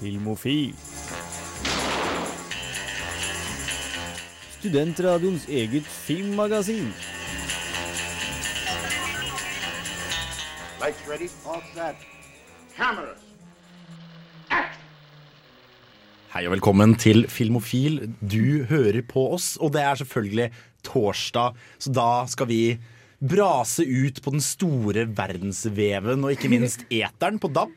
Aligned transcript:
Filmofil. 0.00 0.74
Studentradioens 4.58 5.44
eget 5.48 5.84
filmmagasin. 5.84 6.88
Lights 10.80 11.02
ready, 11.08 11.28
all 11.44 11.60
set. 11.74 12.06
Cameras. 12.76 13.20
Hei 16.32 16.46
og 16.46 16.54
velkommen 16.54 16.94
til 16.96 17.26
Filmofil. 17.28 18.14
Du 18.24 18.64
hører 18.70 19.02
på 19.04 19.26
oss, 19.34 19.58
og 19.60 19.74
det 19.76 19.82
er 19.82 20.00
selvfølgelig 20.00 20.48
torsdag, 20.84 21.52
så 21.78 21.92
da 21.92 22.10
skal 22.26 22.48
vi 22.48 22.62
brase 23.20 23.84
ut 23.84 24.22
på 24.24 24.32
den 24.34 24.40
store 24.44 25.04
verdensveven 25.16 26.24
og 26.24 26.32
ikke 26.36 26.50
minst 26.52 26.86
eteren 26.88 27.40
på 27.42 27.50
DAB. 27.52 27.74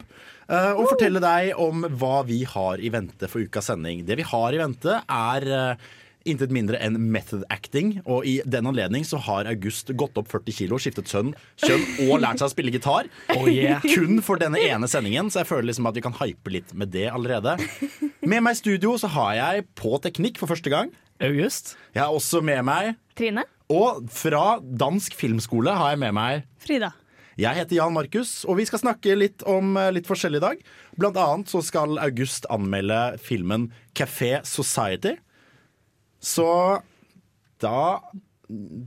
eh, 0.49 0.71
Og 0.73 0.88
fortelle 0.93 1.20
deg 1.23 1.53
om 1.59 1.84
hva 1.99 2.21
vi 2.27 2.43
har 2.47 2.79
i 2.79 2.89
vente 2.93 3.27
for 3.27 3.43
ukas 3.43 3.67
sending. 3.71 4.05
Det 4.07 4.17
vi 4.21 4.23
har 4.23 4.53
i 4.55 4.61
vente, 4.61 5.01
er 5.09 5.48
eh, 5.48 5.75
intet 6.25 6.53
mindre 6.55 6.79
enn 6.79 6.95
method 7.11 7.43
acting. 7.51 7.98
Og 8.07 8.23
i 8.25 8.37
den 8.48 8.65
anledning 8.71 9.03
så 9.03 9.20
har 9.20 9.45
August 9.51 9.91
gått 9.99 10.15
opp 10.17 10.29
40 10.31 10.55
kilo, 10.55 10.79
skiftet 10.79 11.11
sønn, 11.11 11.34
kjønn 11.59 11.84
og 12.07 12.21
lært 12.23 12.39
seg 12.39 12.48
å 12.48 12.53
spille 12.53 12.71
gitar. 12.71 13.09
Kun 13.95 14.21
for 14.23 14.39
denne 14.39 14.62
ene 14.63 14.87
sendingen, 14.87 15.27
så 15.29 15.41
jeg 15.43 15.51
føler 15.51 15.67
liksom 15.73 15.89
at 15.91 15.99
vi 15.99 16.05
kan 16.07 16.15
hype 16.21 16.49
litt 16.55 16.71
med 16.73 16.93
det 16.95 17.09
allerede. 17.12 17.57
Med 18.23 18.39
meg 18.45 18.55
i 18.55 18.62
studio 18.63 18.95
så 18.98 19.12
har 19.12 19.35
jeg 19.41 19.67
på 19.75 19.98
teknikk 19.99 20.39
for 20.39 20.48
første 20.48 20.71
gang. 20.71 20.93
August. 21.23 21.75
Jeg 21.93 22.01
har 22.05 22.15
også 22.15 22.39
med 22.43 22.63
meg 22.67 22.95
Trine? 23.15 23.43
Og 23.73 24.04
fra 24.13 24.59
Dansk 24.62 25.16
Filmskole 25.18 25.73
har 25.77 25.94
jeg 25.94 26.04
med 26.04 26.16
meg 26.18 26.44
Frida. 26.62 26.91
Jeg 27.40 27.58
heter 27.58 27.80
Jan 27.80 27.96
Markus, 27.96 28.44
og 28.46 28.59
vi 28.59 28.66
skal 28.70 28.84
snakke 28.84 29.16
litt 29.18 29.41
om 29.49 29.73
eh, 29.82 29.90
litt 29.96 30.05
forskjellig 30.05 30.38
i 30.38 30.44
dag. 30.44 30.60
Blant 31.02 31.18
annet 31.18 31.49
så 31.49 31.63
skal 31.65 31.98
August 31.98 32.46
anmelde 32.54 33.18
filmen 33.26 33.71
Café 33.98 34.35
Society. 34.46 35.15
Så 36.21 36.46
da 37.63 37.80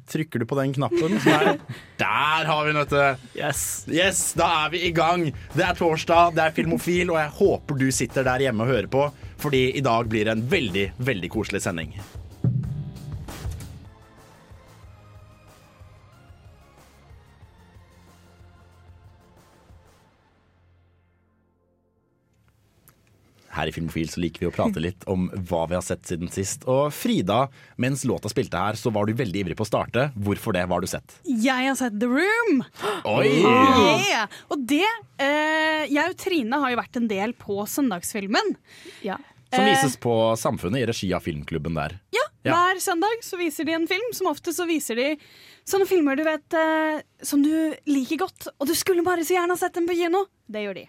trykker 0.06 0.38
du 0.38 0.46
på 0.46 0.58
den 0.60 0.76
knappen 0.76 1.16
som 1.24 1.32
er 1.32 1.56
Der 2.02 2.46
har 2.46 2.60
vi 2.62 2.70
den, 2.70 2.78
vet 2.84 2.92
du. 2.94 3.40
Yes. 3.40 3.62
Yes, 3.90 4.20
da 4.38 4.50
er 4.62 4.76
vi 4.76 4.84
i 4.86 4.92
gang. 4.94 5.26
Det 5.56 5.64
er 5.66 5.74
torsdag, 5.74 6.36
det 6.36 6.44
er 6.44 6.54
Filmofil, 6.54 7.10
og 7.10 7.18
jeg 7.18 7.34
håper 7.40 7.80
du 7.82 7.88
sitter 7.90 8.28
der 8.28 8.46
hjemme 8.46 8.62
og 8.62 8.70
hører 8.70 8.90
på, 8.92 9.08
fordi 9.42 9.64
i 9.74 9.82
dag 9.82 10.06
blir 10.12 10.28
det 10.28 10.36
en 10.36 10.46
veldig, 10.54 10.86
veldig 11.10 11.32
koselig 11.34 11.64
sending. 11.66 11.96
Her 23.56 23.70
i 23.70 23.72
Filmofil 23.74 24.10
så 24.12 24.20
liker 24.20 24.44
vi 24.44 24.48
å 24.50 24.54
prate 24.54 24.80
litt 24.84 25.06
om 25.08 25.26
hva 25.48 25.62
vi 25.70 25.74
har 25.78 25.84
sett 25.84 26.04
siden 26.08 26.28
sist. 26.32 26.66
Og 26.68 26.90
Frida, 26.92 27.46
mens 27.80 28.04
låta 28.08 28.28
spilte 28.32 28.60
her, 28.60 28.76
så 28.76 28.92
var 28.92 29.08
du 29.08 29.14
veldig 29.16 29.42
ivrig 29.46 29.56
på 29.56 29.64
å 29.64 29.70
starte. 29.70 30.10
Hvorfor 30.16 30.52
det? 30.56 30.66
Hva 30.68 30.76
har 30.76 30.84
du 30.84 30.90
sett? 30.92 31.16
Jeg 31.24 31.70
har 31.70 31.78
sett 31.80 31.96
The 32.02 32.10
Room. 32.12 32.60
Oi! 33.16 33.30
Yeah. 33.40 34.28
Og 34.52 34.60
det 34.68 34.82
eh, 35.22 35.86
Jeg 35.88 36.12
og 36.12 36.18
Trine 36.20 36.60
har 36.62 36.72
jo 36.74 36.78
vært 36.82 37.00
en 37.00 37.08
del 37.10 37.32
på 37.40 37.62
Søndagsfilmen. 37.70 38.54
Ja. 39.06 39.16
Som 39.54 39.62
Eh. 39.64 39.70
vises 39.72 39.94
på 40.02 40.12
Samfunnet 40.36 40.82
i 40.82 40.86
regi 40.90 41.12
av 41.14 41.22
filmklubben 41.24 41.76
der. 41.78 41.98
Ja, 42.12 42.24
Ja. 42.46 42.54
Hver 42.54 42.78
søndag 42.82 43.22
så 43.26 43.38
viser 43.40 43.64
de 43.66 43.72
en 43.74 43.86
film. 43.90 44.12
Som 44.14 44.28
ofte 44.30 44.52
så 44.54 44.66
viser 44.68 44.94
de 44.98 45.06
sånne 45.66 45.86
filmer 45.88 46.14
du 46.18 46.22
vet 46.26 46.54
eh, 46.54 47.00
som 47.22 47.40
du 47.42 47.74
liker 47.90 48.20
godt. 48.22 48.48
Og 48.60 48.68
du 48.68 48.74
skulle 48.78 49.02
bare 49.06 49.24
så 49.26 49.34
gjerne 49.34 49.54
ha 49.54 49.58
sett 49.58 49.74
dem 49.74 49.86
på 49.88 49.96
kino. 49.98 50.26
Det 50.46 50.62
gjør 50.62 50.74
de. 50.78 50.84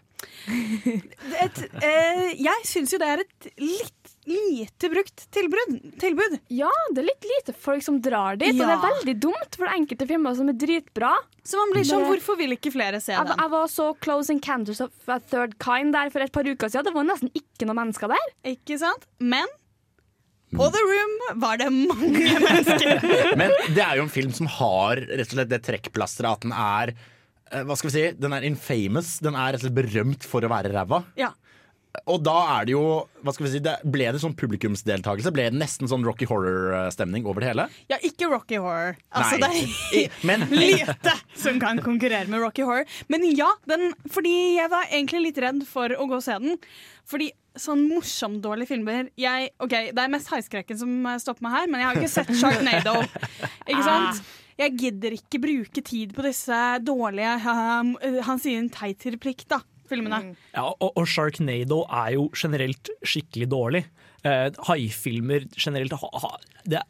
Et, 0.47 1.57
eh, 1.83 2.29
jeg 2.39 2.63
syns 2.67 2.93
jo 2.93 2.99
det 3.01 3.07
er 3.11 3.23
et 3.23 3.47
litt 3.61 3.93
lite 4.27 4.89
brukt 4.91 5.21
tilbud. 5.31 5.75
tilbud. 6.01 6.33
ja, 6.51 6.69
det 6.91 6.99
er 7.03 7.07
litt 7.07 7.27
lite 7.29 7.53
folk 7.55 7.83
som 7.85 7.99
drar 8.03 8.35
dit, 8.39 8.51
og 8.57 8.59
det 8.59 8.73
er 8.75 8.81
veldig 8.83 9.13
dumt 9.23 9.55
for 9.55 9.63
det 9.69 9.75
enkelte 9.77 10.07
filmer 10.09 10.35
som 10.35 10.49
er 10.51 10.57
dritbra. 10.59 11.13
Så 11.47 11.61
man 11.61 11.71
blir 11.75 11.85
sånn, 11.87 12.03
Det- 12.03 12.09
hvorfor 12.11 12.37
vil 12.37 12.51
ikke 12.57 12.73
flere 12.73 12.99
se 13.01 13.13
Jeg, 13.13 13.25
den? 13.27 13.37
jeg 13.39 13.49
var 13.53 13.67
så 13.71 13.93
Close 14.01 14.29
Encounters 14.33 14.81
of 14.81 14.91
a 15.07 15.19
Third 15.19 15.57
Kind 15.59 15.93
der 15.93 16.09
for 16.09 16.19
et 16.19 16.31
par 16.33 16.43
uker 16.43 16.67
siden. 16.67 16.83
Det 16.83 16.93
var 16.93 17.03
nesten 17.07 17.31
ikke 17.33 17.67
noen 17.67 17.79
mennesker 17.87 18.07
der. 18.09 18.27
Ikke 18.43 18.77
sant? 18.79 19.05
Men 19.19 19.47
på 20.53 20.71
The 20.71 20.79
Room 20.79 21.39
var 21.39 21.57
det 21.57 21.71
mange 21.71 22.39
mennesker. 22.47 23.35
Men 23.37 23.51
det 23.75 23.83
er 23.83 23.95
jo 23.95 24.03
en 24.03 24.09
film 24.09 24.33
som 24.33 24.47
har 24.47 24.95
rett 25.07 25.27
og 25.31 25.37
slett 25.37 25.49
det 25.49 25.63
trekkplasteret 25.63 26.31
at 26.33 26.41
den 26.41 26.51
er 26.51 26.93
Hva 27.67 27.75
skal 27.79 27.89
vi 27.91 27.95
si? 27.97 28.05
Den 28.19 28.33
er 28.37 28.45
infamous. 28.47 29.17
Den 29.23 29.35
er 29.37 29.53
rett 29.55 29.61
og 29.63 29.67
slett 29.67 29.77
berømt 29.77 30.25
for 30.27 30.45
å 30.45 30.51
være 30.51 30.73
ræva. 30.73 31.03
Ja. 31.19 31.33
Og 32.05 32.19
da 32.21 32.33
er 32.59 32.67
det 32.67 32.73
jo 32.75 32.81
hva 33.25 33.33
skal 33.33 33.47
vi 33.47 33.51
si, 33.55 33.59
det, 33.63 33.71
Ble 33.89 34.05
det 34.13 34.19
sånn 34.21 34.35
publikumsdeltakelse? 34.37 35.31
Ble 35.33 35.47
det 35.49 35.57
nesten 35.57 35.89
sånn 35.89 36.03
Rocky 36.05 36.27
Horror-stemning 36.29 37.25
over 37.25 37.41
det 37.41 37.49
hele? 37.49 37.65
ja, 37.89 37.97
ikke 38.05 38.29
Rocky 38.29 38.59
Horror. 38.61 38.99
Altså, 39.09 39.39
Nei. 39.41 39.63
det 39.65 40.03
er 40.03 40.19
Men 40.29 40.45
lite 40.61 41.15
som 41.33 41.57
kan 41.63 41.81
konkurrere 41.81 42.29
med 42.29 42.43
Rocky 42.43 42.67
Horror. 42.67 42.85
Men 43.09 43.25
ja, 43.31 43.49
den, 43.69 43.89
fordi 44.13 44.35
jeg 44.59 44.69
var 44.73 44.85
egentlig 44.91 45.23
litt 45.29 45.41
redd 45.41 45.65
for 45.69 45.89
å 45.95 46.05
gå 46.11 46.19
og 46.19 46.25
se 46.27 46.37
den. 46.43 46.59
Fordi 47.07 47.31
sånn 47.57 47.87
morsomt 47.89 48.43
dårlige 48.45 48.69
filmer 48.75 49.07
jeg, 49.17 49.49
Ok, 49.63 49.73
Det 49.95 50.03
er 50.03 50.11
mest 50.13 50.29
heiskrekken 50.29 50.77
som 50.77 50.91
eh, 51.09 51.17
stopper 51.23 51.47
meg 51.47 51.55
her, 51.55 51.71
men 51.71 51.81
jeg 51.81 51.89
har 51.89 51.97
ikke 52.03 52.13
sett 52.13 52.35
Sharknado. 52.43 52.99
Ikke 53.65 53.85
sant? 53.87 54.21
Jeg 54.57 54.73
gidder 54.79 55.13
ikke 55.13 55.41
bruke 55.41 55.81
tid 55.85 56.13
på 56.17 56.25
disse 56.25 56.59
dårlige 56.81 57.35
um, 57.45 57.93
Han 58.25 58.41
sier 58.41 58.61
en 58.61 58.71
teit 58.73 59.05
replikk, 59.05 59.45
da. 59.49 59.61
Filmene. 59.87 60.33
Ja, 60.51 60.65
og, 60.67 60.89
og 60.99 61.05
Sharknado 61.07 61.83
er 61.85 62.17
jo 62.17 62.25
generelt 62.35 62.89
skikkelig 63.07 63.47
dårlig. 63.53 63.83
Eh, 64.27 64.47
Haifilmer 64.67 65.45
generelt 65.55 65.93
ha, 66.01 66.09
ha, 66.21 66.31
det, 66.67 66.81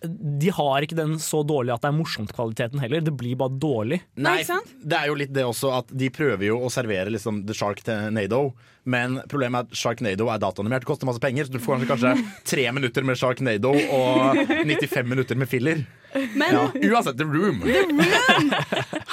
De 0.42 0.50
har 0.50 0.86
ikke 0.86 0.98
den 0.98 1.18
så 1.22 1.44
dårlig 1.46 1.75
at 1.75 1.84
det 1.84 1.92
er 1.92 1.98
morsomt-kvaliteten 1.98 2.81
heller. 2.81 3.03
Det 3.06 3.14
blir 3.20 3.38
bare 3.38 3.53
dårlig. 3.62 4.00
Nei, 4.16 4.40
det 4.81 4.98
er 4.98 5.12
jo 5.12 5.18
litt 5.20 5.34
det 5.36 5.46
også 5.46 5.74
at 5.81 5.92
de 5.94 6.09
prøver 6.14 6.48
jo 6.50 6.62
å 6.66 6.72
servere 6.74 7.14
liksom 7.14 7.44
The 7.48 7.56
Sharknado, 7.58 8.42
men 8.90 9.20
problemet 9.30 9.59
er 9.59 9.68
at 9.68 9.78
Sharknado 9.78 10.30
er 10.31 10.42
dataanimert, 10.42 10.86
det 10.86 10.90
koster 10.90 11.09
masse 11.09 11.22
penger, 11.22 11.46
så 11.46 11.53
du 11.53 11.62
får 11.62 11.84
kanskje, 11.84 12.14
kanskje 12.16 12.46
tre 12.48 12.66
minutter 12.74 13.06
med 13.06 13.20
Sharknado 13.20 13.74
og 13.75 14.40
95 14.48 15.12
minutter 15.12 15.38
med 15.38 15.52
filler. 15.52 15.84
Men 16.40 16.56
Uansett, 16.72 17.19
The 17.19 17.28
Room. 17.28 17.62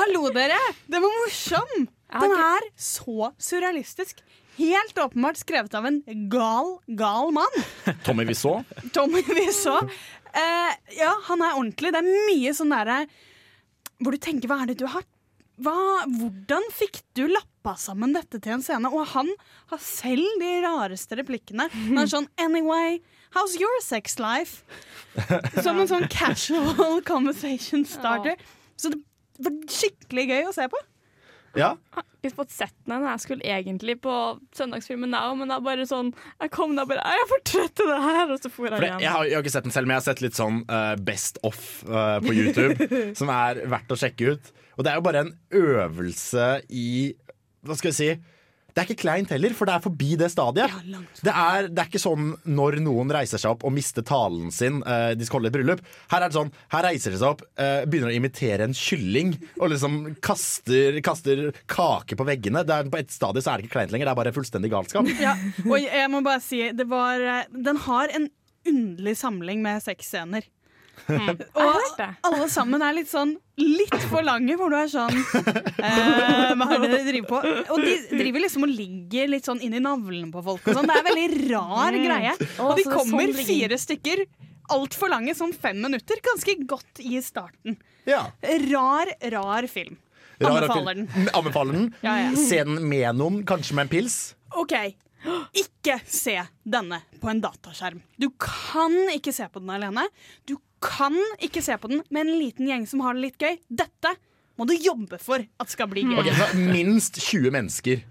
hallo, 0.01 0.31
dere! 0.33 0.61
Den 0.87 1.05
var 1.05 1.19
morsom! 1.19 1.77
Den 2.15 2.37
er 2.39 2.71
så 2.79 3.33
surrealistisk. 3.43 4.23
Helt 4.59 4.99
åpenbart 4.99 5.41
skrevet 5.41 5.75
av 5.75 5.87
en 5.89 6.03
gal, 6.31 6.77
gal 6.87 7.33
mann. 7.35 7.57
Tommy 8.07 8.27
Wiseau. 8.29 8.63
Tommy 8.95 9.23
Wiseau. 9.27 9.81
Eh, 10.35 10.77
ja, 10.99 11.13
han 11.29 11.43
er 11.43 11.59
ordentlig. 11.59 11.93
Det 11.95 12.03
er 12.03 12.29
mye 12.31 12.55
sånn 12.57 12.73
derre 12.75 13.05
Hvor 14.03 14.15
du 14.15 14.19
tenker 14.19 14.51
hva 14.51 14.65
er 14.65 14.73
det 14.73 14.81
du 14.81 14.89
har 14.91 15.05
hva, 15.63 15.75
Hvordan 16.11 16.65
fikk 16.75 16.99
du 17.15 17.29
lappa 17.31 17.77
sammen 17.79 18.15
dette 18.17 18.41
til 18.43 18.57
en 18.57 18.65
scene? 18.65 18.91
Og 18.91 19.07
han 19.13 19.31
har 19.71 19.83
selv 19.83 20.27
de 20.43 20.51
rareste 20.65 21.19
replikkene. 21.21 21.69
Han 21.71 22.03
er 22.03 22.11
sånn 22.11 22.27
Anyway, 22.43 22.99
how's 23.37 23.55
your 23.61 23.77
sex 23.85 24.19
life? 24.19 24.65
Som 25.63 25.79
en 25.79 25.91
sånn 25.91 26.09
casual 26.11 26.99
conversation 27.07 27.87
starter. 27.87 28.41
Så 28.75 28.91
det 28.91 28.99
var 29.47 29.55
skikkelig 29.71 30.27
gøy 30.33 30.51
å 30.51 30.57
se 30.57 30.67
på. 30.71 30.83
Ja. 31.59 31.75
Jeg 32.25 32.33
har 32.33 32.37
fått 32.39 32.55
sett 32.55 32.75
den. 32.89 33.05
Jeg 33.05 33.21
skulle 33.21 33.45
egentlig 33.45 33.99
på 34.03 34.13
søndagsfilmen 34.57 35.13
now, 35.13 35.35
men 35.37 35.53
er 35.53 35.61
bare 35.65 35.85
sånn 35.89 36.09
Jeg 36.41 36.53
kom 36.55 36.73
da 36.73 36.87
bare 36.89 37.03
Jeg 37.05 37.21
er 37.21 37.29
for 37.29 37.45
trøtt 37.51 37.75
til 37.77 37.91
det 37.93 37.99
her, 38.01 38.33
og 38.33 38.41
så 38.41 38.51
for 38.53 38.69
jeg 38.69 38.81
det, 38.81 38.89
hjem. 38.89 39.03
jeg, 39.05 39.13
har, 39.13 39.27
jeg 39.29 39.37
har 39.37 39.45
ikke 39.45 39.55
sett 39.55 39.69
den 39.69 39.75
selv, 39.77 39.89
men 39.89 39.95
jeg 39.95 40.01
har 40.01 40.07
sett 40.09 40.23
litt 40.25 40.39
sånn 40.39 40.63
uh, 40.71 40.95
Best 41.05 41.41
Off 41.45 41.65
uh, 41.85 42.17
på 42.25 42.33
YouTube, 42.33 42.89
som 43.21 43.33
er 43.35 43.61
verdt 43.69 43.93
å 43.93 43.99
sjekke 44.01 44.35
ut. 44.35 44.55
Og 44.79 44.87
det 44.87 44.95
er 44.95 44.99
jo 44.99 45.05
bare 45.07 45.27
en 45.27 45.35
øvelse 45.55 46.49
i 46.73 46.89
Hva 47.65 47.77
skal 47.79 47.93
jeg 47.93 47.99
si? 48.00 48.09
Det 48.75 48.82
er 48.82 48.88
ikke 48.91 49.05
kleint 49.05 49.31
heller, 49.31 49.53
for 49.55 49.71
det 49.71 49.76
er 49.76 49.82
forbi 49.85 50.17
det 50.19 50.29
stadiet. 50.32 50.73
Ja, 50.73 51.03
det, 51.23 51.31
er, 51.32 51.69
det 51.71 51.79
er 51.79 51.91
ikke 51.91 52.03
sånn 52.03 52.32
når 52.43 52.81
noen 52.82 53.12
reiser 53.15 53.38
seg 53.38 53.55
opp 53.55 53.62
og 53.69 53.71
mister 53.76 54.03
talen 54.06 54.50
sin, 54.55 54.81
uh, 54.82 55.12
de 55.15 55.29
skal 55.29 55.38
holde 55.38 55.53
et 55.53 55.55
bryllup. 55.55 55.82
Her 56.11 56.25
er 56.25 56.32
det 56.32 56.38
sånn, 56.41 56.50
her 56.75 56.87
reiser 56.88 57.15
de 57.15 57.21
seg 57.21 57.37
opp, 57.37 57.44
uh, 57.61 57.85
begynner 57.87 58.11
å 58.11 58.17
imitere 58.19 58.67
en 58.67 58.75
kylling 58.75 59.37
og 59.61 59.71
liksom 59.71 60.00
kaster, 60.25 60.99
kaster 61.06 61.44
kake 61.71 62.19
på 62.19 62.26
veggene. 62.26 62.65
Det 62.67 62.81
er, 62.81 62.91
på 62.91 62.99
et 62.99 63.15
stadie 63.15 63.44
så 63.44 63.53
er 63.53 63.62
det 63.62 63.69
ikke 63.69 63.76
kleint 63.79 63.94
lenger, 63.94 64.11
det 64.11 64.17
er 64.17 64.23
bare 64.25 64.35
fullstendig 64.35 64.73
galskap. 64.75 65.12
Ja, 65.23 65.37
og 65.62 65.79
jeg 65.79 66.11
må 66.11 66.25
bare 66.26 66.43
si 66.43 66.65
det 66.75 66.88
var, 66.91 67.23
eh, 67.23 67.47
Den 67.55 67.79
har 67.87 68.11
en 68.17 68.26
underlig 68.67 69.15
samling 69.21 69.62
med 69.62 69.82
sexscener. 69.85 70.50
Jeg 71.08 71.35
Og. 71.61 72.05
Alle 72.25 72.46
sammen 72.52 72.82
er 72.85 72.94
litt 72.96 73.11
sånn 73.11 73.35
litt 73.61 73.96
for 74.11 74.25
lange, 74.26 74.56
hvor 74.58 74.73
du 74.73 74.76
er 74.79 74.88
sånn 74.91 75.14
eh, 75.88 76.55
Hva 76.56 76.69
er 76.75 76.81
det 76.82 76.88
dere 76.91 77.05
driver 77.06 77.29
på? 77.29 77.41
Og 77.75 77.82
de 77.85 77.93
driver 78.14 78.43
liksom 78.43 78.67
og 78.67 78.73
ligger 78.73 79.31
litt 79.31 79.46
sånn 79.49 79.61
inn 79.62 79.76
i 79.79 79.82
navlen 79.85 80.31
på 80.35 80.43
folk. 80.46 80.64
Og 80.67 80.79
sånn. 80.79 80.88
Det 80.91 80.96
er 80.99 81.06
veldig 81.11 81.29
rar 81.52 81.99
greie. 81.99 82.32
Og 82.35 82.41
de 82.41 82.56
så 82.56 82.79
det 82.79 82.87
er 82.87 82.96
kommer 82.96 83.31
sånn 83.31 83.50
fire 83.50 83.81
stykker. 83.85 84.25
Altfor 84.75 85.12
lange, 85.12 85.35
sånn 85.37 85.52
fem 85.52 85.79
minutter. 85.85 86.23
Ganske 86.25 86.56
godt 86.64 87.05
i 87.05 87.20
starten. 87.23 87.76
Ja. 88.08 88.25
Rar, 88.70 89.12
rar 89.37 89.69
film. 89.70 89.99
Rar 90.40 90.50
Anbefaler 90.50 90.94
film. 90.94 91.08
den. 91.14 91.29
Anbefaler 91.38 91.73
den. 91.79 91.88
Ja, 92.02 92.19
ja. 92.25 92.31
Se 92.37 92.62
den 92.64 92.81
med 92.88 93.20
noen, 93.20 93.43
kanskje 93.49 93.76
med 93.76 93.87
en 93.87 93.93
pils. 93.93 94.19
OK. 94.55 94.75
ikke 95.56 95.99
se 96.05 96.37
denne 96.69 97.00
på 97.20 97.31
en 97.31 97.40
dataskjerm. 97.40 98.02
Du 98.20 98.29
kan 98.40 98.93
ikke 99.14 99.32
se 99.32 99.47
på 99.49 99.62
den 99.62 99.73
alene. 99.73 100.05
Du 100.49 100.56
kan 100.85 101.17
ikke 101.43 101.63
se 101.65 101.77
på 101.81 101.91
den 101.91 102.05
med 102.13 102.27
en 102.27 102.39
liten 102.39 102.69
gjeng 102.69 102.87
som 102.89 103.03
har 103.05 103.17
det 103.17 103.25
litt 103.29 103.41
gøy. 103.41 103.59
Dette 103.69 104.15
må 104.61 104.67
du 104.69 104.75
jobbe 104.77 105.19
for 105.23 105.43
at 105.43 105.73
skal 105.73 105.89
bli 105.91 106.05
gøy. 106.07 106.21
Okay, 106.23 106.67
minst 106.71 107.19
20 107.19 107.55
mennesker. 107.55 108.05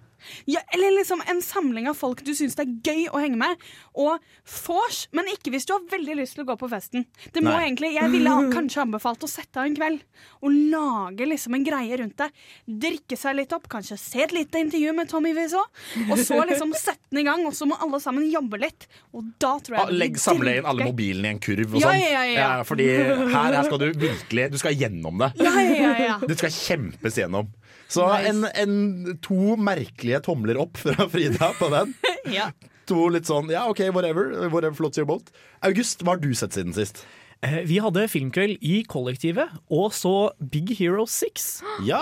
Ja, 0.49 0.61
eller 0.73 0.93
liksom 0.97 1.21
en 1.29 1.41
samling 1.41 1.87
av 1.91 1.97
folk 1.99 2.23
du 2.25 2.31
syns 2.37 2.55
det 2.59 2.65
er 2.67 2.73
gøy 2.91 3.07
å 3.13 3.21
henge 3.23 3.37
med. 3.39 3.63
Og 3.99 4.17
vors, 4.65 5.03
men 5.15 5.27
ikke 5.33 5.51
hvis 5.53 5.67
du 5.69 5.73
har 5.75 5.83
veldig 5.91 6.15
lyst 6.19 6.37
til 6.37 6.43
å 6.45 6.49
gå 6.51 6.55
på 6.59 6.69
festen. 6.71 7.05
Det 7.33 7.43
må 7.43 7.51
Nei. 7.53 7.67
egentlig, 7.69 7.93
Jeg 7.95 8.11
ville 8.13 8.33
kanskje 8.55 8.83
anbefalt 8.85 9.23
å 9.23 9.29
sette 9.31 9.59
av 9.61 9.69
en 9.69 9.75
kveld 9.77 10.01
og 10.43 10.51
lage 10.71 11.27
liksom 11.27 11.55
en 11.57 11.63
greie 11.67 11.97
rundt 12.01 12.17
det. 12.19 12.29
Drikke 12.67 13.17
seg 13.19 13.37
litt 13.37 13.53
opp, 13.55 13.67
kanskje 13.71 13.97
se 13.99 14.23
et 14.25 14.33
lite 14.35 14.59
intervju 14.63 14.93
med 14.97 15.09
Tommy 15.11 15.33
Wiseau. 15.37 15.63
Og 16.09 16.17
så 16.19 16.39
liksom 16.49 16.73
sette 16.77 17.01
den 17.13 17.21
i 17.23 17.27
gang, 17.27 17.45
og 17.47 17.55
så 17.57 17.67
må 17.69 17.77
alle 17.83 17.99
sammen 18.03 18.25
jobbe 18.31 18.59
litt. 18.63 18.87
Og 19.13 19.27
da 19.41 19.55
tror 19.59 19.77
jeg 19.77 19.83
Ah, 19.83 19.91
Legg 20.03 20.17
Samle 20.21 20.57
inn 20.59 20.67
alle 20.69 20.85
mobilene 20.87 21.27
i 21.31 21.33
en 21.35 21.41
kurv 21.43 21.75
og 21.75 21.81
Ja, 21.81 21.89
sånn. 21.91 21.99
ja, 22.01 22.11
ja, 22.11 22.23
ja. 22.37 22.49
fordi 22.67 22.87
her, 22.93 23.57
her 23.57 23.63
skal 23.67 23.81
du 23.81 23.87
virkelig 24.07 24.45
Du 24.53 24.57
skal 24.61 24.77
gjennom 24.79 25.19
det. 25.21 25.31
Ja, 25.43 25.53
ja, 25.59 25.73
ja, 25.73 25.91
ja. 26.07 26.15
Det 26.23 26.37
skal 26.39 26.53
kjempes 26.55 27.17
gjennom. 27.19 27.49
Så 27.91 28.05
Nice. 28.09 28.29
en, 28.29 28.45
en, 28.63 29.17
to 29.25 29.55
merkelige 29.59 30.21
tomler 30.25 30.57
opp 30.63 30.77
fra 30.81 31.07
Frida 31.11 31.51
på 31.59 31.69
den. 31.73 31.91
ja. 32.39 32.51
To 32.89 33.05
litt 33.13 33.27
sånn 33.29 33.51
ja, 33.53 33.65
OK, 33.71 33.79
whatever. 33.95 34.31
Whatever 34.51 34.73
floats 34.75 34.99
your 34.99 35.07
boat. 35.07 35.29
August, 35.63 36.01
hva 36.03 36.15
har 36.17 36.23
du 36.23 36.31
sett 36.35 36.55
siden 36.57 36.73
sist? 36.75 37.03
Eh, 37.43 37.61
Vi 37.67 37.77
hadde 37.83 38.05
filmkveld 38.11 38.59
i 38.63 38.81
kollektivet 38.87 39.51
og 39.71 39.91
så 39.95 40.31
Big 40.39 40.73
Hero 40.79 41.05
6. 41.09 41.47
Ja! 41.87 42.01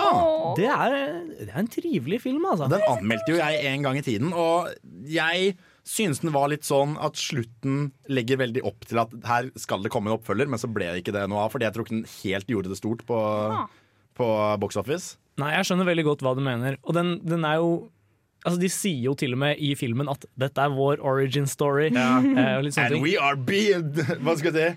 Det 0.58 0.66
er, 0.70 0.96
det 1.42 1.50
er 1.50 1.60
en 1.62 1.70
trivelig 1.70 2.22
film, 2.24 2.46
altså. 2.50 2.70
Den 2.72 2.82
anmeldte 2.88 3.34
jo 3.34 3.40
jeg 3.42 3.62
en 3.74 3.86
gang 3.86 3.98
i 3.98 4.04
tiden, 4.06 4.32
og 4.34 4.70
jeg 5.10 5.54
synes 5.82 6.20
den 6.22 6.30
var 6.34 6.46
litt 6.52 6.62
sånn 6.62 6.92
at 7.02 7.18
slutten 7.18 7.88
legger 8.06 8.38
veldig 8.38 8.62
opp 8.68 8.84
til 8.86 9.00
at 9.02 9.14
her 9.26 9.48
skal 9.58 9.82
det 9.82 9.90
komme 9.90 10.12
en 10.12 10.14
oppfølger, 10.14 10.46
men 10.50 10.60
så 10.62 10.70
ble 10.70 10.92
det 10.92 11.02
ikke 11.02 11.14
det 11.16 11.24
noe 11.30 11.42
av, 11.42 11.50
fordi 11.54 11.66
jeg 11.66 11.74
tror 11.74 11.88
ikke 11.88 11.96
den 11.96 12.10
helt 12.20 12.52
gjorde 12.54 12.70
det 12.70 12.78
stort 12.78 13.02
på, 13.08 13.18
på 14.18 14.28
box 14.62 14.78
office. 14.80 15.16
Nei, 15.40 15.54
jeg 15.56 15.68
skjønner 15.70 15.88
veldig 15.88 16.04
godt 16.10 16.22
hva 16.24 16.34
du 16.36 16.42
mener. 16.44 16.76
Og 16.84 16.96
den, 16.96 17.16
den 17.24 17.44
er 17.48 17.60
jo 17.62 17.72
Altså, 18.42 18.58
De 18.58 18.68
sier 18.74 19.04
jo 19.06 19.12
til 19.14 19.36
og 19.36 19.38
med 19.38 19.60
i 19.62 19.68
filmen 19.78 20.08
at 20.10 20.24
dette 20.42 20.58
er 20.58 20.72
vår 20.74 20.98
origin 21.06 21.44
story. 21.46 21.92
Eh, 21.94 22.56
litt 22.64 22.74
sånne 22.74 22.88
And 22.88 22.96
ting. 22.96 23.04
we 23.04 23.12
are 23.14 23.36
big 23.38 24.00
Hva 24.18 24.34
skal 24.40 24.58
jeg 24.58 24.72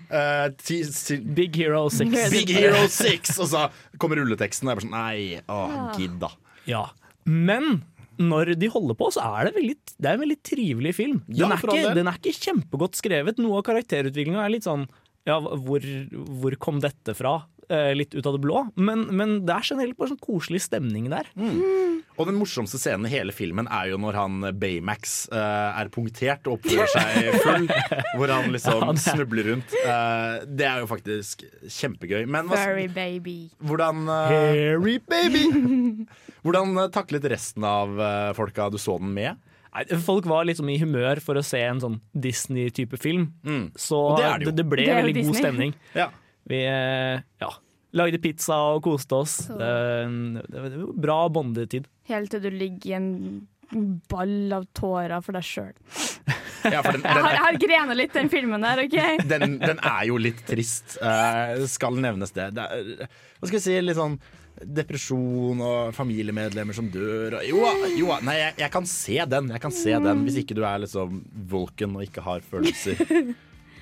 si? 0.62 1.16
Uh, 1.18 1.24
Big 1.34 1.58
Hero 1.58 1.88
6. 1.90 2.14
Big 2.30 2.52
Hero 2.54 2.84
6! 2.86 3.32
Og 3.42 3.50
så 3.50 3.64
kommer 3.98 4.20
rulleteksten, 4.22 4.68
og 4.68 4.70
jeg 4.70 4.78
bare 4.78 4.86
sånn 4.86 4.94
Nei, 4.94 5.40
å, 5.50 5.58
gidd, 5.98 6.14
da. 6.22 6.30
Ja. 6.70 6.84
Men 7.26 7.80
når 8.22 8.54
de 8.60 8.70
holder 8.70 8.96
på, 8.96 9.10
så 9.12 9.24
er 9.34 9.48
det, 9.50 9.56
veldig, 9.58 9.74
det 9.98 10.08
er 10.08 10.14
en 10.14 10.22
veldig 10.22 10.38
trivelig 10.46 10.94
film. 10.96 11.18
Ja, 11.26 11.48
Den 11.50 11.56
er, 11.56 11.66
ikke, 11.66 11.96
den 11.98 12.12
er 12.12 12.20
ikke 12.22 12.36
kjempegodt 12.46 13.02
skrevet. 13.02 13.42
Noe 13.42 13.58
av 13.60 13.66
karakterutviklinga 13.66 14.46
er 14.46 14.54
litt 14.54 14.68
sånn 14.68 14.86
ja, 15.26 15.40
hvor, 15.42 15.84
hvor 16.40 16.56
kom 16.62 16.80
dette 16.84 17.14
fra? 17.18 17.40
Eh, 17.66 17.90
litt 17.98 18.12
ut 18.14 18.22
av 18.30 18.36
det 18.36 18.44
blå. 18.44 18.60
Men, 18.78 19.00
men 19.18 19.40
det 19.42 19.50
er 19.56 19.64
generelt 19.72 19.96
bare 19.98 20.12
sånn 20.12 20.20
koselig 20.22 20.60
stemning 20.62 21.08
der. 21.10 21.26
Og 21.34 22.28
den 22.28 22.36
morsomste 22.38 22.78
scenen 22.78 23.08
i 23.08 23.10
hele 23.10 23.34
filmen 23.34 23.66
er 23.74 23.88
jo 23.90 23.98
når 23.98 24.14
han 24.20 24.36
Baymax 24.60 25.16
eh, 25.34 25.80
er 25.82 25.90
punktert 25.92 26.46
og 26.46 26.60
oppfører 26.60 26.92
seg 26.94 27.26
full. 27.42 27.66
hvor 28.20 28.30
han 28.36 28.54
liksom 28.54 28.78
Ja, 28.86 28.92
er- 28.94 29.02
snubler 29.02 29.50
rundt. 29.50 29.74
Eh, 29.82 30.46
det 30.46 30.68
er 30.70 30.84
jo 30.84 30.90
faktisk 30.94 31.42
kjempegøy. 31.66 32.22
Men 32.30 32.46
hva, 32.52 32.62
Furry 32.62 32.86
baby. 32.94 33.36
hvordan 33.66 34.06
eh, 34.14 34.30
Harry 34.36 35.00
baby! 35.02 35.44
Hvordan 36.46 36.76
taklet 36.94 37.24
resten 37.32 37.64
av 37.66 37.98
eh, 37.98 38.28
folka 38.38 38.68
du 38.70 38.76
så 38.78 38.94
den 39.02 39.10
med? 39.16 39.40
Nei, 39.76 39.98
folk 40.00 40.24
var 40.30 40.46
liksom 40.48 40.70
i 40.72 40.78
humør 40.80 41.20
for 41.20 41.36
å 41.36 41.44
se 41.44 41.60
en 41.60 41.82
sånn 41.82 41.98
Disney-type 42.16 42.96
film. 43.00 43.28
Så 43.76 44.00
det 44.16 44.30
det 44.40 44.46
det, 44.46 44.54
det, 44.62 44.68
ble 44.72 44.86
Det 44.88 44.94
veldig 45.02 45.16
Disney. 45.18 45.32
god 45.34 45.42
stemning. 45.42 45.74
Ja. 45.96 46.06
Vi 46.48 46.62
eh, 46.64 47.24
ja, 47.42 47.50
lagde 47.98 48.20
pizza 48.22 48.56
og 48.72 48.80
koste 48.86 49.18
oss. 49.18 49.36
Det, 49.50 50.62
var 50.62 50.78
bra 50.96 51.18
bondetid. 51.28 51.90
Helt 52.08 52.32
til 52.32 52.46
du 52.46 52.50
ligger 52.54 52.90
i 52.90 52.96
en 52.96 53.10
ball 54.08 54.52
av 54.54 54.66
tårer 54.76 55.20
for 55.24 55.36
deg 55.36 55.46
sjøl. 55.46 55.72
ja, 56.66 56.80
Jeg 56.80 57.02
har, 57.02 57.30
jeg 57.34 57.42
har 57.42 57.58
grenet 57.62 57.98
litt 57.98 58.14
den 58.16 58.30
filmen 58.32 58.64
der, 58.64 58.84
OK? 58.86 58.98
den, 59.32 59.58
den 59.62 59.82
er 59.82 60.06
jo 60.08 60.18
litt 60.22 60.42
trist. 60.48 60.98
uh, 61.02 61.66
skal 61.70 61.98
nevnes 62.02 62.34
det. 62.36 62.52
det 62.56 62.66
er, 62.66 63.06
hva 63.40 63.50
skal 63.50 63.58
jeg 63.58 63.66
si, 63.66 63.78
litt 63.82 63.98
sånn 63.98 64.18
depresjon 64.64 65.60
og 65.60 65.90
familiemedlemmer 65.96 66.76
som 66.76 66.88
dør. 66.92 67.38
Og, 67.40 67.48
jo, 67.48 67.60
jo, 67.98 68.12
nei, 68.24 68.38
jeg, 68.40 68.54
jeg 68.62 68.72
kan 68.72 68.88
se 68.88 69.18
den. 69.34 69.50
Jeg 69.52 69.62
kan 69.62 69.74
se 69.74 69.98
den 70.06 70.24
Hvis 70.24 70.40
ikke 70.42 70.56
du 70.56 70.62
er 70.64 70.80
liksom 70.86 71.20
Vulcan 71.50 71.98
og 71.98 72.06
ikke 72.06 72.24
har 72.24 72.46
følelser. 72.46 73.34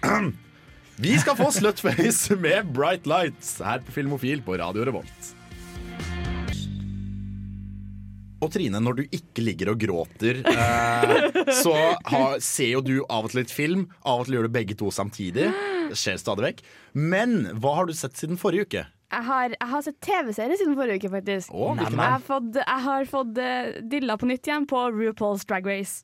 Vi 1.04 1.14
skal 1.18 1.38
få 1.38 1.48
Slutface 1.50 2.36
med 2.38 2.70
Bright 2.74 3.08
Lights 3.10 3.56
her 3.64 3.80
på 3.82 3.94
Filmofil 3.96 4.44
på 4.46 4.58
Radio 4.60 4.86
Revolt. 4.86 5.32
Og 8.44 8.50
Trine, 8.52 8.80
når 8.82 8.98
du 8.98 9.02
ikke 9.08 9.42
ligger 9.42 9.72
og 9.72 9.80
gråter, 9.80 10.42
eh, 10.44 11.52
så 11.62 11.72
har, 12.04 12.36
ser 12.44 12.74
jo 12.74 12.82
du 12.84 12.96
av 13.08 13.24
og 13.24 13.32
til 13.32 13.40
litt 13.40 13.54
film. 13.54 13.86
Av 14.04 14.20
og 14.20 14.28
til 14.28 14.36
gjør 14.36 14.48
du 14.48 14.54
begge 14.58 14.76
to 14.78 14.90
samtidig. 14.92 15.48
Det 15.88 15.98
skjer 15.98 16.20
stadig 16.20 16.44
vekk. 16.50 16.62
Men 16.98 17.38
hva 17.62 17.78
har 17.80 17.88
du 17.88 17.94
sett 17.96 18.18
siden 18.20 18.40
forrige 18.40 18.68
uke? 18.68 18.84
Jeg 19.14 19.26
har, 19.28 19.54
jeg 19.54 19.70
har 19.70 19.84
sett 19.86 20.00
TV-serie 20.02 20.58
siden 20.58 20.74
forrige 20.78 21.02
uke, 21.02 21.12
faktisk. 21.12 21.54
Åh, 21.54 21.78
jeg 21.84 22.00
har 22.00 22.24
fått, 22.24 22.50
jeg 22.58 22.82
har 22.88 23.06
fått 23.10 23.38
uh, 23.38 23.78
dilla 23.94 24.18
på 24.18 24.28
nytt 24.30 24.50
igjen 24.50 24.66
på 24.70 24.88
RuPaul's 24.94 25.46
Drag 25.46 25.66
Race. 25.68 26.02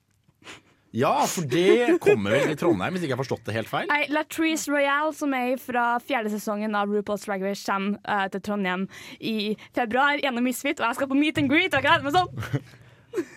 Ja, 0.92 1.12
for 1.30 1.46
det 1.46 2.00
kommer 2.02 2.34
vel 2.34 2.50
i 2.50 2.56
Trondheim, 2.58 2.96
hvis 2.96 3.04
ikke 3.04 3.12
jeg 3.12 3.18
har 3.18 3.22
forstått 3.22 3.46
det 3.46 3.54
helt 3.54 3.70
feil? 3.70 3.86
Nei, 3.92 4.00
Latrice 4.10 4.70
Royale, 4.72 5.12
som 5.14 5.34
er 5.38 5.54
fra 5.62 5.84
fjerde 6.02 6.32
sesongen 6.32 6.74
av 6.74 6.90
RuPaul's 6.90 7.26
Drag 7.28 7.44
Race, 7.46 7.62
kommer 7.66 7.98
uh, 8.02 8.26
til 8.32 8.42
Trondheim 8.46 8.88
i 9.22 9.54
februar 9.76 10.18
gjennom 10.22 10.46
Misfit, 10.46 10.82
og 10.82 10.88
jeg 10.88 10.98
skal 10.98 11.10
på 11.12 11.18
meet 11.18 11.38
and 11.38 11.50
greet. 11.50 11.70
Og 11.70 11.78
jeg 11.78 11.86
gleder 11.86 12.06
meg 12.06 12.16
sånn. 12.18 12.64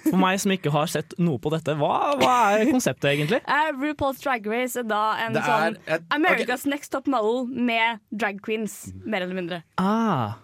For 0.10 0.20
meg 0.22 0.40
som 0.44 0.52
ikke 0.54 0.72
har 0.74 0.90
sett 0.92 1.16
noe 1.18 1.40
på 1.42 1.50
dette, 1.54 1.74
hva, 1.80 1.94
hva 2.22 2.34
er 2.60 2.68
konseptet 2.70 3.10
egentlig? 3.16 3.40
Uh, 3.48 3.72
RuPaul's 3.81 4.22
Drag 4.22 4.46
Race 4.52 4.78
er 4.80 4.86
da 4.90 5.04
en 5.25 5.38
er 5.40 5.48
sånn 5.48 5.78
et- 5.88 6.06
America's 6.14 6.68
Next 6.70 6.92
Top 6.94 7.08
Model 7.10 7.48
med 7.50 8.00
drag 8.12 8.42
queens, 8.46 8.92
mer 9.06 9.25
eller 9.25 9.40
mindre. 9.40 9.64
Ah, 9.84 10.38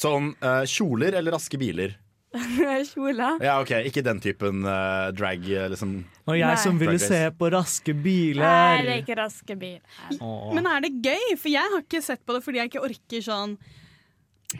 Sånn 0.00 0.32
uh, 0.42 0.62
kjoler 0.68 1.14
eller 1.18 1.34
raske 1.36 1.58
biler? 1.60 1.94
Kjole. 2.88 3.28
Ja, 3.44 3.58
ok, 3.60 3.74
Ikke 3.90 4.02
den 4.04 4.20
typen 4.24 4.62
uh, 4.64 5.10
drag, 5.14 5.44
eh, 5.52 5.66
liksom. 5.72 5.98
og 6.24 6.38
jeg 6.38 6.48
Nei. 6.48 6.62
som 6.62 6.78
ville 6.80 6.96
se 7.02 7.20
på 7.36 7.50
raske 7.52 7.92
biler. 7.92 8.40
Nei, 8.40 8.78
det 8.86 8.94
er 8.94 9.02
ikke 9.02 9.18
raske 9.20 9.56
biler. 9.60 9.82
Men 10.56 10.68
er 10.70 10.86
det 10.86 10.94
gøy? 11.04 11.36
For 11.36 11.52
jeg 11.52 11.74
har 11.76 11.84
ikke 11.84 12.00
sett 12.04 12.24
på 12.24 12.36
det 12.38 12.42
fordi 12.46 12.62
jeg 12.62 12.72
ikke 12.72 12.84
orker 12.88 13.26
sånn 13.28 13.54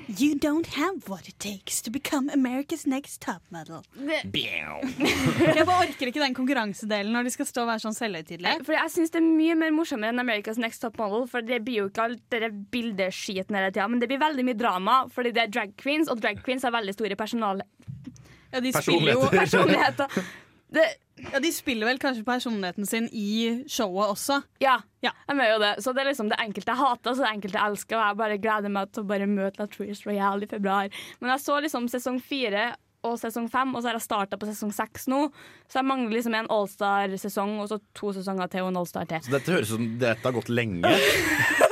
You 0.09 0.35
don't 0.35 0.67
have 0.75 1.09
what 1.09 1.29
it 1.29 1.39
takes 1.39 1.81
to 1.83 1.91
become 1.91 2.31
America's 2.33 2.87
next 2.87 3.21
top 3.21 3.43
model. 3.51 3.83
Jeg 3.99 5.67
bare 5.67 5.87
orker 5.87 6.11
ikke 6.11 6.23
den 6.23 6.35
konkurransedelen 6.37 7.13
når 7.13 7.29
de 7.29 7.35
skal 7.35 7.49
stå 7.49 7.65
og 7.65 7.71
være 7.73 7.85
sånn 7.85 7.97
selvhøytidelige. 7.97 8.65
For 8.67 8.77
jeg 8.77 8.93
synes 8.95 9.13
det 9.15 9.21
er 9.21 9.27
mye 9.27 9.57
mer 9.59 9.75
morsommere 9.75 10.15
enn 10.15 10.23
America's 10.23 10.61
Next 10.61 10.83
Top 10.85 10.99
Model. 11.01 11.27
For 11.31 11.45
det 11.45 11.63
blir 11.67 11.83
jo 11.83 11.89
ikke 11.91 12.07
alt 12.09 12.23
det 12.33 12.51
bildeskiten 12.73 13.59
hele 13.59 13.73
tida, 13.73 13.89
men 13.91 14.03
det 14.03 14.09
blir 14.11 14.23
veldig 14.23 14.47
mye 14.49 14.59
drama 14.59 14.99
fordi 15.13 15.35
det 15.37 15.47
er 15.47 15.53
drag 15.53 15.75
queens, 15.81 16.11
og 16.13 16.23
drag 16.23 16.41
queens 16.45 16.65
har 16.67 16.75
veldig 16.75 16.95
store 16.97 17.19
personal 17.19 17.63
Ja, 18.53 18.61
de 18.61 18.73
spiller 18.77 19.15
jo 19.17 19.29
Personligheter. 19.33 20.23
Det, 20.73 20.85
ja, 21.33 21.39
De 21.45 21.51
spiller 21.53 21.87
vel 21.91 21.99
kanskje 22.01 22.25
personligheten 22.25 22.87
sin 22.89 23.09
i 23.13 23.65
showet 23.69 24.15
også. 24.15 24.43
ja, 24.65 24.79
Ja. 25.05 25.11
jeg 25.29 25.37
gjør 25.37 25.53
jo 25.53 25.59
det. 25.65 25.73
Så 25.85 25.93
det 25.95 26.01
er 26.05 26.11
liksom 26.13 26.29
det 26.31 26.39
enkelte 26.41 26.73
jeg 26.73 26.81
hater, 26.81 27.13
så 27.19 27.25
det 27.27 27.33
enkelte 27.35 27.59
jeg 27.59 27.71
elsker. 27.73 27.97
Og 27.99 28.07
jeg 28.09 28.17
bare 28.23 28.39
gleder 28.39 28.71
meg 28.73 28.93
til 28.93 29.03
å 29.05 29.11
bare 29.11 29.27
møte 29.29 29.61
Latrice 29.65 30.07
Royale 30.09 30.47
i 30.47 30.51
februar. 30.51 30.89
Men 31.21 31.31
jeg 31.35 31.45
så 31.45 31.61
liksom 31.61 31.89
sesong 31.93 32.21
fire 32.23 32.73
og 33.03 33.17
sesong 33.19 33.49
fem, 33.51 33.73
og 33.75 33.83
så 33.83 33.89
har 33.91 33.97
jeg 33.99 34.05
starta 34.07 34.37
på 34.39 34.47
sesong 34.47 34.71
seks 34.73 35.09
nå. 35.11 35.25
Så 35.67 35.81
jeg 35.81 35.89
mangler 35.89 36.15
liksom 36.15 36.37
en 36.39 36.47
Allstar-sesong 36.55 37.57
og 37.59 37.67
så 37.73 37.81
to 37.99 38.13
sesonger 38.15 38.47
til 38.53 38.63
og 38.63 38.69
en 38.71 38.79
Allstar 38.79 39.09
til. 39.11 39.19
Så 39.27 39.33
dette 39.35 39.51
høres 39.51 39.73
ut 39.73 39.77
som 39.81 39.89
dette 39.99 40.23
har 40.29 40.37
gått 40.39 40.49
lenge. 40.55 40.87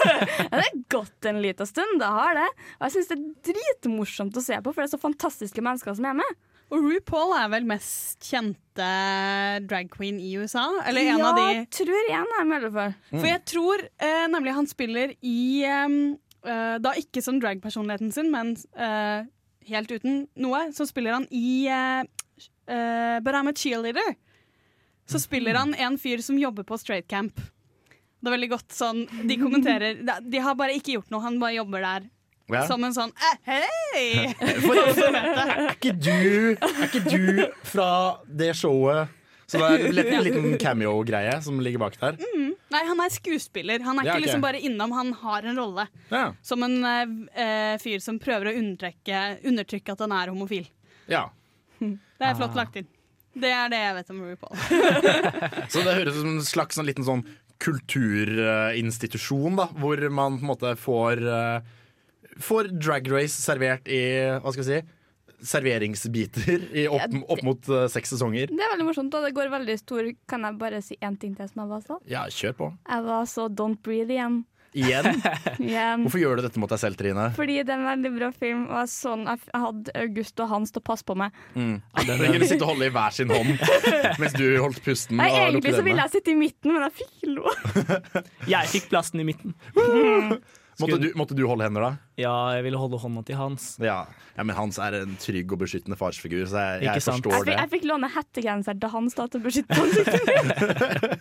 Ja, 0.00 0.56
det 0.56 0.62
har 0.64 0.76
gått 0.88 1.26
en 1.28 1.38
liten 1.44 1.66
stund, 1.68 1.98
det 2.00 2.08
har 2.08 2.34
det. 2.34 2.46
Og 2.80 2.86
jeg 2.86 2.92
syns 2.94 3.08
det 3.10 3.16
er 3.18 3.52
dritmorsomt 3.52 4.36
å 4.36 4.42
se 4.42 4.56
på, 4.64 4.72
for 4.72 4.80
det 4.82 4.88
er 4.88 4.94
så 4.96 5.00
fantastiske 5.02 5.62
mennesker 5.64 5.94
som 5.98 6.06
er 6.08 6.16
med. 6.22 6.38
Og 6.70 6.84
RuPaul 6.86 7.32
er 7.34 7.48
vel 7.50 7.66
mest 7.66 8.22
kjente 8.30 8.88
drag 9.66 9.90
queen 9.90 10.20
i 10.22 10.30
USA? 10.38 10.68
Eller 10.86 11.08
en 11.10 11.18
ja, 11.18 11.30
av 11.30 11.38
de 11.40 11.46
jeg 11.48 11.66
tror 11.80 12.10
en 12.14 12.34
er 12.38 12.46
med, 12.46 12.56
i 12.56 12.68
hvert 12.68 12.76
fall. 12.76 12.94
For 13.16 13.28
jeg 13.30 13.42
tror 13.50 13.82
eh, 14.06 14.26
nemlig 14.30 14.54
han 14.54 14.70
spiller 14.70 15.14
i 15.26 15.40
eh, 15.66 15.96
Da 16.86 16.94
ikke 17.00 17.22
som 17.26 17.40
dragpersonligheten 17.42 18.14
sin, 18.14 18.30
men 18.30 18.54
eh, 18.78 19.26
helt 19.70 19.90
uten 19.90 20.24
noe, 20.40 20.68
så 20.76 20.86
spiller 20.88 21.18
han 21.18 21.26
i 21.34 21.66
eh, 21.66 22.04
eh, 22.70 23.16
But 23.24 23.34
I'm 23.34 23.50
a 23.50 23.56
cheerleader. 23.56 24.14
Så 25.10 25.18
spiller 25.18 25.58
han 25.58 25.74
en 25.74 25.98
fyr 25.98 26.22
som 26.22 26.38
jobber 26.38 26.62
på 26.68 26.78
straight 26.78 27.10
camp. 27.10 27.42
Det 28.20 28.28
er 28.28 28.36
veldig 28.36 28.50
godt 28.52 28.74
sånn 28.76 29.06
De 29.26 29.36
kommenterer 29.40 30.02
De 30.04 30.16
de 30.28 30.40
har 30.44 30.54
bare 30.58 30.74
ikke 30.76 30.98
gjort 30.98 31.10
noe, 31.10 31.22
han 31.24 31.38
bare 31.42 31.56
jobber 31.56 31.82
der. 31.82 32.08
Ja. 32.54 32.64
som 32.68 32.84
en 32.84 32.94
sånn 32.96 33.12
eh, 33.14 33.36
hei! 33.46 34.34
For, 34.66 34.76
er, 34.80 35.70
ikke 35.74 35.92
du, 35.96 36.56
er 36.56 36.84
ikke 36.88 37.02
du 37.06 37.42
fra 37.70 37.88
det 38.26 38.52
showet 38.58 39.08
Så 39.50 39.58
det 39.58 39.66
er 39.66 39.86
en 39.88 40.24
liten, 40.26 40.58
cameo-greie 40.62 41.36
som 41.42 41.58
ligger 41.62 41.82
bak 41.82 41.96
der? 42.00 42.18
Nei, 42.70 42.82
han 42.86 43.00
er 43.02 43.10
skuespiller. 43.10 43.82
Han 43.82 43.98
er 43.98 44.04
Ja, 44.06 44.12
ikke 44.12 44.20
okay. 44.20 44.26
liksom 44.28 44.44
bare 44.44 44.60
innom, 44.62 44.92
han 44.94 45.10
har 45.24 45.42
en 45.50 45.58
rolle. 45.58 45.88
Ja. 46.12 46.28
Som 46.46 46.62
en 46.62 46.76
eh, 46.86 47.74
fyr 47.82 47.98
som 48.04 48.20
prøver 48.22 48.52
å 48.52 48.54
undertrekke, 48.60 49.24
undertrykke 49.50 49.96
at 49.96 50.04
han 50.06 50.14
er 50.14 50.30
homofil. 50.30 50.68
ja. 51.10 51.24
Det 51.80 52.26
er 52.28 52.34
flott 52.36 52.52
lagt 52.58 52.74
inn. 52.76 52.86
Det 53.40 53.48
er 53.48 53.70
det 53.72 53.78
jeg 53.80 53.94
vet 53.96 54.10
om 54.12 54.18
RuPaul. 54.28 54.56
Så 55.72 55.80
det 55.86 55.94
høres 55.96 56.16
ut 56.18 56.20
som 56.20 56.32
en 56.34 56.42
slags 56.44 56.76
en 56.78 56.84
liten 56.84 57.06
sånn 57.06 57.22
kulturinstitusjon, 57.60 59.56
da, 59.58 59.66
hvor 59.80 59.96
man 60.12 60.36
på 60.38 60.44
en 60.44 60.50
måte 60.50 60.74
får 60.80 61.22
eh, 61.24 61.60
Får 62.40 62.70
drag 62.80 63.10
race 63.12 63.36
servert 63.40 63.88
i 63.90 64.00
Hva 64.40 64.52
skal 64.54 64.66
si? 64.70 64.80
Serveringsbiter 65.40 66.66
i 66.76 66.86
opp, 66.88 67.00
Ja, 67.00 67.06
det- 67.08 67.22
opp 67.32 67.42
mot 67.46 67.68
uh, 67.72 67.86
seks 67.88 68.10
sesonger. 68.12 68.50
Det 68.52 68.60
er 68.60 68.74
veldig 68.74 68.84
morsomt, 68.90 69.14
og 69.16 69.24
det 69.24 69.32
går 69.36 69.48
veldig 69.52 69.78
stor 69.80 70.10
Kan 70.28 70.44
jeg 70.44 70.58
bare 70.60 70.82
si 70.84 70.98
én 71.00 71.16
ting 71.20 71.34
til 71.36 71.48
som 71.48 71.62
jeg 71.64 71.70
var 71.70 71.80
så? 71.86 72.00
Ja, 72.10 72.26
kjør 72.28 72.56
på. 72.58 72.70
Jeg 72.88 73.04
var 73.08 73.24
så 73.30 73.48
Don't 73.48 73.80
Breathe 73.82 74.12
igjen. 74.12 74.42
Igjen. 74.76 75.08
igjen. 75.58 76.04
Hvorfor 76.04 76.20
gjør 76.20 76.36
du 76.38 76.42
dette 76.44 76.60
mot 76.62 76.70
deg 76.70 76.78
selv, 76.78 76.94
Trine? 77.00 77.24
Fordi 77.34 77.56
det 77.66 77.72
er 77.74 77.80
en 77.80 77.88
veldig 77.88 78.12
bra 78.18 78.28
film, 78.36 78.60
og 78.68 78.84
jeg, 78.84 79.40
jeg 79.48 79.62
hadde 79.64 79.94
August 80.04 80.44
og 80.44 80.52
Hans 80.52 80.70
til 80.70 80.82
å 80.82 80.86
passe 80.86 81.08
på 81.08 81.16
meg. 81.18 81.34
Den 81.56 81.80
kunne 82.06 82.46
sitte 82.46 82.62
og 82.62 82.74
holde 82.76 82.86
i 82.86 82.94
hver 82.94 83.16
sin 83.16 83.32
hånd 83.34 83.56
mens 84.20 84.36
du 84.36 84.44
holdt 84.62 84.78
pusten. 84.84 85.18
Nei, 85.18 85.26
og 85.32 85.40
egentlig 85.48 85.74
så 85.74 85.82
ville 85.88 86.04
jeg 86.06 86.14
sitte 86.14 86.34
i 86.34 86.38
midten, 86.38 86.76
men 86.76 86.86
jeg 86.86 86.98
fikk 87.00 87.28
lo. 87.32 87.50
Jeg 88.54 88.70
fikk 88.76 88.88
plassen 88.92 89.24
i 89.24 89.26
midten. 89.26 89.54
Måtte 90.80 90.96
du, 91.02 91.10
måtte 91.18 91.36
du 91.36 91.42
holde 91.50 91.66
hender, 91.66 91.90
da? 91.90 91.90
Ja, 92.20 92.34
jeg 92.56 92.64
ville 92.66 92.78
holde 92.80 92.98
hånda 93.00 93.22
til 93.26 93.38
Hans. 93.38 93.64
Ja. 93.82 94.02
ja, 94.36 94.44
men 94.44 94.54
Hans 94.56 94.78
er 94.82 94.96
en 95.00 95.16
trygg 95.20 95.52
og 95.54 95.60
beskyttende 95.62 95.96
farsfigur, 96.00 96.44
så 96.50 96.60
jeg, 96.76 96.84
jeg 96.88 97.02
forstår 97.06 97.36
Jeg 97.40 97.46
det. 97.48 97.56
jeg 97.58 97.70
fikk 97.74 97.86
låne 97.90 98.10
hettegenser 98.14 98.78
til 98.82 98.92
Hans 98.92 99.16
da, 99.18 99.26
til 99.32 99.40
å 99.40 99.44
beskytte 99.46 99.78
ansiktet 99.80 100.28
mitt. 100.28 101.14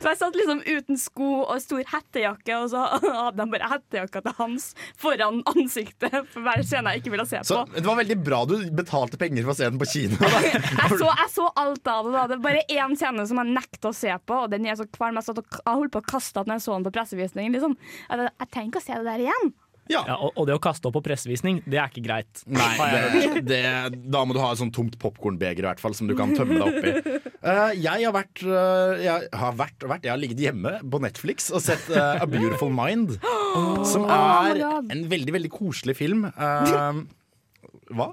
Så 0.00 0.10
jeg 0.10 0.18
satt 0.20 0.36
liksom 0.38 0.60
uten 0.66 0.98
sko 1.00 1.28
og 1.44 1.60
stor 1.64 1.82
hettejakke, 1.94 2.58
og 2.60 2.68
så 2.74 2.82
hadde 3.24 3.40
han 3.44 3.52
bare 3.54 3.70
hettejakka 3.72 4.22
til 4.26 4.36
Hans 4.40 4.68
foran 5.00 5.40
ansiktet 5.54 6.16
for 6.32 6.44
hver 6.44 6.64
scene 6.66 6.92
jeg 6.94 7.04
ikke 7.04 7.14
ville 7.14 7.26
se 7.30 7.40
på. 7.42 7.48
Så 7.48 7.62
det 7.76 7.84
var 7.86 8.00
veldig 8.02 8.18
bra 8.26 8.42
du 8.50 8.56
betalte 8.74 9.20
penger 9.20 9.46
for 9.46 9.54
å 9.54 9.58
se 9.58 9.68
den 9.70 9.80
på 9.80 9.88
kino. 9.94 10.18
Da. 10.20 10.42
Jeg 10.84 10.98
så, 11.00 11.08
jeg 11.08 11.30
så 11.32 11.44
alt 11.60 11.88
av 11.90 12.06
det. 12.06 12.12
da 12.14 12.22
Det 12.30 12.36
er 12.36 12.42
bare 12.44 12.62
én 12.70 12.94
scene 12.98 13.24
som 13.28 13.38
jeg 13.40 13.52
nekter 13.56 13.90
å 13.90 13.96
se 13.96 14.12
på, 14.26 14.36
og 14.44 14.50
den 14.52 14.66
er 14.68 14.76
så 14.78 14.84
kvalm. 14.94 15.16
Jeg, 15.20 15.34
jeg 15.40 15.64
holdt 15.78 15.92
på 15.94 16.02
å 16.02 16.06
kaste 16.10 16.42
den 16.42 16.52
når 16.52 16.58
jeg 16.60 16.64
så 16.66 16.74
den 16.76 16.86
på 16.86 16.92
pressevisningen. 16.94 17.54
Liksom. 17.56 17.76
Jeg, 18.10 18.26
jeg 18.28 18.50
trenger 18.54 18.70
ikke 18.72 18.82
å 18.82 18.84
se 18.84 18.98
det 18.98 19.06
der 19.08 19.24
igjen. 19.26 19.52
Ja. 19.90 20.00
Ja, 20.08 20.14
og, 20.16 20.32
og 20.40 20.46
det 20.48 20.54
å 20.56 20.60
kaste 20.62 20.88
opp 20.88 20.96
på 20.96 21.02
pressevisning, 21.04 21.58
det 21.68 21.76
er 21.76 21.90
ikke 21.92 22.04
greit. 22.06 22.40
Nei, 22.48 22.70
det, 22.80 23.42
det, 23.44 23.60
da 24.08 24.22
må 24.24 24.36
du 24.36 24.40
ha 24.40 24.52
et 24.54 24.60
sånt 24.60 24.72
tomt 24.76 24.96
popkornbeger 25.00 25.66
i 25.66 25.68
hvert 25.68 25.82
fall, 25.82 25.96
som 25.96 26.08
du 26.08 26.14
kan 26.16 26.32
tømme 26.36 26.56
deg 26.56 26.78
oppi. 26.78 27.18
Uh, 27.44 27.72
jeg 27.86 28.06
har 28.06 28.14
vært, 28.16 28.44
uh, 28.48 28.94
jeg 29.02 29.28
har 29.42 29.58
vært, 29.58 29.84
vært 29.90 30.08
Jeg 30.08 30.14
har 30.14 30.22
ligget 30.22 30.40
hjemme 30.46 30.78
på 30.80 31.02
Netflix 31.04 31.50
og 31.52 31.60
sett 31.64 31.90
uh, 31.92 32.22
A 32.22 32.28
Beautiful 32.30 32.72
Mind. 32.72 33.18
Som 33.92 34.08
er 34.08 34.64
oh 34.64 34.80
en 34.94 35.04
veldig, 35.10 35.36
veldig 35.36 35.50
koselig 35.52 35.96
film. 35.98 36.24
Eh, 36.32 37.02
hva? 37.96 38.08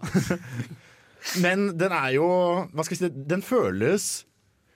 Men 1.44 1.72
den 1.78 1.94
er 1.94 2.16
jo 2.16 2.28
Hva 2.74 2.86
skal 2.86 2.98
jeg 2.98 3.12
si? 3.12 3.26
Den 3.30 3.44
føles 3.46 4.06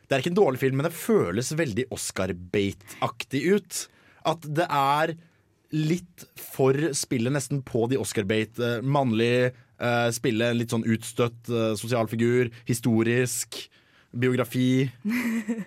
Det 0.05 0.15
er 0.15 0.21
ikke 0.21 0.33
en 0.35 0.37
dårlig 0.37 0.61
film, 0.61 0.75
men 0.77 0.85
det 0.87 0.93
føles 0.93 1.49
veldig 1.57 1.87
Oscar-bait-aktig 1.95 3.41
ut. 3.55 3.79
At 4.29 4.45
det 4.45 4.67
er 4.69 5.15
litt 5.75 6.25
for 6.39 6.77
spillet 6.95 7.33
nesten 7.35 7.61
på 7.65 7.85
de 7.91 7.99
Oscar-bait. 7.99 8.59
eh, 8.59 8.81
Mannlig 8.81 9.51
eh, 9.51 10.09
spille, 10.15 10.53
litt 10.55 10.71
sånn 10.71 10.85
utstøtt 10.87 11.51
eh, 11.51 11.73
sosial 11.79 12.07
figur. 12.11 12.51
Historisk. 12.69 13.65
Biografi. 14.15 14.87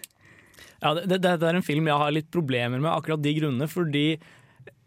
Ja, 0.79 0.93
det, 0.95 1.17
det, 1.19 1.33
det 1.43 1.47
er 1.49 1.57
en 1.59 1.65
film 1.67 1.89
jeg 1.91 1.99
har 1.99 2.13
litt 2.15 2.29
problemer 2.31 2.79
med, 2.79 2.93
akkurat 2.93 3.19
de 3.19 3.33
grunnene. 3.35 3.67
Fordi 3.67 4.05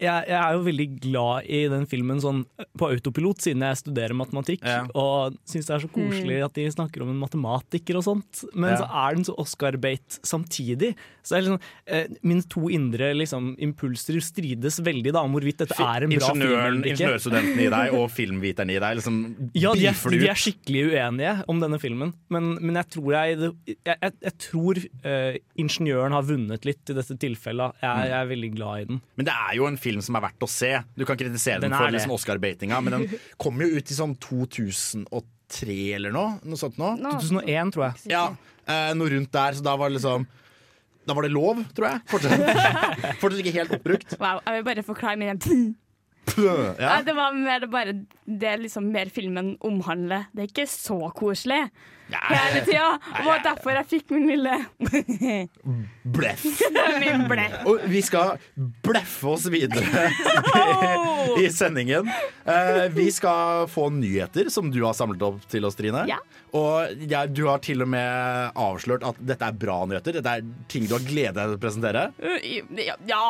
jeg, 0.02 0.26
jeg 0.32 0.38
er 0.38 0.56
jo 0.56 0.62
veldig 0.66 0.86
glad 1.04 1.46
i 1.46 1.60
den 1.72 1.86
filmen 1.90 2.20
sånn 2.22 2.42
på 2.78 2.88
autopilot, 2.92 3.42
siden 3.44 3.62
jeg 3.66 3.80
studerer 3.80 4.14
matematikk. 4.18 4.64
Ja. 4.66 4.82
Og 4.98 5.36
syns 5.48 5.68
det 5.70 5.76
er 5.76 5.84
så 5.84 5.90
koselig 5.94 6.38
at 6.46 6.54
de 6.58 6.66
snakker 6.74 7.04
om 7.04 7.12
en 7.14 7.20
matematiker 7.22 7.98
og 8.00 8.06
sånt. 8.06 8.42
Men 8.54 8.72
Ja. 8.74 8.80
så 8.82 8.86
er 9.04 9.14
den 9.18 9.24
så 9.28 9.36
Oscar-bate 9.42 10.20
samtidig. 10.26 10.94
Så 11.22 11.36
er 11.38 11.44
liksom, 11.46 11.60
eh, 11.86 12.06
mine 12.26 12.42
to 12.50 12.68
indre 12.72 13.12
liksom, 13.14 13.52
impulser 13.62 14.18
strides 14.24 14.80
veldig 14.82 15.12
da 15.14 15.22
om 15.22 15.32
hvorvidt 15.36 15.58
dette 15.62 15.76
er 15.78 16.06
en 16.08 16.10
bra 16.16 16.32
film 16.32 16.42
Ingeniøren, 16.42 16.66
eller 16.66 16.88
ikke. 16.88 16.96
ingeniørstudenten 16.96 17.60
i 17.62 17.68
deg 17.76 17.94
og 18.00 18.08
filmviteren 18.10 18.70
i 18.74 18.78
deg 18.82 18.96
liksom 18.98 19.20
Ja, 19.54 19.72
de 19.78 19.86
er, 19.86 19.94
de 20.16 20.28
er 20.32 20.40
skikkelig 20.42 20.82
uenige 20.92 21.34
om 21.52 21.60
denne 21.62 21.78
filmen, 21.82 22.12
men, 22.32 22.56
men 22.60 22.74
jeg 22.80 22.88
tror, 22.96 23.12
jeg, 23.12 23.52
jeg, 23.68 23.76
jeg, 23.86 24.12
jeg 24.26 24.34
tror 24.48 24.80
eh, 25.04 25.36
ingeniøren 25.62 26.12
har 26.16 26.22
vunnet 26.26 26.64
litt 26.66 26.90
i 26.90 26.96
dette 26.96 27.16
tilfellet. 27.22 27.76
Mm. 27.76 27.84
Jeg, 27.84 28.08
jeg 28.08 28.18
er 28.18 28.30
veldig 28.32 28.50
glad 28.56 28.80
i 28.80 28.84
den. 28.88 29.00
Men 29.20 29.26
det 29.28 29.34
er 29.36 29.54
jo 29.58 29.66
en 29.68 29.76
film 29.76 29.91
som 30.00 30.16
er 30.16 30.22
verdt 30.24 30.40
å 30.40 30.48
se. 30.48 30.70
Du 30.96 31.04
kan 31.04 31.18
kritisere 31.20 31.60
den, 31.60 31.70
Den 31.70 31.78
for 31.78 31.92
liksom 31.92 32.14
Oscar-baitinga, 32.16 32.80
men 32.80 32.92
den 32.96 33.18
kom 33.36 33.60
jo 33.60 33.68
ut 33.76 33.90
i 33.90 33.94
sånn 33.94 34.14
2003 34.16 35.76
eller 35.98 36.14
noe. 36.14 36.38
Noe 36.48 36.56
sånt 36.56 36.78
nå. 36.80 36.94
Nå- 36.96 37.18
2001, 37.20 37.72
tror 37.76 37.84
jeg. 37.90 38.12
Ja, 38.14 38.24
eh, 38.64 38.94
noe 38.94 39.10
rundt 39.12 39.32
der, 39.32 39.52
så 39.52 39.62
da 39.62 39.76
var 39.76 39.90
det 39.90 39.98
liksom 40.00 40.26
Da 41.04 41.14
var 41.14 41.22
det 41.26 41.32
lov, 41.34 41.64
tror 41.74 41.88
jeg. 41.90 42.00
Fortsatt, 42.06 42.38
fortsatt 43.20 43.40
ikke 43.42 43.52
helt 43.58 43.72
oppbrukt. 43.74 44.12
Wow, 44.20 44.38
jeg 44.46 44.60
vil 44.60 44.66
bare 44.70 44.84
forklare 44.86 45.18
min 45.18 45.40
Ja. 46.38 46.54
Nei, 46.78 47.02
Det 47.02 47.14
var 47.16 47.32
mer 47.34 47.66
bare 47.66 47.92
det 48.24 48.52
liksom 48.60 48.86
mer 48.92 49.10
filmen 49.10 49.56
omhandler. 49.60 50.28
Det 50.32 50.44
er 50.44 50.46
ikke 50.52 50.68
så 50.70 51.10
koselig 51.12 51.64
hele 52.20 52.64
tida. 52.66 52.98
Det 53.16 53.24
var 53.26 53.42
derfor 53.44 53.76
jeg 53.78 53.88
fikk 53.90 54.12
min 54.14 54.28
lille 54.30 54.58
Bleff. 56.16 56.44
min 57.02 57.26
bleff. 57.30 57.54
Og 57.70 57.84
vi 57.88 58.02
skal 58.02 58.40
bleffe 58.84 59.28
oss 59.32 59.46
videre 59.52 60.08
i 61.42 61.46
sendingen. 61.54 62.08
Uh, 62.46 62.88
vi 62.94 63.06
skal 63.14 63.68
få 63.70 63.86
nyheter 63.94 64.50
som 64.50 64.70
du 64.74 64.80
har 64.84 64.96
samlet 64.98 65.22
opp 65.22 65.44
til 65.52 65.64
oss, 65.68 65.78
Trine. 65.78 66.02
Ja. 66.10 66.18
Og 66.58 67.04
ja, 67.08 67.22
du 67.30 67.46
har 67.48 67.62
til 67.64 67.84
og 67.84 67.88
med 67.94 68.58
avslørt 68.58 69.06
at 69.06 69.20
dette 69.22 69.46
er 69.46 69.56
bra 69.62 69.78
nyheter. 69.88 70.18
Dette 70.18 70.34
er 70.40 70.50
ting 70.72 70.88
du 70.90 70.96
har 70.98 71.06
gledet 71.06 71.38
deg 71.38 71.54
til 71.54 71.56
å 71.56 71.62
presentere. 71.62 72.08
Ja, 72.82 72.98
ja. 73.08 73.22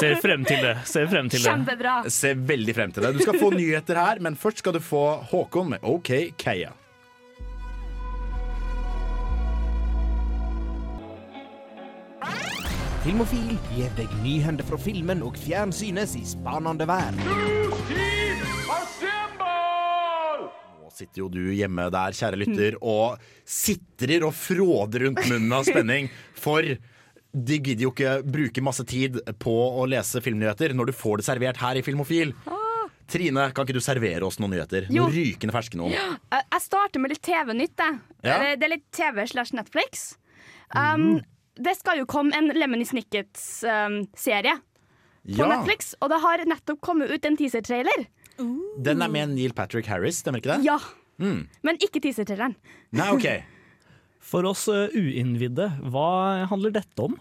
Ser 0.00 0.18
frem 0.20 0.44
til 0.48 0.60
det. 0.64 0.74
Ser 0.88 1.08
frem 1.12 1.30
til 1.30 1.40
det. 1.40 1.46
kjempebra. 1.46 1.94
Ser 2.12 2.38
veldig 2.50 2.76
frem 2.76 2.92
til 2.96 3.06
det. 3.06 3.14
Du 3.16 3.22
skal 3.24 3.38
få 3.40 3.52
nyheter 3.54 4.00
her, 4.00 4.20
men 4.24 4.36
først 4.40 4.64
skal 4.64 4.76
du 4.76 4.82
få 4.84 5.04
Håkon 5.30 5.74
med 5.76 5.84
OK 5.86 6.12
Keia. 6.40 6.74
Filmofil 13.00 13.54
gir 13.72 13.92
deg 13.96 14.10
nyhender 14.20 14.66
fra 14.68 14.76
filmen 14.80 15.22
og 15.24 15.38
fjernsynets 15.40 16.12
i 16.18 16.24
spanende 16.28 16.84
vær. 16.88 17.14
Nå 20.80 20.90
sitter 20.92 21.22
jo 21.22 21.30
du 21.32 21.40
hjemme 21.56 21.86
der, 21.94 22.12
kjære 22.16 22.40
lytter, 22.42 22.76
og 22.84 23.16
sitrer 23.48 24.26
og 24.28 24.34
fråder 24.36 25.06
rundt 25.06 25.22
munnen 25.30 25.56
av 25.56 25.64
spenning. 25.68 26.10
For 26.36 26.60
de 27.30 27.56
gidder 27.62 27.86
jo 27.86 27.94
ikke 27.94 28.14
bruke 28.26 28.64
masse 28.68 28.84
tid 28.90 29.16
på 29.40 29.56
å 29.80 29.88
lese 29.88 30.20
filmnyheter 30.20 30.76
når 30.76 30.90
du 30.90 30.96
får 31.00 31.22
det 31.22 31.28
servert 31.30 31.60
her 31.62 31.80
i 31.80 31.84
Filmofil. 31.86 32.34
Trine, 33.10 33.48
kan 33.56 33.64
ikke 33.64 33.80
du 33.80 33.82
servere 33.82 34.26
oss 34.28 34.36
noen 34.42 34.52
nyheter? 34.58 34.90
Jo. 34.92 35.08
Noen 35.08 35.16
rykende 35.16 35.54
ferske 35.56 35.80
noen. 35.80 35.96
Jeg 35.96 36.44
jeg 36.52 36.66
starter 36.68 37.02
med 37.02 37.14
litt 37.14 37.24
TV-nytt. 37.26 37.80
jeg. 37.80 38.00
Ja. 38.28 38.38
Det 38.60 38.66
er 38.68 38.76
litt 38.76 38.88
TV 38.94 39.24
slash 39.32 39.56
Netflix. 39.56 40.10
Um, 40.76 41.22
Det 41.60 41.74
skal 41.76 42.00
jo 42.00 42.06
komme 42.08 42.32
en 42.36 42.48
Lemony 42.56 42.86
Snickets-serie 42.88 44.56
på 45.30 45.36
Ja, 45.36 45.48
Netflix, 45.52 45.92
og 46.00 46.08
det 46.12 46.20
har 46.22 46.42
nettopp 46.48 46.80
kommet 46.80 47.10
ut 47.12 47.26
en 47.28 47.36
teaser-trailer. 47.36 48.06
Den 48.80 49.02
er 49.04 49.10
med 49.12 49.34
Neil 49.34 49.52
Patrick 49.52 49.86
Harris, 49.92 50.22
stemmer 50.22 50.40
ikke 50.40 50.54
det? 50.56 50.64
Ja, 50.64 50.78
Mm. 51.20 51.42
men 51.62 51.76
ikke 51.84 52.00
teaser-traileren. 52.00 52.54
Nei, 52.96 53.10
ok. 53.12 53.26
For 54.30 54.46
oss 54.48 54.62
eh, 54.72 54.88
uinnvidde, 54.96 55.66
hva 55.92 56.46
handler 56.48 56.72
dette 56.72 57.04
om? 57.04 57.18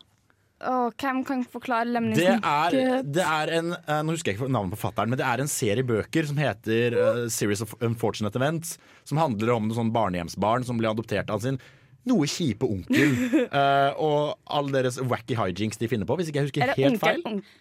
Oh, 0.64 0.90
hvem 1.00 1.22
kan 1.28 1.44
forklare 1.48 1.88
Lemony 1.88 2.16
Det 2.16 2.26
er, 2.28 2.70
Snicket? 2.72 3.12
det 3.16 3.24
er 3.24 3.52
en 3.56 3.70
eh, 3.76 4.02
Nå 4.04 4.12
husker 4.16 4.32
jeg 4.34 4.40
ikke 4.40 4.50
navnet 4.52 4.74
på 4.76 4.80
fatteren, 4.82 5.10
men 5.12 5.20
det 5.20 5.24
er 5.28 5.40
en 5.44 5.48
serie 5.52 5.84
bøker 5.88 6.28
som 6.28 6.40
heter 6.40 6.96
uh, 7.00 7.22
Series 7.32 7.62
of 7.64 7.76
Unfortunate 7.80 8.36
Events. 8.40 8.78
Som 9.08 9.20
handler 9.20 9.54
om 9.58 9.68
noen 9.68 9.76
sånn 9.78 9.92
barnehjemsbarn 9.96 10.64
som 10.68 10.80
blir 10.80 10.92
adoptert 10.92 11.30
av 11.32 11.40
sin 11.44 11.60
noe 12.10 12.28
kjipe 12.30 12.68
onkel. 12.68 13.16
uh, 13.54 13.96
og 14.10 14.36
alle 14.60 14.82
deres 14.82 15.00
wacky 15.02 15.38
hijinks 15.40 15.78
de 15.82 15.88
finner 15.92 16.10
på, 16.10 16.18
hvis 16.20 16.30
ikke 16.34 16.42
jeg 16.44 16.50
husker 16.52 16.66
Eller 16.68 16.80
helt 16.82 16.98
onkel, 16.98 17.08
feil. 17.08 17.26
onkel. 17.26 17.58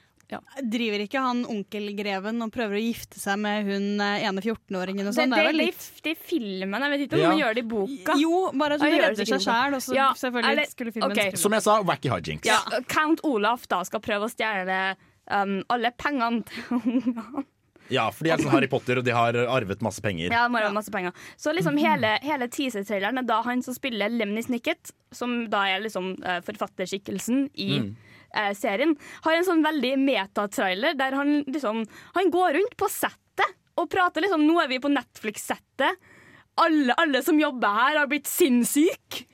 Driver 0.69 1.01
ikke 1.07 1.21
han 1.25 1.39
onkelgreven 1.49 2.43
og 2.45 2.51
prøver 2.53 2.77
å 2.77 2.81
gifte 2.85 3.17
seg 3.17 3.39
med 3.41 3.65
hun 3.65 3.87
eh, 4.05 4.27
ene 4.29 4.43
14-åringen 4.45 5.07
Det, 5.09 5.15
sånn? 5.17 5.33
det, 5.33 5.39
Det 5.41 5.47
er 5.49 5.57
litt 5.57 5.87
det 6.05 6.13
er 6.13 6.19
filmen. 6.21 6.85
Jeg 6.85 6.93
vet 6.93 7.05
ikke 7.07 7.17
om 7.17 7.23
Ja. 7.23 7.31
hun 7.33 7.41
gjør 7.41 7.55
det 7.57 7.63
i 7.63 7.69
boka. 7.71 8.17
Jo, 8.21 8.41
bare 8.53 8.77
at 8.77 8.85
hun 8.85 8.93
Ja, 8.93 8.99
redder 9.07 9.25
seg 9.31 9.41
sjæl, 9.47 9.79
Ja, 9.97 10.09
selvfølgelig 10.21 10.53
eller- 10.53 10.69
skulle 10.69 10.93
filmen 10.93 11.15
ok. 11.17 11.23
spille. 11.23 11.41
Som 11.47 11.57
jeg 11.57 11.65
sa, 11.65 11.79
wacky 11.81 12.13
hijinks. 12.13 12.45
Ja, 12.51 12.59
Count 12.93 13.25
Olaf 13.25 13.65
da 13.73 13.81
skal 13.89 14.01
prøve 14.05 14.29
å 14.29 14.35
stjele 14.35 14.97
um, 15.33 15.63
alle 15.73 15.95
pengene 15.97 16.45
til 16.45 16.63
ungene. 16.77 17.47
Ja, 17.93 18.09
for 18.13 18.27
de 18.27 18.33
er 18.35 18.43
sånn 18.43 18.53
Harry 18.53 18.69
Potter, 18.71 19.01
og 19.01 19.07
de 19.07 19.15
har 19.17 19.37
arvet 19.49 19.83
masse 19.85 20.03
penger. 20.05 20.33
Ja, 20.35 20.45
de 20.49 20.61
har 20.61 20.75
masse 20.77 20.93
penger. 20.93 21.17
Så 21.41 21.55
liksom 21.57 21.79
hele, 21.81 22.17
hele 22.25 22.49
teaser-traileren 22.53 23.23
er 23.23 23.29
da 23.29 23.41
han 23.47 23.65
som 23.65 23.77
spiller 23.77 24.13
Lemny 24.13 24.45
Snicket, 24.45 24.93
som 25.15 25.41
da 25.53 25.65
er 25.73 25.85
liksom 25.87 26.13
uh, 26.21 26.39
forfatterskikkelsen 26.45 27.47
i 27.57 27.71
eh, 27.79 28.53
serien, 28.57 28.95
har 29.25 29.39
en 29.39 29.47
sånn 29.47 29.65
veldig 29.65 29.95
metatrailer 30.03 30.99
der 30.99 31.17
han 31.17 31.41
liksom 31.47 31.85
Han 32.19 32.31
går 32.35 32.59
rundt 32.59 32.77
på 32.77 32.91
settet 32.93 33.57
og 33.79 33.89
prater 33.93 34.25
liksom 34.25 34.45
Nå 34.47 34.59
er 34.63 34.71
vi 34.73 34.81
på 34.83 34.91
Netflix-settet. 34.93 36.15
Alle, 36.59 36.95
alle 36.99 37.23
som 37.23 37.39
jobber 37.39 37.75
her, 37.77 38.01
har 38.01 38.09
blitt 38.11 38.27
sinnssyke. 38.27 39.25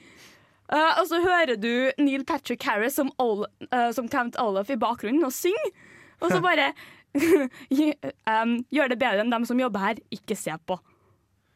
Uh, 0.68 1.00
og 1.00 1.06
så 1.08 1.20
hører 1.20 1.58
du 1.60 1.92
Neil 2.00 2.24
Patrick 2.28 2.64
Harris 2.64 2.96
som, 2.96 3.10
Ol 3.20 3.44
uh, 3.44 3.90
som 3.92 4.08
Count 4.12 4.36
Olaf 4.40 4.70
i 4.72 4.80
bakgrunnen 4.80 5.24
og 5.26 5.32
synger. 5.32 5.72
Og 6.20 6.32
så 6.32 6.40
bare 6.48 6.72
um, 8.30 8.56
gjør 8.74 8.90
det 8.92 8.98
bedre 9.00 9.22
enn 9.22 9.32
dem 9.32 9.46
som 9.48 9.60
jobber 9.60 9.82
her, 9.84 10.02
ikke 10.14 10.36
se 10.38 10.54
på. 10.66 10.78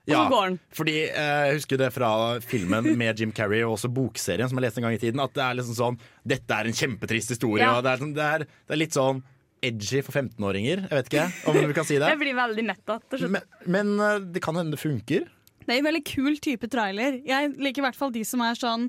Og 0.09 0.15
så 0.15 0.29
går 0.33 0.45
han. 0.47 0.55
fordi 0.73 0.95
eh, 1.05 1.47
Jeg 1.49 1.57
husker 1.59 1.81
det 1.83 1.89
fra 1.93 2.11
filmen 2.41 2.87
med 2.97 3.19
Jim 3.21 3.33
Carrey 3.37 3.61
og 3.61 3.75
også 3.77 3.91
bokserien 3.93 4.49
som 4.49 4.57
jeg 4.57 4.65
leste 4.65 4.81
en 4.81 4.87
gang 4.89 4.97
i 4.97 5.01
tiden. 5.03 5.21
At 5.21 5.35
det 5.37 5.43
er 5.45 5.59
liksom 5.59 5.77
sånn 5.77 5.99
Dette 6.25 6.57
er 6.57 6.71
en 6.71 6.79
kjempetrist 6.79 7.35
historie. 7.35 7.67
Ja. 7.67 7.75
Og 7.77 7.85
det 7.85 7.93
er, 7.93 8.01
sånn, 8.01 8.15
det, 8.17 8.29
er, 8.39 8.47
det 8.49 8.77
er 8.77 8.81
litt 8.81 8.97
sånn 8.97 9.21
edgy 9.69 10.01
for 10.07 10.15
15-åringer. 10.15 10.87
Jeg 10.87 11.01
vet 11.01 11.11
ikke 11.11 11.27
om 11.51 11.59
vi 11.59 11.77
kan 11.77 11.89
si 11.89 11.99
det. 11.99 12.09
jeg 12.15 12.23
blir 12.23 12.39
veldig 12.39 12.65
mett 12.71 12.95
av. 12.95 13.19
Men, 13.27 13.45
men 13.67 13.93
eh, 14.07 14.17
det 14.37 14.43
kan 14.45 14.57
hende 14.57 14.79
det 14.79 14.83
funker. 14.83 15.29
Det 15.67 15.75
er 15.75 15.83
en 15.83 15.91
veldig 15.91 16.05
kul 16.09 16.41
type 16.41 16.73
trailer. 16.73 17.21
Jeg 17.29 17.53
liker 17.61 17.83
i 17.83 17.89
hvert 17.91 17.99
fall 17.99 18.15
de 18.15 18.25
som 18.25 18.41
er 18.47 18.57
sånn 18.57 18.89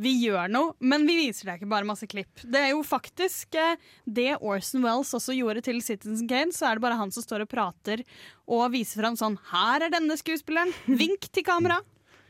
vi 0.00 0.12
gjør 0.24 0.50
noe, 0.50 0.74
men 0.82 1.06
vi 1.06 1.16
viser 1.20 1.48
deg 1.48 1.60
ikke 1.60 1.70
bare 1.70 1.86
masse 1.86 2.06
klipp. 2.10 2.42
Det 2.42 2.60
er 2.60 2.72
jo 2.72 2.82
faktisk 2.86 3.54
eh, 3.60 3.78
det 4.04 4.32
Orson 4.40 4.82
Wells 4.82 5.14
også 5.14 5.36
gjorde 5.36 5.62
til 5.68 5.78
Citizen 5.84 6.28
Kane. 6.30 6.54
Så 6.54 6.66
er 6.66 6.78
det 6.78 6.84
bare 6.84 6.98
han 6.98 7.14
som 7.14 7.22
står 7.22 7.44
og 7.46 7.52
prater 7.52 8.02
og 8.50 8.66
viser 8.74 9.02
fram 9.02 9.18
sånn 9.18 9.38
Her 9.52 9.86
er 9.86 9.94
denne 9.94 10.18
skuespilleren. 10.18 10.74
Vink 10.90 11.30
til 11.30 11.46
kamera. 11.46 11.78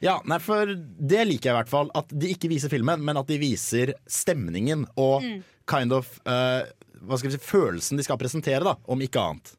Ja, 0.05 0.19
nei, 0.29 0.37
for 0.43 0.69
Det 0.69 1.25
liker 1.25 1.49
jeg 1.49 1.55
i 1.55 1.59
hvert 1.63 1.73
fall. 1.73 1.93
At 1.97 2.13
de 2.13 2.35
ikke 2.35 2.53
viser 2.53 2.73
filmen, 2.73 3.01
men 3.05 3.17
at 3.17 3.31
de 3.31 3.41
viser 3.41 3.95
stemningen 4.05 4.85
og 5.01 5.25
kind 5.71 5.95
of 5.97 6.11
uh, 6.29 6.69
hva 7.05 7.17
skal 7.17 7.31
vi 7.31 7.39
si, 7.39 7.45
følelsen 7.45 8.01
de 8.01 8.05
skal 8.05 8.21
presentere, 8.21 8.65
da, 8.67 8.77
om 8.91 9.01
ikke 9.05 9.23
annet. 9.23 9.55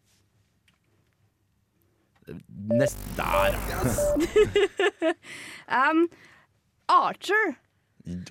Nest 2.73 3.01
Der, 3.17 3.57
ja. 3.69 5.13
Um, 5.89 6.05
Archer 6.89 7.55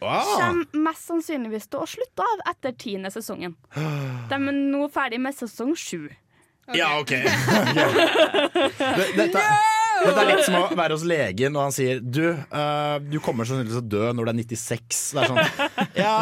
Ah, 0.00 0.24
kommer 0.38 0.66
mest 0.86 1.08
sannsynligvis 1.08 1.66
til 1.70 1.78
å 1.82 1.86
slutte 1.88 2.22
av 2.22 2.38
etter 2.54 2.72
tiende 2.78 3.10
sesongen. 3.10 3.56
De 4.30 4.34
er 4.38 4.52
nå 4.54 4.88
ferdig 4.94 5.20
med 5.22 5.34
sesong 5.36 5.74
sju. 5.78 6.08
Ja, 6.72 7.00
OK. 7.00 7.10
det, 9.18 9.26
dette, 10.04 10.14
det 10.14 10.22
er 10.24 10.30
litt 10.30 10.46
som 10.46 10.56
å 10.58 10.78
være 10.78 10.96
hos 10.96 11.04
legen 11.08 11.58
og 11.58 11.66
han 11.66 11.74
sier 11.74 12.00
Du, 12.04 12.22
uh, 12.30 12.96
du 13.02 13.18
kommer 13.24 13.48
sannsynligvis 13.48 13.78
til 13.78 13.82
å 13.82 13.92
dø 13.94 14.12
når 14.14 14.28
du 14.28 14.32
er 14.32 14.38
96. 14.40 15.02
Det 15.14 15.22
er 15.22 15.32
sånn 15.32 15.90
Ja, 15.98 16.16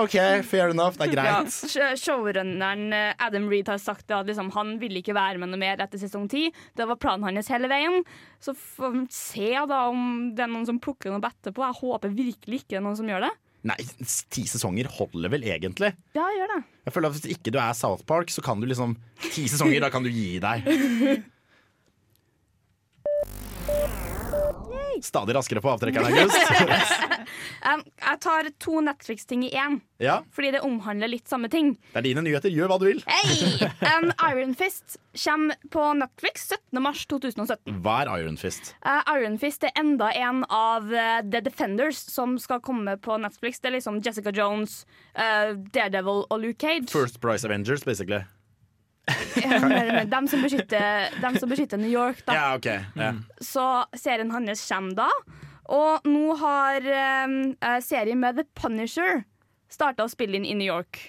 OK, 0.00 0.16
fair 0.48 0.72
enough. 0.72 0.98
Det 0.98 1.08
er 1.08 1.14
greit. 1.14 1.60
Ja. 1.76 1.92
Showrunneren 1.98 2.96
eh, 2.96 3.14
Adam 3.22 3.46
Reed 3.50 3.70
har 3.70 3.80
sagt 3.82 4.10
at 4.12 4.28
liksom, 4.28 4.50
han 4.56 4.74
ville 4.82 5.02
ikke 5.02 5.16
være 5.16 5.40
med 5.42 5.52
noe 5.52 5.60
mer 5.60 5.80
etter 5.82 6.00
sesong 6.00 6.26
10. 6.28 6.50
Det 6.78 6.88
var 6.88 7.00
planen 7.00 7.28
hans 7.28 7.50
hele 7.52 7.70
veien. 7.70 8.02
Så 8.42 8.54
får 8.58 8.96
vi 8.96 9.06
se 9.14 9.52
da 9.70 9.84
om 9.92 10.32
det 10.36 10.44
er 10.44 10.52
noen 10.52 10.68
som 10.68 10.80
plukker 10.82 11.14
noe 11.14 11.22
etterpå. 11.28 11.64
Jeg 11.68 11.80
håper 11.80 12.14
virkelig 12.16 12.62
ikke 12.62 12.76
det 12.76 12.82
er 12.82 12.86
noen 12.88 12.98
som 12.98 13.10
gjør 13.10 13.26
det. 13.28 13.32
Nei, 13.62 13.76
ti 14.34 14.42
sesonger 14.50 14.88
holder 14.90 15.30
vel 15.36 15.44
egentlig. 15.46 15.92
Ja, 16.16 16.24
gjør 16.34 16.56
det. 16.56 16.62
Jeg 16.82 16.94
føler 16.96 17.12
at 17.12 17.14
Hvis 17.14 17.36
ikke 17.36 17.52
du 17.54 17.60
er 17.62 17.76
South 17.78 18.02
Park, 18.08 18.32
så 18.34 18.42
kan 18.42 18.58
du 18.58 18.66
liksom 18.66 18.96
Ti 19.28 19.46
sesonger, 19.46 19.84
da 19.84 19.90
kan 19.94 20.02
du 20.02 20.10
gi 20.10 20.40
deg. 20.42 20.66
Stadig 25.02 25.34
raskere 25.34 25.60
på 25.60 25.70
avtrekkeren, 25.70 26.06
August. 26.12 26.38
Um, 27.62 27.82
jeg 27.86 28.18
tar 28.24 28.48
to 28.58 28.80
Netflix-ting 28.82 29.44
i 29.46 29.50
én, 29.54 29.76
Ja, 30.02 30.16
fordi 30.34 30.50
det 30.56 30.62
omhandler 30.66 31.10
litt 31.12 31.30
samme 31.30 31.46
ting. 31.48 31.76
Det 31.92 32.00
er 32.00 32.06
dine 32.08 32.24
nyheter. 32.26 32.50
Gjør 32.50 32.72
hva 32.72 32.78
du 32.82 32.88
vil. 32.88 33.02
Hey! 33.06 33.68
Um, 33.86 34.10
Iron 34.32 34.56
Fist 34.58 34.98
kommer 35.14 35.54
på 35.70 35.84
Netflix 36.00 36.48
17. 36.50 36.82
mars 36.82 37.04
2017. 37.06 37.78
Hva 37.84 38.00
er 38.02 38.10
Iron 38.24 38.36
Fist? 38.40 38.74
Uh, 38.82 38.98
Iron 39.14 39.38
Fist 39.38 39.62
er 39.68 39.70
enda 39.78 40.10
en 40.18 40.42
av 40.50 40.90
uh, 40.90 41.22
The 41.22 41.44
Defenders 41.46 42.02
som 42.10 42.34
skal 42.42 42.60
komme 42.66 42.98
på 42.98 43.20
Netflix. 43.22 43.62
Det 43.62 43.70
er 43.70 43.78
liksom 43.78 44.02
Jessica 44.02 44.34
Jones, 44.34 44.82
uh, 45.14 45.54
Daredevil 45.72 46.26
og 46.26 46.38
Luke 46.42 46.58
Cage. 46.58 46.90
First 46.90 47.22
Price 47.22 47.46
Avengers, 47.46 47.86
basically. 47.86 48.24
Dem, 50.12 50.28
som 50.30 50.42
beskytter, 50.44 51.10
de 51.22 51.30
som 51.38 51.50
beskytter 51.50 51.80
New 51.80 51.90
York, 51.90 52.20
da. 52.26 52.36
Ja, 52.36 52.44
ok 52.54 52.68
ja. 52.70 53.08
Så 53.42 53.64
serien 53.98 54.30
hans 54.30 54.62
kommer 54.68 54.94
da. 55.04 55.08
Og 55.72 56.06
nå 56.06 56.36
har 56.38 56.86
um, 57.26 57.34
uh, 57.62 57.78
serien 57.82 58.20
med 58.20 58.38
The 58.38 58.46
Punisher 58.58 59.24
starta 59.72 60.04
å 60.04 60.12
spille 60.12 60.38
inn 60.38 60.46
i 60.46 60.54
New 60.58 60.68
York. 60.68 61.00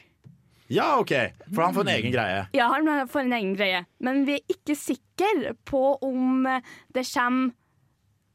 ja, 0.72 0.96
ok 1.02 1.12
For 1.50 1.66
han 1.66 1.76
får 1.76 1.86
en 1.86 1.94
egen 1.98 2.14
greie. 2.14 2.46
Ja, 2.56 2.70
han 2.72 3.08
får 3.12 3.26
en 3.26 3.38
egen 3.38 3.56
greie. 3.58 3.84
Men 4.00 4.24
vi 4.26 4.40
er 4.40 4.56
ikke 4.56 4.78
sikre 4.80 5.54
på 5.68 5.84
om 6.02 6.48
eh, 6.50 6.64
det 6.96 7.04
kommer 7.12 7.52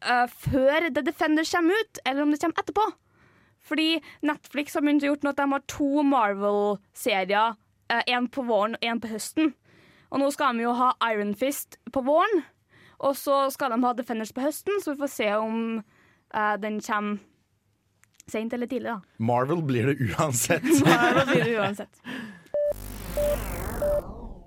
uh, 0.05 0.27
før 0.29 0.91
The 0.93 1.03
Defender 1.03 1.47
kommer 1.49 1.75
ut, 1.75 2.03
eller 2.05 2.23
om 2.23 2.35
det 2.35 2.43
kommer 2.43 2.63
etterpå. 2.63 2.91
Fordi 3.69 3.89
Netflix 4.25 4.77
har 4.77 4.85
begynt 4.85 5.05
å 5.05 5.11
gjøre 5.11 5.27
noe 5.27 5.35
at 5.35 5.41
de 5.41 5.49
har 5.53 5.65
to 5.69 6.05
Marvel-serier. 6.07 7.57
Én 7.89 8.29
på 8.29 8.45
våren 8.45 8.77
og 8.77 8.85
én 8.85 9.01
på 9.01 9.11
høsten. 9.11 9.55
Og 10.09 10.23
nå 10.23 10.31
skal 10.33 10.57
de 10.57 10.65
jo 10.65 10.75
ha 10.77 10.93
Iron 11.11 11.35
Fist 11.37 11.79
på 11.93 12.03
våren. 12.05 12.43
Og 12.99 13.17
så 13.17 13.47
skal 13.55 13.73
de 13.73 13.81
ha 13.85 13.93
Defenders 13.95 14.33
på 14.35 14.43
høsten, 14.43 14.81
så 14.83 14.95
vi 14.95 15.03
får 15.05 15.13
se 15.13 15.29
om 15.39 15.59
uh, 15.79 16.55
den 16.61 16.81
kommer 16.83 17.21
seint 18.29 18.53
eller 18.53 18.69
tidlig, 18.69 18.91
da. 18.91 19.01
Marvel 19.25 19.63
blir 19.65 19.93
det 19.93 20.11
uansett. 20.11 20.67
Marvel 20.85 21.29
blir 21.31 21.45
det 21.45 21.55
uansett. 21.61 22.03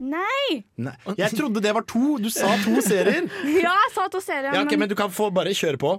Nei! 0.02 0.64
Nei. 0.82 0.96
Jeg 1.18 1.38
trodde 1.38 1.62
det 1.62 1.74
var 1.78 1.86
to. 1.90 2.18
Du 2.22 2.30
sa 2.34 2.52
to 2.66 2.82
serier. 2.86 3.30
Ja, 3.66 3.74
jeg 3.86 3.94
sa 3.96 4.08
to 4.12 4.22
serier, 4.22 4.52
Ja, 4.54 4.64
ok, 4.66 4.78
Men 4.78 4.90
du 4.90 4.96
kan 4.98 5.14
få 5.14 5.30
bare 5.34 5.54
kjøre 5.58 5.80
på. 5.82 5.96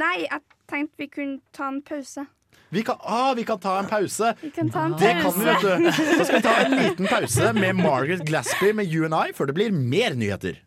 Nei, 0.00 0.24
jeg 0.24 0.40
tenkte 0.70 1.04
vi 1.04 1.10
kunne 1.12 1.40
ta 1.54 1.68
en 1.70 1.82
pause. 1.84 2.24
Vi 2.74 2.82
kan, 2.86 2.96
ah, 3.00 3.32
vi 3.38 3.44
kan 3.46 3.58
ta 3.62 3.76
en 3.78 3.86
pause. 3.90 4.32
Vi 4.42 4.50
kan 4.54 4.70
ta 4.74 4.84
en 4.88 4.96
Det 4.98 5.12
kan 5.22 5.34
vi, 5.38 5.44
vet 5.46 5.62
du. 5.62 5.90
Så 5.94 6.24
skal 6.26 6.36
vi 6.40 6.42
ta 6.42 6.54
en 6.64 6.76
liten 6.80 7.06
pause 7.10 7.52
med 7.54 7.76
Margaret 7.78 8.24
Glaspie 8.26 8.74
med 8.74 8.90
You 8.90 9.06
and 9.06 9.14
I 9.14 9.32
før 9.36 9.50
det 9.52 9.54
blir 9.60 9.70
mer 9.74 10.16
nyheter. 10.18 10.58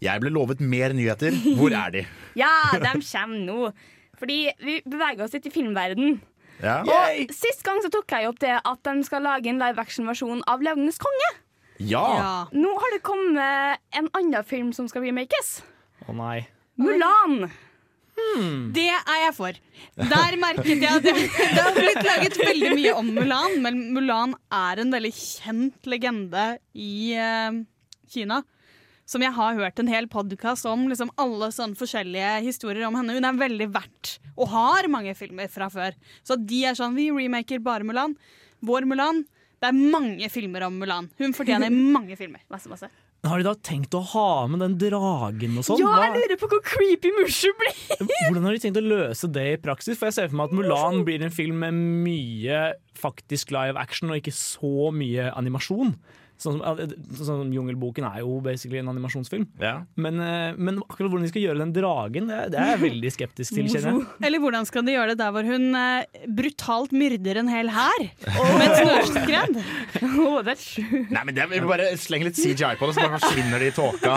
Jeg 0.00 0.22
ble 0.22 0.32
lovet 0.32 0.60
mer 0.64 0.94
nyheter. 0.96 1.34
Hvor 1.58 1.74
er 1.76 1.94
de? 1.98 2.06
Ja, 2.38 2.48
de 2.72 2.92
kommer 3.02 3.40
nå. 3.42 3.70
Fordi 4.20 4.36
vi 4.62 4.76
beveger 4.86 5.24
oss 5.24 5.32
litt 5.34 5.48
i 5.48 5.52
filmverden. 5.52 6.20
Ja. 6.62 6.78
Og 6.84 7.32
Sist 7.34 7.64
gang 7.66 7.80
så 7.82 7.90
tok 7.92 8.12
jeg 8.14 8.28
opp 8.28 8.38
det 8.42 8.52
at 8.58 8.80
de 8.86 8.92
skal 9.04 9.24
lage 9.26 9.50
en 9.50 9.58
live 9.60 9.80
action-versjon 9.82 10.42
av 10.48 10.62
'Løvenes 10.62 11.00
konge'. 11.00 11.30
ja. 11.80 12.04
Ja. 12.20 12.32
Nå 12.52 12.70
har 12.76 12.94
det 12.94 13.02
kommet 13.02 13.80
en 13.96 14.08
annen 14.14 14.44
film 14.44 14.72
som 14.76 14.88
skal 14.88 15.02
remakes. 15.08 15.60
Å 16.10 16.14
nei. 16.18 16.38
Mulan. 16.80 17.50
Det 18.74 18.86
er 18.90 19.18
jeg 19.24 19.34
for. 19.36 19.56
Der 19.96 20.36
merket 20.40 20.82
jeg 20.82 20.90
at 20.90 21.04
det, 21.06 21.12
det 21.14 21.60
har 21.62 21.76
blitt 21.76 22.00
laget 22.04 22.36
veldig 22.40 22.70
mye 22.76 22.94
om 22.98 23.10
Mulan, 23.16 23.54
men 23.64 23.78
Mulan 23.94 24.34
er 24.52 24.82
en 24.82 24.92
veldig 24.92 25.12
kjent 25.16 25.88
legende 25.88 26.44
i 26.76 27.14
eh, 27.16 27.60
Kina. 28.10 28.42
Som 29.10 29.24
jeg 29.24 29.34
har 29.34 29.56
hørt 29.58 29.80
en 29.82 29.90
hel 29.90 30.06
podkast 30.10 30.68
om 30.70 30.84
liksom 30.90 31.10
alle 31.18 31.48
sånne 31.54 31.78
forskjellige 31.78 32.34
historier 32.44 32.84
om 32.86 32.94
henne. 32.98 33.16
Hun 33.16 33.26
er 33.26 33.40
veldig 33.40 33.70
verdt, 33.74 34.16
og 34.36 34.52
har 34.52 34.86
mange 34.92 35.16
filmer 35.18 35.50
fra 35.50 35.66
før. 35.72 35.96
Så 36.22 36.36
de 36.38 36.60
er 36.70 36.78
sånn, 36.78 36.94
vi 36.98 37.08
remaker 37.10 37.62
bare 37.64 37.86
Mulan. 37.88 38.14
Vår 38.66 38.86
Mulan. 38.86 39.24
Det 39.60 39.68
er 39.72 39.76
mange 39.96 40.28
filmer 40.32 40.68
om 40.68 40.78
Mulan. 40.78 41.10
Hun 41.18 41.34
fortjener 41.36 41.72
mange 41.96 42.18
filmer. 42.20 42.44
Masse, 42.52 42.70
masse. 42.70 42.90
Har 43.20 43.36
de 43.36 43.44
da 43.44 43.52
tenkt 43.60 43.92
å 43.92 44.00
ha 44.14 44.28
med 44.48 44.62
den 44.64 44.78
dragen 44.80 45.58
og 45.60 45.66
sånn? 45.66 45.82
Ja, 45.82 46.06
jeg 46.06 46.22
lurer 46.22 46.38
på 46.40 46.48
hvor 46.54 46.62
creepy 46.64 47.10
Mushu 47.18 47.50
blir! 47.58 47.74
Hvordan 47.98 48.46
har 48.48 48.56
de 48.56 48.62
tenkt 48.62 48.80
å 48.80 48.84
løse 48.84 49.28
det 49.28 49.44
i 49.50 49.58
praksis? 49.60 49.98
For 50.00 50.08
jeg 50.08 50.16
ser 50.16 50.30
for 50.30 50.40
meg 50.40 50.48
at 50.48 50.56
Mulan 50.56 51.02
blir 51.04 51.26
en 51.26 51.34
film 51.34 51.60
med 51.60 51.76
mye 52.06 52.62
faktisk 52.96 53.52
live 53.52 53.76
action 53.80 54.08
og 54.12 54.22
ikke 54.22 54.32
så 54.36 54.88
mye 54.96 55.28
animasjon. 55.36 55.92
Sånn 56.40 56.56
som, 56.56 56.80
sånn 57.18 57.26
som 57.28 57.52
Jungelboken 57.52 58.06
er 58.08 58.22
jo 58.22 58.38
basically 58.44 58.80
en 58.80 58.88
animasjonsfilm. 58.94 59.44
Ja. 59.60 59.74
Men, 60.00 60.20
eh, 60.24 60.56
men 60.56 60.80
akkurat 60.86 61.12
hvordan 61.12 61.26
de 61.26 61.32
skal 61.32 61.44
gjøre 61.44 61.60
den 61.60 61.74
dragen, 61.76 62.30
det, 62.30 62.38
det 62.54 62.60
er 62.62 62.72
jeg 62.74 62.82
veldig 62.86 63.12
skeptisk 63.12 63.56
til. 63.58 63.68
kjenner 63.68 63.98
jeg. 63.98 64.06
Eller 64.28 64.42
hvordan 64.42 64.68
skal 64.68 64.86
de 64.86 64.96
gjøre 64.96 65.12
det 65.12 65.20
der 65.20 65.34
hvor 65.36 65.50
hun 65.50 65.76
uh, 65.76 66.24
brutalt 66.40 66.94
myrder 66.96 67.42
en 67.42 67.50
hel 67.52 67.72
hær 67.74 68.06
med 68.24 68.66
et 68.66 68.76
snøskred? 68.80 69.60
Oh, 70.20 70.40
det 70.46 70.56
er 70.56 70.62
sjukt. 70.62 71.12
Nei, 71.12 71.24
men 71.28 71.36
det, 71.36 71.48
Vi 71.52 71.60
bare 71.68 71.90
slenge 72.00 72.30
litt 72.30 72.40
CGI 72.40 72.76
på 72.80 72.88
det, 72.88 72.96
så 72.96 73.04
bare 73.04 73.20
forsvinner 73.20 73.60
de 73.60 73.68
i 73.68 73.76
tåka. 73.76 74.16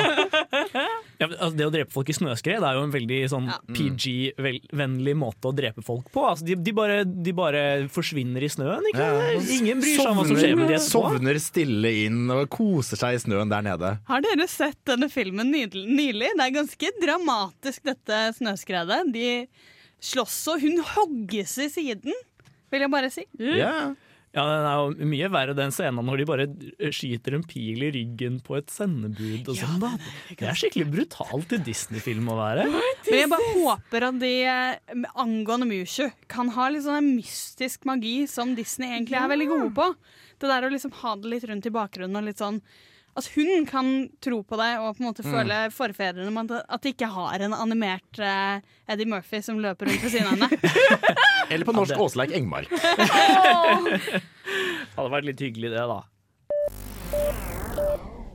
Ja, 1.21 1.27
altså, 1.29 1.53
det 1.57 1.65
å 1.67 1.71
drepe 1.73 1.93
folk 1.93 2.09
i 2.09 2.15
snøskred 2.17 2.63
er 2.65 2.77
jo 2.77 2.83
en 2.87 2.93
veldig 2.93 3.19
sånn 3.31 3.45
Ja. 3.51 3.57
PG-vennlig 3.75 5.13
måte 5.17 5.49
å 5.49 5.53
drepe 5.55 5.83
folk 5.85 6.09
på. 6.13 6.23
Altså, 6.29 6.45
de, 6.47 6.55
de, 6.59 6.73
bare, 6.75 7.03
de 7.05 7.33
bare 7.35 7.63
forsvinner 7.93 8.43
i 8.45 8.49
snøen. 8.51 8.85
Ikke? 8.91 9.07
Ja. 9.07 9.35
Ingen 9.57 9.83
bryr 9.83 9.97
seg 9.99 10.09
om 10.11 10.19
hva 10.21 10.25
som 10.29 10.39
skjer 10.39 10.55
med 10.59 10.71
de 10.71 10.77
etterpå. 10.77 11.03
Sovner 11.13 11.39
stille 11.43 11.93
inn 12.05 12.23
og 12.33 12.47
koser 12.53 12.99
seg 12.99 13.17
i 13.17 13.21
snøen 13.25 13.51
der 13.53 13.65
nede. 13.65 13.93
Har 14.09 14.23
dere 14.25 14.47
sett 14.51 14.79
denne 14.89 15.09
filmen 15.13 15.51
nylig? 15.53 16.31
Det 16.33 16.47
er 16.47 16.55
ganske 16.57 16.93
dramatisk, 17.03 17.83
dette 17.87 18.23
snøskredet. 18.39 19.03
De 19.13 19.27
slåss, 20.03 20.39
og 20.53 20.63
hun 20.65 20.81
hogges 20.95 21.57
i 21.63 21.69
siden, 21.71 22.17
vil 22.73 22.83
jeg 22.87 22.91
bare 22.91 23.11
si. 23.13 23.23
Ja. 23.39 23.93
Ja, 24.33 24.43
Den 24.49 24.65
er 24.65 24.77
jo 24.79 25.07
mye 25.11 25.27
verre 25.29 25.53
den 25.53 25.73
scenen 25.73 26.07
når 26.07 26.17
de 26.17 26.25
bare 26.25 26.45
skyter 26.95 27.35
en 27.37 27.43
pil 27.45 27.83
i 27.85 27.91
ryggen 27.93 28.39
på 28.41 28.55
et 28.57 28.71
sendebud. 28.73 29.45
Og 29.51 29.59
sånn, 29.59 29.75
da. 29.83 29.91
Det 30.31 30.47
er 30.49 30.57
skikkelig 30.57 30.87
brutalt 30.89 31.53
i 31.53 31.59
Disney-film 31.67 32.31
å 32.33 32.37
være. 32.39 32.65
Men 32.71 33.19
jeg 33.19 33.29
bare 33.29 33.51
håper 33.59 34.07
at 34.09 34.17
de 34.23 34.31
eh, 34.49 35.03
angående 35.21 35.69
Mushu 35.69 36.07
kan 36.31 36.49
ha 36.57 36.71
litt 36.73 36.87
sånn 36.87 36.97
en 37.03 37.11
mystisk 37.19 37.85
magi 37.89 38.23
som 38.31 38.55
Disney 38.57 38.89
egentlig 38.95 39.21
er 39.21 39.29
veldig 39.35 39.49
gode 39.53 39.69
på. 39.77 39.91
Det 40.41 40.49
der 40.49 40.65
å 40.65 40.73
liksom 40.73 40.97
ha 41.03 41.13
det 41.21 41.29
litt 41.35 41.45
rundt 41.51 41.69
i 41.69 41.75
bakgrunnen 41.77 42.17
og 42.17 42.25
litt 42.25 42.41
sånn 42.41 42.57
At 43.13 43.27
hun 43.35 43.67
kan 43.69 43.89
tro 44.25 44.39
på 44.41 44.57
det 44.57 44.71
og 44.81 44.95
på 44.97 45.03
en 45.03 45.07
måte 45.11 45.21
føle 45.25 45.57
forfedrene 45.73 46.31
med 46.33 46.49
at- 46.57 46.81
de 46.81 46.89
ikke 46.95 47.05
har 47.13 47.39
en 47.45 47.53
animert 47.53 48.19
uh, 48.19 48.57
Eddie 48.89 49.05
Murphy 49.05 49.41
som 49.45 49.59
løper 49.61 49.85
rundt 49.91 50.01
ved 50.01 50.11
siden 50.15 50.27
av 50.27 50.31
henne. 50.33 50.49
Eller 51.53 51.65
på 51.67 51.73
norsk 51.77 51.93
Åsleik 52.01 52.31
Engmark. 52.33 52.69
Hadde 54.97 55.09
vært 55.13 55.27
litt 55.29 55.41
hyggelig, 55.45 55.69
det, 55.75 55.83
da. 55.89 55.99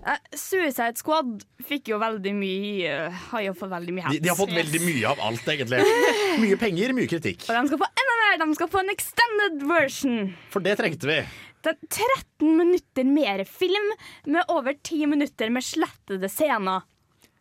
Eh, 0.09 0.21
Suicide 0.39 0.95
Squad 0.97 1.43
fikk 1.69 1.89
jo 1.93 1.99
veldig 2.01 2.31
mye 2.39 2.93
Har 3.33 3.43
jo 3.45 3.53
fått 3.59 3.73
veldig 3.75 3.93
mye 3.97 4.09
De, 4.15 4.21
de 4.25 4.29
har 4.31 4.39
fått 4.39 4.55
veldig 4.55 4.81
mye 4.87 5.05
av 5.11 5.19
alt, 5.27 5.45
egentlig. 5.53 5.81
Mye 6.45 6.57
penger, 6.61 6.95
mye 6.97 7.09
kritikk. 7.11 7.41
Og 7.51 7.55
de 7.59 7.63
skal 7.73 7.81
få 7.83 7.89
enda 7.91 8.15
mer! 8.23 8.35
De 8.45 8.49
skal 8.55 8.69
få 8.71 8.79
en 8.85 8.93
extended 8.95 9.55
version. 9.69 10.19
For 10.55 10.61
det 10.65 10.75
trengte 10.79 11.07
vi. 11.11 11.19
Det 11.65 11.75
er 11.75 11.79
13 11.91 12.57
minutter 12.59 13.09
mer 13.09 13.43
film 13.49 13.91
med 14.27 14.53
over 14.53 14.77
10 14.77 15.07
minutter 15.11 15.51
med 15.51 15.67
slettede 15.67 16.31
scener. 16.31 16.87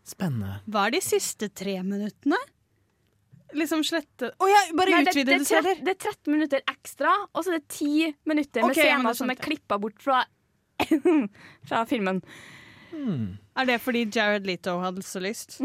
Spennende. 0.08 0.62
Hva 0.72 0.88
er 0.88 0.96
de 0.98 1.02
siste 1.04 1.50
tre 1.52 1.78
minuttene? 1.84 2.40
Liksom 3.56 3.80
slette 3.88 4.34
Å 4.44 4.48
ja, 4.50 4.62
bare 4.76 4.92
Nei, 4.92 5.04
det, 5.08 5.24
det, 5.24 5.38
det 5.40 5.94
er 5.94 5.96
13 5.96 6.34
minutter 6.34 6.64
ekstra, 6.68 7.14
og 7.32 7.46
så 7.46 7.54
er 7.54 7.62
det 7.62 7.70
10 7.78 8.14
minutter 8.28 8.66
med 8.66 8.74
Ok, 8.76 8.80
ja, 8.82 8.98
men 8.98 9.08
scener 9.08 9.18
som 9.22 9.32
er 9.32 9.40
klippa 9.40 9.78
bort 9.80 10.02
fra, 10.04 10.24
fra 11.70 11.84
filmen. 11.88 12.20
Er 12.92 13.68
det 13.68 13.80
fordi 13.84 14.06
Jared 14.14 14.48
Leto 14.48 14.78
hadde 14.82 15.04
så 15.06 15.20
lyst? 15.24 15.58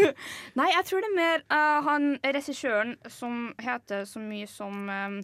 Nei, 0.58 0.68
jeg 0.72 0.86
tror 0.88 1.04
det 1.04 1.10
er 1.10 1.16
mer 1.16 1.44
uh, 1.52 1.80
han 1.86 2.14
regissøren 2.24 2.96
som 3.12 3.50
heter 3.60 4.06
så 4.08 4.22
mye 4.22 4.48
som 4.50 4.88
um, 4.88 5.20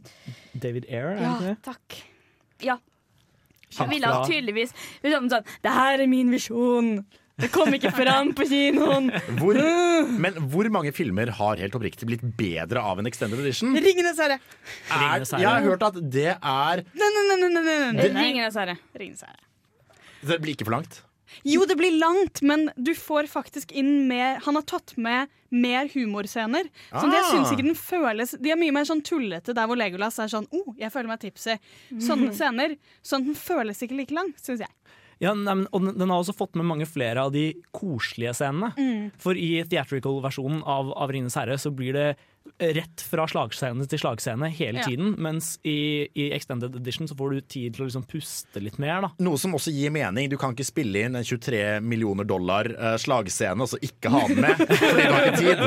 David 0.53 0.88
Ayer, 0.88 1.16
er 1.16 1.16
det 1.16 1.25
Ja, 1.25 1.33
ikke 1.33 1.49
det? 1.49 1.57
takk. 1.66 1.99
Ja. 2.64 2.79
Han 3.77 3.90
ville 3.90 4.09
fra- 4.09 4.27
tydeligvis 4.29 4.71
sånn, 5.03 5.27
sånn 5.29 5.45
Det 5.64 5.73
her 5.75 6.01
er 6.01 6.07
min 6.09 6.31
visjon. 6.33 7.05
Det 7.37 7.51
kom 7.53 7.69
ikke 7.77 7.90
fram 7.92 8.31
på 8.33 8.47
kinoen. 8.49 9.11
Hvor, 9.42 9.59
men 10.23 10.38
hvor 10.49 10.71
mange 10.73 10.92
filmer 10.97 11.29
har 11.37 11.61
helt 11.61 11.75
oppriktig 11.77 12.09
blitt 12.09 12.23
bedre 12.38 12.81
av 12.81 13.03
en 13.03 13.11
extended 13.11 13.42
edition? 13.42 13.75
Ringenes 13.77 14.16
herre! 14.23 14.38
Er, 14.88 15.27
jeg 15.27 15.45
har 15.45 15.66
hørt 15.66 15.85
at 15.85 15.99
det 16.01 16.31
er 16.33 16.85
Nei, 16.97 17.11
nei, 17.12 17.25
nei, 17.35 17.51
nei, 17.51 17.64
nei. 17.92 18.07
Ringenes 18.14 18.57
herre. 18.57 18.79
Det 20.27 20.40
blir 20.40 20.57
ikke 20.57 20.64
for 20.71 20.79
langt. 20.79 21.03
Jo, 21.47 21.65
det 21.69 21.77
blir 21.79 21.95
langt, 21.99 22.43
men 22.47 22.69
du 22.77 22.93
får 22.95 23.29
faktisk 23.31 23.73
inn 23.77 24.07
mer 24.09 24.41
Han 24.47 24.59
har 24.59 24.67
tatt 24.69 24.95
med 24.97 25.33
mer 25.51 25.89
humorscener. 25.93 26.69
Så 26.91 27.05
at 27.07 27.15
jeg 27.15 27.27
syns 27.31 27.53
ikke 27.55 27.67
den 27.69 27.79
føles 27.79 28.35
De 28.43 28.51
er 28.53 28.59
mye 28.61 28.75
mer 28.75 28.87
sånn 28.89 29.03
tullete 29.07 29.55
der 29.57 29.69
hvor 29.69 29.79
Legolas 29.79 30.19
er 30.23 30.31
sånn 30.33 30.49
oh, 30.51 30.73
jeg 30.79 30.93
føler 30.95 31.12
meg 31.12 31.23
tipsy. 31.23 31.59
Sånne 32.03 32.33
scener. 32.37 32.77
Sånn 33.03 33.25
at 33.25 33.33
den 33.33 33.39
føles 33.39 33.83
ikke 33.83 33.99
like 34.01 34.17
lang, 34.17 34.33
syns 34.43 34.65
jeg. 34.67 34.73
Ja, 35.23 35.33
nei, 35.33 35.55
men, 35.62 35.65
og 35.73 35.81
den, 35.81 35.95
den 35.97 36.11
har 36.12 36.21
også 36.21 36.35
fått 36.37 36.59
med 36.59 36.69
mange 36.69 36.87
flere 36.89 37.25
av 37.25 37.33
de 37.33 37.47
koselige 37.75 38.35
scenene. 38.37 38.73
Mm. 38.77 39.12
For 39.21 39.39
i 39.39 39.62
theatrical-versjonen 39.65 40.61
av, 40.61 40.93
av 40.93 41.12
Ringenes 41.12 41.39
herre 41.41 41.57
så 41.61 41.73
blir 41.73 41.97
det 41.97 42.09
rett 42.59 43.03
fra 43.05 43.25
slagscene 43.29 43.85
til 43.91 43.99
slagscene 44.01 44.49
hele 44.55 44.79
Ja. 44.81 44.87
tiden. 44.89 45.15
Mens 45.23 45.59
i, 45.65 46.09
i 46.15 46.29
extended 46.37 46.75
edition 46.79 47.09
så 47.09 47.17
får 47.19 47.35
du 47.35 47.41
tid 47.43 47.75
til 47.77 47.85
å 47.85 47.89
liksom 47.89 48.07
puste 48.09 48.61
litt 48.63 48.79
mer. 48.83 49.01
da 49.07 49.11
Noe 49.25 49.39
som 49.39 49.53
også 49.57 49.73
gir 49.75 49.91
mening. 49.95 50.29
Du 50.31 50.37
kan 50.41 50.55
ikke 50.55 50.67
spille 50.69 51.05
inn 51.07 51.17
en 51.19 51.25
23 51.27 51.81
millioner 51.83 52.25
dollar 52.29 52.67
eh, 52.73 52.97
slagscene 53.03 53.61
og 53.63 53.69
så 53.73 53.79
ikke 53.83 54.11
ha 54.15 54.23
den 54.29 54.41
med, 54.45 54.57
fordi 54.67 55.03
du 55.07 55.13
har 55.13 55.29
ikke 55.29 55.43
tid. 55.43 55.65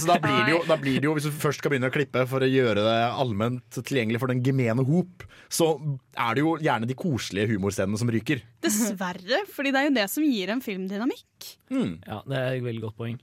Så 0.00 0.06
da 0.08 0.18
blir, 0.22 0.38
det 0.46 0.52
jo, 0.56 0.60
da 0.68 0.76
blir 0.80 0.98
det 1.00 1.08
jo, 1.08 1.14
hvis 1.18 1.28
du 1.28 1.32
først 1.44 1.60
skal 1.62 1.72
begynne 1.74 1.90
å 1.90 1.94
klippe 1.94 2.24
for 2.30 2.44
å 2.44 2.48
gjøre 2.48 2.82
det 2.86 2.98
allment 3.20 3.78
tilgjengelig 3.82 4.20
for 4.22 4.32
den 4.32 4.42
gemene 4.46 4.84
hop, 4.88 5.24
så 5.52 5.74
er 6.18 6.34
det 6.38 6.42
jo 6.44 6.56
gjerne 6.62 6.88
de 6.88 6.96
koselige 6.98 7.50
humorscenene 7.54 7.98
som 8.00 8.10
ryker. 8.12 8.42
Dessverre, 8.64 9.42
fordi 9.54 9.72
det 9.74 9.80
er 9.82 9.88
jo 9.90 9.96
det 9.98 10.06
som 10.12 10.24
gir 10.26 10.52
en 10.54 10.62
film 10.64 10.86
dynamikk. 10.90 11.52
Ja, 11.72 12.22
Det 12.24 12.36
er 12.38 12.56
et 12.58 12.64
veldig 12.64 12.82
godt 12.88 12.96
poeng. 13.00 13.18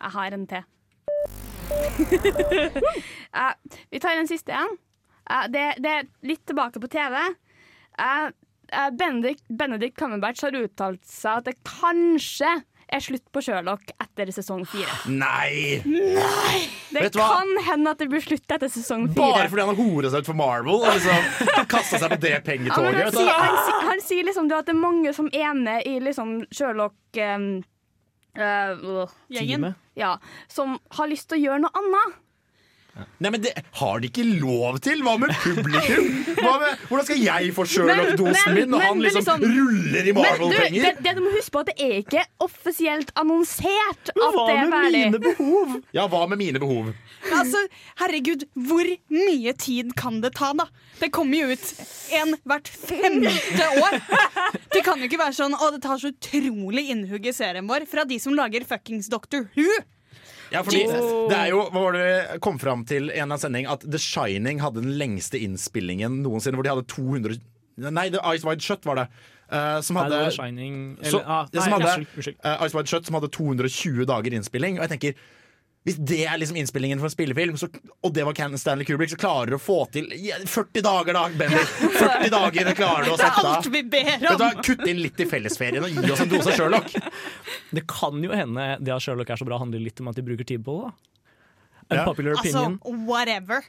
Jeg 0.00 0.14
har 0.14 0.32
en 0.36 0.46
til. 0.48 0.62
Eh, 3.30 3.52
vi 3.90 4.00
tar 4.02 4.16
den 4.18 4.26
siste 4.26 4.50
igjen. 4.50 4.72
Uh, 5.30 5.44
det, 5.54 5.60
det 5.78 5.90
er 6.00 6.08
litt 6.26 6.40
tilbake 6.50 6.80
på 6.82 6.88
TV. 6.90 7.14
Uh, 7.94 8.32
eh, 8.74 8.88
Benedict, 8.90 9.44
Benedict 9.46 9.94
Cumberbatch 10.00 10.42
har 10.42 10.56
uttalt 10.58 11.04
seg 11.06 11.38
at 11.38 11.46
det 11.46 11.54
kanskje 11.62 12.56
er 12.90 13.02
slutt 13.04 13.26
på 13.30 13.42
Sherlock 13.44 13.92
etter 14.02 14.32
sesong 14.34 14.64
fire. 14.66 14.90
Nei! 15.14 15.78
Det 16.90 17.04
Vet 17.04 17.14
kan 17.14 17.52
hende 17.68 17.92
at 17.94 18.02
det 18.02 18.08
blir 18.10 18.22
slutt 18.24 18.50
etter 18.50 18.70
sesong 18.72 19.06
Bare 19.14 19.46
fordi 19.46 19.62
han 19.62 19.70
har 19.70 19.78
horet 19.78 20.10
seg 20.10 20.24
ut 20.24 20.30
for 20.32 20.38
Marvel 20.40 20.80
og 20.80 20.88
liksom 20.90 21.68
kasta 21.70 22.00
seg 22.02 22.16
på 22.16 22.18
det 22.24 22.32
Ja, 22.34 22.40
pengetoget. 22.42 22.98
han, 22.98 23.14
sier, 23.14 23.30
han, 23.30 23.84
han 23.92 24.02
sier 24.02 24.26
liksom 24.26 24.50
det 24.50 24.58
at 24.58 24.66
det 24.66 24.74
er 24.74 24.82
mange 24.82 25.14
som 25.14 25.30
er 25.30 25.54
med 25.54 25.86
i 25.86 26.00
liksom 26.02 26.40
Sherlock 26.50 26.98
um, 27.14 27.52
eh, 28.36 28.72
øh, 28.78 29.06
Gjengen. 29.32 29.70
Ja, 29.96 30.16
som 30.48 30.78
har 30.96 31.08
lyst 31.10 31.28
til 31.30 31.38
å 31.40 31.44
gjøre 31.48 31.62
noe 31.66 31.72
annet. 31.82 32.18
Nei, 33.22 33.30
men 33.30 33.40
det 33.40 33.52
har 33.78 34.00
de 34.02 34.08
ikke 34.10 34.24
lov 34.42 34.80
til! 34.84 35.00
Hva 35.06 35.14
med 35.22 35.30
publikum? 35.40 36.08
Hva 36.40 36.56
med, 36.60 36.80
hvordan 36.90 37.06
skal 37.06 37.20
jeg 37.22 37.52
få 37.56 37.64
Sherlock-dosen 37.70 38.56
min 38.56 38.68
når 38.72 38.82
men 38.82 38.86
han 38.86 39.02
liksom 39.04 39.22
liksom- 39.22 39.44
ruller 39.46 40.08
i 40.10 40.12
Men 40.12 40.18
du, 40.18 40.20
det, 40.20 40.24
Marvel-penger? 40.26 40.98
det 41.06 41.14
du 41.16 41.20
må 41.24 41.30
huske 41.36 41.54
på 41.54 41.62
at 41.62 41.70
det 41.70 41.76
er 41.86 41.94
ikke 42.02 42.24
offisielt 42.44 43.12
annonsert 43.20 44.10
at 44.10 44.20
Hva 44.20 44.46
det 44.50 44.56
er 44.58 44.74
ferdig. 44.74 44.74
Hva 44.74 44.82
med 44.82 44.98
mine 44.98 45.22
behov? 45.28 45.78
Ja, 45.96 46.08
hva 46.10 46.24
med 46.28 46.42
mine 46.42 46.60
behov? 46.62 46.90
Altså, 47.28 47.60
herregud, 48.00 48.46
hvor 48.56 48.88
mye 49.12 49.52
tid 49.60 49.92
kan 49.98 50.20
det 50.24 50.32
ta, 50.38 50.52
da? 50.56 50.66
Det 51.00 51.10
kommer 51.14 51.42
jo 51.42 51.52
ut 51.52 51.66
en 52.16 52.34
hvert 52.48 52.70
femte 52.72 53.68
år. 53.82 53.98
Det 54.72 54.82
kan 54.86 55.00
jo 55.00 55.08
ikke 55.08 55.20
være 55.20 55.36
sånn 55.36 55.56
å, 55.56 55.70
det 55.74 55.82
tar 55.84 56.00
så 56.00 56.12
utrolig 56.14 56.88
innhugg 56.94 57.28
i 57.28 57.34
serien 57.36 57.68
vår 57.68 57.86
fra 57.90 58.06
de 58.08 58.20
som 58.22 58.36
lager 58.36 58.64
fuckings 58.68 59.10
Doctor 59.12 59.48
Who. 59.56 59.68
Ja, 60.50 60.64
fordi 60.66 60.82
det 61.30 61.36
er 61.36 61.52
jo, 61.52 61.62
hva 61.70 61.84
var 61.84 61.94
det 61.94 62.06
vi 62.06 62.38
kom 62.42 62.56
fram 62.58 62.82
til 62.88 63.12
i 63.12 63.20
en 63.22 63.30
av 63.30 63.38
sending 63.38 63.68
At 63.70 63.84
The 63.86 64.00
Shining 64.02 64.58
hadde 64.58 64.82
den 64.82 64.96
lengste 64.98 65.38
innspillingen 65.38 66.24
noensinne, 66.24 66.58
hvor 66.58 66.66
de 66.66 66.72
hadde 66.72 66.88
200 66.90 67.38
Nei, 67.80 68.08
The 68.10 68.20
Ice 68.34 68.44
Wide 68.44 68.60
Shut 68.60 68.84
var 68.84 68.98
det. 68.98 69.06
Uh, 69.50 69.78
som 69.82 69.96
hadde 69.96 70.18
Shining 70.34 70.74
Så, 71.00 71.22
ah, 71.24 71.46
nei, 71.50 71.62
som 71.62 71.72
hadde 71.74 71.86
unnskyld, 71.86 72.10
unnskyld. 72.18 72.42
Ice 72.66 72.76
Wide 72.76 72.92
Shut 72.92 73.08
som 73.08 73.16
hadde 73.16 73.30
220 73.34 74.04
dager 74.10 74.36
innspilling. 74.36 74.76
Og 74.78 74.84
jeg 74.84 74.92
tenker 74.96 75.22
hvis 75.90 75.98
det 76.06 76.20
er 76.30 76.38
liksom 76.40 76.56
innspillingen 76.60 77.00
for 77.02 77.10
en 77.10 77.12
spillefilm, 77.12 77.56
så, 77.60 77.66
og 78.06 78.12
det 78.14 78.22
var 78.28 78.36
Ken 78.38 78.54
Stanley 78.60 78.86
Kubrick, 78.88 79.10
så 79.12 79.18
klarer 79.20 79.50
du 79.52 79.56
å 79.58 79.60
få 79.60 79.76
til 79.92 80.06
40 80.46 80.84
dager, 80.86 81.16
da, 81.18 81.24
Bendik. 81.40 81.74
40 81.98 82.30
dager 82.32 82.70
klarer 82.78 83.08
du 83.08 83.12
å 83.12 83.18
sette 83.18 83.42
Det 83.42 83.44
er 83.44 83.50
alt 83.50 83.68
vi 83.74 83.82
ber 83.92 84.10
du 84.22 84.28
om. 84.30 84.40
hva, 84.44 84.50
Kutt 84.70 84.86
inn 84.86 85.02
litt 85.02 85.20
i 85.20 85.26
fellesferien 85.28 85.84
og 85.86 85.92
gi 85.98 86.14
oss 86.14 86.22
en 86.24 86.30
dose 86.32 86.54
Sherlock. 86.56 86.94
Det 87.74 87.84
kan 87.90 88.22
jo 88.24 88.32
hende 88.36 88.66
det 88.80 88.94
at 88.94 89.04
Sherlock 89.04 89.34
er 89.34 89.40
så 89.42 89.48
bra, 89.48 89.58
handler 89.62 89.82
litt 89.82 90.00
om 90.04 90.10
at 90.12 90.18
de 90.20 90.24
bruker 90.26 90.46
tid 90.48 90.64
på 90.66 90.78
det. 90.84 90.92
Ja. 91.90 92.04
Altså, 92.06 92.30
opinion. 92.38 92.78
whatever. 93.08 93.64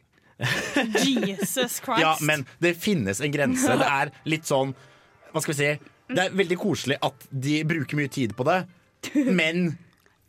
Jesus 1.04 1.80
Christ. 1.86 2.02
Ja, 2.02 2.16
men 2.22 2.46
det 2.62 2.76
finnes 2.82 3.22
en 3.22 3.32
grense. 3.34 3.78
Det 3.82 3.88
er 3.88 4.12
litt 4.30 4.46
sånn 4.50 4.76
Hva 5.32 5.42
skal 5.44 5.54
vi 5.54 5.60
si? 5.60 5.72
Det 6.12 6.26
er 6.28 6.34
veldig 6.36 6.58
koselig 6.60 6.98
at 7.06 7.28
de 7.32 7.62
bruker 7.64 7.96
mye 7.96 8.12
tid 8.12 8.34
på 8.36 8.44
det, 8.44 8.58
men 9.32 9.78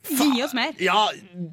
Gi 0.08 0.42
oss 0.42 0.54
mer. 0.54 0.72
Ja, 0.82 1.10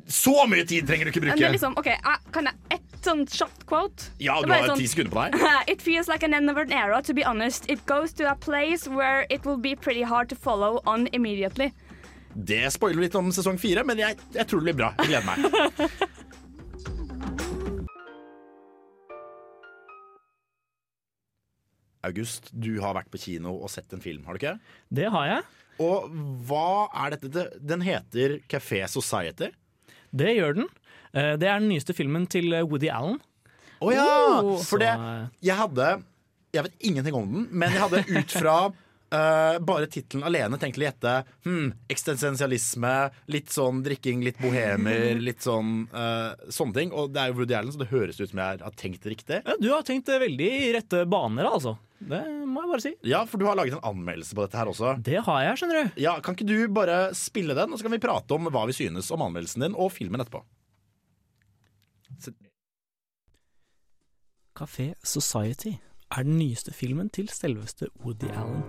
så 0.08 0.34
mye 0.50 0.66
tid 0.66 0.88
trenger 0.90 1.06
du 1.06 1.12
ikke 1.14 1.22
bruke. 1.28 1.52
liksom, 1.54 1.76
ok, 1.78 1.90
Kan 2.34 2.50
jeg 2.50 2.56
ett 2.80 3.06
sånn 3.06 3.22
shot 3.30 3.66
quote? 3.70 4.10
Ja, 4.20 4.40
du 4.42 4.50
har 4.52 4.66
sånn- 4.68 4.78
ti 4.82 4.88
sekunder 4.88 5.12
på 5.14 5.26
deg. 5.30 5.38
It 5.76 5.82
feels 5.82 6.08
like 6.10 6.24
an 6.26 6.34
end 6.34 6.50
of 6.50 6.58
an 6.58 6.72
era, 6.74 7.02
to 7.02 7.14
be 7.14 7.24
honest. 7.24 7.70
It 7.70 7.86
goes 7.86 8.12
to 8.14 8.30
a 8.30 8.36
place 8.36 8.88
where 8.88 9.26
it 9.30 9.46
will 9.46 9.58
be 9.58 9.76
pretty 9.76 10.02
hard 10.02 10.30
to 10.30 10.36
follow 10.36 10.82
on 10.86 11.08
immediately. 11.14 11.72
Det 12.36 12.72
spoiler 12.74 13.02
litt 13.02 13.16
om 13.16 13.32
sesong 13.32 13.58
fire, 13.60 13.84
men 13.84 13.98
jeg, 13.98 14.18
jeg 14.34 14.48
tror 14.48 14.62
det 14.62 14.74
blir 14.74 14.80
bra. 14.84 14.94
Jeg 15.00 15.08
gleder 15.08 15.26
meg. 15.26 15.90
August, 22.08 22.48
du 22.56 22.78
har 22.80 22.96
vært 22.96 23.10
på 23.12 23.20
kino 23.20 23.58
og 23.60 23.72
sett 23.74 23.92
en 23.96 24.04
film, 24.04 24.24
har 24.28 24.36
du 24.38 24.40
ikke? 24.44 24.54
Det 24.96 25.10
har 25.12 25.26
jeg. 25.34 25.48
Og 25.80 26.12
hva 26.48 26.90
er 27.06 27.16
dette? 27.16 27.48
Den 27.64 27.84
heter 27.86 28.40
Café 28.52 28.84
Society. 28.92 29.52
Det 30.12 30.36
gjør 30.36 30.62
den. 30.62 30.70
Eh, 31.14 31.36
Det 31.38 31.48
er 31.48 31.60
den 31.60 31.70
nyeste 31.72 31.96
filmen 31.96 32.28
til 32.28 32.54
eh, 32.54 32.66
Woody 32.66 32.90
Allen. 32.92 33.20
Å 33.80 33.94
ja! 33.96 34.10
Oh. 34.44 34.60
For 34.66 34.82
det, 34.82 34.92
eh, 34.92 35.26
jeg 35.48 35.56
hadde 35.56 35.90
Jeg 36.52 36.66
vet 36.66 36.86
ingenting 36.90 37.16
om 37.16 37.28
den, 37.32 37.50
men 37.52 37.72
jeg 37.72 37.84
hadde 37.88 38.06
ut 38.10 38.38
fra 38.42 38.60
Uh, 39.10 39.58
bare 39.66 39.88
tittelen 39.90 40.22
alene 40.22 40.60
tenkt 40.62 40.78
å 40.78 40.84
gjette 40.84 41.12
hmm, 41.42 41.72
eksistensialisme, 41.90 42.92
litt 43.34 43.50
sånn 43.50 43.80
drikking, 43.82 44.22
litt 44.22 44.38
bohemer, 44.38 45.18
litt 45.28 45.42
sånn 45.42 45.88
uh, 45.90 46.38
sånne 46.54 46.76
ting. 46.76 46.92
Og 46.94 47.10
det 47.16 47.24
er 47.24 47.32
jo 47.32 47.40
Woody 47.40 47.56
Allen, 47.58 47.74
så 47.74 47.82
det 47.82 47.90
høres 47.90 48.20
ut 48.22 48.30
som 48.30 48.38
jeg 48.44 48.62
har 48.62 48.76
tenkt 48.78 49.08
det 49.08 49.16
riktig. 49.16 49.40
Ja, 49.42 49.56
du 49.58 49.66
har 49.74 49.82
tenkt 49.88 50.14
veldig 50.14 50.52
i 50.60 50.70
rette 50.78 51.02
baner, 51.10 51.50
altså. 51.50 51.74
Det 52.00 52.22
må 52.48 52.62
jeg 52.64 52.70
bare 52.72 52.84
si. 52.84 52.92
Ja, 53.08 53.24
for 53.28 53.42
du 53.42 53.46
har 53.50 53.58
laget 53.60 53.76
en 53.76 53.84
anmeldelse 53.92 54.36
på 54.38 54.46
dette 54.46 54.58
her 54.60 54.70
også. 54.72 54.94
Det 55.04 55.20
har 55.26 55.42
jeg, 55.44 55.58
skjønner 55.60 55.82
du. 55.90 56.00
Ja, 56.02 56.14
Kan 56.24 56.38
ikke 56.38 56.48
du 56.48 56.74
bare 56.74 57.00
spille 57.18 57.56
den, 57.58 57.74
og 57.74 57.80
så 57.80 57.84
kan 57.88 57.92
vi 57.96 58.00
prate 58.04 58.36
om 58.38 58.48
hva 58.48 58.64
vi 58.70 58.76
synes 58.78 59.12
om 59.12 59.26
anmeldelsen 59.26 59.66
din 59.68 59.76
og 59.76 59.92
filmen 59.92 60.24
etterpå. 60.24 60.44
Café 64.60 64.94
Society 65.04 65.76
er 66.12 66.24
den 66.26 66.38
nyeste 66.40 66.74
filmen 66.74 67.10
til 67.14 67.30
selveste 67.30 67.88
Woody 68.04 68.32
Allen. 68.34 68.64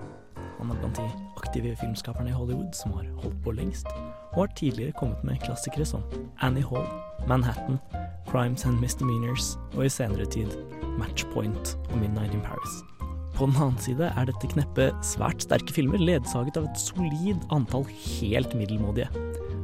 Han 0.59 0.71
er 0.71 0.77
blant 0.83 0.99
de 1.01 1.07
aktive 1.41 1.73
filmskaperne 1.81 2.31
i 2.31 2.37
Hollywood 2.37 2.75
som 2.77 2.93
har 2.99 3.09
holdt 3.23 3.41
på 3.43 3.55
lengst, 3.57 3.87
og 4.35 4.43
har 4.43 4.53
tidligere 4.59 4.93
kommet 4.99 5.25
med 5.25 5.41
klassikere 5.43 5.87
som 5.89 6.05
Annie 6.41 6.67
Hall, 6.69 6.87
Manhattan, 7.29 7.81
Crimes 8.29 8.67
and 8.67 8.79
Misdemeanors 8.81 9.55
og 9.73 9.87
i 9.87 9.89
senere 9.89 10.29
tid 10.31 10.53
Matchpoint 11.01 11.77
og 11.89 11.99
Midnight 11.99 12.35
in 12.37 12.45
Paris. 12.45 12.81
På 13.41 13.47
den 13.49 13.57
annen 13.57 13.81
side 13.81 14.05
er 14.21 14.27
dette 14.29 14.49
kneppet 14.53 15.07
svært 15.07 15.41
sterke 15.41 15.73
filmer 15.73 16.03
ledsaget 16.03 16.59
av 16.61 16.67
et 16.69 16.81
solid 16.83 17.47
antall 17.57 17.87
helt 17.89 18.53
middelmådige. 18.53 19.09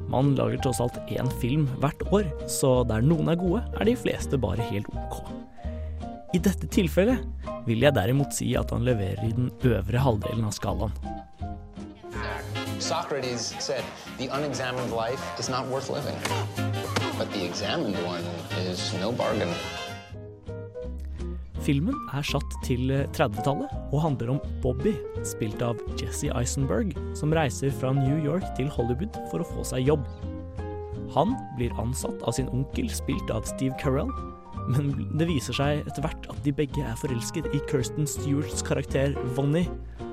Man 0.09 0.31
lager 0.39 0.63
tross 0.65 0.81
alt 0.81 0.97
én 1.13 1.29
film 1.43 1.67
hvert 1.83 2.07
år, 2.09 2.25
så 2.49 2.87
der 2.89 3.05
noen 3.05 3.29
er 3.29 3.37
gode, 3.37 3.61
er 3.77 3.85
de 3.85 3.99
fleste 4.01 4.41
bare 4.41 4.65
helt 4.71 4.89
ok. 4.97 5.21
I 6.33 6.41
dette 6.41 6.73
tilfellet 6.73 7.21
vil 7.69 7.85
jeg 7.85 7.93
derimot 8.01 8.33
si 8.33 8.55
at 8.57 8.73
han 8.73 8.89
leverer 8.89 9.21
i 9.29 9.35
den 9.37 9.53
øvre 9.69 10.09
halvdelen 10.09 10.49
av 10.49 10.57
skalaen. 10.57 10.97
Socrates 12.81 13.53
said, 13.61 13.85
the 14.17 14.33
unexamined 14.33 14.97
life 14.97 15.21
is 15.39 15.51
not 15.53 15.69
worth 15.69 15.93
living. 15.93 16.17
But 17.19 17.29
the 17.33 17.45
examined 17.45 18.01
one 18.09 18.25
is 18.57 18.95
no 19.03 19.13
bargain. 19.13 19.53
Filmen 21.67 21.97
er 22.15 22.23
satt 22.23 22.53
til 22.63 22.93
eh, 22.95 23.09
30-tallet 23.17 23.73
og 23.91 24.03
handler 24.05 24.37
om 24.37 24.41
Bobby, 24.63 24.93
spilt 25.27 25.59
av 25.67 25.81
Jesse 25.99 26.31
Eisenberg, 26.39 26.93
som 27.19 27.35
reiser 27.35 27.75
fra 27.75 27.91
New 27.97 28.21
York 28.23 28.47
til 28.55 28.71
Hollywood 28.71 29.19
for 29.33 29.43
å 29.43 29.49
få 29.49 29.65
seg 29.67 29.89
jobb. 29.89 30.05
Han 31.17 31.35
blir 31.59 31.75
ansatt 31.83 32.23
av 32.23 32.37
sin 32.39 32.47
onkel, 32.55 32.87
spilt 32.95 33.33
av 33.35 33.49
Steve 33.51 33.75
Carell, 33.83 34.13
men 34.71 34.93
det 35.19 35.27
viser 35.27 35.59
seg 35.59 35.83
etter 35.83 36.07
hvert 36.07 36.31
at 36.31 36.39
de 36.47 36.55
begge 36.55 36.87
er 36.87 37.03
forelsket 37.03 37.51
i 37.51 37.63
Kirsten 37.67 38.07
Stewarts 38.11 38.63
karakter 38.67 39.19
Vonnie, 39.35 39.67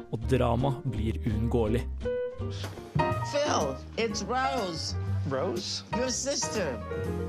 og 0.10 0.26
drama 0.34 0.74
blir 0.90 1.22
uunngåelig. 1.22 1.86
Phil, 3.30 3.76
it's 3.98 4.26
Rose, 4.26 4.98
Rose? 5.30 5.84
your 5.98 6.10
sister. 6.10 6.80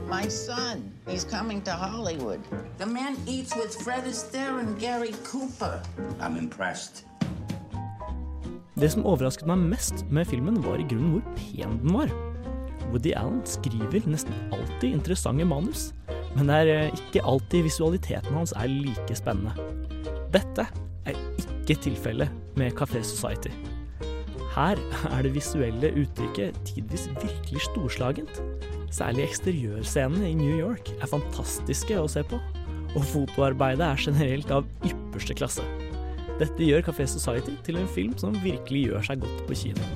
My 0.08 0.28
son. 0.28 0.92
He's 1.06 1.24
coming 1.24 1.62
to 1.62 1.70
Hollywood. 1.70 2.40
The 2.78 2.86
man 2.86 3.16
eats 3.26 3.54
with 3.56 3.74
Fred 3.84 4.04
Astaire 4.04 4.58
and 4.58 4.78
Gary 4.80 5.14
Cooper. 5.24 5.80
I'm 6.20 6.36
impressed. 6.38 7.04
Det 8.74 8.90
som 8.90 9.06
overrasket 9.06 9.46
meg 9.46 9.58
mest 9.70 10.02
med 10.10 10.26
filmen, 10.26 10.58
var 10.64 10.80
i 10.82 10.86
grunnen 10.90 11.12
hvor 11.14 11.36
pen 11.38 11.76
den 11.82 11.92
var. 11.94 12.10
Woody 12.90 13.12
Allen 13.16 13.44
skriver 13.46 14.08
nesten 14.10 14.34
alltid 14.52 14.90
interessante 14.90 15.46
manus, 15.46 15.92
men 16.34 16.50
det 16.50 16.56
er 16.64 16.72
eh, 16.72 16.98
ikke 16.98 17.22
alltid 17.22 17.68
visualiteten 17.68 18.34
hans 18.34 18.52
er 18.58 18.66
like 18.70 19.14
spennende. 19.14 19.54
Dette 20.34 20.66
er 21.06 21.22
ikke 21.38 21.78
tilfellet 21.86 22.34
med 22.58 22.74
Café 22.74 23.02
Society. 23.06 23.54
Her 24.54 24.78
er 25.10 25.22
det 25.26 25.32
visuelle 25.34 25.88
uttrykket 25.98 26.58
tidvis 26.64 27.08
virkelig 27.08 27.60
storslagent. 27.64 28.36
Særlig 28.90 29.24
eksteriørscenene 29.24 30.28
i 30.30 30.34
New 30.38 30.54
York 30.54 30.92
er 31.00 31.10
fantastiske 31.10 31.96
å 31.98 32.06
se 32.06 32.22
på, 32.30 32.38
og 32.94 33.08
fotoarbeidet 33.10 33.82
er 33.82 33.98
generelt 34.04 34.52
av 34.54 34.68
ypperste 34.86 35.34
klasse. 35.34 35.66
Dette 36.38 36.62
gjør 36.62 36.86
Café 36.86 37.08
Society 37.10 37.56
til 37.66 37.80
en 37.82 37.90
film 37.90 38.14
som 38.18 38.38
virkelig 38.44 38.84
gjør 38.92 39.02
seg 39.10 39.24
godt 39.26 39.42
på 39.48 39.58
kino. 39.58 39.90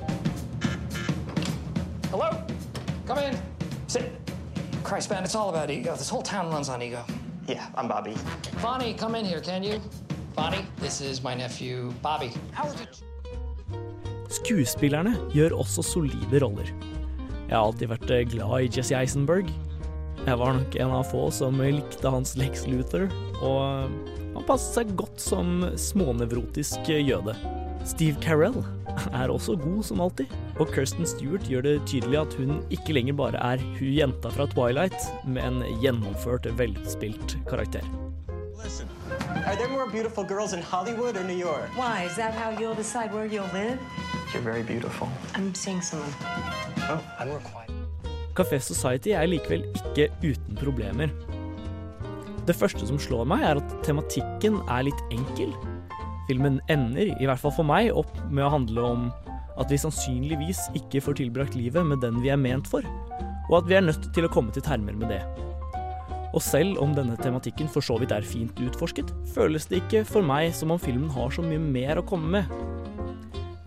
Hello? 2.11 2.27
Come 3.07 3.29
in. 3.29 3.39
Sit. 3.87 4.11
Christ, 4.83 5.09
man, 5.09 5.23
it's 5.23 5.35
all 5.35 5.55
about 5.55 5.71
ego. 5.71 5.95
This 5.95 6.09
whole 6.09 6.23
town 6.23 6.51
runs 6.51 6.67
on 6.67 6.81
ego. 6.81 7.05
Yeah, 7.47 7.63
I'm 7.77 7.87
Bobby. 7.87 8.15
Bonnie, 8.61 8.93
come 8.93 9.15
in 9.15 9.23
here, 9.23 9.39
can 9.39 9.63
you? 9.63 9.79
Bonnie, 10.35 10.65
this 10.81 10.99
is 10.99 11.23
my 11.23 11.33
nephew, 11.33 11.93
Bobby. 12.01 12.33
Howard 12.51 12.75
did... 12.75 13.08
Skuespillerne 14.29 15.15
gjør 15.33 15.55
også 15.57 15.83
solide 15.85 16.41
roller. 16.43 16.67
Jeg 17.49 17.55
har 17.55 17.63
alltid 17.65 17.89
vært 17.89 18.11
eh, 18.13 18.25
glad 18.29 18.55
i 18.61 18.69
Jesse 18.69 18.93
Eisenberg. 18.93 19.49
Jeg 20.27 20.37
var 20.37 20.53
nok 20.53 20.75
en 20.77 20.91
av 20.93 21.07
få 21.09 21.23
som 21.33 21.57
likte 21.63 22.11
hans 22.13 22.35
Lex 22.37 22.67
Luther, 22.69 23.07
og 23.41 23.61
eh, 23.65 24.19
han 24.35 24.45
passet 24.45 24.75
seg 24.77 24.91
godt 24.99 25.23
som 25.23 25.63
smånevrotisk 25.73 26.91
jøde. 26.93 27.33
Steve 27.89 28.21
Carell 28.21 28.59
er 29.21 29.33
også 29.33 29.55
god 29.57 29.81
som 29.87 30.03
alltid, 30.05 30.29
og 30.61 30.69
Kirsten 30.75 31.09
Stewart 31.09 31.49
gjør 31.49 31.65
det 31.65 31.75
tydelig 31.89 32.21
at 32.21 32.37
hun 32.37 32.59
ikke 32.69 32.99
lenger 32.99 33.17
bare 33.17 33.41
er 33.55 33.65
hun 33.79 33.95
jenta 33.95 34.29
fra 34.35 34.45
Twilight, 34.53 35.09
med 35.25 35.41
en 35.41 35.81
gjennomført, 35.81 36.45
velspilt 36.59 37.39
karakter. 37.49 37.81
Listen, 38.61 38.87
are 39.47 39.55
there 39.55 39.69
more 39.69 39.87
beautiful 39.89 40.23
girls 40.23 40.53
in 40.53 40.61
Hollywood 40.61 41.17
or 41.17 41.23
New 41.23 41.37
York? 41.37 41.69
Why? 41.75 42.03
Is 42.03 42.15
that 42.17 42.33
how 42.33 42.51
you'll 42.59 42.75
decide 42.75 43.11
where 43.11 43.25
you'll 43.25 43.49
live? 43.53 43.79
You're 44.33 44.43
very 44.43 44.63
beautiful. 44.63 45.07
I'm 45.33 45.55
seeing 45.55 45.81
someone. 45.81 46.13
Oh, 46.89 47.01
unrequited. 47.19 47.75
Café 48.35 48.59
Society 48.61 49.09
er 49.17 49.25
likevel 49.25 49.63
ikke 49.73 50.11
uten 50.21 50.59
problemer. 50.59 51.09
Det 52.45 52.55
første 52.55 52.85
som 52.85 52.99
slår 53.01 53.25
meg, 53.29 53.41
er 53.41 53.57
at 53.57 53.73
tematikken 53.85 54.61
er 54.69 54.85
litt 54.85 55.01
enkel. 55.11 55.55
Filmen 56.29 56.59
ender, 56.69 57.09
i 57.17 57.25
hvert 57.25 57.41
fall 57.41 57.55
for 57.57 57.65
meg, 57.65 57.89
opp 57.89 58.13
med 58.29 58.45
å 58.45 58.53
handle 58.53 58.85
om 58.85 59.09
at 59.59 59.73
vi 59.73 59.81
sannsynligvis 59.81 60.67
ikke 60.77 61.01
får 61.03 61.17
tilbrakt 61.19 61.57
livet 61.57 61.85
med 61.89 62.05
den 62.05 62.21
vi 62.21 62.29
er 62.29 62.39
ment 62.39 62.69
for, 62.69 62.85
og 63.49 63.55
at 63.63 63.69
vi 63.69 63.79
er 63.79 63.85
nødt 63.87 64.11
til 64.13 64.27
å 64.27 64.31
komme 64.31 64.53
til 64.53 64.63
termer 64.63 64.93
med 64.93 65.09
det. 65.09 65.23
Og 66.37 66.41
selv 66.45 66.77
om 66.83 66.93
denne 66.93 67.17
tematikken 67.17 67.69
for 67.73 67.81
så 67.81 67.97
vidt 67.97 68.13
er 68.13 68.25
fint 68.25 68.61
utforsket, 68.61 69.09
føles 69.33 69.65
det 69.65 69.81
ikke 69.81 70.05
for 70.05 70.21
meg 70.21 70.53
som 70.53 70.69
om 70.75 70.81
filmen 70.81 71.09
har 71.17 71.33
så 71.33 71.41
mye 71.41 71.59
mer 71.59 71.97
å 71.97 72.05
komme 72.05 72.29
med. 72.37 72.98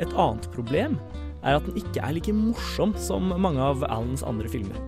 Et 0.03 0.17
annet 0.19 0.49
problem 0.55 0.99
er 1.43 1.57
at 1.57 1.67
den 1.67 1.79
ikke 1.79 2.03
er 2.03 2.17
like 2.17 2.35
morsom 2.35 2.95
som 2.99 3.33
mange 3.33 3.63
av 3.63 3.85
Allens 3.89 4.25
andre 4.27 4.51
filmer. 4.51 4.79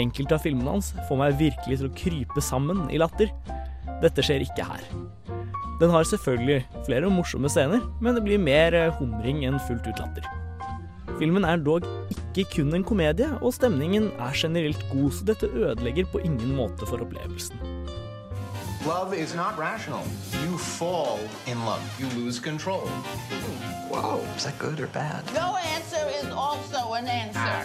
Enkelte 0.00 0.36
av 0.36 0.44
filmene 0.44 0.76
hans 0.76 0.92
får 1.08 1.20
meg 1.20 1.36
virkelig 1.40 1.80
til 1.80 1.88
å 1.88 1.96
krype 1.98 2.44
sammen 2.44 2.86
i 2.90 3.00
latter. 3.00 3.30
Dette 4.02 4.24
skjer 4.24 4.44
ikke 4.44 4.66
her. 4.66 4.86
Den 5.80 5.90
har 5.90 6.06
selvfølgelig 6.06 6.62
flere 6.86 7.10
morsomme 7.10 7.50
scener, 7.50 7.82
men 8.02 8.16
det 8.16 8.24
blir 8.26 8.42
mer 8.42 8.74
eh, 8.78 8.94
humring 9.00 9.42
enn 9.46 9.60
fullt 9.66 9.86
ut 9.88 10.02
latter. 10.02 10.26
Filmen 11.18 11.46
er 11.46 11.60
dog 11.62 11.86
ikke 12.10 12.46
kun 12.56 12.74
en 12.74 12.86
komedie, 12.86 13.28
og 13.40 13.54
stemningen 13.54 14.08
er 14.22 14.38
generelt 14.38 14.82
god, 14.90 15.10
så 15.14 15.26
dette 15.30 15.50
ødelegger 15.50 16.08
på 16.10 16.22
ingen 16.26 16.56
måte 16.58 16.86
for 16.90 17.02
opplevelsen. 17.02 17.58
Love 18.86 19.14
is 19.16 19.34
not 19.34 19.58
rational. 19.58 20.02
You 20.42 20.58
fall 20.58 21.18
in 21.46 21.58
love. 21.64 21.82
You 21.98 22.06
lose 22.20 22.38
control. 22.38 22.90
Whoa, 23.94 24.20
is 24.36 24.44
that 24.44 24.58
good 24.58 24.80
or 24.80 24.88
bad? 24.88 25.22
No 25.34 25.54
answer 25.74 26.02
is 26.18 26.26
also 26.34 26.94
an 26.98 27.06
answer. 27.06 27.62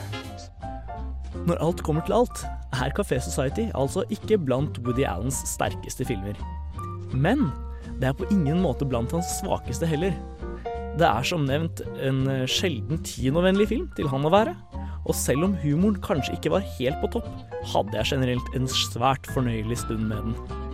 Når 1.47 1.57
alt 1.65 1.81
kommer 1.81 2.05
til 2.05 2.13
alt, 2.19 2.43
er 2.73 2.93
Café 2.93 3.17
Society 3.23 3.69
altså 3.73 4.03
ikke 4.13 4.37
blant 4.37 4.77
Woody 4.85 5.07
Allens 5.09 5.41
sterkeste 5.49 6.05
filmer. 6.05 6.37
Men 7.13 7.47
det 7.97 8.11
er 8.11 8.13
på 8.17 8.29
ingen 8.29 8.61
måte 8.61 8.85
blant 8.85 9.11
hans 9.15 9.39
svakeste 9.39 9.89
heller. 9.89 10.13
Det 10.99 11.07
er 11.07 11.25
som 11.25 11.47
nevnt 11.49 11.81
en 11.97 12.21
eh, 12.29 12.45
sjelden 12.49 13.01
kinovennlig 13.05 13.69
film 13.71 13.89
til 13.97 14.09
han 14.11 14.27
å 14.27 14.33
være. 14.33 14.53
Og 15.09 15.17
selv 15.17 15.47
om 15.47 15.57
humoren 15.63 15.97
kanskje 16.05 16.35
ikke 16.37 16.53
var 16.53 16.65
helt 16.77 17.01
på 17.01 17.09
topp, 17.17 17.29
hadde 17.73 17.97
jeg 17.97 18.13
generelt 18.13 18.57
en 18.57 18.69
svært 18.69 19.29
fornøyelig 19.33 19.81
stund 19.81 20.05
med 20.11 20.27
den. 20.27 20.68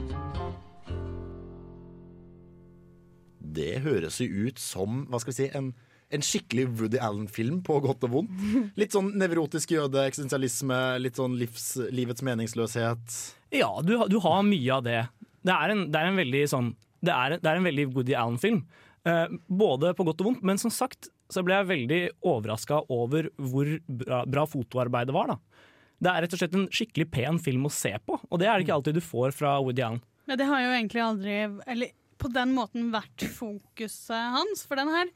Det 3.55 3.81
høres 3.85 4.21
jo 4.21 4.47
ut 4.47 4.61
som 4.61 5.03
hva 5.09 5.21
skal 5.21 5.33
vi 5.33 5.37
si, 5.37 5.49
en, 5.57 5.71
en 6.13 6.25
skikkelig 6.25 6.67
Woody 6.79 7.01
Allen-film 7.01 7.61
på 7.65 7.79
godt 7.85 8.07
og 8.07 8.15
vondt. 8.19 8.47
Litt 8.79 8.95
sånn 8.95 9.13
nevrotisk 9.19 9.75
jøde, 9.77 10.05
eksistensialisme, 10.05 10.79
litt 11.03 11.19
sånn 11.19 11.37
livs, 11.39 11.73
livets 11.95 12.25
meningsløshet. 12.25 13.19
Ja, 13.55 13.71
du, 13.85 13.97
du 14.11 14.19
har 14.23 14.41
mye 14.47 14.79
av 14.79 14.85
det. 14.87 15.03
Det 15.45 15.53
er 15.53 15.75
en, 15.75 15.87
det 15.93 16.01
er 16.01 16.11
en 16.11 16.19
veldig 16.23 16.47
sånn 16.51 16.73
det 17.05 17.13
er, 17.13 17.37
det 17.41 17.49
er 17.49 17.59
en 17.59 17.67
veldig 17.67 17.85
Woody 17.93 18.15
Allen-film. 18.17 18.63
Eh, 19.05 19.35
både 19.45 19.93
på 19.97 20.05
godt 20.07 20.23
og 20.23 20.31
vondt, 20.31 20.45
men 20.47 20.61
som 20.61 20.73
sagt 20.73 21.11
så 21.31 21.41
ble 21.45 21.57
jeg 21.57 21.69
veldig 21.71 22.01
overraska 22.25 22.83
over 22.93 23.29
hvor 23.37 23.69
bra, 23.85 24.23
bra 24.29 24.45
fotoarbeidet 24.49 25.13
var. 25.15 25.33
da. 25.33 25.65
Det 26.01 26.11
er 26.11 26.25
rett 26.25 26.35
og 26.35 26.41
slett 26.41 26.57
en 26.57 26.67
skikkelig 26.73 27.07
pen 27.13 27.39
film 27.41 27.67
å 27.67 27.73
se 27.73 27.93
på, 28.05 28.17
og 28.17 28.41
det 28.41 28.49
er 28.49 28.57
det 28.57 28.67
ikke 28.67 28.79
alltid 28.79 28.99
du 28.99 29.05
får 29.05 29.33
fra 29.37 29.55
Woody 29.61 29.85
Allen. 29.85 30.01
Men 30.25 30.39
det 30.41 30.47
har 30.49 30.63
jo 30.63 30.69
egentlig 30.73 31.01
aldri 31.05 31.33
Eller 31.69 31.91
på 32.25 32.33
den 32.33 32.55
måten 32.57 32.91
vært 32.93 33.27
fokuset 33.37 34.33
hans. 34.35 34.65
For 34.65 34.79
den 34.79 34.91
her 34.93 35.11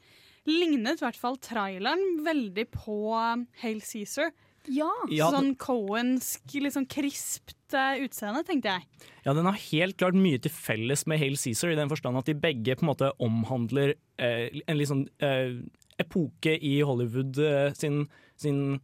lignet 0.48 1.00
i 1.00 1.04
hvert 1.04 1.18
fall 1.18 1.38
traileren 1.42 2.22
veldig 2.26 2.66
på 2.74 3.00
Hale 3.12 3.48
Hail 3.62 3.82
Cæsar. 3.84 4.30
Ja. 4.68 4.90
Ja, 5.08 5.30
sånn 5.32 5.54
Cohensk, 5.58 6.44
litt 6.60 6.74
sånn 6.74 6.88
krispt 6.90 7.74
eh, 7.74 8.02
utseende, 8.04 8.42
tenkte 8.46 8.74
jeg. 8.74 9.06
Ja, 9.24 9.32
Den 9.34 9.48
har 9.48 9.56
helt 9.56 9.96
klart 10.00 10.18
mye 10.18 10.40
til 10.42 10.52
felles 10.52 11.06
med 11.08 11.20
Hail 11.22 11.38
Cæsar, 11.40 11.72
i 11.72 11.78
den 11.78 11.90
forstand 11.90 12.20
at 12.20 12.28
de 12.28 12.36
begge 12.38 12.76
på 12.76 12.84
en 12.84 12.90
måte 12.92 13.10
omhandler 13.24 13.94
eh, 14.20 14.60
en 14.66 14.78
litt 14.78 14.90
sånn 14.92 15.06
eh, 15.24 15.56
epoke 16.00 16.54
i 16.56 16.76
Hollywood 16.86 17.40
eh, 17.40 17.72
sin, 17.76 18.04
sin 18.40 18.80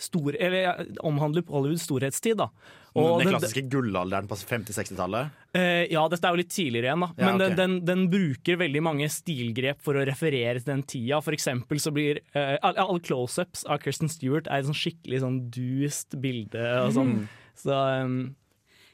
stor, 0.00 0.34
eller 0.40 0.86
omhandler 1.06 1.44
Hollywoods 1.48 1.84
storhetstid. 1.86 2.36
da. 2.40 2.48
Og 2.94 3.18
den 3.18 3.26
den- 3.26 3.34
klassiske 3.34 3.62
gullalderen 3.70 4.28
på 4.30 4.36
50-60-tallet. 4.38 5.30
Eh, 5.54 5.86
ja, 5.90 6.02
dette 6.08 6.26
er 6.28 6.30
jo 6.34 6.40
litt 6.42 6.50
tidligere 6.54 6.90
igjen, 6.92 7.00
da. 7.00 7.08
Ja, 7.18 7.24
Men 7.26 7.34
ok. 7.34 7.40
den, 7.42 7.56
den, 7.56 7.74
den 7.84 8.04
bruker 8.10 8.56
veldig 8.60 8.82
mange 8.82 9.08
stilgrep 9.10 9.80
for 9.82 9.94
å 9.98 10.04
referere 10.06 10.60
til 10.60 10.70
den 10.72 10.82
tida. 10.82 11.18
For 11.22 11.34
eksempel 11.34 11.78
så 11.82 11.90
blir 11.94 12.20
eh, 12.34 12.54
alle, 12.62 12.78
alle 12.78 13.00
close-ups 13.02 13.64
av 13.66 13.82
Kirsten 13.82 14.08
Stewart 14.12 14.46
er 14.46 14.62
et 14.62 14.68
sånn 14.70 14.78
skikkelig 14.78 15.20
sånn 15.26 15.40
dust 15.50 16.14
bilde 16.22 16.62
og 16.84 16.92
sånn. 16.94 17.12
Mm. 17.24 17.28
Så 17.64 17.82
um, 18.04 18.16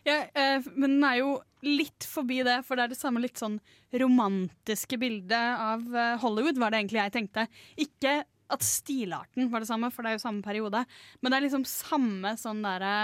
Ja, 0.09 0.23
eh, 0.33 0.65
men 0.75 0.97
den 0.97 1.05
er 1.05 1.19
jo 1.21 1.35
litt 1.61 2.07
forbi 2.09 2.41
det, 2.43 2.63
for 2.65 2.77
det 2.77 2.87
er 2.87 2.93
det 2.95 2.97
samme 3.01 3.21
litt 3.21 3.37
sånn 3.37 3.59
romantiske 3.93 4.97
bildet 5.01 5.61
av 5.61 5.85
eh, 5.93 6.17
Hollywood, 6.23 6.57
var 6.61 6.73
det 6.73 6.81
egentlig 6.83 7.03
jeg 7.03 7.13
tenkte. 7.19 7.47
Ikke 7.77 8.15
at 8.51 8.65
stilarten 8.67 9.51
var 9.53 9.63
det 9.63 9.71
samme, 9.71 9.91
for 9.95 10.03
det 10.03 10.13
er 10.13 10.19
jo 10.19 10.25
samme 10.25 10.45
periode, 10.45 10.85
men 11.21 11.31
det 11.31 11.39
er 11.39 11.47
liksom 11.47 11.67
samme 11.69 12.37
sånn 12.41 12.65
derre 12.67 12.95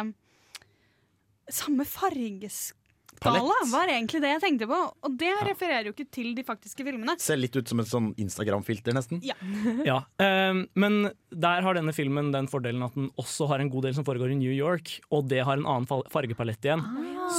Samme 1.46 1.84
fargeskala 1.86 2.85
Palett. 3.20 3.70
var 3.72 3.88
egentlig 3.92 4.20
det 4.22 4.30
jeg 4.34 4.42
tenkte 4.44 4.68
på, 4.70 4.78
og 5.06 5.16
det 5.20 5.32
refererer 5.48 5.88
jo 5.88 5.92
ikke 5.94 6.08
til 6.12 6.34
de 6.36 6.44
faktiske 6.46 6.84
filmene. 6.86 7.14
Ser 7.22 7.36
litt 7.40 7.56
ut 7.56 7.68
som 7.68 7.80
et 7.80 7.88
sånn 7.90 8.10
Instagram-filter, 8.16 8.92
nesten. 8.96 9.22
Ja. 9.24 9.34
Ja, 9.86 10.00
Um, 10.18 10.64
men 10.74 11.10
der 11.30 11.62
har 11.62 11.74
denne 11.76 11.92
filmen 11.94 12.30
den 12.32 12.46
fordelen 12.50 12.82
at 12.86 12.94
den 12.96 13.08
også 13.20 13.46
har 13.50 13.60
en 13.62 13.68
god 13.70 13.84
del 13.86 13.94
som 13.96 14.04
foregår 14.06 14.32
i 14.32 14.38
New 14.38 14.52
York, 14.52 15.00
og 15.14 15.28
det 15.30 15.42
har 15.46 15.58
en 15.58 15.66
annen 15.66 15.86
fargepalett 16.12 16.64
igjen. 16.66 16.82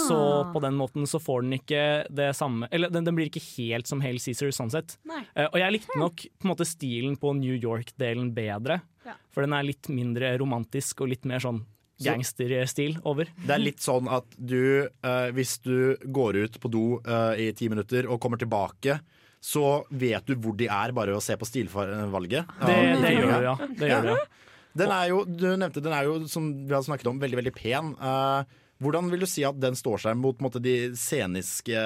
Så 0.08 0.18
på 0.54 0.62
den 0.64 0.76
måten 0.78 1.08
så 1.08 1.20
får 1.22 1.46
den 1.46 1.54
ikke 1.58 1.82
det 2.12 2.34
samme 2.36 2.68
Eller 2.76 2.92
den, 2.92 3.06
den 3.08 3.16
blir 3.16 3.30
ikke 3.30 3.40
helt 3.56 3.88
som 3.88 4.02
Hail 4.04 4.18
Cæsar, 4.20 4.52
sånn 4.56 4.72
sett. 4.74 4.98
Nei. 5.08 5.22
Eh, 5.36 5.48
og 5.48 5.56
jeg 5.62 5.78
likte 5.78 6.00
nok 6.00 6.26
på 6.28 6.48
en 6.48 6.52
måte 6.52 6.68
stilen 6.68 7.16
på 7.20 7.32
New 7.40 7.56
York-delen 7.56 8.34
bedre, 8.36 8.82
Ja. 9.08 9.14
for 9.32 9.46
den 9.46 9.54
er 9.56 9.64
litt 9.64 9.88
mindre 9.88 10.34
romantisk 10.42 11.02
og 11.06 11.10
litt 11.14 11.24
mer 11.26 11.40
sånn 11.40 11.64
gangsterstil 12.04 12.98
over. 13.08 13.30
Det 13.44 13.54
er 13.56 13.64
litt 13.64 13.84
sånn 13.84 14.10
at 14.12 14.28
du, 14.38 14.88
eh, 14.88 15.30
hvis 15.36 15.58
du 15.66 15.96
går 16.04 16.42
ut 16.46 16.60
på 16.62 16.72
do 16.74 16.86
eh, 17.02 17.48
i 17.48 17.54
ti 17.58 17.70
minutter 17.72 18.10
og 18.10 18.22
kommer 18.24 18.42
tilbake, 18.42 19.00
så 19.44 19.84
vet 19.90 20.28
du 20.28 20.36
hvor 20.42 20.58
de 20.58 20.68
er, 20.68 20.94
bare 20.96 21.14
ved 21.14 21.22
å 21.22 21.24
se 21.24 21.38
på 21.38 21.48
stilvalget. 21.48 22.54
Det, 22.62 22.78
det 23.04 23.16
gjør 23.16 23.32
du, 23.32 23.48
ja. 23.48 23.56
Det 23.80 23.92
gjør 23.92 24.12
ja. 24.12 24.18
Det. 24.18 24.46
Den 24.78 24.94
er 24.94 25.10
jo, 25.10 25.24
du 25.26 25.48
nevnte, 25.58 25.82
den 25.82 25.96
er 25.96 26.06
jo, 26.06 26.18
som 26.30 26.50
vi 26.68 26.74
har 26.76 26.86
snakket 26.86 27.10
om, 27.10 27.22
veldig 27.22 27.40
veldig 27.40 27.54
pen. 27.56 27.94
Eh, 27.98 28.58
hvordan 28.84 29.10
vil 29.10 29.24
du 29.26 29.30
si 29.30 29.46
at 29.48 29.58
den 29.58 29.78
står 29.78 30.04
seg 30.04 30.20
mot 30.20 30.38
måte, 30.44 30.62
de 30.62 30.92
sceniske 30.98 31.82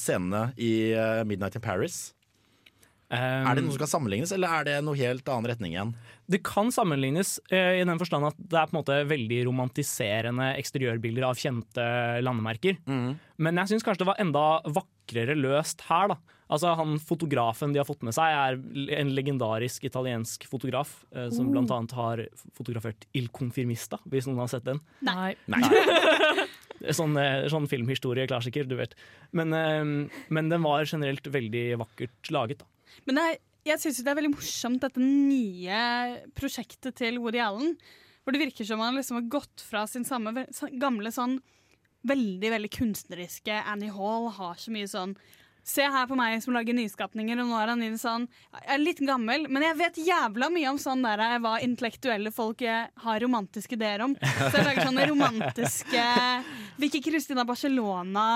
scenene 0.00 0.48
i 0.58 0.90
eh, 0.90 1.22
Midnight 1.28 1.58
in 1.58 1.64
Paris? 1.64 2.13
Um, 3.12 3.46
Er 3.46 3.54
det 3.58 3.62
noe 3.66 3.74
som 3.74 3.82
kan 3.84 3.90
sammenlignes, 3.92 4.32
eller 4.32 4.48
er 4.48 4.64
det 4.64 4.76
noe 4.82 4.96
helt 4.98 5.28
annen 5.28 5.46
retning 5.50 5.74
igjen? 5.74 5.90
Det 6.26 6.40
kan 6.42 6.70
sammenlignes 6.72 7.36
eh, 7.52 7.78
i 7.80 7.84
den 7.84 7.98
forstand 8.00 8.26
at 8.26 8.38
det 8.40 8.56
er 8.58 8.66
på 8.70 8.74
en 8.74 8.80
måte 8.80 8.96
veldig 9.10 9.42
romantiserende 9.46 10.54
eksteriørbilder 10.58 11.26
av 11.28 11.36
kjente 11.38 11.84
landemerker. 12.24 12.78
Men 13.36 13.60
jeg 13.60 13.74
syns 13.74 13.84
kanskje 13.86 14.02
det 14.02 14.08
var 14.08 14.22
enda 14.24 14.44
vakrere 14.72 15.36
løst 15.36 15.84
her. 15.90 16.08
da. 16.14 16.16
Altså 16.54 16.72
han 16.76 16.96
Fotografen 17.00 17.72
de 17.72 17.80
har 17.80 17.86
fått 17.88 18.02
med 18.04 18.16
seg, 18.16 18.24
er 18.24 18.98
en 18.98 19.12
legendarisk 19.16 19.84
italiensk 19.88 20.48
fotograf 20.50 21.04
eh, 21.14 21.28
som 21.30 21.46
Oh. 21.48 21.52
blant 21.52 21.70
annet 21.76 21.92
har 21.96 22.24
fotografert 22.56 23.04
Il 23.14 23.28
Confirmista, 23.28 24.00
hvis 24.08 24.26
noen 24.26 24.42
har 24.44 24.48
sett 24.48 24.64
den. 24.64 24.80
Nei. 25.04 25.34
Sånn, 26.92 27.14
eh, 27.16 27.46
sånn 27.48 27.64
filmhistorieklassiker, 27.70 28.66
du 28.68 28.74
vet. 28.76 28.92
Men, 29.32 29.52
eh, 29.56 30.10
men 30.34 30.48
den 30.52 30.62
var 30.66 30.84
generelt 30.84 31.24
veldig 31.32 31.78
vakkert 31.80 32.30
laget. 32.34 32.58
da. 32.58 32.66
Men 33.04 33.18
det 33.18 33.26
er, 33.26 33.42
jeg 33.72 33.82
syns 33.82 34.02
det 34.04 34.12
er 34.12 34.18
veldig 34.20 34.34
morsomt, 34.34 34.82
dette 34.84 35.02
nye 35.02 35.82
prosjektet 36.36 36.96
til 37.00 37.20
Woody 37.22 37.40
Allen. 37.42 37.76
Hvor 38.24 38.34
det 38.34 38.40
virker 38.46 38.66
som 38.68 38.80
han 38.80 38.96
liksom 38.96 39.20
har 39.20 39.30
gått 39.32 39.64
fra 39.64 39.84
sin 39.90 40.06
samme 40.08 40.46
gamle 40.80 41.12
sånn 41.12 41.38
veldig 42.08 42.50
veldig 42.52 42.70
kunstneriske 42.72 43.62
Annie 43.64 43.92
Hall 43.92 44.28
har 44.36 44.60
så 44.60 44.72
mye 44.74 44.90
sånn 44.90 45.16
Se 45.64 45.80
her 45.80 46.04
på 46.04 46.16
meg 46.18 46.42
som 46.44 46.52
lager 46.52 46.76
nyskapninger, 46.76 47.38
og 47.40 47.46
nå 47.48 47.56
er 47.56 47.70
han 47.72 47.82
inn 47.86 47.96
sånn 47.96 48.26
Jeg 48.52 48.66
er 48.74 48.82
litt 48.82 48.98
gammel, 49.00 49.46
men 49.48 49.64
jeg 49.64 49.78
vet 49.78 50.00
jævla 50.10 50.50
mye 50.52 50.74
om 50.74 50.80
sånn 50.80 51.04
der 51.06 51.22
eh, 51.24 51.38
hva 51.40 51.54
intellektuelle 51.64 52.32
folk 52.36 52.60
eh, 52.68 52.90
har 53.00 53.24
romantiske 53.24 53.78
ideer 53.78 54.04
om. 54.04 54.12
Så 54.20 54.50
jeg 54.58 54.66
lager 54.66 54.90
sånne 54.90 55.06
romantiske 55.08 56.04
Vicky 56.82 57.00
Christina 57.06 57.46
Barcelona 57.48 58.26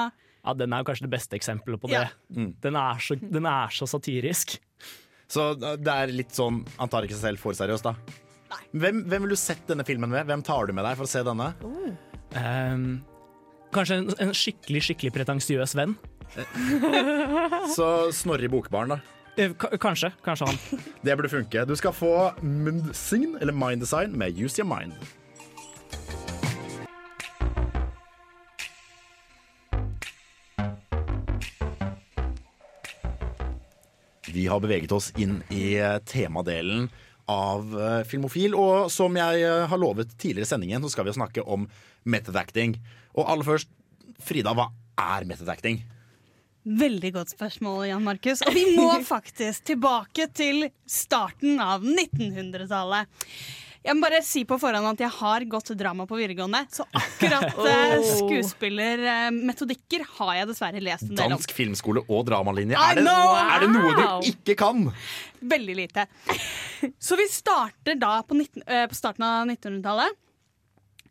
Ja, 0.49 0.55
Den 0.57 0.73
er 0.73 0.81
jo 0.81 0.89
kanskje 0.89 1.05
det 1.05 1.13
beste 1.13 1.37
eksempelet 1.37 1.83
på 1.83 1.91
det. 1.93 2.01
Ja. 2.01 2.47
Den, 2.65 2.79
er 2.81 3.03
så, 3.05 3.19
den 3.21 3.49
er 3.49 3.75
så 3.75 3.89
satirisk. 3.91 4.57
Så 5.29 5.51
uh, 5.61 5.75
det 5.77 5.93
er 5.93 6.13
litt 6.15 6.33
sånn 6.33 6.63
Han 6.79 6.89
tar 6.89 7.05
ikke 7.05 7.19
seg 7.19 7.35
selv 7.35 7.43
for 7.43 7.57
seriøst, 7.57 7.85
da. 7.85 8.57
Hvem, 8.73 9.03
hvem 9.11 9.27
vil 9.27 9.35
du 9.35 9.37
sett 9.37 9.67
denne 9.69 9.85
filmen 9.85 10.09
med? 10.09 10.25
Hvem 10.29 10.41
tar 10.47 10.69
du 10.69 10.73
med 10.73 10.87
deg 10.89 10.97
for 10.97 11.05
å 11.05 11.11
se 11.11 11.21
denne? 11.25 11.51
Ehm, 12.41 12.87
kanskje 13.77 13.99
en, 14.01 14.09
en 14.25 14.33
skikkelig 14.37 14.87
skikkelig 14.87 15.13
pretensiøs 15.19 15.77
venn. 15.77 15.93
Så 17.77 18.09
Snorre 18.17 18.49
Bokbarn, 18.53 18.97
da. 18.97 19.01
K 19.61 19.77
Kanskje. 19.81 20.11
Kanskje 20.25 20.49
han. 20.49 20.81
Det 21.05 21.17
burde 21.17 21.31
funke. 21.33 21.65
Du 21.69 21.77
skal 21.77 21.93
få 21.93 22.15
Mundsign, 22.41 23.37
eller 23.41 23.53
Mind 23.53 23.85
Design, 23.85 24.17
med 24.17 24.41
Use 24.41 24.63
Your 24.63 24.69
Mind. 24.73 24.97
Vi 34.39 34.47
har 34.47 34.61
beveget 34.63 34.93
oss 34.95 35.11
inn 35.19 35.41
i 35.51 35.75
eh, 35.83 35.97
temadelen 36.07 36.87
av 37.27 37.73
eh, 37.75 38.03
Filmofil, 38.07 38.55
og 38.55 38.87
som 38.95 39.17
jeg 39.19 39.43
eh, 39.43 39.65
har 39.67 39.81
lovet 39.83 40.13
tidligere 40.15 40.47
i 40.47 40.51
sendingen, 40.53 40.85
så 40.85 40.93
skal 40.93 41.09
vi 41.09 41.15
snakke 41.17 41.43
om 41.43 41.65
method 42.07 42.39
acting. 42.39 42.77
Og 43.19 43.27
aller 43.27 43.49
først, 43.49 43.73
Frida, 44.23 44.55
hva 44.55 44.69
er 44.95 45.27
method 45.27 45.51
acting? 45.51 45.81
Veldig 46.63 47.11
godt 47.17 47.35
spørsmål, 47.35 47.89
Jan 47.89 48.07
Markus. 48.07 48.45
Og 48.47 48.55
vi 48.55 48.63
må 48.77 48.93
faktisk 49.15 49.67
tilbake 49.73 50.29
til 50.39 50.69
starten 50.87 51.59
av 51.59 51.83
1900-tallet. 51.83 53.11
Jeg 53.85 53.95
må 53.95 54.03
bare 54.03 54.19
si 54.27 54.43
på 54.49 54.57
forhånd 54.61 54.89
at 54.91 55.03
jeg 55.05 55.13
har 55.21 55.45
gått 55.51 55.71
drama 55.79 56.05
på 56.11 56.19
videregående, 56.19 56.65
så 56.75 56.85
akkurat 56.99 57.47
eh, 57.63 57.95
Oh. 57.99 58.05
skuespillermetodikker 58.19 60.05
har 60.19 60.33
jeg 60.41 60.49
dessverre 60.51 60.83
lest 60.83 61.07
en 61.07 61.15
del 61.15 61.29
om. 61.29 61.37
Dansk 61.37 61.53
filmskole 61.57 62.03
og 62.07 62.25
dramalinje. 62.29 62.77
Er 62.79 62.99
det, 62.99 63.05
er 63.09 63.65
det 63.65 63.71
noe 63.73 63.93
du 63.97 64.31
ikke 64.33 64.57
kan? 64.61 64.89
Veldig 65.55 65.77
lite. 65.79 66.07
Så 67.03 67.19
vi 67.19 67.29
starter 67.33 67.99
da 67.99 68.19
på, 68.27 68.37
19, 68.39 68.65
eh, 68.67 68.85
på 68.91 68.99
starten 68.99 69.25
av 69.27 69.47
1900-tallet. 69.51 70.19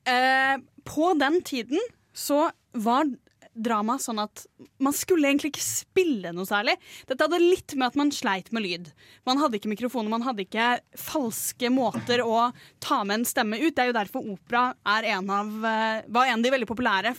Eh, 0.07 0.55
på 0.87 1.13
den 1.19 1.41
tiden 1.47 1.81
så 2.15 2.49
var 2.77 3.09
drama 3.57 3.97
sånn 4.01 4.21
at 4.21 4.45
man 4.83 4.95
skulle 4.95 5.29
egentlig 5.29 5.53
ikke 5.53 5.65
spille 5.65 6.33
noe 6.35 6.47
særlig. 6.47 6.77
Dette 7.09 7.25
hadde 7.25 7.41
litt 7.41 7.75
med 7.75 7.89
at 7.89 7.97
man 7.99 8.13
sleit 8.15 8.51
med 8.55 8.65
lyd. 8.65 8.91
Man 9.27 9.41
hadde 9.41 9.59
ikke 9.59 9.71
mikrofoner, 9.73 10.11
man 10.13 10.25
hadde 10.27 10.45
ikke 10.45 10.77
falske 11.01 11.71
måter 11.73 12.23
å 12.25 12.51
ta 12.83 13.01
med 13.03 13.21
en 13.21 13.27
stemme 13.27 13.59
ut. 13.61 13.73
Det 13.73 13.83
er 13.85 13.91
jo 13.91 13.97
derfor 13.97 14.31
opera 14.37 14.69
er 14.97 15.11
en 15.15 15.33
av, 15.33 15.51
eh, 15.65 16.05
var 16.07 16.29
en 16.29 16.39
av 16.39 16.47
de 16.47 16.55
veldig 16.55 16.69
populære 16.69 17.17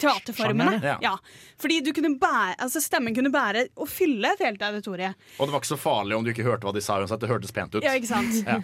teaterformene. 0.00 0.80
Ja. 0.82 0.98
Ja. 1.02 1.18
Fordi 1.60 1.80
du 1.84 1.92
kunne 1.96 2.14
bære, 2.20 2.56
altså 2.58 2.82
stemmen 2.82 3.16
kunne 3.16 3.32
bære 3.32 3.68
og 3.76 3.88
fylle 3.90 4.32
et 4.34 4.44
helt 4.44 4.62
auditorium. 4.62 5.16
Og 5.38 5.46
det 5.46 5.54
var 5.54 5.62
ikke 5.62 5.74
så 5.74 5.80
farlig 5.80 6.16
om 6.16 6.24
du 6.24 6.32
ikke 6.32 6.46
hørte 6.46 6.68
hva 6.68 6.74
de 6.76 6.84
sa 6.84 7.00
uansett. 7.00 7.20
Det 7.20 7.30
hørtes 7.30 7.54
pent 7.56 7.76
ut. 7.76 7.84
Ja, 7.84 7.96
ikke 7.98 8.10
sant? 8.10 8.40
Ja. 8.46 8.60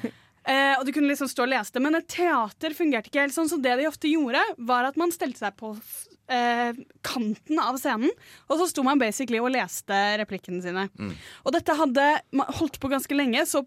Uh, 0.46 0.74
og 0.78 0.86
du 0.88 0.92
kunne 0.96 1.10
liksom 1.10 1.30
stå 1.30 1.46
og 1.46 1.52
lese 1.52 1.74
det, 1.76 1.82
men 1.84 1.98
et 1.98 2.08
teater 2.12 2.76
fungerte 2.76 3.12
ikke 3.12 3.26
helt 3.26 3.36
sånn. 3.36 3.50
Så 3.52 3.60
det 3.62 3.76
de 3.80 3.88
ofte 3.90 4.10
gjorde, 4.10 4.42
var 4.68 4.88
at 4.88 5.00
man 5.00 5.14
stelte 5.14 5.42
seg 5.42 5.56
på 5.60 5.74
eh, 6.32 6.76
kanten 7.06 7.62
av 7.62 7.78
scenen, 7.80 8.12
og 8.48 8.60
så 8.60 8.68
sto 8.70 8.84
man 8.86 9.00
basically 9.00 9.40
og 9.42 9.52
leste 9.54 10.02
replikkene 10.22 10.62
sine. 10.64 10.88
Mm. 10.98 11.14
Og 11.44 11.56
dette 11.56 11.78
hadde 11.78 12.06
holdt 12.60 12.80
på 12.82 12.92
ganske 12.92 13.18
lenge, 13.18 13.46
så 13.48 13.64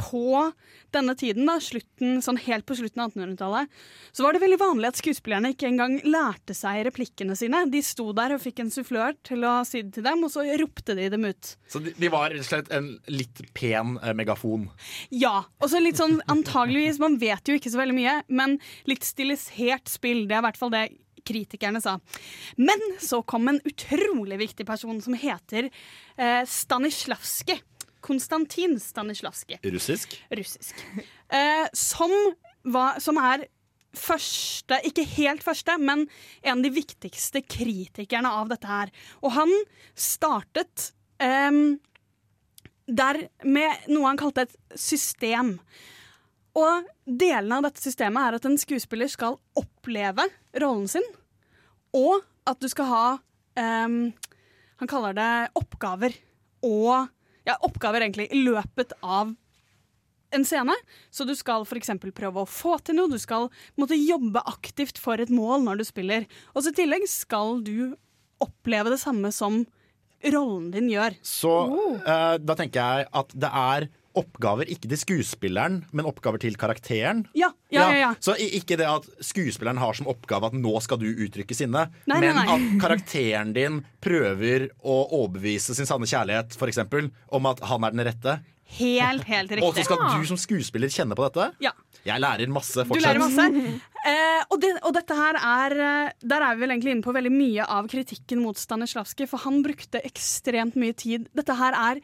på 0.00 0.52
denne 0.94 1.14
tiden, 1.18 1.46
da, 1.46 1.58
slutten, 1.62 2.18
sånn 2.24 2.38
helt 2.42 2.66
på 2.66 2.74
slutten 2.78 3.02
av 3.04 3.12
1800-tallet, 3.12 3.70
så 4.16 4.24
var 4.24 4.34
det 4.34 4.42
veldig 4.42 4.58
vanlig 4.60 4.88
at 4.90 5.00
skuespillerne 5.00 5.52
ikke 5.54 5.68
engang 5.68 5.98
lærte 6.06 6.56
seg 6.56 6.82
replikkene 6.88 7.36
sine. 7.38 7.62
De 7.70 7.82
sto 7.84 8.08
der 8.16 8.34
og 8.34 8.42
fikk 8.42 8.64
en 8.64 8.72
sufflør 8.74 9.14
til 9.26 9.44
å 9.46 9.60
si 9.68 9.84
det 9.84 9.94
til 9.98 10.06
dem, 10.06 10.24
og 10.26 10.32
så 10.32 10.44
ropte 10.60 10.96
de 10.98 11.10
dem 11.12 11.28
ut. 11.28 11.52
Så 11.70 11.82
de, 11.84 11.94
de 11.98 12.12
var 12.12 12.32
rett 12.32 12.42
og 12.42 12.48
slett 12.48 12.72
en 12.74 12.90
litt 13.12 13.44
pen 13.56 13.98
eh, 14.00 14.14
megafon. 14.16 14.68
Ja. 15.14 15.44
Og 15.60 15.70
så 15.72 15.82
litt 15.82 16.00
sånn 16.00 16.18
antageligvis, 16.32 17.00
man 17.02 17.20
vet 17.20 17.46
jo 17.46 17.58
ikke 17.58 17.72
så 17.72 17.82
veldig 17.82 17.98
mye, 18.00 18.16
men 18.32 18.58
litt 18.90 19.06
stilisert 19.06 19.90
spill. 19.90 20.26
Det 20.26 20.38
er 20.38 20.42
i 20.42 20.48
hvert 20.48 20.60
fall 20.60 20.74
det 20.74 20.88
kritikerne 21.26 21.82
sa. 21.82 21.98
Men 22.56 22.82
så 23.02 23.22
kom 23.22 23.48
en 23.50 23.60
utrolig 23.64 24.38
viktig 24.40 24.66
person 24.68 25.00
som 25.04 25.16
heter 25.18 25.70
eh, 26.16 26.42
Stanislavskij. 26.46 27.62
Konstantin 28.00 28.78
Stanislavskij. 28.80 29.60
Russisk. 29.62 30.14
Russisk. 30.30 30.78
Eh, 31.28 31.66
som, 31.76 32.14
var, 32.64 33.00
som 33.00 33.18
er 33.20 33.44
første, 33.96 34.78
ikke 34.86 35.04
helt 35.18 35.44
første, 35.44 35.76
men 35.78 36.06
en 36.42 36.58
av 36.58 36.64
de 36.64 36.72
viktigste 36.72 37.42
kritikerne 37.44 38.30
av 38.40 38.50
dette 38.52 38.70
her. 38.70 38.92
Og 39.20 39.34
han 39.36 39.52
startet 39.98 40.92
eh, 41.20 41.76
der 42.90 43.22
med 43.46 43.90
noe 43.92 44.08
han 44.08 44.20
kalte 44.20 44.48
et 44.48 44.56
system. 44.78 45.58
Og 46.58 46.88
delene 47.04 47.58
av 47.58 47.68
dette 47.68 47.82
systemet 47.82 48.26
er 48.26 48.38
at 48.38 48.48
en 48.48 48.58
skuespiller 48.58 49.10
skal 49.10 49.38
oppleve 49.58 50.26
rollen 50.58 50.88
sin, 50.90 51.06
og 51.94 52.24
at 52.48 52.58
du 52.62 52.68
skal 52.70 52.88
ha 52.90 53.06
um, 53.58 54.10
Han 54.80 54.88
kaller 54.90 55.14
det 55.14 55.32
oppgaver. 55.58 56.14
Og 56.64 57.08
ja, 57.44 57.56
oppgaver 57.66 58.04
egentlig 58.04 58.30
i 58.32 58.40
løpet 58.40 58.94
av 59.02 59.34
en 60.30 60.46
scene. 60.46 60.74
Så 61.10 61.26
du 61.28 61.34
skal 61.36 61.66
f.eks. 61.66 61.92
prøve 62.16 62.42
å 62.42 62.48
få 62.48 62.78
til 62.84 62.96
noe. 62.96 63.10
Du 63.10 63.18
skal 63.20 63.50
måtte 63.80 63.98
jobbe 63.98 64.42
aktivt 64.48 65.00
for 65.02 65.20
et 65.20 65.32
mål 65.32 65.66
når 65.66 65.80
du 65.80 65.86
spiller. 65.88 66.26
Og 66.54 66.64
så 66.64 66.72
i 66.72 66.78
tillegg 66.80 67.04
skal 67.10 67.60
du 67.66 67.92
oppleve 68.40 68.94
det 68.94 69.00
samme 69.02 69.32
som 69.34 69.62
rollen 70.32 70.70
din 70.72 70.90
gjør. 70.92 71.16
Så 71.24 71.54
eh, 72.00 72.36
da 72.40 72.56
tenker 72.56 72.80
jeg 72.80 73.10
at 73.20 73.36
det 73.36 73.50
er 73.50 73.88
oppgaver 74.18 74.66
ikke 74.72 74.88
til 74.90 74.98
skuespilleren, 74.98 75.80
men 75.94 76.08
oppgaver 76.08 76.40
til 76.42 76.56
karakteren. 76.58 77.24
Ja, 77.38 77.52
ja, 77.70 77.86
ja, 77.90 77.98
ja. 78.00 78.10
Så 78.22 78.34
ikke 78.40 78.78
det 78.80 78.88
at 78.90 79.06
skuespilleren 79.22 79.78
har 79.78 79.94
som 79.94 80.08
oppgave 80.10 80.50
at 80.50 80.56
nå 80.58 80.72
skal 80.82 80.98
du 81.02 81.06
uttrykke 81.12 81.54
sinne, 81.54 81.86
Nei, 82.10 82.18
nei, 82.18 82.20
men 82.26 82.40
nei. 82.40 82.46
at 82.56 82.80
karakteren 82.82 83.52
din 83.56 83.82
prøver 84.02 84.68
å 84.82 84.96
overbevise 85.22 85.76
sin 85.78 85.86
sanne 85.88 86.08
kjærlighet, 86.10 86.56
eksempel, 86.70 87.10
om 87.30 87.46
at 87.50 87.62
han 87.70 87.86
er 87.86 87.94
den 87.94 88.06
rette. 88.10 88.40
Helt, 88.70 89.24
helt 89.26 89.50
riktig. 89.50 89.66
Og 89.66 89.74
så 89.74 89.82
skal 89.82 89.98
du 90.20 90.26
som 90.28 90.38
skuespiller 90.38 90.90
kjenne 90.94 91.16
på 91.18 91.24
dette. 91.26 91.48
Ja. 91.64 91.72
Jeg 92.06 92.22
lærer 92.22 92.48
masse 92.54 92.84
Du 92.84 92.92
fortsatt. 92.92 93.02
lærer 93.02 93.20
masse. 93.20 93.80
Eh, 94.06 94.42
og, 94.48 94.56
det, 94.62 94.70
og 94.86 94.94
dette 94.96 95.16
her 95.18 95.36
er 95.36 95.74
eh, 95.84 96.12
Der 96.24 96.40
er 96.46 96.54
vi 96.56 96.62
vel 96.62 96.70
egentlig 96.72 96.94
inne 96.94 97.04
på 97.04 97.12
veldig 97.12 97.32
mye 97.34 97.66
av 97.66 97.90
kritikken 97.92 98.40
mot 98.40 98.56
Stanislavskij, 98.56 99.26
for 99.28 99.42
han 99.42 99.58
brukte 99.66 100.00
ekstremt 100.06 100.78
mye 100.80 100.94
tid. 100.96 101.26
Dette 101.36 101.56
her 101.58 101.76
er 101.76 102.00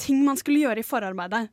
ting 0.00 0.24
man 0.26 0.38
skulle 0.40 0.62
gjøre 0.64 0.82
i 0.82 0.86
forarbeidet. 0.86 1.46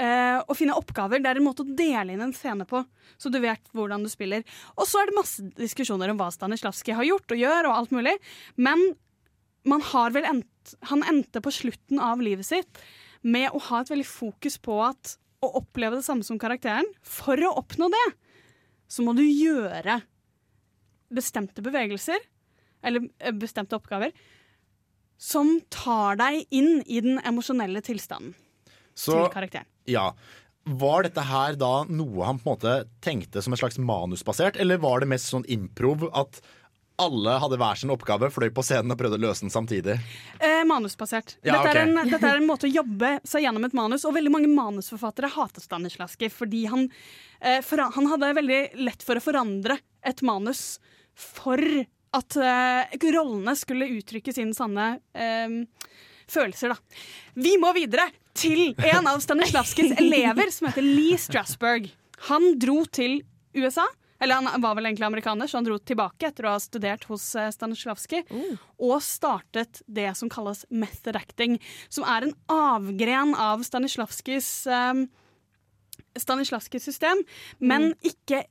Uh, 0.00 0.40
å 0.48 0.56
finne 0.56 0.76
oppgaver. 0.78 1.20
Det 1.20 1.28
er 1.28 1.40
en 1.40 1.44
måte 1.44 1.64
å 1.64 1.76
dele 1.76 2.14
inn 2.14 2.22
en 2.24 2.32
scene 2.32 2.64
på, 2.68 2.80
så 3.20 3.28
du 3.28 3.36
vet 3.42 3.60
hvordan 3.76 4.06
du 4.06 4.08
spiller. 4.08 4.46
Og 4.78 4.88
så 4.88 5.02
er 5.02 5.10
det 5.10 5.18
masse 5.18 5.44
diskusjoner 5.58 6.12
om 6.12 6.20
hva 6.20 6.30
Stanislavskij 6.32 6.96
har 6.96 7.08
gjort 7.08 7.34
og 7.34 7.42
gjør, 7.42 7.68
og 7.68 7.76
alt 7.76 7.92
mulig. 7.92 8.14
Men 8.56 8.80
man 9.68 9.84
har 9.90 10.14
vel 10.16 10.24
endt, 10.28 10.74
han 10.88 11.04
endte 11.04 11.42
på 11.44 11.52
slutten 11.52 12.00
av 12.00 12.22
livet 12.24 12.48
sitt 12.48 12.80
med 13.20 13.52
å 13.52 13.60
ha 13.66 13.82
et 13.82 13.92
veldig 13.92 14.08
fokus 14.08 14.56
på 14.62 14.78
at 14.86 15.18
å 15.44 15.52
oppleve 15.60 15.98
det 15.98 16.06
samme 16.06 16.24
som 16.24 16.40
karakteren. 16.40 16.88
For 17.04 17.40
å 17.44 17.52
oppnå 17.60 17.90
det, 17.92 18.06
så 18.90 19.04
må 19.04 19.14
du 19.16 19.24
gjøre 19.24 20.00
bestemte 21.10 21.64
bevegelser, 21.64 22.20
eller 22.86 23.08
eh, 23.18 23.34
bestemte 23.36 23.76
oppgaver, 23.76 24.14
som 25.20 25.58
tar 25.68 26.16
deg 26.20 26.46
inn 26.50 26.78
i 26.86 27.00
den 27.04 27.18
emosjonelle 27.28 27.82
tilstanden 27.84 28.32
Så 28.96 29.18
til 29.18 29.34
karakteren. 29.34 29.68
ja. 29.90 30.12
Var 30.70 31.06
dette 31.06 31.22
her 31.24 31.54
da 31.56 31.84
noe 31.88 32.26
han 32.28 32.38
på 32.38 32.44
en 32.44 32.52
måte 32.52 32.72
tenkte 33.02 33.40
som 33.42 33.54
en 33.54 33.58
slags 33.58 33.78
manusbasert, 33.80 34.58
eller 34.60 34.76
var 34.78 35.00
det 35.00 35.08
mest 35.08 35.30
sånn 35.32 35.46
improv 35.48 36.04
at 36.12 36.36
alle 37.00 37.38
hadde 37.40 37.56
hver 37.56 37.78
sin 37.80 37.90
oppgave, 37.90 38.28
fløy 38.30 38.50
på 38.52 38.62
scenen 38.62 38.92
og 38.92 38.98
prøvde 39.00 39.16
å 39.16 39.22
løse 39.24 39.40
den 39.46 39.52
samtidig? 39.54 39.96
Eh, 40.36 40.60
manusbasert. 40.68 41.38
Ja, 41.40 41.56
dette, 41.56 41.72
er 41.72 41.80
en, 41.86 41.96
dette 42.12 42.28
er 42.28 42.36
en 42.42 42.46
måte 42.46 42.68
å 42.68 42.74
jobbe 42.74 43.14
seg 43.24 43.46
gjennom 43.46 43.64
et 43.66 43.76
manus, 43.80 44.04
og 44.04 44.14
veldig 44.18 44.34
mange 44.36 44.52
manusforfattere 44.52 45.32
hater 45.32 45.64
Stanislavskij 45.64 46.28
fordi 46.36 46.66
han, 46.70 46.84
eh, 47.40 47.62
for, 47.64 47.80
han 47.96 48.10
hadde 48.12 48.34
veldig 48.42 48.60
lett 48.84 49.02
for 49.02 49.16
å 49.16 49.24
forandre 49.24 49.80
et 50.04 50.20
manus 50.28 50.76
for 51.16 51.56
at 52.16 52.36
uh, 52.40 53.10
rollene 53.14 53.54
skulle 53.58 53.90
uttrykke 53.98 54.34
sine 54.34 54.56
sanne 54.56 54.92
uh, 54.98 55.86
følelser, 56.30 56.74
da. 56.74 56.98
Vi 57.38 57.56
må 57.60 57.72
videre 57.76 58.08
til 58.38 58.72
en 58.92 59.08
av 59.10 59.22
Stanislavskijs 59.22 59.96
elever 59.98 60.52
som 60.54 60.70
heter 60.70 60.86
Lee 60.86 61.18
Strasberg. 61.18 61.90
Han 62.30 62.54
dro 62.60 62.84
til 62.86 63.20
USA. 63.56 63.86
Eller 64.20 64.36
han 64.36 64.60
var 64.60 64.74
vel 64.76 64.84
egentlig 64.84 65.06
amerikaner, 65.06 65.48
så 65.48 65.56
han 65.56 65.64
dro 65.64 65.78
tilbake 65.80 66.28
etter 66.28 66.44
å 66.44 66.50
ha 66.52 66.60
studert 66.60 67.06
hos 67.08 67.22
Stanislavskij. 67.56 68.26
Mm. 68.28 68.58
Og 68.84 68.98
startet 69.00 69.80
det 69.88 70.10
som 70.18 70.28
kalles 70.28 70.66
method 70.68 71.16
acting, 71.16 71.56
som 71.88 72.04
er 72.04 72.26
en 72.26 72.34
avgren 72.52 73.32
av 73.32 73.64
Stanislavskijs 73.64 74.50
um, 74.68 75.06
Stanislavskijs 76.20 76.84
system, 76.84 77.22
men 77.58 77.94
ikke 78.02 78.44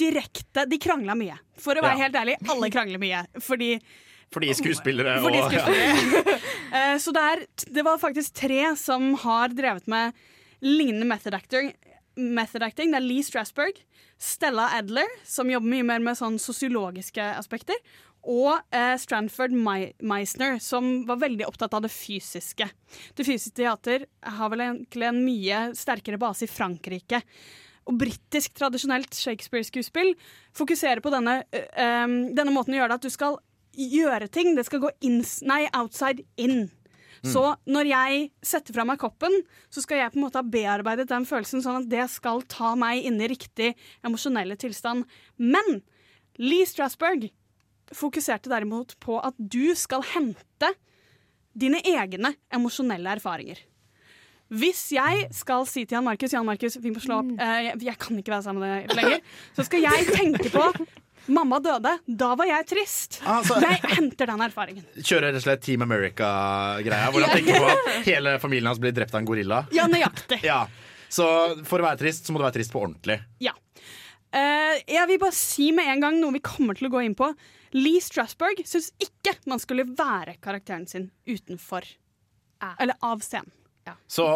direkte 0.00 0.64
De 0.70 0.78
krangla 0.82 1.14
mye. 1.18 1.36
For 1.60 1.74
å 1.78 1.82
være 1.84 1.98
Ja. 1.98 2.04
helt 2.08 2.18
ærlig, 2.18 2.36
alle 2.50 2.70
krangler 2.70 2.98
mye. 3.02 3.24
Fordi 3.40 3.70
Fordi 4.34 4.50
skuespillere 4.58 5.20
fordi 5.22 5.42
skuespillere. 5.46 6.38
Ja. 6.72 6.98
Så 7.04 7.12
det, 7.14 7.22
er, 7.22 7.44
det 7.70 7.84
var 7.86 7.98
faktisk 8.02 8.34
tre 8.34 8.76
som 8.76 9.12
har 9.22 9.48
drevet 9.54 9.86
med 9.86 10.12
lignende 10.64 11.06
method 11.06 11.34
acting. 11.36 11.72
Method 12.16 12.62
acting. 12.62 12.90
Det 12.90 12.98
er 12.98 13.04
Lee 13.06 13.22
Strasberg, 13.26 13.78
Stella 14.18 14.68
Adler, 14.78 15.06
som 15.26 15.50
jobber 15.50 15.70
mye 15.70 15.86
mer 15.86 16.02
med 16.02 16.18
sånn 16.18 16.38
sosiologiske 16.42 17.22
aspekter, 17.38 17.78
og 18.24 18.56
eh, 18.72 18.94
Stranford 18.96 19.52
Me 19.52 19.90
Meisner, 20.00 20.56
som 20.62 21.04
var 21.06 21.18
veldig 21.20 21.44
opptatt 21.46 21.74
av 21.76 21.82
det 21.84 21.90
fysiske. 21.92 22.66
Det 23.14 23.26
fysiske 23.26 23.58
teater 23.60 24.06
har 24.38 24.50
vel 24.50 24.62
egentlig 24.64 25.08
en 25.10 25.20
mye 25.26 25.58
sterkere 25.76 26.18
base 26.22 26.46
i 26.46 26.50
Frankrike. 26.50 27.20
Og 27.84 27.98
britisk 28.00 28.54
tradisjonelt 28.56 29.12
Shakespeare-skuespill 29.16 30.14
fokuserer 30.56 31.02
på 31.04 31.12
denne, 31.12 31.42
eh, 31.52 32.06
denne 32.06 32.54
måten 32.54 32.74
å 32.74 32.80
gjøre 32.80 32.94
det 32.94 33.00
at 33.02 33.08
du 33.08 33.12
skal 33.12 33.38
gjøre 33.74 34.30
ting. 34.30 34.54
Det 34.54 34.64
skal 34.66 34.80
gå 34.80 34.90
ins 35.02 35.42
nei, 35.42 35.66
outside 35.74 36.24
in. 36.36 36.70
Så 37.24 37.42
når 37.70 37.88
jeg 37.88 38.24
setter 38.44 38.76
fra 38.76 38.84
meg 38.84 39.00
koppen, 39.00 39.32
så 39.72 39.82
skal 39.84 40.02
jeg 40.02 40.12
på 40.12 40.18
en 40.18 40.26
måte 40.26 40.40
ha 40.40 40.44
bearbeidet 40.44 41.08
den 41.08 41.24
følelsen 41.28 41.62
sånn 41.64 41.80
at 41.82 41.88
det 41.88 42.04
skal 42.12 42.44
ta 42.52 42.74
meg 42.78 43.06
inn 43.08 43.16
i 43.22 43.30
riktig 43.30 43.72
emosjonelle 44.04 44.58
tilstand. 44.60 45.06
Men 45.40 45.80
Lee 46.40 46.68
Strasberg 46.68 47.30
fokuserte 47.94 48.52
derimot 48.52 48.96
på 49.00 49.16
at 49.24 49.36
du 49.38 49.72
skal 49.78 50.04
hente 50.14 50.72
dine 51.54 51.80
egne 51.86 52.34
emosjonelle 52.52 53.16
erfaringer. 53.16 53.60
Hvis 54.54 54.82
jeg 54.94 55.28
skal 55.34 55.64
si 55.66 55.82
til 55.84 55.96
Jan 55.98 56.04
Markus 56.06 56.32
Jan 56.34 56.46
Markus, 56.46 56.76
vi 56.82 56.92
må 56.94 57.00
slå 57.02 57.20
opp, 57.22 57.32
eh, 57.40 57.56
jeg, 57.68 57.80
jeg 57.88 57.96
kan 57.98 58.20
ikke 58.20 58.34
være 58.34 58.44
sammen 58.46 58.62
med 58.64 58.74
deg 58.88 58.98
lenger, 59.00 59.24
så 59.56 59.64
skal 59.66 59.82
jeg 59.86 60.06
tenke 60.14 60.50
på 60.54 60.68
Mamma 61.32 61.56
døde, 61.64 61.88
da 62.04 62.26
var 62.36 62.44
jeg 62.50 62.66
trist. 62.68 63.22
Altså- 63.24 63.56
Jeg 63.64 63.78
henter 63.94 64.28
den 64.28 64.42
erfaringen. 64.44 64.84
kjører 65.00 65.30
rett 65.30 65.38
og 65.40 65.44
slett 65.46 65.62
Team 65.64 65.80
America-greia, 65.86 67.06
hvor 67.14 67.24
han 67.24 67.32
tenker 67.32 67.62
på 67.62 67.70
at 67.72 68.04
hele 68.04 68.34
familien 68.42 68.68
hans 68.68 68.78
blir 68.82 68.92
drept 68.92 69.14
av 69.14 69.22
en 69.22 69.28
gorilla. 69.30 69.62
Ja, 69.72 69.86
nøyaktig. 69.88 70.42
Ja. 70.44 70.66
Så 71.08 71.24
for 71.64 71.80
å 71.80 71.86
være 71.86 72.02
trist, 72.02 72.26
så 72.28 72.34
må 72.34 72.42
du 72.42 72.44
være 72.44 72.58
trist 72.58 72.74
på 72.74 72.82
ordentlig. 72.84 73.16
Ja. 73.40 73.54
Uh, 74.34 74.76
jeg 74.90 75.06
vil 75.08 75.20
bare 75.22 75.36
si 75.38 75.70
med 75.72 75.88
en 75.94 76.00
gang 76.04 76.20
noe 76.20 76.34
vi 76.34 76.42
kommer 76.44 76.76
til 76.76 76.90
å 76.90 76.92
gå 76.92 77.04
inn 77.06 77.14
på. 77.16 77.30
Lee 77.72 78.02
Strasberg 78.04 78.60
syns 78.68 78.90
ikke 79.00 79.36
man 79.48 79.62
skulle 79.62 79.86
være 79.96 80.36
karakteren 80.44 80.84
sin 80.90 81.08
utenfor. 81.24 81.86
Eller 82.78 82.96
av 83.00 83.24
scenen. 83.24 83.48
Så 84.08 84.28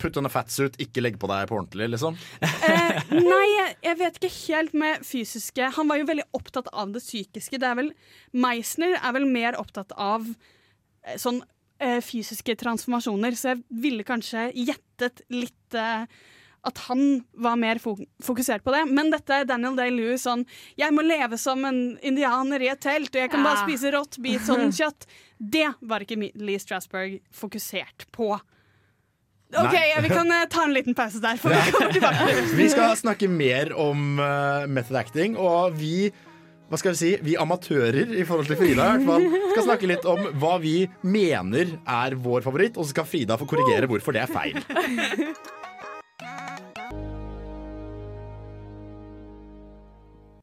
putt 0.00 0.16
on 0.16 0.28
a 0.28 0.32
fatsuit, 0.32 0.76
ikke 0.80 1.02
legg 1.04 1.18
på 1.20 1.28
deg 1.30 1.48
på 1.50 1.58
ordentlig, 1.58 1.90
liksom. 1.94 2.16
Eh, 2.42 2.98
nei, 3.32 3.46
jeg, 3.82 3.96
vet 4.00 4.18
ikke 4.18 4.32
helt 4.32 4.74
med 4.78 5.02
fysiske 5.06 5.70
Han 5.76 5.88
var 5.90 5.98
jo 6.00 6.06
veldig 6.08 6.24
opptatt 6.36 6.68
av 6.72 6.92
det 6.94 7.02
psykiske. 7.02 7.58
Det 7.60 7.68
er 7.68 7.78
vel, 7.78 7.90
Meisner 8.32 8.96
er 8.98 9.16
vel 9.16 9.26
mer 9.28 9.58
opptatt 9.60 9.92
av 10.00 10.28
eh, 10.28 11.16
sånn 11.20 11.42
eh, 11.82 11.98
fysiske 12.04 12.56
transformasjoner, 12.62 13.36
så 13.36 13.52
jeg 13.52 13.82
ville 13.82 14.06
kanskje 14.06 14.50
gjettet 14.54 15.24
litt 15.32 15.76
eh, 15.76 16.06
at 16.62 16.78
han 16.86 17.24
var 17.42 17.58
mer 17.58 17.80
fokusert 17.82 18.62
på 18.62 18.74
det. 18.74 18.84
Men 18.94 19.10
dette 19.10 19.40
er 19.40 19.48
Daniel 19.50 19.74
Day-Lewis 19.78 20.22
sånn 20.28 20.44
Jeg 20.78 20.94
må 20.94 21.02
leve 21.02 21.38
som 21.40 21.64
en 21.66 21.80
indianer 22.06 22.62
i 22.62 22.70
et 22.70 22.82
telt, 22.82 23.10
og 23.10 23.18
jeg 23.24 23.32
kan 23.32 23.42
bare 23.42 23.64
spise 23.64 23.90
rått 23.94 24.20
bit 24.22 24.44
sånn 24.46 24.70
kjøtt. 24.70 25.08
Det 25.38 25.66
var 25.80 26.04
ikke 26.04 26.20
Lee 26.38 26.62
Strasberg 26.62 27.18
fokusert 27.34 28.06
på. 28.14 28.36
OK, 29.52 29.74
ja, 29.76 30.00
vi 30.00 30.08
kan 30.08 30.30
uh, 30.32 30.44
ta 30.48 30.64
en 30.64 30.72
liten 30.72 30.96
pause 30.96 31.20
der, 31.20 31.36
for 31.40 31.52
vi 31.52 31.72
kommer 31.74 31.92
tilbake. 31.92 32.28
Vi 32.62 32.68
skal 32.72 32.94
snakke 32.96 33.28
mer 33.28 33.74
om 33.76 34.16
uh, 34.16 34.64
method 34.64 34.96
acting, 34.96 35.36
og 35.36 35.76
vi 35.76 36.08
hva 36.72 36.78
skal 36.80 36.94
vi 36.94 36.96
si, 37.02 37.08
vi 37.20 37.34
amatører 37.36 38.14
i 38.16 38.22
forhold 38.24 38.48
til 38.48 38.56
Frida 38.56 38.86
i 38.86 38.92
hvert 38.94 39.04
fall, 39.04 39.26
skal 39.52 39.66
snakke 39.66 39.88
litt 39.90 40.06
om 40.08 40.22
hva 40.40 40.54
vi 40.62 40.86
mener 41.04 41.74
er 41.84 42.16
vår 42.16 42.46
favoritt, 42.46 42.78
og 42.80 42.86
så 42.86 42.94
skal 42.94 43.04
Frida 43.10 43.36
få 43.36 43.44
korrigere 43.50 43.90
hvorfor 43.90 44.16
det 44.16 44.22
er 44.22 44.32
feil. 44.32 44.56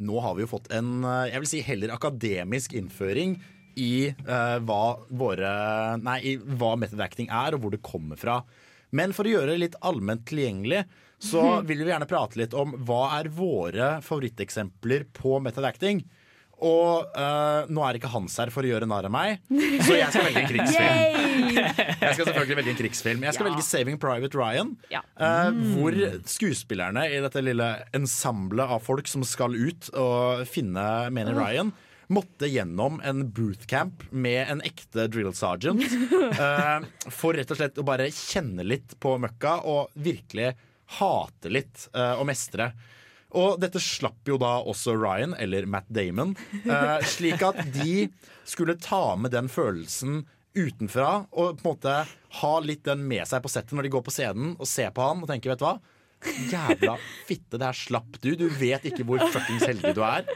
Nå 0.05 0.21
har 0.21 0.37
vi 0.37 0.45
jo 0.45 0.51
fått 0.53 0.69
en 0.71 1.01
eh, 1.01 1.31
jeg 1.33 1.41
vil 1.41 1.49
si 1.49 1.65
heller 1.65 1.97
akademisk 1.97 2.77
innføring 2.77 3.39
i 3.79 4.11
uh, 4.27 4.57
hva 4.65 4.83
våre 5.09 5.51
Nei, 6.03 6.19
i 6.21 6.37
hva 6.37 6.75
method 6.77 7.01
acting 7.03 7.29
er, 7.31 7.55
og 7.55 7.63
hvor 7.63 7.73
det 7.73 7.81
kommer 7.85 8.19
fra. 8.19 8.41
Men 8.95 9.13
for 9.13 9.27
å 9.29 9.33
gjøre 9.35 9.53
det 9.53 9.59
litt 9.65 9.75
allment 9.85 10.25
tilgjengelig, 10.29 10.83
så 11.19 11.59
vil 11.67 11.83
vi 11.83 11.91
gjerne 11.91 12.07
prate 12.07 12.39
litt 12.39 12.53
om 12.57 12.71
hva 12.87 13.03
er 13.19 13.27
våre 13.35 13.97
favoritteksempler 14.05 15.09
på 15.13 15.39
method 15.43 15.67
acting. 15.67 16.03
Og 16.59 17.05
eh, 17.15 17.69
nå 17.71 17.83
er 17.87 17.95
ikke 17.95 18.09
Hans 18.11 18.33
her 18.41 18.49
for 18.51 18.67
å 18.67 18.67
gjøre 18.67 18.87
narr 18.89 19.05
av 19.07 19.13
meg, 19.15 19.37
så 19.47 19.95
jeg 19.95 20.09
skal 20.11 20.25
velge 20.27 20.41
en 20.43 20.49
krigsfilm. 20.49 20.97
Jeg 21.99 22.15
skal 22.15 22.25
selvfølgelig 22.27 22.57
velge 22.59 22.71
en 22.73 22.79
krigsfilm. 22.79 23.23
Jeg 23.23 23.35
skal 23.35 23.47
velge 23.47 23.63
'Saving 23.63 23.99
Private 24.01 24.35
Ryan'. 24.37 24.73
Ja. 24.91 24.99
eh, 25.19 25.51
Hvor 25.75 25.95
skuespillerne 26.27 27.05
i 27.07 27.21
dette 27.23 27.43
lille 27.43 27.69
ensemblet 27.95 28.75
av 28.75 28.83
folk 28.83 29.07
som 29.07 29.23
skal 29.27 29.55
ut 29.55 29.87
og 29.95 30.43
finne 30.51 30.83
Manny 31.15 31.31
Ryan, 31.37 31.71
måtte 32.09 32.47
gjennom 32.49 33.01
en 33.05 33.27
bootcamp 33.31 34.03
med 34.09 34.47
en 34.49 34.61
ekte 34.65 35.05
drill 35.13 35.33
sergeant. 35.37 35.83
Uh, 36.39 36.81
for 37.19 37.37
rett 37.37 37.51
og 37.53 37.59
slett 37.59 37.77
å 37.77 37.85
bare 37.85 38.09
kjenne 38.13 38.65
litt 38.65 38.95
på 39.01 39.13
møkka 39.21 39.59
og 39.69 39.93
virkelig 39.93 40.55
hate 40.97 41.51
litt 41.53 41.85
uh, 41.93 42.17
og 42.17 42.25
mestre. 42.31 42.71
Og 43.37 43.59
dette 43.61 43.81
slapp 43.83 44.25
jo 44.25 44.39
da 44.41 44.55
også 44.65 44.95
Ryan, 44.97 45.35
eller 45.37 45.69
Matt 45.69 45.89
Damon, 45.93 46.33
uh, 46.65 46.97
slik 47.05 47.45
at 47.45 47.61
de 47.77 48.07
skulle 48.41 48.79
ta 48.81 49.13
med 49.13 49.35
den 49.35 49.51
følelsen 49.51 50.23
utenfra 50.57 51.27
og 51.29 51.59
på 51.59 51.61
en 51.61 51.67
måte 51.67 51.95
ha 52.41 52.53
litt 52.65 52.81
den 52.87 53.03
med 53.07 53.27
seg 53.29 53.43
på 53.43 53.51
settet 53.53 53.75
når 53.77 53.85
de 53.85 53.93
går 53.93 54.03
på 54.05 54.13
scenen 54.13 54.55
og 54.57 54.69
ser 54.69 54.89
på 54.95 55.05
han 55.05 55.21
og 55.21 55.29
tenker, 55.29 55.53
vet 55.53 55.61
du 55.61 55.67
hva? 55.67 55.77
Jævla 56.19 56.97
fitte, 57.27 57.55
det 57.55 57.63
her 57.63 57.77
slapp 57.77 58.17
du. 58.19 58.33
Du 58.35 58.47
vet 58.59 58.83
ikke 58.89 59.05
hvor 59.07 59.21
fuckings 59.31 59.63
heldig 59.69 59.93
du 59.95 60.01
er. 60.03 60.27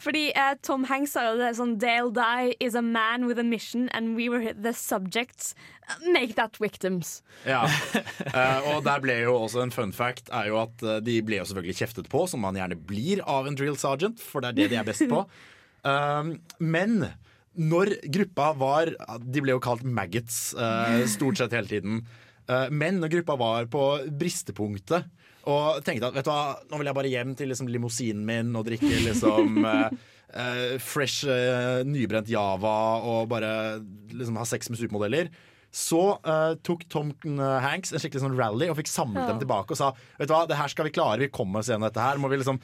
Fordi 0.00 0.30
uh, 0.32 0.54
Tom 0.64 0.86
Hanks 0.88 1.12
sa 1.16 1.26
jo 1.28 1.34
det 1.40 1.52
sånn 1.58 1.74
Dale 1.80 2.12
Die 2.16 2.54
is 2.64 2.76
a 2.78 2.82
man 2.84 3.26
with 3.28 3.40
a 3.40 3.44
mission 3.44 3.90
and 3.96 4.16
we 4.16 4.30
were 4.32 4.54
the 4.54 4.72
subjects. 4.76 5.52
Make 6.02 6.34
that 6.40 6.56
victims. 6.62 7.20
Ja. 7.44 7.66
Uh, 8.32 8.72
og 8.72 8.86
der 8.88 9.04
ble 9.04 9.18
jo 9.26 9.36
også 9.42 9.66
en 9.66 9.74
fun 9.74 9.92
fact 9.96 10.32
er 10.34 10.48
jo 10.50 10.60
at 10.64 10.86
uh, 10.86 10.96
de 11.04 11.20
ble 11.26 11.42
jo 11.42 11.50
selvfølgelig 11.50 11.78
kjeftet 11.82 12.10
på, 12.12 12.24
som 12.30 12.42
man 12.42 12.56
gjerne 12.58 12.80
blir 12.88 13.22
av 13.28 13.46
en 13.46 13.58
drill 13.58 13.76
sergeant, 13.80 14.22
for 14.22 14.42
det 14.42 14.54
er 14.54 14.60
det 14.62 14.70
de 14.72 14.80
er 14.82 14.88
best 14.88 15.06
på. 15.10 15.26
Um, 15.86 16.32
men 16.58 16.96
når 17.54 17.92
gruppa 18.10 18.48
var 18.58 18.88
De 19.22 19.42
ble 19.44 19.52
jo 19.52 19.60
kalt 19.62 19.84
maggots 19.86 20.48
stort 21.12 21.38
sett 21.38 21.54
hele 21.54 21.70
tiden. 21.70 22.00
Men 22.74 22.98
når 22.98 23.12
gruppa 23.12 23.36
var 23.38 23.68
på 23.70 23.84
bristepunktet 24.18 25.06
og 25.46 25.80
tenkte 25.86 26.08
at 26.10 26.16
vet 26.18 26.26
du 26.26 26.30
hva, 26.32 26.56
nå 26.70 26.80
vil 26.80 26.88
jeg 26.90 26.98
bare 26.98 27.10
hjem 27.12 27.34
til 27.38 27.50
liksom, 27.52 27.68
limousinen 27.70 28.24
min 28.26 28.54
og 28.58 28.66
drikke 28.68 28.90
liksom 29.04 29.60
eh, 29.72 29.98
eh, 30.42 30.72
fresh, 30.82 31.26
eh, 31.30 31.82
nybrent 31.86 32.30
Java 32.32 32.76
og 33.06 33.28
bare 33.30 33.52
liksom, 34.10 34.38
ha 34.40 34.46
sex 34.48 34.70
med 34.72 34.80
supermodeller. 34.80 35.30
Så 35.76 36.00
eh, 36.24 36.54
tok 36.64 36.86
Tom 36.92 37.10
Hanks 37.62 37.92
en 37.92 38.00
skikkelig 38.00 38.22
sånn 38.24 38.36
rally 38.38 38.70
og 38.72 38.78
fikk 38.78 38.88
samlet 38.88 39.28
dem 39.28 39.40
tilbake 39.42 39.74
og 39.74 39.80
sa 39.80 39.90
Vet 40.16 40.30
du 40.30 40.34
hva, 40.34 40.44
det 40.48 40.56
her 40.56 40.70
skal 40.72 40.88
vi 40.88 40.94
klare, 40.96 41.20
vi 41.26 41.32
kommer 41.34 41.60
oss 41.60 41.68
gjennom 41.68 41.88
dette 41.90 42.00
her. 42.00 42.20
Må 42.22 42.30
vi 42.32 42.38
liksom 42.40 42.60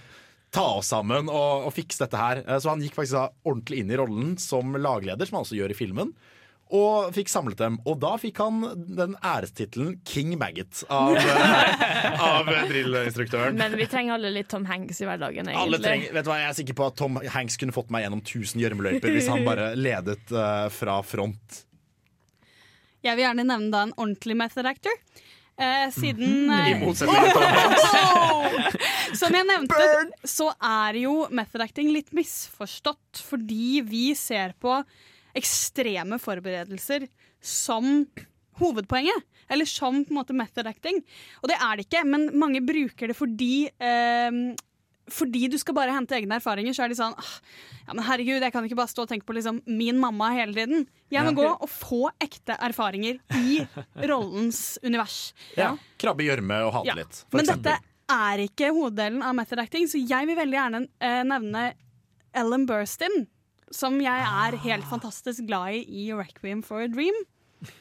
ta 0.52 0.64
oss 0.78 0.90
sammen 0.92 1.28
og, 1.32 1.66
og 1.68 1.72
fikse 1.76 2.02
dette 2.04 2.18
her. 2.20 2.42
Eh, 2.46 2.58
Så 2.60 2.72
han 2.72 2.82
gikk 2.84 2.96
faktisk 2.98 3.18
da 3.18 3.26
ordentlig 3.48 3.82
inn 3.82 3.92
i 3.92 3.98
rollen 4.00 4.34
som 4.40 4.74
lagleder, 4.76 5.28
som 5.28 5.38
han 5.40 5.46
også 5.46 5.58
gjør 5.60 5.72
i 5.74 5.78
filmen. 5.78 6.14
Og 6.72 7.10
fikk 7.12 7.28
samlet 7.28 7.58
dem. 7.60 7.74
Og 7.88 7.98
da 8.00 8.14
fikk 8.20 8.38
han 8.40 8.62
den 8.96 9.16
ærestittelen 9.20 9.98
King 10.08 10.32
Maggot 10.40 10.80
av, 10.88 11.18
av 12.30 12.48
drillinstruktøren. 12.70 13.58
Men 13.60 13.76
vi 13.76 13.88
trenger 13.92 14.16
alle 14.16 14.30
litt 14.32 14.48
Tom 14.52 14.64
Hanks 14.68 15.02
i 15.04 15.08
hverdagen, 15.08 15.50
egentlig. 15.50 15.66
Alle 15.66 15.82
trenger, 15.82 16.14
vet 16.16 16.24
du 16.24 16.30
hva, 16.32 16.38
Jeg 16.40 16.48
er 16.48 16.56
sikker 16.62 16.78
på 16.78 16.86
at 16.88 16.96
Tom 17.02 17.20
Hanks 17.34 17.60
kunne 17.60 17.76
fått 17.76 17.92
meg 17.92 18.06
gjennom 18.06 18.24
1000 18.24 18.64
gjørmeløyper 18.64 19.12
hvis 19.12 19.28
han 19.28 19.44
bare 19.44 19.74
ledet 19.86 20.32
uh, 20.32 20.70
fra 20.72 20.96
front. 21.04 21.60
Jeg 23.02 23.18
vil 23.18 23.26
gjerne 23.26 23.44
nevne 23.44 23.70
da 23.74 23.84
en 23.84 23.94
ordentlig 23.98 24.38
method 24.38 24.72
actor. 24.72 24.96
Eh, 25.60 25.88
siden 25.92 26.48
I 26.48 26.72
eh, 26.72 26.80
motsetning 26.80 27.26
til 27.26 27.34
Tom 27.36 27.42
Hanks. 27.52 28.76
Som 29.20 29.36
jeg 29.36 29.44
nevnte, 29.44 29.88
så 30.24 30.48
er 30.56 31.02
jo 31.02 31.16
method 31.34 31.62
acting 31.66 31.92
litt 31.92 32.08
misforstått 32.16 33.20
fordi 33.28 33.82
vi 33.84 34.06
ser 34.16 34.56
på 34.62 34.80
ekstreme 35.38 36.18
forberedelser 36.22 37.06
som 37.40 38.06
hovedpoenget. 38.60 39.24
Eller 39.52 39.68
som 39.68 40.02
på 40.04 40.12
en 40.14 40.18
måte 40.20 40.34
method 40.36 40.66
acting. 40.70 41.00
Og 41.42 41.48
det 41.50 41.56
er 41.60 41.76
det 41.76 41.86
ikke, 41.88 42.04
men 42.08 42.28
mange 42.38 42.60
bruker 42.64 43.10
det 43.10 43.16
fordi 43.18 43.66
eh, 43.80 44.30
fordi 45.12 45.48
du 45.50 45.56
skal 45.58 45.74
bare 45.74 45.92
hente 45.92 46.14
egne 46.14 46.36
erfaringer, 46.38 46.72
så 46.72 46.84
er 46.84 46.92
de 46.92 46.96
sånn 46.96 47.12
«Ah, 47.18 47.32
Ja, 47.88 47.92
men 47.98 48.04
herregud, 48.06 48.38
jeg 48.40 48.52
kan 48.54 48.64
ikke 48.64 48.76
bare 48.78 48.88
stå 48.92 49.02
og 49.02 49.08
tenke 49.10 49.26
på 49.26 49.34
liksom 49.34 49.58
min 49.66 49.98
mamma 49.98 50.28
hele 50.32 50.54
tiden. 50.54 50.84
Jeg 51.10 51.24
må 51.26 51.32
Ja. 51.34 51.36
gå 51.40 51.48
og 51.66 51.68
få 51.68 51.98
ekte 52.22 52.54
erfaringer 52.62 53.18
i 53.34 53.58
rollens 54.08 54.78
univers. 54.86 55.32
Ja. 55.58 55.72
Krabbe 55.98 56.22
i 56.22 56.28
gjørme 56.30 56.60
og 56.68 56.72
hate 56.78 56.86
Ja. 56.92 56.94
litt, 56.94 57.24
for 57.28 57.36
Men 57.42 57.48
eksempel. 57.48 57.62
dette 57.74 58.14
er 58.14 58.44
ikke 58.46 58.70
hoveddelen 58.72 59.22
av 59.26 59.34
method 59.34 59.58
acting, 59.58 59.88
så 59.90 59.98
jeg 60.00 60.26
vil 60.30 60.36
veldig 60.38 60.58
gjerne 60.60 60.82
eh, 61.02 61.22
nevne 61.24 61.64
Ellen 62.32 62.64
Burstyn, 62.70 63.26
som 63.74 63.98
jeg 64.02 64.26
er 64.28 64.56
helt 64.66 64.84
fantastisk 64.88 65.46
glad 65.48 65.74
i 65.80 65.84
i 66.06 66.10
Requiem 66.16 66.62
for 66.66 66.84
a 66.84 66.88
Dream. 66.92 67.16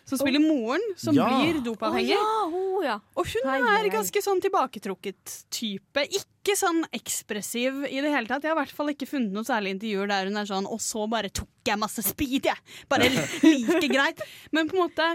Som 0.06 0.20
spiller 0.22 0.40
moren, 0.44 0.82
som 0.96 1.16
Ja. 1.18 1.26
blir 1.28 1.58
dopavhengig. 1.66 2.14
Oh, 2.14 2.52
ja, 2.54 2.58
oh, 2.62 2.84
ja. 2.86 2.96
Og 3.18 3.26
hun 3.26 3.48
er 3.50 3.88
ganske 3.90 4.22
sånn 4.22 4.42
tilbaketrukket 4.44 5.34
type. 5.50 6.04
Ikke 6.06 6.54
sånn 6.56 6.84
ekspressiv 6.94 7.80
i 7.90 7.98
det 8.04 8.12
hele 8.14 8.30
tatt. 8.30 8.44
Jeg 8.46 8.54
har 8.54 8.60
i 8.60 8.62
hvert 8.62 8.76
fall 8.78 8.92
ikke 8.94 9.08
funnet 9.10 9.34
noen 9.34 9.48
særlig 9.48 9.74
intervjuer 9.76 10.08
der 10.12 10.30
hun 10.30 10.38
er 10.38 10.46
sånn 10.46 10.68
Og 10.70 10.78
så 10.86 11.08
bare 11.10 11.30
tok 11.34 11.50
jeg 11.66 11.82
masse 11.82 12.04
speed, 12.06 12.46
jeg. 12.52 12.58
Bare 12.94 13.10
like 13.44 13.90
greit. 13.90 14.22
Men 14.54 14.70
på 14.70 14.78
en 14.78 14.86
måte 14.86 15.10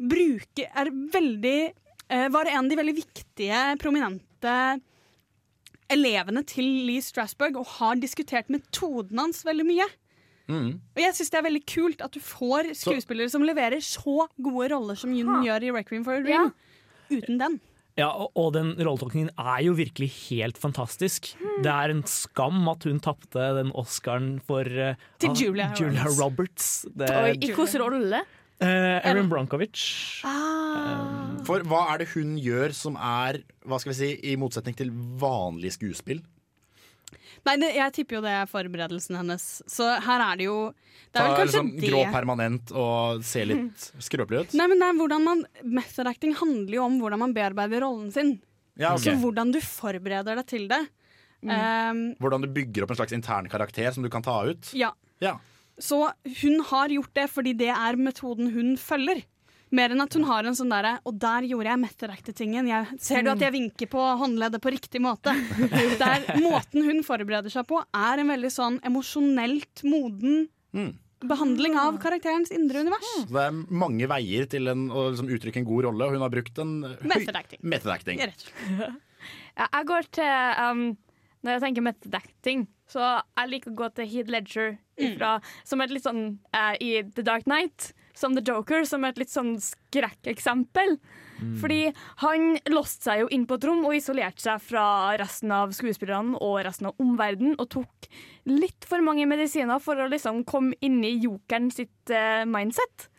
bruke 0.00 0.64
er 0.64 0.90
veldig 1.12 1.58
eh, 2.08 2.28
Var 2.32 2.50
en 2.54 2.64
av 2.64 2.70
de 2.72 2.76
veldig 2.80 2.96
viktige, 2.96 3.60
prominente 3.84 4.80
elevene 5.92 6.42
til 6.48 6.66
Lee 6.88 7.02
Strasberg 7.04 7.56
og 7.60 7.68
har 7.76 8.00
diskutert 8.00 8.48
metoden 8.50 9.20
hans 9.22 9.44
veldig 9.46 9.66
mye. 9.68 9.86
Mm. 10.46 10.76
Og 10.94 11.00
jeg 11.02 11.14
syns 11.16 11.32
det 11.32 11.38
er 11.40 11.46
veldig 11.48 11.64
kult 11.68 12.02
at 12.06 12.14
du 12.14 12.20
får 12.22 12.72
skuespillere 12.78 13.32
som 13.32 13.44
leverer 13.46 13.82
så 13.84 14.28
gode 14.36 14.68
roller 14.74 14.98
som 14.98 15.14
hun 15.14 15.42
gjør 15.46 15.66
i 15.66 15.72
Requiem 15.74 16.04
for 16.06 16.18
a 16.18 16.22
Dream. 16.22 16.52
Uten 17.10 17.40
den. 17.40 17.58
Ja, 17.96 18.10
og, 18.12 18.34
og 18.36 18.50
den 18.52 18.74
rolletolkningen 18.76 19.30
er 19.40 19.60
jo 19.64 19.72
virkelig 19.78 20.10
helt 20.26 20.58
fantastisk. 20.60 21.30
Det 21.64 21.72
er 21.72 21.94
en 21.94 22.02
skam 22.10 22.66
at 22.68 22.84
hun 22.84 23.00
tapte 23.00 23.46
den 23.56 23.70
Oscaren 23.72 24.34
for 24.44 24.68
uh, 24.68 24.98
Til 25.22 25.32
ah, 25.32 25.38
Julia 25.40 25.70
Roberts. 25.72 26.18
Roberts. 26.20 26.66
Det, 26.92 27.08
Oi, 27.08 27.30
I 27.40 27.54
hvilken 27.54 27.86
rolle? 27.86 28.20
eh, 28.60 29.00
Erin 29.00 29.32
Um. 29.32 29.48
For 31.46 31.64
hva 31.64 31.82
er 31.94 32.02
det 32.02 32.08
hun 32.14 32.36
gjør 32.40 32.72
som 32.76 32.96
er 32.96 33.40
hva 33.64 33.80
skal 33.80 33.92
vi 33.92 33.98
si, 33.98 34.12
i 34.28 34.36
motsetning 34.40 34.76
til 34.76 34.92
vanlig 35.20 35.72
skuespill? 35.76 36.20
Nei, 37.46 37.54
det, 37.62 37.70
jeg 37.76 37.94
tipper 37.94 38.18
jo 38.18 38.24
det 38.24 38.34
er 38.34 38.50
forberedelsen 38.50 39.18
hennes. 39.20 39.46
Så 39.70 39.86
her 40.02 40.24
er 40.24 40.40
det 40.40 40.48
jo 40.48 40.56
Det 40.74 41.20
er 41.20 41.20
Ta 41.20 41.24
vel 41.26 41.36
kanskje 41.38 41.46
liksom 41.46 41.70
det 41.78 41.90
grå 41.92 42.02
permanent 42.12 42.74
og 42.74 43.24
se 43.26 43.44
litt 43.46 43.86
skrøpelig 44.02 44.42
ut? 44.42 44.56
Nei, 44.58 44.66
men 44.72 44.82
det 44.82 44.90
er 44.90 44.98
hvordan 44.98 45.26
man 45.26 45.44
Method 45.62 46.10
acting 46.10 46.34
handler 46.36 46.80
jo 46.80 46.84
om 46.88 47.00
hvordan 47.02 47.22
man 47.22 47.34
bearbeider 47.36 47.84
rollen 47.86 48.10
sin. 48.14 48.36
Ja, 48.76 48.92
okay. 48.92 49.08
Så 49.08 49.16
hvordan 49.22 49.54
du 49.54 49.60
forbereder 49.64 50.36
deg 50.42 50.48
til 50.50 50.66
det. 50.68 50.82
Um, 51.46 52.16
Hvordan 52.18 52.42
du 52.42 52.48
bygger 52.50 52.82
opp 52.84 52.90
en 52.94 52.98
slags 52.98 53.14
intern 53.14 53.46
karakter 53.52 53.92
som 53.94 54.02
du 54.02 54.08
kan 54.10 54.24
ta 54.24 54.40
ut? 54.48 54.72
ja. 54.74 54.92
Ja. 55.22 55.38
Så 55.78 55.98
hun 56.42 56.60
har 56.70 56.88
gjort 56.88 57.12
det 57.14 57.26
fordi 57.28 57.52
det 57.52 57.68
er 57.68 57.98
metoden 58.00 58.48
hun 58.54 58.76
følger. 58.80 59.20
Mer 59.74 59.90
enn 59.90 60.00
at 60.04 60.14
hun 60.14 60.24
har 60.28 60.46
en 60.46 60.54
sånn 60.54 60.70
derre 60.70 60.92
Og 61.08 61.16
der 61.18 61.42
gjorde 61.50 61.72
jeg 61.72 61.80
method 61.82 62.12
acting-tingen. 62.14 62.68
Ser 63.02 63.24
du 63.26 63.30
at 63.32 63.40
jeg 63.42 63.54
vinker 63.54 63.88
på 63.90 64.02
håndleddet 64.20 64.62
på 64.62 64.70
riktig 64.70 65.00
måte? 65.02 65.32
Der 66.02 66.26
Måten 66.38 66.84
hun 66.86 67.02
forbereder 67.06 67.50
seg 67.50 67.66
på, 67.66 67.80
er 67.94 68.22
en 68.22 68.30
veldig 68.30 68.52
sånn 68.54 68.78
emosjonelt 68.86 69.82
moden 69.86 70.46
Mm. 70.76 70.90
behandling 71.24 71.72
av 71.80 71.96
karakterens 72.02 72.50
indre 72.52 72.82
univers. 72.84 73.06
Så 73.22 73.30
det 73.32 73.44
er 73.48 73.54
mange 73.72 74.04
veier 74.10 74.44
til 74.52 74.68
en, 74.68 74.82
å 74.92 75.06
liksom 75.08 75.30
uttrykke 75.32 75.62
en 75.62 75.64
god 75.64 75.86
rolle, 75.86 76.04
og 76.04 76.12
hun 76.12 76.20
har 76.26 76.32
brukt 76.34 76.58
en 76.60 76.74
høy- 76.84 77.06
Method 77.14 77.38
acting. 77.38 77.60
method 77.62 77.92
acting. 77.94 78.20
Rett 78.20 78.42
og 78.44 78.50
slett. 78.50 79.02
Ja, 79.56 79.66
jeg 79.72 79.86
går 79.88 80.08
til 80.12 80.60
um, 80.60 80.82
Når 81.42 81.54
jeg 81.56 81.62
tenker 81.64 81.82
method 81.86 82.18
så 82.86 83.00
jeg 83.38 83.48
liker 83.50 83.72
å 83.72 83.78
gå 83.80 83.88
til 83.96 84.06
Heath 84.12 84.30
Ledger 84.30 84.76
ifra, 85.00 85.40
som 85.64 85.80
er 85.80 85.88
litt 85.88 86.04
sånn 86.04 86.38
uh, 86.54 86.74
i 86.78 87.00
The 87.16 87.24
Dark 87.26 87.44
Knight. 87.48 87.94
Som 88.16 88.36
The 88.36 88.42
Joker 88.44 88.86
som 88.88 89.04
et 89.06 89.18
litt 89.20 89.32
sånn 89.32 89.56
skrekkeksempel. 89.60 90.96
Fordi 91.60 91.80
han 92.22 92.54
låste 92.72 93.10
seg 93.10 93.24
jo 93.24 93.26
inn 93.34 93.44
på 93.48 93.58
et 93.58 93.66
rom 93.68 93.82
og 93.84 93.96
isolerte 93.96 94.40
seg 94.40 94.62
fra 94.64 94.86
resten 95.20 95.52
av 95.52 95.74
skuespillerne 95.76 96.38
og 96.40 96.62
resten 96.64 96.88
av 96.88 97.02
omverdenen, 97.02 97.58
og 97.60 97.68
tok 97.74 98.08
litt 98.48 98.86
for 98.88 99.04
mange 99.04 99.26
medisiner 99.28 99.82
for 99.82 100.00
å 100.00 100.08
liksom 100.08 100.46
komme 100.48 100.78
inn 100.80 101.02
i 101.04 101.16
jokeren 101.20 101.68
sitt 101.74 102.14
uh, 102.14 102.46
mindset. 102.48 103.10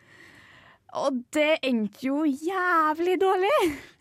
Og 0.98 1.20
det 1.36 1.60
endte 1.68 2.06
jo 2.06 2.22
jævlig 2.24 3.18
dårlig. 3.20 3.56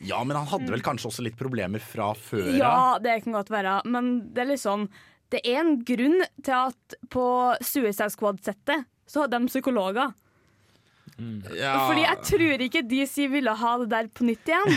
Ja, 0.07 0.21
men 0.23 0.37
han 0.39 0.47
hadde 0.49 0.71
vel 0.71 0.85
kanskje 0.85 1.11
også 1.11 1.25
litt 1.25 1.37
problemer 1.39 1.83
fra 1.83 2.13
før 2.15 2.47
av? 2.47 2.57
Ja, 2.57 2.77
det 3.03 3.19
kan 3.25 3.35
godt 3.35 3.51
være, 3.51 3.81
men 3.85 4.31
det 4.33 4.45
er 4.45 4.53
liksom 4.53 4.87
Det 5.27 5.41
er 5.43 5.59
en 5.59 5.73
grunn 5.83 6.21
til 6.39 6.53
at 6.55 6.93
på 7.11 7.25
Suicide 7.59 8.07
Squad-settet 8.13 8.87
så 9.11 9.25
hadde 9.25 9.41
de 9.41 9.51
psykologer. 9.51 10.13
Ja. 11.57 11.87
Fordi 11.87 12.03
jeg 12.03 12.25
tror 12.31 12.65
ikke 12.67 12.83
DC 12.85 13.27
ville 13.31 13.53
ha 13.57 13.77
det 13.81 13.87
der 13.93 14.09
på 14.13 14.27
nytt 14.27 14.51
igjen. 14.51 14.75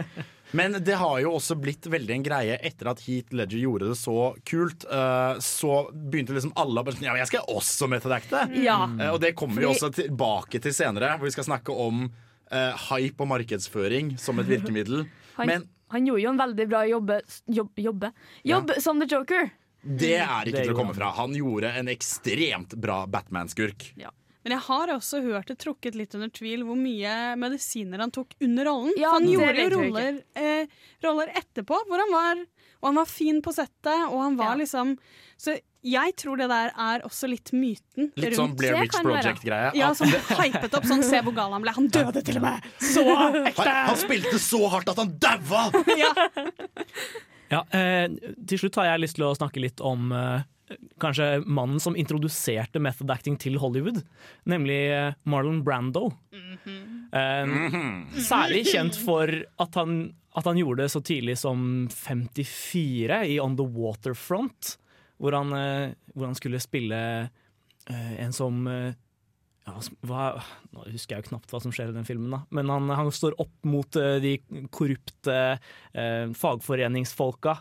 Men 0.56 0.74
det 0.82 0.96
har 0.98 1.20
jo 1.22 1.34
også 1.36 1.54
blitt 1.62 1.86
veldig 1.90 2.14
en 2.16 2.24
greie 2.26 2.56
etter 2.66 2.90
at 2.90 3.02
Heath 3.04 3.34
Ledger 3.36 3.60
gjorde 3.62 3.92
det 3.92 3.98
så 4.00 4.32
kult. 4.48 4.82
eh, 4.82 5.34
så 5.38 5.74
begynte 5.92 6.34
liksom 6.34 6.54
alle 6.58 6.82
å 6.82 6.86
bare 6.86 6.98
sånn 6.98 7.06
Ja, 7.06 7.14
men 7.14 7.22
jeg 7.22 7.30
skal 7.30 7.52
også 7.54 7.86
metadacte! 7.90 8.48
Ja. 8.58 8.80
Eh, 8.98 9.12
og 9.12 9.20
det 9.22 9.36
kommer 9.38 9.62
vi 9.62 9.68
også 9.70 9.92
tilbake 9.94 10.58
til 10.62 10.74
senere, 10.74 11.12
hvor 11.18 11.30
vi 11.30 11.34
skal 11.36 11.46
snakke 11.46 11.70
om 11.70 12.08
uh, 12.08 12.88
hype 12.90 13.22
og 13.22 13.30
markedsføring 13.30 14.16
som 14.18 14.42
et 14.42 14.50
virkemiddel. 14.50 15.06
Han, 15.38 15.46
Men 15.46 15.68
han 15.94 16.06
gjorde 16.06 16.22
jo 16.22 16.30
en 16.34 16.42
veldig 16.42 16.66
bra 16.70 16.80
jobbe, 16.86 17.20
jobb, 17.50 17.70
jobbe. 17.82 18.12
jobb 18.46 18.74
som 18.82 19.00
The 19.00 19.08
Joker. 19.10 19.48
det 19.82 20.16
er 20.18 20.50
ikke 20.50 20.58
Det 20.58 20.64
til 20.66 20.74
å 20.74 20.80
komme 20.82 20.94
fra. 20.94 21.14
Han 21.16 21.34
gjorde 21.34 21.70
en 21.78 21.88
ekstremt 21.90 22.74
bra 22.78 23.04
Batman-skurk. 23.10 23.92
Men 24.44 24.54
jeg 24.56 24.62
har 24.66 24.88
også 24.94 25.20
hørt 25.24 25.50
det 25.52 25.58
trukket 25.60 25.94
litt 25.98 26.14
under 26.16 26.30
tvil 26.32 26.62
hvor 26.64 26.78
mye 26.80 27.14
medisiner 27.36 28.00
han 28.00 28.12
tok 28.14 28.32
under 28.40 28.64
rollen. 28.70 28.94
Ja, 28.96 29.10
han 29.18 29.26
gjorde 29.28 29.66
jo 29.66 29.72
roller, 29.78 30.20
eh, 30.40 30.70
roller 31.04 31.32
etterpå 31.36 31.76
hvor 31.88 32.00
han 32.00 32.14
var 32.14 32.40
Og 32.80 32.86
han 32.88 32.96
var 33.02 33.10
fin 33.10 33.42
på 33.44 33.52
settet, 33.52 34.06
og 34.08 34.22
han 34.22 34.36
var 34.38 34.54
Ja. 34.54 34.62
liksom 34.62 34.94
Så 35.36 35.58
jeg 35.84 36.12
tror 36.16 36.36
det 36.36 36.48
der 36.48 36.72
er 36.76 37.00
også 37.08 37.28
litt 37.28 37.52
myten 37.56 38.10
Litt 38.16 38.34
sånn 38.36 38.54
Blair 38.56 38.78
Witch. 38.80 38.96
Project-greie. 39.00 39.70
Ja, 39.76 39.92
som 39.96 40.08
hypet 40.40 40.74
opp 40.76 40.84
sånn 40.88 41.04
Se 41.04 41.20
hvor 41.24 41.32
gal 41.36 41.52
han 41.52 41.62
ble. 41.64 41.72
Han 41.76 41.88
døde 41.88 42.22
til 42.24 42.36
og 42.40 42.44
med! 42.48 42.64
Så 42.80 43.04
ekte! 43.44 43.64
han, 43.64 43.86
han 43.92 43.96
spilte 44.00 44.38
så 44.40 44.60
hardt 44.72 44.88
at 44.92 45.00
han 45.04 45.12
daua! 45.20 45.68
Ja, 47.50 47.64
eh, 47.74 48.06
til 48.46 48.60
slutt 48.62 48.76
har 48.78 48.92
jeg 48.92 49.00
lyst 49.02 49.16
til 49.18 49.24
å 49.26 49.32
snakke 49.34 49.58
litt 49.58 49.80
om 49.82 50.12
eh, 50.14 50.44
kanskje 51.02 51.40
mannen 51.46 51.80
som 51.82 51.96
introduserte 51.98 52.80
method 52.82 53.10
acting 53.10 53.36
til 53.40 53.58
Hollywood, 53.58 54.02
nemlig 54.48 54.78
eh, 54.94 55.14
Marlon 55.24 55.62
Brando. 55.66 56.10
eh, 57.12 57.54
Særlig 58.20 58.64
kjent 58.70 58.98
for 59.00 59.30
at 59.60 59.74
han, 59.80 60.14
at 60.36 60.46
han 60.46 60.60
gjorde 60.60 60.84
det 60.84 60.92
så 60.94 61.02
tidlig 61.02 61.38
som 61.40 61.88
54 61.90 63.22
i 63.34 63.38
On 63.42 63.56
the 63.58 63.66
Waterfront, 63.66 64.76
hvor 65.20 65.36
han, 65.36 65.52
eh, 65.56 65.92
hvor 66.14 66.30
han 66.30 66.38
skulle 66.38 66.60
spille 66.62 66.98
eh, 67.90 68.12
en 68.24 68.32
som 68.36 68.62
eh, 68.70 68.92
ja, 69.68 69.74
hva, 70.08 70.22
Nå 70.72 70.86
husker 70.88 71.16
jeg 71.18 71.24
jo 71.24 71.28
knapt 71.34 71.52
hva 71.52 71.60
som 71.62 71.74
skjer 71.74 71.90
i 71.92 71.96
den 71.98 72.06
filmen, 72.08 72.32
da. 72.32 72.40
men 72.56 72.70
han, 72.72 72.88
han 72.96 73.10
står 73.14 73.36
opp 73.42 73.52
mot 73.68 73.98
eh, 74.00 74.16
de 74.22 74.36
korrupte 74.72 75.36
fagforeningsfolka. 76.40 77.58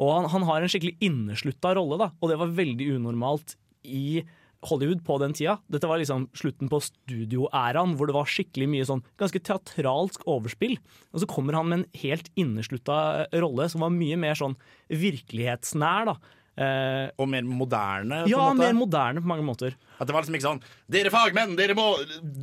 Og 0.00 0.12
han, 0.16 0.28
han 0.32 0.46
har 0.48 0.62
en 0.64 0.70
skikkelig 0.72 0.96
inneslutta 1.04 1.74
rolle, 1.76 1.98
da, 2.00 2.10
og 2.20 2.30
det 2.32 2.38
var 2.40 2.54
veldig 2.56 2.86
unormalt 2.96 3.56
i 3.84 4.22
Hollywood 4.62 5.00
på 5.02 5.16
den 5.18 5.32
tida. 5.34 5.56
Dette 5.74 5.88
var 5.90 5.98
liksom 5.98 6.28
slutten 6.38 6.68
på 6.70 6.78
studioæraen, 6.86 7.96
hvor 7.98 8.06
det 8.06 8.14
var 8.14 8.28
skikkelig 8.30 8.68
mye 8.70 8.84
sånn 8.86 9.02
ganske 9.18 9.40
teatralsk 9.42 10.22
overspill. 10.30 10.76
Og 11.10 11.24
så 11.24 11.26
kommer 11.30 11.58
han 11.58 11.66
med 11.66 11.80
en 11.80 11.88
helt 12.04 12.30
inneslutta 12.38 13.26
rolle 13.42 13.66
som 13.72 13.82
var 13.82 13.90
mye 13.94 14.20
mer 14.22 14.38
sånn 14.38 14.54
virkelighetsnær, 14.92 16.12
da. 16.12 16.16
Eh, 16.52 17.08
Og 17.16 17.28
mer 17.32 17.42
moderne. 17.48 18.22
på 18.26 18.30
ja, 18.30 18.52
mer 18.52 18.74
moderne 18.76 19.22
på 19.24 19.30
mange 19.30 19.46
måter. 19.46 19.74
At 19.98 20.06
det 20.06 20.12
var 20.14 20.20
liksom 20.20 20.36
ikke 20.36 20.50
sånn 20.50 20.60
Dere 20.92 21.08
fagmenn, 21.10 21.54
dere 21.56 21.72
må 21.74 21.86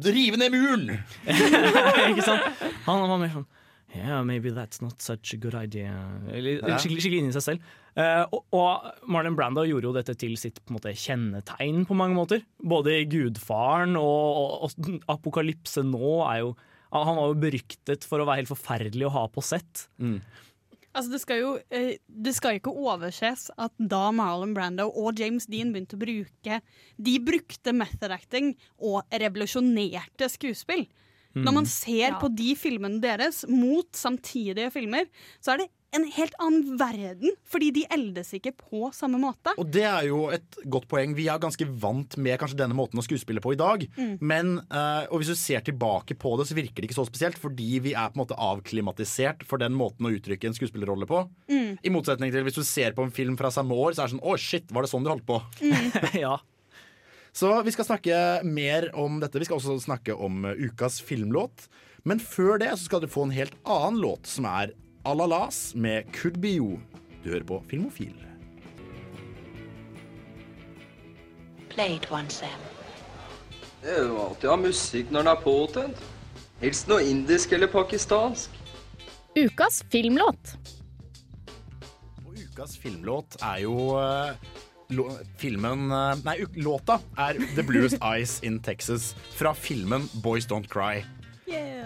rive 0.10 0.40
ned 0.42 0.50
muren! 0.56 0.90
ikke 2.10 2.26
sant? 2.26 2.42
Han 2.88 3.06
var 3.06 3.22
mer 3.22 3.36
sånn 3.36 3.46
Yeah, 3.96 4.22
maybe 4.24 4.52
that's 4.54 4.82
not 4.84 5.02
such 5.02 5.34
a 5.34 5.38
good 5.38 5.56
idea. 5.58 5.94
Eller, 6.32 6.60
Ja. 6.62 6.78
skikkelig, 6.78 7.02
skikkelig 7.02 7.22
inni 7.24 7.34
seg 7.34 7.46
selv. 7.46 7.70
Uh, 7.98 8.26
og, 8.32 8.44
og 8.54 9.08
Marlon 9.10 9.36
Brando 9.36 9.64
gjorde 9.66 9.90
jo 9.90 9.94
dette 9.96 10.14
til 10.22 10.36
sitt 10.38 10.60
på 10.64 10.76
måte, 10.76 10.94
kjennetegn 10.94 11.88
på 11.90 11.98
mange 11.98 12.16
måter. 12.16 12.44
Både 12.62 13.00
i 13.00 13.08
Gudfaren 13.10 13.98
og, 13.98 14.68
og, 14.70 14.76
og 14.78 15.10
Apokalypse 15.18 15.82
nå 15.84 16.20
er 16.30 16.44
jo 16.46 16.52
Han 16.94 17.18
var 17.20 17.28
jo 17.30 17.36
beryktet 17.38 18.06
for 18.06 18.18
å 18.22 18.26
være 18.26 18.42
helt 18.44 18.50
forferdelig 18.50 19.06
å 19.06 19.12
ha 19.14 19.28
på 19.30 19.44
sett. 19.46 19.84
Altså, 20.02 21.12
det, 21.12 21.20
skal 21.22 21.38
jo, 21.38 21.52
eh, 21.70 21.98
det 22.10 22.32
skal 22.34 22.58
ikke 22.58 22.72
overses 22.74 23.52
at 23.62 23.74
da 23.78 24.08
Marlon 24.16 24.56
Brando 24.58 24.88
og 24.90 25.20
James 25.22 25.46
Dean 25.46 25.70
begynte 25.74 25.98
å 25.98 26.02
bruke 26.02 26.62
De 26.98 27.14
brukte 27.22 27.76
method 27.78 28.10
acting 28.16 28.56
og 28.82 29.04
revolusjonerte 29.14 30.32
skuespill. 30.34 30.88
Når 31.36 31.54
man 31.54 31.66
ser 31.66 32.10
Ja. 32.10 32.20
på 32.20 32.30
de 32.36 32.56
filmene 32.56 33.02
deres 33.02 33.44
mot 33.48 33.86
samtidige 33.94 34.72
filmer, 34.74 35.06
så 35.40 35.54
er 35.54 35.58
det 35.64 35.70
en 35.92 36.04
helt 36.06 36.34
annen 36.40 36.76
verden, 36.78 37.32
fordi 37.50 37.72
de 37.74 37.84
eldes 37.90 38.28
ikke 38.38 38.52
på 38.56 38.92
samme 38.94 39.18
måte. 39.18 39.56
Og 39.58 39.72
det 39.74 39.82
er 39.90 40.04
jo 40.06 40.28
et 40.30 40.60
godt 40.70 40.86
poeng. 40.88 41.16
Vi 41.18 41.26
er 41.28 41.40
ganske 41.42 41.66
vant 41.82 42.14
med 42.22 42.38
kanskje 42.38 42.60
denne 42.60 42.78
måten 42.78 43.00
å 43.02 43.06
skuespille 43.06 43.42
på 43.42 43.54
i 43.54 43.58
dag. 43.58 43.88
Men, 44.22 44.60
eh, 44.70 45.08
og 45.10 45.18
hvis 45.22 45.32
du 45.34 45.36
ser 45.36 45.62
tilbake 45.66 46.14
på 46.14 46.38
det, 46.38 46.46
så 46.46 46.54
virker 46.54 46.76
det 46.84 46.92
ikke 46.92 47.00
så 47.02 47.08
spesielt, 47.10 47.40
fordi 47.42 47.80
vi 47.82 47.94
er 47.98 48.10
på 48.14 48.20
en 48.20 48.26
måte 48.28 48.38
avklimatisert 48.38 49.42
for 49.50 49.58
den 49.58 49.74
måten 49.74 50.06
å 50.06 50.14
uttrykke 50.14 50.46
en 50.46 50.54
skuespillerrolle 50.54 51.08
på. 51.10 51.24
I 51.50 51.90
motsetning 51.90 52.32
til 52.32 52.44
hvis 52.46 52.56
du 52.62 52.64
ser 52.64 52.92
på 52.94 53.04
en 53.06 53.12
film 53.12 53.36
fra 53.38 53.50
samme 53.50 53.74
år, 53.74 53.94
så 53.98 54.04
er 54.04 54.08
det 54.10 54.18
sånn 54.20 54.26
Å, 54.30 54.38
shit, 54.38 54.70
var 54.72 54.84
det 54.86 54.92
sånn 54.92 55.04
du 55.04 55.10
holdt 55.10 55.26
på? 55.26 55.42
ja. 56.22 56.38
Så 57.40 57.62
vi 57.64 57.72
skal 57.72 57.86
snakke 57.88 58.16
mer 58.44 58.90
om 59.00 59.22
dette. 59.22 59.40
Vi 59.40 59.46
skal 59.48 59.62
også 59.62 59.78
snakke 59.80 60.12
om 60.12 60.42
uh, 60.44 60.58
ukas 60.60 60.98
filmlåt. 61.00 61.70
Men 62.04 62.20
før 62.20 62.60
det 62.60 62.74
så 62.74 62.90
skal 62.90 63.04
dere 63.04 63.14
få 63.14 63.24
en 63.28 63.36
helt 63.36 63.56
annen 63.64 64.02
låt, 64.04 64.28
som 64.28 64.48
er 64.50 64.74
Alalas 65.08 65.70
med 65.72 66.10
Could 66.18 66.42
Be 66.44 66.52
You. 66.58 66.82
Du 67.24 67.30
hører 67.32 67.46
på 67.48 67.62
Filmofil. 67.72 68.18
Play 71.72 71.96
it 71.96 72.10
once, 72.12 72.42
Sam. 72.42 72.68
Det 73.86 73.96
er 73.96 74.04
jo 74.10 74.20
alltid 74.26 74.50
å 74.50 74.56
ha 74.58 74.60
musikk 74.60 75.14
når 75.16 75.24
den 75.24 75.32
er 75.32 75.44
påtent. 75.46 76.06
Helst 76.60 76.92
noe 76.92 77.06
indisk 77.08 77.56
eller 77.56 77.72
pakistansk. 77.72 78.58
Ukas 79.40 79.80
filmlåt. 79.94 80.58
Og 82.26 82.36
ukas 82.36 82.76
filmlåt 82.84 83.40
er 83.40 83.64
jo 83.64 83.78
lå- 83.96 84.69
filmen 85.38 85.92
uh, 85.94 86.16
Nei, 86.26 86.40
låta 86.58 87.00
er 87.18 87.40
The 87.56 87.64
Bluest 87.64 88.02
Eyes 88.12 88.40
in 88.44 88.60
Texas 88.66 89.14
fra 89.38 89.54
filmen 89.54 90.10
Boys 90.24 90.50
Don't 90.50 90.70
Cry. 90.72 91.06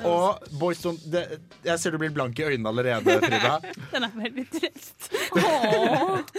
Og 0.03 0.43
Boys 0.59 0.81
Don't 0.83 1.03
det, 1.11 1.23
Jeg 1.63 1.79
ser 1.79 1.93
du 1.93 1.99
blir 2.01 2.11
blank 2.13 2.39
i 2.39 2.45
øynene 2.47 2.69
allerede, 2.69 3.15
Frida. 3.23 3.53
Den 3.93 4.07
er 4.07 4.17
veldig 4.17 4.47
trist. 4.51 5.09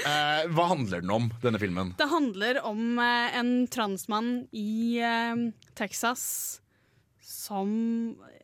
Eh, 0.04 0.44
hva 0.52 0.66
handler 0.68 1.00
den 1.02 1.10
om, 1.10 1.26
denne 1.42 1.58
filmen? 1.58 1.94
Det 1.98 2.06
handler 2.10 2.60
om 2.66 2.98
eh, 3.00 3.36
en 3.38 3.52
transmann 3.72 4.44
i 4.54 5.00
eh, 5.02 5.40
Texas 5.74 6.60
som 7.24 7.70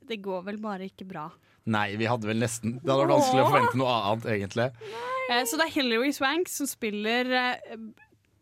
Det 0.08 0.18
går 0.24 0.42
vel 0.48 0.58
bare 0.62 0.88
ikke 0.88 1.06
bra. 1.06 1.28
Nei, 1.70 1.92
vi 2.00 2.08
hadde 2.08 2.26
vel 2.30 2.40
nesten 2.40 2.78
Det 2.80 2.88
hadde 2.88 3.04
vært 3.04 3.14
vanskelig 3.14 3.44
å 3.44 3.50
forvente 3.50 3.80
noe 3.82 3.96
annet, 3.98 4.28
egentlig. 4.34 4.68
Eh, 5.28 5.42
så 5.44 5.60
det 5.60 5.68
er 5.68 5.74
Hilary 5.76 6.14
Swank 6.16 6.50
som 6.50 6.70
spiller 6.70 7.30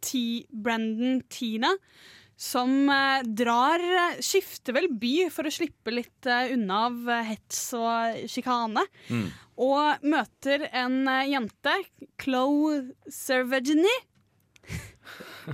T 0.04 0.46
Brandon 0.50 1.20
Tina. 1.32 1.72
Som 2.38 2.86
eh, 2.86 3.24
drar 3.26 3.82
eh, 3.82 4.20
Skifter 4.22 4.76
vel 4.76 4.86
by 4.94 5.26
for 5.34 5.48
å 5.48 5.50
slippe 5.50 5.90
litt 5.90 6.28
eh, 6.30 6.52
unna 6.54 6.84
av 6.86 7.08
hets 7.26 7.64
og 7.74 8.28
sjikane. 8.30 8.84
Mm. 9.10 9.24
Og 9.66 10.04
møter 10.06 10.68
en 10.70 11.00
eh, 11.10 11.24
jente, 11.32 11.74
Chloe 12.22 12.84
Servagini. 13.10 13.96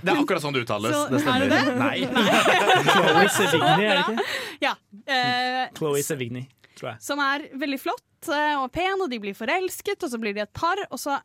Det 0.03 0.11
er 0.11 0.19
akkurat 0.19 0.43
sånn 0.43 0.55
det 0.57 0.65
uttales. 0.65 0.93
Så, 0.93 1.05
det 1.13 1.23
stemmer. 1.23 1.45
er 1.45 1.49
det 1.49 1.59
det? 1.71 1.75
Nei. 1.79 1.99
Chloé 2.93 3.27
Sevigny, 3.31 3.87
er 3.87 3.95
det 3.95 4.05
ikke? 4.05 4.29
Ja. 4.65 4.75
Eh, 5.07 5.61
Chloé 5.79 6.03
Sevigny, 6.05 6.45
tror 6.75 6.91
jeg. 6.93 7.03
som 7.07 7.23
er 7.23 7.47
veldig 7.63 7.79
flott 7.81 8.31
eh, 8.35 8.55
og 8.59 8.69
pen, 8.75 8.99
og 9.05 9.13
de 9.13 9.21
blir 9.23 9.37
forelsket, 9.39 10.03
og 10.03 10.11
så 10.13 10.21
blir 10.21 10.35
de 10.37 10.43
et 10.45 10.55
par. 10.57 10.83
Og 10.91 11.01
så 11.01 11.21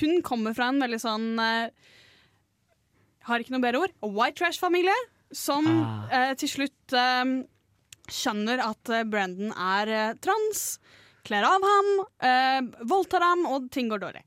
Hun 0.00 0.22
kommer 0.24 0.54
fra 0.56 0.70
en 0.72 0.80
veldig 0.82 1.00
sånn 1.02 1.28
eh, 1.42 1.92
Har 3.28 3.42
ikke 3.42 3.54
noe 3.54 3.62
bedre 3.62 3.82
ord. 3.86 3.92
White 4.02 4.38
trash-familie. 4.42 4.94
Som 5.32 5.64
Ah. 5.66 6.08
eh, 6.12 6.34
til 6.36 6.48
slutt 6.52 6.92
eh, 6.92 7.24
skjønner 8.12 8.60
at 8.66 8.90
eh, 8.92 9.04
Brandon 9.08 9.52
er 9.56 9.88
eh, 9.88 10.14
trans, 10.20 10.78
kler 11.24 11.46
av 11.48 11.62
ham, 11.64 11.88
eh, 12.20 12.58
voldtar 12.84 13.22
ham, 13.24 13.46
og 13.48 13.70
ting 13.72 13.88
går 13.88 14.02
dårlig. 14.02 14.20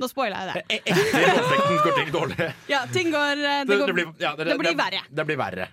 Nå 0.00 0.08
spoiler 0.08 0.36
jeg 0.36 0.52
det. 0.52 0.64
E- 0.68 0.92
Etter 0.92 1.30
voldtekten 1.36 1.78
går 1.84 1.96
ting 1.96 2.10
dårlig. 2.12 2.50
Ja, 2.72 2.82
ting 2.92 3.10
går, 3.12 3.40
eh, 3.40 3.62
det, 3.68 3.78
går, 3.80 3.92
blir, 3.96 4.12
ja, 4.20 4.34
det 4.36 4.58
blir 4.60 4.76
verre. 4.76 5.00
Det 5.08 5.26
blir 5.28 5.40
verre. 5.40 5.68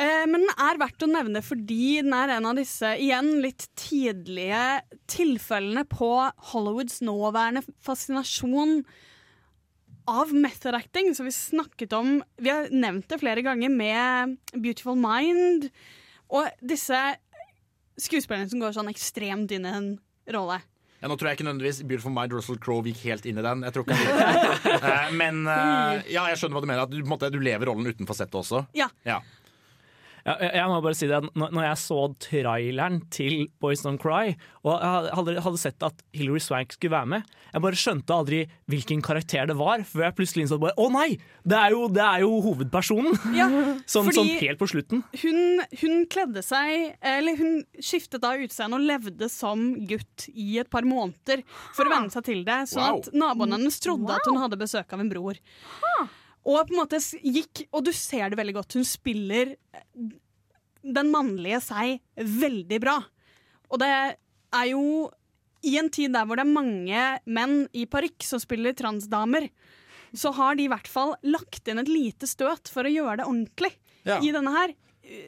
Eh, 0.00 0.24
men 0.30 0.44
den 0.46 0.52
er 0.66 0.78
verdt 0.78 1.02
å 1.06 1.08
nevne 1.10 1.42
fordi 1.44 2.00
den 2.02 2.14
er 2.14 2.30
en 2.36 2.46
av 2.46 2.58
disse 2.58 2.92
igjen 3.02 3.30
litt 3.42 3.66
tidlige 3.78 4.80
tilfellene 5.10 5.82
på 5.90 6.10
Hollywoods 6.52 7.00
nåværende 7.06 7.62
fascinasjon 7.86 8.80
av 10.10 10.32
method 10.34 10.74
acting, 10.76 11.12
som 11.14 11.28
vi 11.28 11.32
snakket 11.34 11.94
om 11.96 12.16
Vi 12.42 12.50
har 12.50 12.68
nevnt 12.74 13.06
det 13.10 13.20
flere 13.22 13.44
ganger 13.46 13.70
med 13.72 14.36
Beautiful 14.56 14.98
Mind. 14.98 15.68
Og 16.30 16.48
disse 16.62 16.98
skuespillerne 18.00 18.50
som 18.50 18.60
går 18.62 18.74
sånn 18.76 18.90
ekstremt 18.90 19.50
inn 19.54 19.66
i 19.68 19.72
en 19.76 19.88
rolle. 20.34 20.60
Ja, 21.00 21.08
nå 21.08 21.16
tror 21.16 21.30
jeg 21.30 21.38
ikke 21.38 21.46
nødvendigvis 21.48 21.78
Beautiful 21.88 22.12
Mind 22.12 22.34
Russell 22.36 22.58
Crowe 22.60 22.84
gikk 22.84 23.00
helt 23.08 23.24
inn 23.28 23.38
i 23.40 23.44
den. 23.44 23.62
Jeg 23.64 23.72
tror 23.72 23.86
ikke 23.86 23.96
han 24.04 24.90
Eh, 24.90 25.12
Men 25.16 25.38
eh, 25.48 26.10
ja, 26.12 26.26
jeg 26.28 26.40
skjønner 26.40 26.58
hva 26.58 26.64
du 26.64 26.68
mener. 26.68 26.82
At 26.84 26.92
du, 26.92 26.98
måte, 27.08 27.30
du 27.32 27.38
lever 27.40 27.70
rollen 27.70 27.88
utenfor 27.88 28.18
settet 28.18 28.36
også. 28.42 28.66
Ja. 28.76 28.90
Ja. 29.08 29.20
Jeg, 30.26 30.50
jeg 30.54 30.66
må 30.68 30.78
bare 30.84 30.96
si 30.98 31.06
det 31.10 31.20
når 31.38 31.62
jeg 31.64 31.78
så 31.80 31.98
traileren 32.20 32.98
til 33.14 33.46
Boys 33.62 33.82
Don't 33.86 34.00
Cry, 34.02 34.34
og 34.66 34.74
jeg 34.76 35.14
hadde, 35.16 35.34
hadde 35.46 35.60
sett 35.62 35.86
at 35.86 36.02
Hilary 36.16 36.42
Swank 36.44 36.74
skulle 36.76 36.92
være 36.92 37.10
med, 37.14 37.30
jeg 37.54 37.62
bare 37.64 37.78
skjønte 37.80 38.14
aldri 38.16 38.40
hvilken 38.70 39.00
karakter 39.06 39.48
det 39.50 39.56
var, 39.58 39.82
før 39.88 40.04
jeg 40.08 40.16
plutselig 40.18 40.44
innså 40.44 40.58
bare, 40.62 40.74
å 40.80 40.90
nei, 40.92 41.14
det 41.48 41.56
er 41.58 41.74
jo, 41.76 41.86
det 41.92 42.04
er 42.04 42.24
jo 42.26 42.34
hovedpersonen! 42.44 43.16
Ja, 43.38 43.48
sånn, 43.90 44.10
fordi- 44.10 44.18
sånn 44.18 44.32
helt 44.44 44.60
på 44.60 44.68
slutten. 44.70 45.02
Hun, 45.22 45.40
hun 45.80 46.04
kledde 46.10 46.42
seg 46.44 46.94
Eller 47.00 47.36
hun 47.40 47.60
skiftet 47.82 48.22
da 48.22 48.34
utseende 48.40 48.78
og 48.78 48.84
levde 48.86 49.28
som 49.32 49.62
gutt 49.88 50.26
i 50.34 50.58
et 50.60 50.68
par 50.72 50.84
måneder 50.86 51.42
for 51.76 51.88
å 51.88 51.92
venne 51.94 52.12
seg 52.12 52.26
til 52.28 52.44
det, 52.46 52.60
sånn 52.70 52.80
Wow. 52.80 53.00
at 53.02 53.12
naboene 53.16 53.56
hennes 53.58 53.76
trodde 53.82 54.14
at 54.14 54.26
hun 54.28 54.38
hadde 54.40 54.56
besøk 54.60 54.92
av 54.96 55.00
en 55.02 55.10
bror. 55.12 55.36
Og 56.48 56.62
på 56.66 56.72
en 56.72 56.80
måte 56.80 56.98
gikk 57.20 57.66
Og 57.76 57.84
du 57.84 57.90
ser 57.92 58.30
det 58.32 58.38
veldig 58.40 58.54
godt. 58.56 58.76
Hun 58.78 58.86
spiller 58.88 59.54
eh, 59.76 59.84
den 60.80 61.10
mannlige 61.12 61.60
seg 61.60 61.98
veldig 62.16 62.78
bra. 62.80 62.96
Og 63.70 63.82
det 63.82 63.90
er 63.90 64.68
jo 64.70 65.10
i 65.60 65.74
en 65.76 65.90
tid 65.92 66.14
der 66.14 66.24
hvor 66.24 66.40
det 66.40 66.46
er 66.46 66.54
mange 66.54 67.02
menn 67.28 67.66
i 67.76 67.84
parykk 67.90 68.24
som 68.24 68.40
spiller 68.40 68.72
transdamer, 68.72 69.50
så 70.16 70.32
har 70.34 70.56
de 70.56 70.64
i 70.64 70.70
hvert 70.72 70.88
fall 70.90 71.12
lagt 71.22 71.68
inn 71.68 71.82
et 71.82 71.90
lite 71.90 72.26
støt 72.26 72.70
for 72.72 72.88
å 72.88 72.92
gjøre 72.92 73.20
det 73.20 73.28
ordentlig 73.28 73.74
Ja. 74.08 74.16
i 74.24 74.32
denne 74.32 74.54
her. 74.54 74.72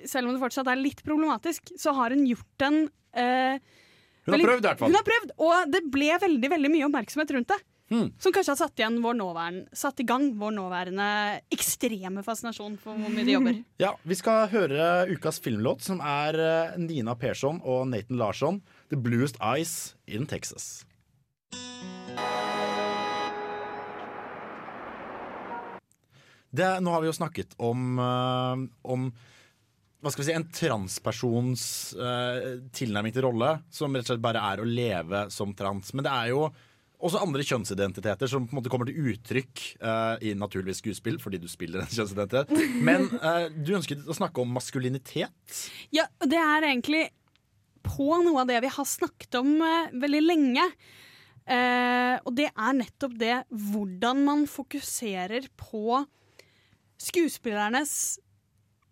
Selv 0.08 0.28
om 0.28 0.34
det 0.34 0.40
fortsatt 0.40 0.70
er 0.72 0.80
litt 0.80 1.02
problematisk, 1.04 1.74
så 1.76 1.92
har 1.94 2.14
hun 2.16 2.24
gjort 2.26 2.64
en 2.64 2.78
eh, 3.12 3.60
Hun 4.24 4.38
har 4.38 4.46
prøvd, 4.46 4.64
i 4.64 4.68
hvert 4.70 4.80
fall. 4.80 4.88
Hun 4.88 4.96
har 4.96 5.06
prøvd, 5.06 5.32
og 5.36 5.72
det 5.74 5.82
ble 5.92 6.10
veldig 6.24 6.50
veldig 6.56 6.70
mye 6.72 6.88
oppmerksomhet 6.88 7.36
rundt 7.36 7.52
det. 7.52 7.60
Hmm. 7.90 8.12
Som 8.18 8.32
kanskje 8.32 8.54
har 8.54 8.60
satt, 8.60 9.72
satt 9.76 10.00
i 10.00 10.06
gang 10.08 10.30
vår 10.40 10.54
nåværende 10.56 11.08
ekstreme 11.52 12.22
fascinasjon 12.24 12.78
for 12.80 12.96
hvor 12.96 13.12
mye 13.12 13.26
de 13.26 13.34
jobber. 13.34 13.58
Ja, 13.82 13.92
Vi 14.08 14.16
skal 14.16 14.46
høre 14.52 14.86
ukas 15.10 15.40
filmlåt, 15.42 15.82
som 15.84 16.00
er 16.00 16.38
eh, 16.40 16.78
Nina 16.80 17.16
Persson 17.18 17.60
og 17.64 17.84
Nathan 17.90 18.16
Larsson, 18.16 18.62
'The 18.88 18.96
Bluest 18.96 19.36
Eyes 19.42 19.94
in 20.06 20.26
Texas'. 20.26 20.86
Det, 26.52 26.68
nå 26.84 26.92
har 26.92 27.00
vi 27.00 27.08
jo 27.08 27.16
snakket 27.16 27.54
om, 27.56 27.98
eh, 27.98 28.64
om 28.92 29.06
hva 30.02 30.10
skal 30.10 30.24
vi 30.24 30.26
si, 30.26 30.34
en 30.36 30.50
transpersons 30.52 31.62
eh, 31.94 32.58
tilnærming 32.74 33.14
til 33.14 33.24
rolle, 33.28 33.54
som 33.72 33.92
rett 33.94 34.08
og 34.08 34.14
slett 34.14 34.24
bare 34.24 34.42
er 34.52 34.60
å 34.60 34.68
leve 34.68 35.26
som 35.32 35.52
trans. 35.56 35.92
Men 35.94 36.08
det 36.08 36.12
er 36.12 36.32
jo 36.32 36.46
også 37.02 37.22
andre 37.22 37.44
kjønnsidentiteter 37.46 38.30
som 38.30 38.46
på 38.46 38.54
en 38.54 38.60
måte 38.60 38.70
kommer 38.72 38.88
til 38.88 39.12
uttrykk 39.12 39.62
uh, 39.82 40.14
i 40.22 40.34
naturligvis 40.38 40.82
skuespill, 40.82 41.18
fordi 41.22 41.40
du 41.42 41.48
spiller 41.50 41.82
en 41.82 41.90
kjønnsidentitet. 41.90 42.52
Men 42.88 43.08
uh, 43.18 43.48
du 43.50 43.74
ønsket 43.78 44.06
å 44.06 44.16
snakke 44.16 44.42
om 44.42 44.54
maskulinitet. 44.54 45.58
Ja, 45.94 46.06
det 46.22 46.38
er 46.38 46.68
egentlig 46.70 47.08
på 47.82 48.06
noe 48.22 48.44
av 48.44 48.50
det 48.50 48.60
vi 48.62 48.70
har 48.70 48.86
snakket 48.86 49.40
om 49.40 49.56
uh, 49.58 49.90
veldig 50.04 50.26
lenge. 50.26 50.68
Og 51.42 52.28
det 52.38 52.44
er 52.52 52.74
nettopp 52.78 53.16
det 53.18 53.40
hvordan 53.50 54.20
man 54.22 54.44
fokuserer 54.46 55.48
på 55.58 55.98
skuespillernes 57.02 57.94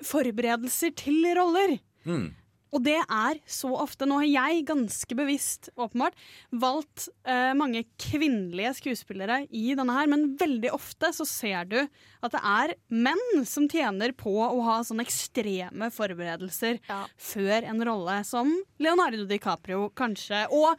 forberedelser 0.03 0.91
til 0.99 1.29
roller. 1.39 1.77
Mm. 2.03 2.33
Og 2.71 2.85
det 2.87 2.99
er 3.03 3.41
så 3.51 3.71
ofte 3.83 4.07
Nå 4.09 4.21
har 4.23 4.29
jeg 4.29 4.65
ganske 4.69 5.17
bevisst, 5.19 5.71
åpenbart, 5.75 6.17
valgt 6.51 7.09
eh, 7.29 7.53
mange 7.59 7.85
kvinnelige 8.01 8.73
skuespillere 8.79 9.43
i 9.51 9.75
denne 9.79 9.95
her, 9.97 10.11
men 10.11 10.35
veldig 10.41 10.73
ofte 10.77 11.11
så 11.17 11.27
ser 11.29 11.67
du 11.71 11.79
at 11.81 12.35
det 12.35 12.43
er 12.47 12.75
menn 12.93 13.45
som 13.49 13.67
tjener 13.71 14.15
på 14.17 14.33
å 14.45 14.61
ha 14.67 14.81
sånne 14.87 15.07
ekstreme 15.07 15.91
forberedelser 15.95 16.81
før 17.21 17.67
en 17.71 17.83
rolle, 17.87 18.21
som 18.29 18.53
Leonardo 18.83 19.27
DiCaprio 19.29 19.89
kanskje, 19.99 20.47
og 20.55 20.79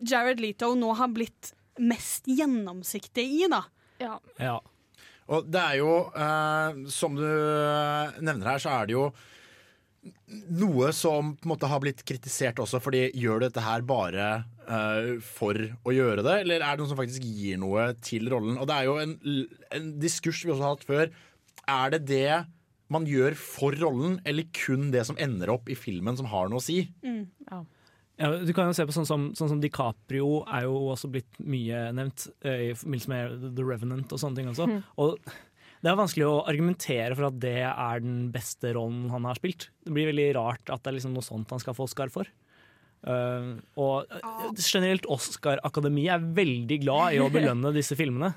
Jared 0.00 0.40
Leto 0.42 0.74
nå 0.78 0.92
har 0.98 1.12
blitt 1.14 1.54
mest 1.80 2.28
gjennomsiktig 2.28 3.24
i, 3.24 3.46
da. 3.50 3.64
Ja. 4.00 4.58
Og 5.30 5.46
det 5.46 5.60
er 5.62 5.76
jo, 5.78 5.92
eh, 6.10 6.80
som 6.90 7.14
du 7.18 7.26
eh, 7.26 8.16
nevner 8.20 8.54
her, 8.54 8.62
så 8.62 8.72
er 8.80 8.88
det 8.88 8.96
jo 8.96 9.10
noe 10.60 10.92
som 10.96 11.34
på 11.36 11.46
en 11.46 11.52
måte 11.52 11.68
har 11.68 11.82
blitt 11.82 12.02
kritisert 12.08 12.60
også, 12.62 12.80
fordi 12.82 13.08
gjør 13.18 13.40
du 13.40 13.46
dette 13.48 13.64
her 13.64 13.82
bare 13.86 14.28
uh, 14.68 15.18
for 15.24 15.58
å 15.58 15.94
gjøre 15.94 16.24
det, 16.24 16.36
eller 16.44 16.64
er 16.64 16.76
det 16.76 16.82
noe 16.82 16.92
som 16.92 17.00
faktisk 17.00 17.26
gir 17.26 17.60
noe 17.60 17.90
til 18.04 18.30
rollen? 18.32 18.56
Og 18.60 18.68
det 18.70 18.78
er 18.78 18.88
jo 18.88 18.96
en, 19.02 19.18
en 19.76 19.90
diskurs 20.00 20.40
vi 20.44 20.54
også 20.54 20.64
har 20.64 20.78
hatt 20.78 20.88
før. 20.88 21.12
Er 21.68 21.92
det 21.96 22.04
det 22.08 22.38
man 22.90 23.04
gjør 23.06 23.36
for 23.38 23.76
rollen, 23.78 24.18
eller 24.26 24.48
kun 24.56 24.88
det 24.94 25.04
som 25.06 25.18
ender 25.20 25.52
opp 25.52 25.68
i 25.70 25.78
filmen 25.78 26.16
som 26.18 26.30
har 26.32 26.48
noe 26.50 26.62
å 26.62 26.64
si? 26.64 26.80
Ja, 28.20 28.32
du 28.36 28.50
kan 28.52 28.68
jo 28.68 28.76
se 28.76 28.84
på 28.84 28.92
sånn 28.92 29.08
som, 29.08 29.28
sånn 29.36 29.48
som 29.54 29.60
DiCaprio 29.62 30.42
er 30.44 30.66
jo 30.66 30.74
også 30.92 31.08
blitt 31.12 31.38
mye 31.40 31.86
nevnt 31.96 32.26
eh, 32.44 32.66
i 32.66 32.72
forbindelse 32.76 33.12
med 33.12 33.46
The 33.56 33.64
Revenant 33.64 34.12
og 34.12 34.20
sånne 34.20 34.36
ting 34.36 34.50
også. 34.50 34.66
Mm. 34.68 34.82
Og 35.00 35.30
det 35.80 35.88
er 35.88 35.96
vanskelig 35.96 36.26
å 36.28 36.42
argumentere 36.50 37.14
for 37.16 37.30
at 37.30 37.38
det 37.40 37.58
er 37.64 38.02
den 38.04 38.28
beste 38.34 38.74
rollen 38.76 39.08
han 39.12 39.24
har 39.28 39.38
spilt. 39.38 39.70
Det 39.80 39.94
blir 39.96 40.10
veldig 40.10 40.28
rart 40.36 40.68
at 40.68 40.82
det 40.82 40.92
er 40.92 40.98
liksom 40.98 41.14
noe 41.16 41.24
sånt 41.24 41.52
han 41.54 41.62
skal 41.62 41.76
få 41.76 41.86
Oscar 41.88 42.12
for. 42.12 42.28
Uh, 43.00 43.56
og 43.80 44.10
eh, 44.12 44.50
generelt 44.60 45.06
Oscar-akademiet 45.08 46.12
er 46.18 46.26
veldig 46.36 46.76
glad 46.82 47.16
i 47.16 47.22
å 47.24 47.30
belønne 47.36 47.72
disse 47.72 47.96
filmene. 47.96 48.34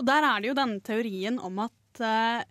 Og 0.00 0.06
der 0.08 0.24
er 0.24 0.40
det 0.40 0.48
jo 0.48 0.56
denne 0.56 0.80
teorien 0.84 1.36
om 1.44 1.60
at 1.66 2.00
eh, 2.00 2.46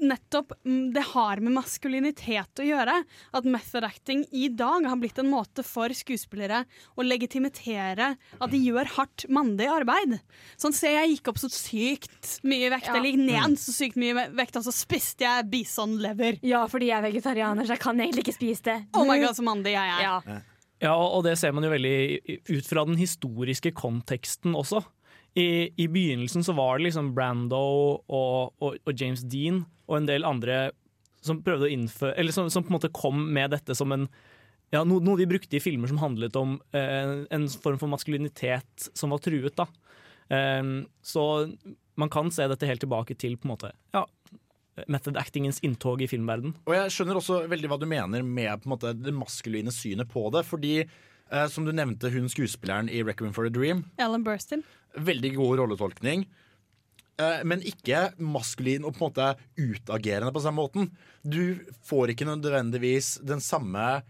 nettopp 0.00 0.52
mm, 0.64 0.92
det 0.94 1.02
har 1.12 1.40
med 1.44 1.54
maskulinitet 1.56 2.60
å 2.62 2.66
gjøre. 2.66 2.96
At 3.36 3.44
method 3.48 3.84
acting 3.86 4.24
i 4.32 4.48
dag 4.48 4.86
har 4.88 4.98
blitt 5.00 5.18
en 5.22 5.30
måte 5.32 5.64
for 5.66 5.92
skuespillere 5.96 6.64
å 6.96 7.06
legitimitere 7.06 8.12
at 8.16 8.50
de 8.52 8.60
gjør 8.60 8.90
hardt 8.96 9.26
mandig 9.32 9.68
arbeid. 9.72 10.18
Sånn 10.60 10.74
se, 10.76 10.90
jeg 10.94 11.14
gikk 11.16 11.32
opp 11.32 11.40
så 11.42 11.50
sykt 11.52 12.36
mye 12.46 12.70
vekt, 12.72 12.88
Ja. 12.90 12.96
eller 12.96 13.10
gikk 13.10 13.22
ned 13.26 13.58
så 13.62 13.72
sykt 13.74 13.96
mye 14.00 14.26
vekt, 14.36 14.56
og 14.56 14.66
så 14.66 14.74
spiste 14.74 15.24
jeg 15.26 15.48
bisonlever. 15.50 16.38
Ja, 16.42 16.66
fordi 16.70 16.90
jeg 16.90 16.98
er 16.98 17.08
vegetarianer, 17.10 17.64
så 17.66 17.76
jeg 17.76 17.84
kan 17.86 17.98
egentlig 18.00 18.26
ikke 18.26 18.38
spise 18.38 18.62
det. 18.68 18.78
Oh 18.94 19.04
my 19.08 19.18
god, 19.20 19.36
så 19.36 19.44
mandig 19.46 19.72
jeg 19.76 19.96
er. 19.96 20.02
Ja. 20.02 20.40
Ja, 20.82 20.92
og 20.92 21.14
og 21.16 21.24
det 21.24 21.38
ser 21.40 21.52
man 21.56 21.64
jo 21.64 21.70
veldig 21.72 22.40
ut 22.52 22.66
fra 22.68 22.84
den 22.84 22.98
historiske 23.00 23.72
konteksten 23.72 24.52
også. 24.52 24.82
I, 25.36 25.68
I 25.76 25.86
begynnelsen 25.92 26.44
så 26.44 26.54
var 26.56 26.78
det 26.78 26.88
liksom 26.88 27.12
Brando 27.16 27.58
og, 27.60 28.54
og, 28.62 28.78
og 28.80 28.92
James 28.96 29.24
Dean 29.28 29.64
og 29.86 29.98
en 29.98 30.08
del 30.08 30.24
andre 30.24 30.70
som 31.26 31.42
prøvde 31.44 31.68
å 31.68 31.72
innføre 31.74 32.14
Eller 32.16 32.34
som, 32.34 32.48
som 32.52 32.64
på 32.64 32.70
en 32.70 32.78
måte 32.78 32.92
kom 32.94 33.20
med 33.34 33.52
dette 33.52 33.76
som 33.76 33.92
en 33.94 34.08
ja, 34.74 34.80
no, 34.82 34.98
noe 34.98 35.18
de 35.20 35.28
brukte 35.30 35.58
i 35.58 35.62
filmer 35.62 35.90
som 35.90 36.00
handlet 36.02 36.34
om 36.38 36.56
eh, 36.74 37.12
en 37.30 37.44
form 37.62 37.78
for 37.78 37.90
maskulinitet 37.92 38.88
som 38.98 39.12
var 39.14 39.20
truet. 39.22 39.54
da. 39.54 39.68
Eh, 40.34 40.62
så 41.06 41.26
man 41.94 42.10
kan 42.12 42.32
se 42.34 42.48
dette 42.50 42.66
helt 42.66 42.82
tilbake 42.82 43.14
til 43.14 43.36
på 43.38 43.46
en 43.46 43.52
måte 43.52 43.70
ja, 43.94 44.02
method 44.90 45.16
actingens 45.16 45.60
inntog 45.64 46.02
i 46.02 46.08
filmverden. 46.10 46.54
Og 46.66 46.74
jeg 46.76 46.92
skjønner 46.92 47.20
også 47.20 47.44
veldig 47.50 47.70
hva 47.70 47.78
du 47.80 47.86
mener 47.88 48.26
med 48.26 48.66
måte, 48.68 48.92
det 48.98 49.14
maskuline 49.16 49.72
synet 49.74 50.10
på 50.12 50.26
det. 50.34 50.44
Fordi, 50.48 50.74
eh, 51.30 51.46
som 51.48 51.64
du 51.66 51.72
nevnte, 51.72 52.10
hun 52.12 52.28
skuespilleren 52.28 52.88
i 52.88 53.02
'Requiem 53.02 53.32
for 53.34 53.46
a 53.46 53.50
Dream'. 53.50 53.84
Ellen 53.98 54.24
Burstyn. 54.24 54.62
Veldig 54.96 55.34
god 55.36 55.58
rolletolkning. 55.58 56.26
eh, 57.18 57.42
Men 57.44 57.60
ikke 57.62 58.12
maskulin 58.18 58.84
og 58.84 58.94
på 58.94 59.06
en 59.06 59.10
måte 59.12 59.36
utagerende 59.56 60.32
på 60.32 60.42
samme 60.42 60.60
måten. 60.62 60.90
Du 61.24 61.58
får 61.84 62.08
ikke 62.12 62.26
nødvendigvis 62.28 63.18
den 63.24 63.40
samme 63.40 64.02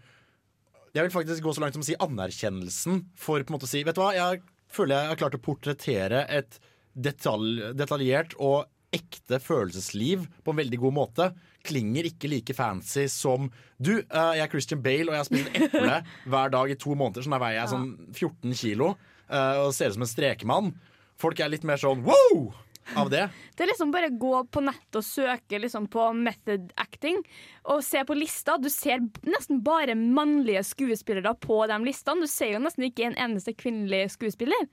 Jeg 0.95 1.03
vil 1.03 1.11
faktisk 1.11 1.43
gå 1.43 1.53
så 1.53 1.61
langt 1.61 1.73
som 1.75 1.81
å 1.81 1.85
si 1.85 1.95
anerkjennelsen 1.99 3.05
for 3.15 3.43
på 3.43 3.51
en 3.51 3.59
måte 3.59 3.67
å 3.67 3.69
si 3.69 3.83
Vet 3.83 3.95
du 3.95 4.01
hva, 4.01 4.13
jeg 4.15 4.41
føler 4.71 4.95
jeg 4.95 5.07
har 5.11 5.15
klart 5.19 5.35
å 5.35 5.43
portrettere 5.43 6.25
et 6.29 6.59
detalj, 6.95 7.73
detaljert 7.77 8.33
og 8.39 8.65
ekte 8.91 9.37
følelsesliv 9.39 10.25
på 10.43 10.51
en 10.51 10.57
veldig 10.57 10.79
god 10.79 10.93
måte. 10.95 11.27
Klinger 11.67 12.07
ikke 12.09 12.31
like 12.31 12.55
fancy 12.57 13.07
som 13.11 13.49
Du, 13.77 13.97
eh, 13.99 14.33
jeg 14.37 14.45
er 14.45 14.51
Christian 14.51 14.83
Bale, 14.83 15.09
og 15.09 15.17
jeg 15.17 15.23
har 15.23 15.29
spist 15.29 15.57
eple 15.57 15.97
hver 16.31 16.53
dag 16.53 16.71
i 16.73 16.79
to 16.79 16.95
måneder, 16.95 17.25
så 17.25 17.33
da 17.35 17.41
veier 17.43 17.59
jeg 17.61 17.73
sånn 17.73 17.89
14 18.13 18.55
kilo 18.61 18.93
eh, 18.93 19.65
og 19.65 19.73
ser 19.75 19.91
ut 19.91 19.99
som 19.99 20.07
en 20.07 20.13
strekemann. 20.13 20.71
Folk 21.17 21.41
er 21.41 21.51
litt 21.53 21.67
mer 21.67 21.81
sånn 21.81 22.05
wow! 22.05 22.47
av 22.95 23.09
det? 23.11 23.25
Det 23.55 23.65
er 23.65 23.71
liksom 23.71 23.91
bare 23.91 24.11
gå 24.15 24.33
på 24.51 24.61
nett 24.63 24.97
og 24.97 25.05
søke 25.05 25.59
liksom 25.59 25.87
på 25.91 26.05
method 26.15 26.71
acting 26.79 27.19
og 27.67 27.83
se 27.85 28.03
på 28.07 28.17
lista. 28.17 28.57
Du 28.61 28.69
ser 28.71 29.03
nesten 29.27 29.61
bare 29.65 29.97
mannlige 29.97 30.63
skuespillere 30.67 31.33
på 31.43 31.59
de 31.69 31.79
listene. 31.83 32.23
Du 32.23 32.31
ser 32.31 32.53
jo 32.55 32.63
nesten 32.63 32.87
ikke 32.87 33.09
en 33.09 33.19
eneste 33.27 33.55
kvinnelig 33.57 34.13
skuespiller. 34.15 34.69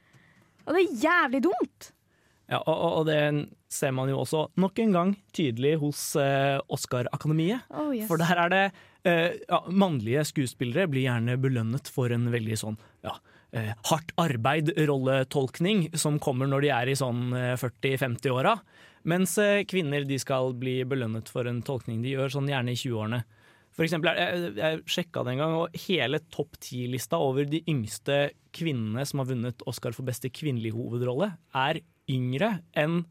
Og 0.64 0.76
det 0.76 0.84
er 0.84 1.02
jævlig 1.08 1.44
dumt. 1.48 1.90
Ja, 2.50 2.58
og, 2.68 2.80
og- 3.00 3.06
det 3.08 3.20
ser 3.72 3.92
man 3.96 4.10
jo 4.12 4.18
også 4.20 4.46
nok 4.60 4.78
en 4.84 4.92
gang 4.92 5.12
tydelig 5.32 5.78
hos 5.80 6.00
eh, 6.20 6.58
Oscar-akademiet. 6.68 7.64
Oh, 7.72 7.88
yes. 7.94 8.06
For 8.10 8.20
der 8.20 8.36
er 8.44 8.52
det 8.52 8.64
eh, 9.08 9.38
ja, 9.48 9.62
Mannlige 9.72 10.24
skuespillere 10.28 10.84
blir 10.92 11.06
gjerne 11.08 11.38
belønnet 11.40 11.88
for 11.90 12.12
en 12.14 12.28
veldig 12.32 12.58
sånn 12.60 12.76
ja, 13.06 13.14
eh, 13.56 13.72
hardt 13.88 14.12
arbeid-rolletolkning 14.20 15.88
som 15.98 16.18
kommer 16.22 16.46
når 16.50 16.66
de 16.66 16.72
er 16.74 16.90
i 16.92 16.98
sånn 16.98 17.32
eh, 17.36 17.54
40-50-åra. 17.60 18.58
Mens 19.10 19.36
eh, 19.42 19.64
kvinner 19.68 20.04
de 20.08 20.18
skal 20.20 20.54
bli 20.56 20.78
belønnet 20.88 21.28
for 21.32 21.48
en 21.50 21.62
tolkning 21.66 22.02
de 22.04 22.14
gjør 22.14 22.32
sånn 22.36 22.48
gjerne 22.52 22.72
i 22.72 22.78
20-årene. 22.78 23.22
For 23.74 23.82
eksempel, 23.88 24.14
jeg, 24.14 24.52
jeg 24.60 24.82
sjekka 24.86 25.24
det 25.26 25.32
en 25.34 25.40
gang, 25.42 25.54
og 25.64 25.80
hele 25.88 26.20
topp 26.30 26.60
ti-lista 26.62 27.18
over 27.18 27.48
de 27.50 27.58
yngste 27.66 28.28
kvinnene 28.54 29.02
som 29.08 29.18
har 29.18 29.26
vunnet 29.32 29.64
Oscar 29.66 29.96
for 29.96 30.06
beste 30.06 30.30
kvinnelige 30.30 30.76
hovedrolle, 30.78 31.32
er 31.58 31.80
yngre 32.10 32.58
enn 32.76 33.02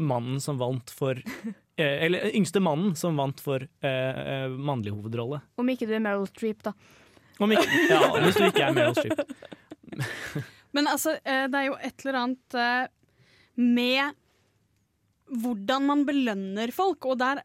mannen 0.00 0.40
som 0.40 0.58
vant 0.60 0.90
for 0.90 1.18
eh, 1.76 2.04
Eller 2.06 2.30
yngste 2.36 2.62
mannen 2.64 2.96
som 2.98 3.16
vant 3.20 3.40
for 3.42 3.62
eh, 3.62 3.90
eh, 3.90 4.48
mannlig 4.48 4.94
hovedrolle. 4.94 5.42
Om 5.60 5.72
ikke 5.74 5.88
du 5.90 5.94
er 5.96 6.02
Meryl 6.04 6.26
Streep, 6.30 6.62
da. 6.66 6.74
Om 7.42 7.54
ikke, 7.54 7.68
ja, 7.90 8.00
hvis 8.22 8.38
du 8.38 8.46
ikke 8.48 8.66
er 8.68 8.76
Meryl 8.76 8.98
Streep. 8.98 9.22
Men 10.76 10.88
altså, 10.88 11.18
eh, 11.20 11.46
det 11.52 11.60
er 11.60 11.68
jo 11.68 11.78
et 11.84 12.04
eller 12.04 12.20
annet 12.22 12.58
eh, 12.58 12.84
med 13.60 14.20
hvordan 15.42 15.88
man 15.88 16.04
belønner 16.08 16.72
folk, 16.74 17.04
og 17.08 17.20
der 17.20 17.42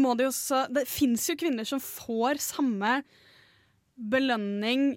må 0.00 0.14
det 0.16 0.24
jo 0.24 0.32
så 0.32 0.62
Det 0.72 0.86
fins 0.88 1.26
jo 1.28 1.36
kvinner 1.36 1.68
som 1.68 1.80
får 1.80 2.40
samme 2.40 3.02
belønning 3.92 4.94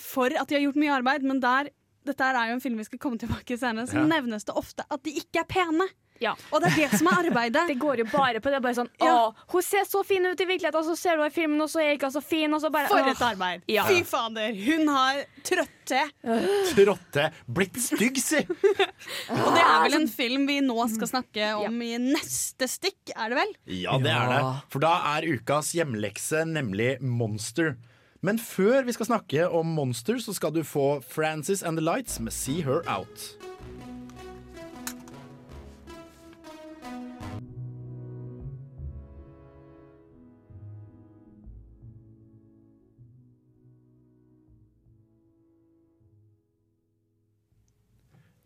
for 0.00 0.32
at 0.34 0.48
de 0.48 0.56
har 0.56 0.64
gjort 0.64 0.80
mye 0.80 0.94
arbeid, 0.96 1.26
men 1.26 1.40
der 1.42 1.70
dette 2.04 2.20
er 2.32 2.48
jo 2.50 2.54
en 2.58 2.60
film 2.64 2.78
vi 2.82 2.84
skal 2.88 2.98
komme 2.98 3.18
tilbake 3.18 3.58
senere, 3.58 3.86
så 3.90 4.00
Ja. 4.02 4.06
nevnes 4.06 4.44
det 4.48 4.54
ofte 4.56 4.84
at 4.90 5.02
de 5.04 5.10
ikke 5.22 5.40
er 5.44 5.48
pene. 5.48 5.88
Ja. 6.22 6.36
Og 6.52 6.60
det 6.62 6.68
er 6.70 6.76
det 6.86 6.98
som 7.00 7.08
er 7.10 7.16
arbeidet. 7.24 7.64
Det 7.72 7.74
går 7.82 7.98
jo 7.98 8.04
bare 8.06 8.38
på 8.38 8.50
det. 8.52 8.60
Bare 8.62 8.76
sånn, 8.76 8.88
Ja. 9.02 9.10
å, 9.32 9.34
hun 9.50 9.62
ser 9.66 9.82
så 9.90 10.04
fin 10.06 10.22
ut 10.24 10.38
i 10.38 10.44
virkeligheten, 10.46 10.78
og 10.78 10.84
så 10.86 10.94
ser 10.96 11.16
du 11.16 11.22
henne 11.24 11.32
i 11.32 11.34
filmen, 11.34 11.60
og 11.64 11.66
så 11.72 11.80
er 11.82 11.88
hun 11.88 11.96
ikke 11.98 12.10
så 12.14 12.22
fin. 12.22 12.54
Og 12.54 12.60
så 12.62 12.70
bare, 12.70 12.86
For 12.92 12.98
et 13.10 13.18
arbeid! 13.26 13.62
Ja. 13.66 13.82
Fy 13.88 14.04
fader, 14.06 14.54
hun 14.54 14.86
har 14.92 15.24
trøtte. 15.42 16.04
Trøtte. 16.76 17.24
blitt 17.50 17.74
stygg, 17.82 18.20
si! 18.22 18.38
Og 18.38 19.48
det 19.56 19.64
er 19.64 19.82
vel 19.88 19.98
en 19.98 20.06
film 20.08 20.46
vi 20.46 20.60
nå 20.62 20.76
skal 20.94 21.10
snakke 21.10 21.48
om 21.66 21.80
i 21.82 21.96
neste 21.98 22.68
stikk, 22.70 23.14
er 23.16 23.32
det 23.34 23.40
vel? 23.42 23.54
Ja, 23.82 23.98
det 23.98 24.14
er 24.14 24.30
det. 24.36 24.42
For 24.70 24.78
da 24.84 24.94
er 25.16 25.26
ukas 25.34 25.72
hjemlekse 25.74 26.44
nemlig 26.46 27.00
Monster. 27.02 27.74
Men 28.22 28.38
før 28.38 28.84
vi 28.86 28.92
skal 28.94 29.08
snakke 29.08 29.48
om 29.50 29.66
Monster, 29.74 30.20
så 30.22 30.30
skal 30.36 30.52
du 30.54 30.62
få 30.62 31.00
Frances 31.02 31.64
and 31.66 31.74
the 31.74 31.82
Lights 31.82 32.20
med 32.22 32.30
See 32.30 32.62
Her 32.62 32.84
Out. 32.86 33.34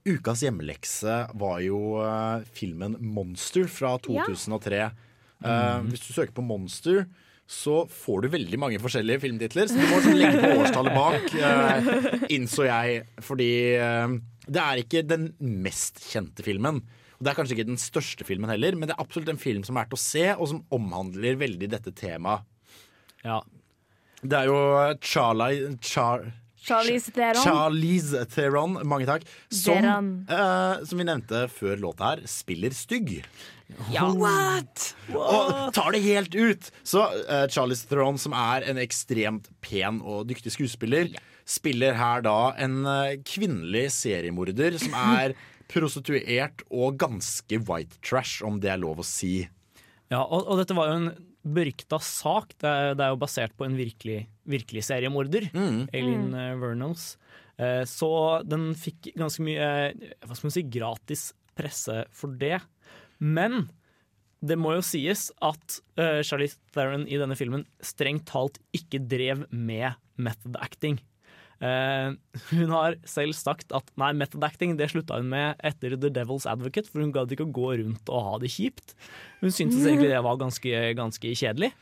Ukas 0.06 0.40
hjemmelekse 0.40 1.18
var 1.36 1.60
jo 1.60 1.98
eh, 2.00 2.48
filmen 2.56 2.96
Monster 3.02 3.68
fra 3.68 3.98
2003. 4.00 4.82
Eh, 5.44 5.78
hvis 5.90 6.08
du 6.08 6.12
søker 6.14 6.32
på 6.32 6.48
Monster, 6.48 7.04
så 7.46 7.84
får 7.90 8.24
du 8.24 8.28
veldig 8.34 8.58
mange 8.58 8.78
forskjellige 8.82 9.22
filmtitler. 9.22 9.70
Så 9.70 9.78
du 9.78 9.86
må 9.86 10.00
sånn 10.02 10.18
legge 10.18 10.42
på 10.42 10.62
årstallet 10.64 10.96
bak, 10.96 11.34
eh, 11.38 12.24
innså 12.34 12.66
jeg. 12.66 13.04
Fordi 13.22 13.50
eh, 13.78 14.16
det 14.46 14.62
er 14.62 14.82
ikke 14.82 15.04
den 15.06 15.28
mest 15.38 16.02
kjente 16.10 16.46
filmen. 16.46 16.82
Og 17.16 17.24
Det 17.24 17.32
er 17.32 17.38
kanskje 17.38 17.56
ikke 17.56 17.70
den 17.70 17.80
største 17.80 18.26
filmen 18.28 18.50
heller, 18.52 18.76
men 18.76 18.90
det 18.90 18.96
er 18.96 19.04
absolutt 19.04 19.30
en 19.32 19.40
film 19.40 19.62
som 19.64 19.78
er 19.80 19.86
til 19.88 19.96
å 19.96 20.02
se, 20.02 20.24
og 20.34 20.50
som 20.50 20.64
omhandler 20.74 21.38
veldig 21.40 21.70
dette 21.72 21.94
temaet. 21.96 22.44
Ja. 23.24 23.40
Det 24.26 24.36
er 24.42 24.50
jo 24.50 24.58
Charlie 25.04 25.76
Char 25.84 26.26
Charlize 26.66 27.12
Theron. 27.14 27.44
Charlize 27.44 28.24
Theron, 28.32 28.72
mange 28.88 29.06
takk. 29.06 29.26
Som, 29.54 30.26
eh, 30.26 30.84
som 30.84 30.98
vi 30.98 31.06
nevnte 31.06 31.44
før 31.52 31.78
låta 31.78 32.10
her, 32.10 32.24
spiller 32.26 32.74
stygg. 32.74 33.20
Ja. 33.90 34.06
What? 34.14 34.92
Og 35.10 35.72
tar 35.74 35.94
det 35.94 36.02
helt 36.04 36.34
ut! 36.34 36.70
Så 36.86 37.02
uh, 37.02 37.46
Charlize 37.50 37.88
Theron, 37.90 38.18
som 38.20 38.34
er 38.36 38.66
en 38.70 38.78
ekstremt 38.80 39.50
pen 39.64 40.00
og 40.04 40.28
dyktig 40.30 40.54
skuespiller, 40.54 41.10
spiller 41.46 41.98
her 41.98 42.22
da 42.26 42.54
en 42.62 42.80
uh, 42.86 43.16
kvinnelig 43.26 43.88
seriemorder 43.98 44.78
som 44.82 44.94
er 45.18 45.36
prostituert 45.72 46.62
og 46.70 46.98
ganske 47.02 47.60
white 47.66 47.98
trash, 48.06 48.44
om 48.46 48.60
det 48.62 48.70
er 48.74 48.82
lov 48.82 49.02
å 49.02 49.06
si. 49.06 49.40
Ja, 50.12 50.22
og, 50.22 50.46
og 50.46 50.62
dette 50.62 50.76
var 50.78 50.92
jo 50.92 51.00
en 51.00 51.10
berykta 51.46 51.98
sak. 52.02 52.54
Det 52.58 52.70
er, 52.70 52.94
det 52.98 53.06
er 53.06 53.14
jo 53.14 53.22
basert 53.22 53.54
på 53.58 53.66
en 53.66 53.76
virkelig, 53.78 54.24
virkelig 54.46 54.86
seriemorder, 54.86 55.50
Aileen 55.54 56.30
mm. 56.30 56.62
Vernos. 56.62 57.14
Eh, 57.56 57.82
så 57.88 58.10
den 58.44 58.70
fikk 58.78 59.12
ganske 59.16 59.44
mye 59.44 59.68
hva 60.26 60.36
skal 60.36 60.48
man 60.48 60.56
si, 60.56 60.64
gratis 60.68 61.28
presse 61.56 62.02
for 62.14 62.34
det. 62.36 62.58
Men 63.18 63.66
det 64.46 64.58
må 64.60 64.76
jo 64.76 64.84
sies 64.84 65.28
at 65.44 65.78
uh, 65.98 66.22
Charlize 66.26 66.60
Theron 66.76 67.06
i 67.08 67.18
denne 67.20 67.36
filmen 67.38 67.64
strengt 67.84 68.26
talt 68.28 68.60
ikke 68.76 69.00
drev 69.08 69.46
med 69.50 69.96
method 70.20 70.58
acting. 70.60 71.00
Uh, 71.56 72.12
hun 72.50 72.72
har 72.74 72.98
selv 73.08 73.32
sagt 73.36 73.72
at 73.76 73.88
nei, 73.96 74.10
method 74.16 74.44
acting 74.44 74.74
det 74.76 74.90
slutta 74.92 75.16
hun 75.22 75.30
med 75.32 75.56
etter 75.64 75.96
The 75.96 76.12
Devil's 76.12 76.48
Advocate, 76.48 76.90
for 76.92 77.00
hun 77.00 77.14
gadd 77.14 77.32
ikke 77.32 77.48
å 77.48 77.54
gå 77.58 77.70
rundt 77.80 78.12
og 78.12 78.26
ha 78.28 78.40
det 78.42 78.52
kjipt. 78.52 78.96
Hun 79.40 79.54
syntes 79.54 79.84
egentlig 79.88 80.12
det 80.12 80.24
var 80.26 80.40
ganske, 80.40 80.82
ganske 80.98 81.32
kjedelig. 81.32 81.72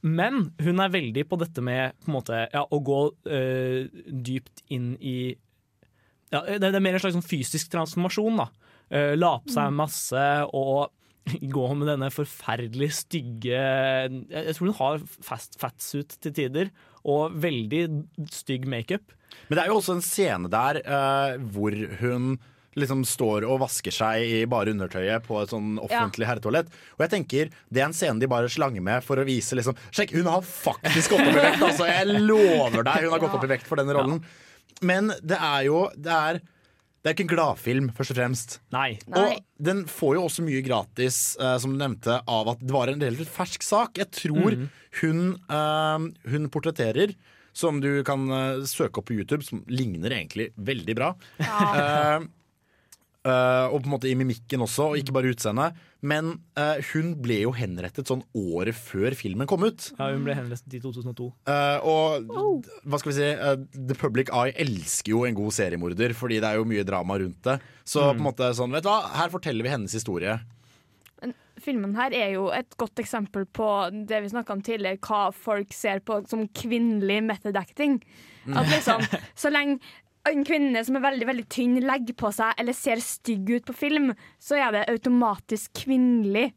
Men 0.00 0.48
hun 0.64 0.80
er 0.80 0.92
veldig 0.92 1.26
på 1.28 1.36
dette 1.38 1.62
med 1.62 1.94
på 2.00 2.14
måte, 2.14 2.46
ja, 2.50 2.64
å 2.64 2.82
gå 2.82 3.00
uh, 3.30 4.02
dypt 4.10 4.64
inn 4.72 4.94
i 4.98 5.36
ja, 6.30 6.44
det, 6.46 6.68
det 6.70 6.76
er 6.78 6.82
mer 6.82 6.94
en 6.94 7.02
slags 7.02 7.16
sånn 7.16 7.26
fysisk 7.26 7.72
transformasjon. 7.72 8.38
da. 8.38 8.46
Eh, 8.90 9.14
la 9.18 9.36
på 9.38 9.54
seg 9.54 9.74
masse 9.76 10.24
og 10.56 10.90
gå 11.56 11.66
med 11.78 11.86
denne 11.92 12.08
forferdelig 12.10 12.88
stygge 13.04 13.54
Jeg, 13.54 14.22
jeg 14.32 14.54
tror 14.56 14.66
hun 14.66 14.78
har 14.80 15.02
fast 15.22 15.58
fatsuit 15.60 16.16
til 16.24 16.34
tider, 16.34 16.70
og 17.06 17.36
veldig 17.40 17.84
stygg 18.34 18.66
makeup. 18.68 19.14
Men 19.48 19.56
det 19.56 19.62
er 19.62 19.70
jo 19.70 19.78
også 19.78 19.98
en 19.98 20.04
scene 20.04 20.50
der 20.52 20.80
uh, 20.84 21.36
hvor 21.52 21.76
hun 22.00 22.34
liksom 22.78 23.02
står 23.08 23.44
og 23.48 23.60
vasker 23.64 23.94
seg 23.94 24.22
i 24.22 24.42
bare 24.50 24.70
undertøyet 24.74 25.24
på 25.26 25.40
et 25.40 25.50
sånn 25.50 25.74
offentlig 25.82 26.28
herretoalett. 26.28 26.70
Og 26.96 27.04
jeg 27.04 27.12
tenker, 27.14 27.50
det 27.70 27.82
er 27.82 27.88
en 27.88 27.96
scene 27.96 28.22
de 28.22 28.28
bare 28.30 28.50
slanger 28.52 28.84
med 28.84 29.02
for 29.06 29.18
å 29.18 29.26
vise 29.26 29.58
liksom 29.58 29.78
Sjekk, 29.90 30.14
hun 30.18 30.30
har 30.30 30.44
faktisk 30.46 31.14
gått 31.14 31.26
opp 31.26 31.34
i 31.34 31.40
vekt! 31.40 31.64
Altså, 31.66 31.88
jeg 31.90 32.22
lover 32.28 32.86
deg, 32.86 33.06
hun 33.06 33.16
har 33.16 33.24
gått 33.24 33.36
opp 33.38 33.46
i 33.48 33.52
vekt 33.54 33.68
for 33.70 33.80
denne 33.80 33.96
rollen. 33.96 34.22
Men 34.86 35.10
det 35.26 35.36
er 35.36 35.66
jo 35.66 35.82
Det 35.98 36.14
er, 36.14 36.40
det 37.00 37.08
er 37.08 37.16
ikke 37.16 37.24
en 37.24 37.32
gladfilm, 37.32 37.88
først 37.96 38.12
og 38.12 38.18
fremst. 38.18 38.54
Nei. 38.74 38.90
Og 39.16 39.38
den 39.56 39.86
får 39.88 40.18
jo 40.18 40.24
også 40.26 40.44
mye 40.44 40.60
gratis, 40.64 41.20
uh, 41.40 41.56
som 41.62 41.72
du 41.72 41.80
nevnte, 41.80 42.18
av 42.28 42.50
at 42.52 42.60
det 42.60 42.74
var 42.76 42.92
en 42.92 43.00
relativt 43.00 43.32
fersk 43.32 43.64
sak. 43.64 44.00
Jeg 44.02 44.10
tror 44.12 44.56
hun, 45.00 45.22
uh, 45.48 46.10
hun 46.28 46.50
portretterer, 46.52 47.14
som 47.56 47.80
du 47.82 48.02
kan 48.06 48.28
uh, 48.28 48.66
søke 48.68 49.00
opp 49.00 49.08
på 49.08 49.16
YouTube, 49.16 49.46
som 49.46 49.64
ligner 49.72 50.12
egentlig 50.18 50.50
veldig 50.60 50.98
bra. 50.98 51.14
Eh, 51.40 52.28
eh, 53.26 53.66
og 53.70 53.80
på 53.80 53.88
en 53.88 53.94
måte 53.94 54.10
i 54.10 54.16
mimikken 54.18 54.62
også, 54.64 54.90
og 54.90 55.00
ikke 55.00 55.14
bare 55.16 55.32
utseendet. 55.34 55.78
Men 56.00 56.32
uh, 56.56 56.78
hun 56.94 57.10
ble 57.20 57.42
jo 57.42 57.50
henrettet 57.52 58.08
sånn 58.08 58.22
året 58.36 58.76
før 58.76 59.12
filmen 59.18 59.48
kom 59.50 59.66
ut. 59.66 59.90
Ja, 59.98 60.08
hun 60.14 60.24
ble 60.24 60.36
henrettet 60.38 60.78
i 60.78 60.80
2002. 60.80 61.26
Uh, 61.44 61.84
og 61.84 62.70
hva 62.88 63.00
skal 63.02 63.12
vi 63.12 63.18
si 63.18 63.28
The 63.76 63.98
Public 64.00 64.32
Eye 64.32 64.54
elsker 64.64 65.12
jo 65.12 65.26
en 65.28 65.36
god 65.36 65.52
seriemorder, 65.58 66.16
fordi 66.16 66.40
det 66.40 66.48
er 66.48 66.60
jo 66.60 66.70
mye 66.70 66.86
drama 66.88 67.20
rundt 67.20 67.42
det. 67.50 67.58
Så 67.84 68.06
på 68.08 68.16
en 68.16 68.24
måte 68.30 68.48
sånn, 68.56 68.72
vet 68.72 68.86
du 68.86 68.90
hva, 68.92 69.02
her 69.18 69.32
forteller 69.34 69.66
vi 69.66 69.74
hennes 69.74 69.98
historie. 70.00 70.38
Filmen 71.60 71.92
her 71.98 72.14
er 72.16 72.30
jo 72.38 72.48
et 72.56 72.72
godt 72.80 73.02
eksempel 73.02 73.44
på 73.44 73.66
det 74.08 74.22
vi 74.24 74.30
snakka 74.32 74.54
om 74.56 74.62
tidligere, 74.64 75.00
hva 75.04 75.26
folk 75.36 75.74
ser 75.76 76.00
på 76.04 76.22
som 76.30 76.46
kvinnelig 76.56 77.20
method 77.26 77.58
acting. 77.60 77.98
At 78.48 78.70
liksom, 78.72 79.04
så 79.42 79.52
lenge 79.52 79.80
en 80.28 80.44
kvinne 80.44 80.82
som 80.84 80.98
er 80.98 81.04
veldig 81.04 81.28
veldig 81.30 81.46
tynn, 81.52 81.78
legger 81.84 82.16
på 82.18 82.30
seg 82.34 82.58
eller 82.60 82.76
ser 82.76 83.02
stygg 83.04 83.50
ut 83.56 83.68
på 83.68 83.76
film, 83.76 84.10
så 84.42 84.58
er 84.60 84.74
det 84.74 84.86
automatisk 84.92 85.72
kvinnelig 85.84 86.50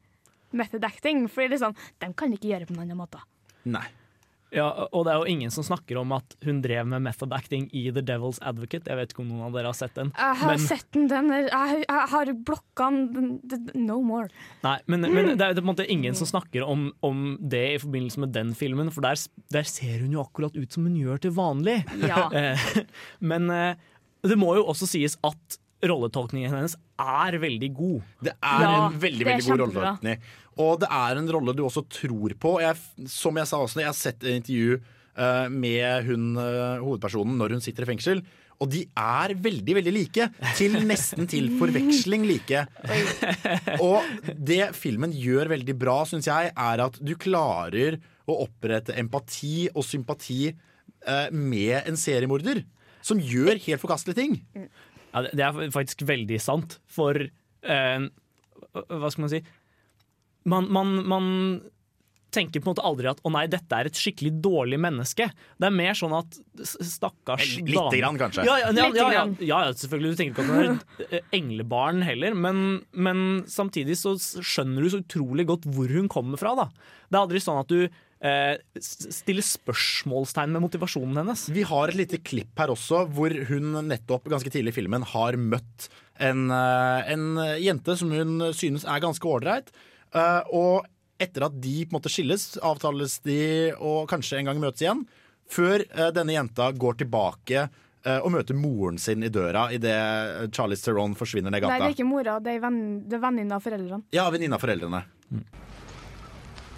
method 0.54 0.84
acting. 0.88 1.26
Fordi 1.32 1.60
sånn, 1.62 1.78
de 2.04 2.12
kan 2.18 2.34
ikke 2.36 2.52
gjøre 2.52 2.66
det 2.66 2.72
på 2.72 2.78
en 2.78 2.84
annen 2.86 3.00
måte. 3.00 3.24
Nei. 3.64 3.86
Ja, 4.54 4.68
og 4.94 5.06
det 5.08 5.14
er 5.14 5.22
jo 5.24 5.30
ingen 5.34 5.52
som 5.54 5.66
snakker 5.66 5.98
om 6.02 6.12
at 6.16 6.36
hun 6.46 6.60
drev 6.62 6.86
med 6.90 7.02
method 7.08 7.34
acting 7.34 7.66
i 7.74 7.88
The 7.94 8.04
Devil's 8.06 8.38
Advocate. 8.46 8.86
Jeg 8.90 9.00
vet 9.00 9.14
ikke 9.16 9.24
om 9.24 9.32
noen 9.32 9.48
av 9.48 9.56
dere 9.58 9.72
har 9.72 9.78
sett 9.78 9.96
den. 9.98 10.12
Jeg 10.16 10.38
har 10.44 10.52
Men- 10.54 10.62
sett 10.68 10.86
den, 10.94 11.08
den 11.12 11.32
er, 11.34 11.48
jeg, 11.50 11.86
jeg 11.88 12.10
har 12.14 12.32
blokka 12.46 12.90
den 13.16 13.32
No 13.88 14.02
more. 14.06 14.30
Nei, 14.64 14.76
men, 14.88 15.02
men 15.10 15.32
det 15.38 15.42
er 15.42 15.54
jo 15.56 15.62
på 15.62 15.66
en 15.66 15.72
måte 15.72 15.88
ingen 15.90 16.14
som 16.16 16.30
snakker 16.30 16.66
om, 16.68 16.92
om 17.02 17.24
det 17.42 17.64
i 17.74 17.82
forbindelse 17.82 18.22
med 18.24 18.34
den 18.36 18.54
filmen, 18.58 18.92
for 18.94 19.02
der, 19.06 19.18
der 19.54 19.66
ser 19.68 20.00
hun 20.06 20.14
jo 20.14 20.22
akkurat 20.24 20.56
ut 20.56 20.72
som 20.78 20.86
hun 20.86 20.96
gjør 21.02 21.22
til 21.26 21.36
vanlig. 21.38 21.82
Ja. 22.06 22.30
Eh, 22.34 22.58
men 23.22 23.50
eh, 23.54 23.76
det 24.26 24.36
må 24.40 24.54
jo 24.58 24.64
også 24.72 24.88
sies 24.90 25.18
at 25.28 25.58
rolletolkningen 25.84 26.54
hennes 26.54 26.76
er 27.02 27.36
veldig 27.42 27.70
god. 27.76 28.02
Det 28.24 28.34
er 28.40 28.64
Ja, 28.64 28.72
en 28.88 29.00
veldig 29.02 29.26
er 29.26 29.30
veldig 29.34 29.46
god 29.50 29.62
rolletolkning. 29.66 30.22
Og 30.62 30.84
det 30.84 30.90
er 30.92 31.18
en 31.20 31.32
rolle 31.34 31.56
du 31.58 31.64
også 31.66 31.86
tror 31.90 32.36
på. 32.40 32.58
Jeg, 32.62 32.78
som 33.10 33.38
jeg 33.40 33.50
sa 33.50 33.60
også, 33.62 33.82
jeg 33.82 33.90
har 33.90 33.98
sett 33.98 34.24
et 34.24 34.38
intervju 34.38 34.78
uh, 35.18 35.50
med 35.50 36.08
hun 36.10 36.34
uh, 36.38 36.82
hovedpersonen 36.84 37.38
når 37.40 37.58
hun 37.58 37.64
sitter 37.64 37.86
i 37.86 37.90
fengsel. 37.94 38.24
Og 38.62 38.70
de 38.72 38.84
er 39.00 39.34
veldig, 39.44 39.76
veldig 39.80 39.94
like. 39.96 40.28
Til 40.60 40.78
nesten 40.92 41.28
til 41.30 41.50
forveksling 41.60 42.28
like. 42.30 42.66
Og 43.82 44.06
det 44.38 44.72
filmen 44.78 45.16
gjør 45.16 45.52
veldig 45.56 45.76
bra, 45.80 46.04
syns 46.08 46.30
jeg, 46.30 46.54
er 46.54 46.86
at 46.86 47.02
du 47.02 47.16
klarer 47.20 47.98
å 48.30 48.38
opprette 48.46 48.96
empati 49.00 49.68
og 49.74 49.84
sympati 49.88 50.54
uh, 50.54 51.28
med 51.34 51.82
en 51.82 52.00
seriemorder. 52.00 52.62
Som 53.04 53.20
gjør 53.20 53.58
helt 53.66 53.82
forkastelige 53.82 54.22
ting. 54.22 54.38
Ja, 55.14 55.26
det 55.28 55.44
er 55.44 55.74
faktisk 55.74 56.06
veldig 56.08 56.40
sant, 56.42 56.78
for 56.90 57.18
Hva 57.64 59.10
skal 59.12 59.22
man 59.22 59.32
si? 59.32 59.42
Man, 60.50 60.68
man, 60.72 60.96
man 61.08 61.28
tenker 62.34 62.62
på 62.62 62.70
en 62.70 62.74
måte 62.74 62.86
aldri 62.86 63.10
at 63.12 63.22
'å 63.22 63.32
nei, 63.34 63.46
dette 63.52 63.78
er 63.78 63.90
et 63.90 64.00
skikkelig 64.00 64.32
dårlig 64.44 64.80
menneske'. 64.82 65.30
Det 65.60 65.68
er 65.68 65.76
mer 65.76 65.98
sånn 65.98 66.16
at 66.18 66.38
stakkars 66.66 67.58
L 67.62 67.68
Lite 67.70 68.00
grann, 68.02 68.18
kanskje. 68.20 68.46
Ja, 68.48 68.58
ja, 68.64 68.72
ja, 68.74 69.10
ja, 69.14 69.26
ja, 69.40 69.60
selvfølgelig. 69.78 70.14
Du 70.14 70.22
tenker 70.22 70.34
ikke 70.34 70.46
at 70.46 70.50
hun 70.50 70.64
er 70.64 71.20
et 71.20 71.36
englebarn 71.38 72.02
heller, 72.06 72.34
men, 72.34 72.82
men 72.92 73.44
samtidig 73.50 74.00
så 74.00 74.16
skjønner 74.18 74.84
du 74.84 74.90
så 74.90 75.04
utrolig 75.04 75.48
godt 75.50 75.70
hvor 75.70 75.94
hun 75.94 76.10
kommer 76.12 76.42
fra. 76.42 76.56
da. 76.58 76.68
Det 77.10 77.20
er 77.20 77.22
aldri 77.22 77.44
sånn 77.44 77.62
at 77.62 77.70
du 77.70 77.86
eh, 77.86 78.56
stiller 78.82 79.46
spørsmålstegn 79.46 80.56
med 80.56 80.66
motivasjonen 80.66 81.22
hennes. 81.22 81.48
Vi 81.54 81.68
har 81.70 81.92
et 81.92 82.00
lite 82.02 82.22
klipp 82.26 82.58
her 82.58 82.74
også, 82.74 83.06
hvor 83.14 83.34
hun 83.52 83.78
nettopp 83.86 84.26
ganske 84.32 84.50
tidlig 84.54 84.74
i 84.74 84.80
filmen 84.82 85.06
har 85.14 85.38
møtt 85.38 85.90
en, 86.18 86.48
eh, 86.50 87.14
en 87.14 87.30
jente 87.62 87.98
som 88.00 88.14
hun 88.14 88.50
synes 88.56 88.88
er 88.90 89.04
ganske 89.04 89.28
ålreit. 89.28 89.70
Eh, 90.14 90.42
Og 90.54 90.86
etter 91.24 91.46
at 91.48 91.56
de 91.62 91.86
på 91.86 91.94
en 91.94 92.00
måte 92.00 92.12
skilles, 92.12 92.58
avtales 92.62 93.20
de 93.24 93.72
og 93.80 94.10
kanskje 94.12 94.40
en 94.42 94.50
gang 94.52 94.60
møtes 94.62 94.84
igjen. 94.84 95.06
Før 95.50 95.84
eh, 95.86 96.10
denne 96.16 96.36
jenta 96.36 96.72
går 96.72 96.98
tilbake 97.04 97.64
eh, 97.68 98.20
og 98.20 98.32
møter 98.34 98.58
moren 98.58 98.98
sin 99.00 99.24
i 99.24 99.30
døra 99.32 99.68
idet 99.76 100.54
Charlie 100.56 100.80
Theron 100.80 101.16
forsvinner 101.16 101.54
ned 101.54 101.64
Nei, 101.68 101.80
det 101.80 101.90
er 101.92 101.96
ikke 101.96 102.08
mora, 102.10 102.40
det 102.44 102.56
er, 102.56 102.62
venn, 102.64 102.82
det 103.08 103.18
er 103.20 103.24
venninna 103.24 103.60
av 103.60 103.66
foreldrene. 103.66 104.04
Ja, 104.16 104.28
venninna 104.34 104.58
av 104.60 104.64
foreldrene. 104.66 105.04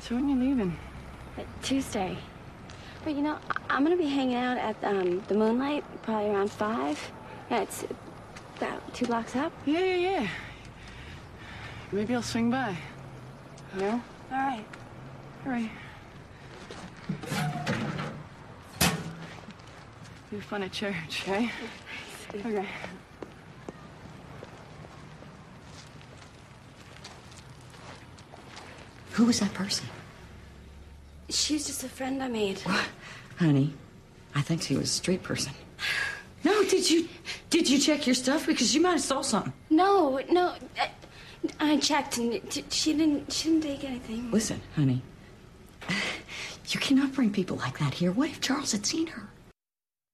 So 0.05 0.15
when 0.15 0.29
you 0.29 0.35
leaving? 0.37 0.77
Tuesday. 1.63 2.17
But 3.03 3.15
you 3.15 3.21
know, 3.21 3.37
I'm 3.69 3.83
gonna 3.83 3.97
be 3.97 4.07
hanging 4.07 4.35
out 4.37 4.57
at 4.57 4.77
um, 4.83 5.21
the 5.27 5.35
Moonlight 5.35 5.83
probably 6.03 6.29
around 6.29 6.51
five. 6.51 6.99
Yeah, 7.49 7.61
it's 7.61 7.85
about 8.57 8.93
two 8.93 9.05
blocks 9.05 9.35
up. 9.35 9.51
Yeah, 9.65 9.79
yeah, 9.83 9.95
yeah. 9.95 10.27
Maybe 11.91 12.15
I'll 12.15 12.23
swing 12.23 12.49
by. 12.49 12.75
No? 13.75 14.01
All 14.31 14.37
right. 14.37 14.65
All 15.45 15.51
right. 15.51 15.69
Be 20.31 20.39
fun 20.39 20.63
at 20.63 20.71
church, 20.71 21.23
okay? 21.23 21.51
Okay. 22.33 22.65
Who 29.11 29.25
was 29.25 29.39
that 29.39 29.53
person? 29.53 29.87
She's 31.29 31.67
just 31.67 31.83
a 31.83 31.89
friend 31.89 32.21
I 32.23 32.27
made. 32.27 32.61
Honey, 33.37 33.73
I 34.33 34.41
think 34.41 34.61
she 34.61 34.75
was 34.75 34.85
a 34.85 34.93
street 34.93 35.23
person. 35.23 35.51
No, 36.43 36.63
did 36.65 36.89
you 36.89 37.07
did 37.49 37.69
you 37.69 37.79
check 37.79 38.05
your 38.05 38.13
stuff 38.13 38.45
because 38.45 38.75
you 38.75 38.81
might 38.81 38.91
have 38.91 39.01
stole 39.01 39.23
something? 39.23 39.53
No, 39.69 40.21
no. 40.29 40.53
I, 41.59 41.77
checked 41.77 42.17
and 42.17 42.33
it, 42.33 42.73
she 42.73 42.93
didn't. 42.93 43.31
She 43.31 43.49
didn't 43.49 43.63
take 43.63 43.83
anything. 43.83 44.31
Listen, 44.31 44.61
honey. 44.75 45.01
You 46.73 46.79
cannot 46.79 47.13
bring 47.13 47.29
people 47.29 47.57
like 47.57 47.77
that 47.77 47.93
here. 47.93 48.11
What 48.11 48.29
if 48.31 48.41
Charles 48.41 48.71
had 48.71 48.87
seen 48.87 49.05
her? 49.07 49.27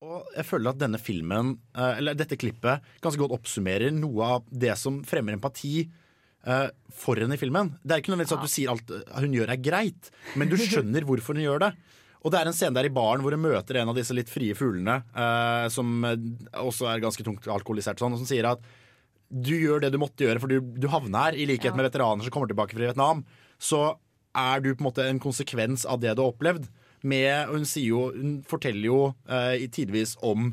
Og 0.02 0.26
jeg 0.36 0.44
føler 0.50 0.74
at 0.74 0.80
denne 0.82 1.00
filmen, 1.00 1.54
eh, 1.78 2.00
eller 2.02 2.18
dette 2.18 2.36
klippet, 2.36 2.82
ganske 3.00 3.22
godt 3.22 3.36
oppsummerer 3.38 3.94
noe 3.94 4.26
av 4.36 4.50
det 4.50 4.74
som 4.82 4.98
fremmer 5.08 5.38
empati 5.38 5.86
eh, 5.86 6.68
for 6.92 7.22
henne 7.22 7.38
i 7.38 7.40
filmen. 7.40 7.72
Det 7.80 7.96
er 7.96 8.04
ikke 8.04 8.12
nødvendigvis 8.12 8.36
at 8.36 8.44
du 8.44 8.52
sier 8.52 8.74
alt 8.74 8.92
eh, 8.98 9.14
hun 9.22 9.38
gjør 9.38 9.54
er 9.54 9.62
greit, 9.62 10.12
men 10.36 10.52
du 10.52 10.58
skjønner 10.60 11.06
hvorfor 11.08 11.38
hun 11.38 11.46
gjør 11.46 11.64
det. 11.68 11.72
Og 12.22 12.34
det 12.34 12.42
er 12.42 12.50
en 12.50 12.58
scene 12.58 12.76
der 12.76 12.90
i 12.90 12.94
baren 12.94 13.24
hvor 13.24 13.38
hun 13.38 13.46
møter 13.46 13.80
en 13.80 13.94
av 13.94 13.98
disse 13.98 14.18
litt 14.18 14.30
frie 14.30 14.58
fuglene, 14.58 15.00
eh, 15.14 15.70
som 15.72 16.04
også 16.04 16.92
er 16.92 17.06
ganske 17.06 17.26
tungt 17.26 17.48
alkoholisert, 17.48 18.02
sånn, 18.02 18.18
og 18.18 18.26
som 18.26 18.30
sier 18.30 18.50
at 18.52 18.66
du 19.32 19.54
gjør 19.56 19.82
det 19.86 19.92
du 19.94 20.00
måtte 20.02 20.26
gjøre, 20.26 20.42
for 20.44 20.52
du, 20.52 20.60
du 20.62 20.88
havner 20.92 21.30
her, 21.32 21.38
i 21.40 21.46
likhet 21.50 21.76
med 21.78 21.88
veteraner 21.88 22.26
som 22.28 22.34
kommer 22.36 22.52
tilbake 22.52 22.76
fra 22.76 22.84
Vietnam. 22.88 23.24
Så 23.62 23.82
er 24.38 24.60
du 24.64 24.74
på 24.76 24.82
en 24.84 24.90
måte 24.90 25.06
en 25.08 25.20
konsekvens 25.24 25.86
av 25.88 26.02
det 26.04 26.14
du 26.18 26.22
har 26.26 26.34
opplevd. 26.34 26.68
Med, 27.08 27.48
hun, 27.50 27.64
sier 27.66 27.88
jo, 27.94 28.02
hun 28.14 28.36
forteller 28.46 28.86
jo 28.92 29.00
eh, 29.26 29.64
tidvis 29.74 30.18
om 30.22 30.52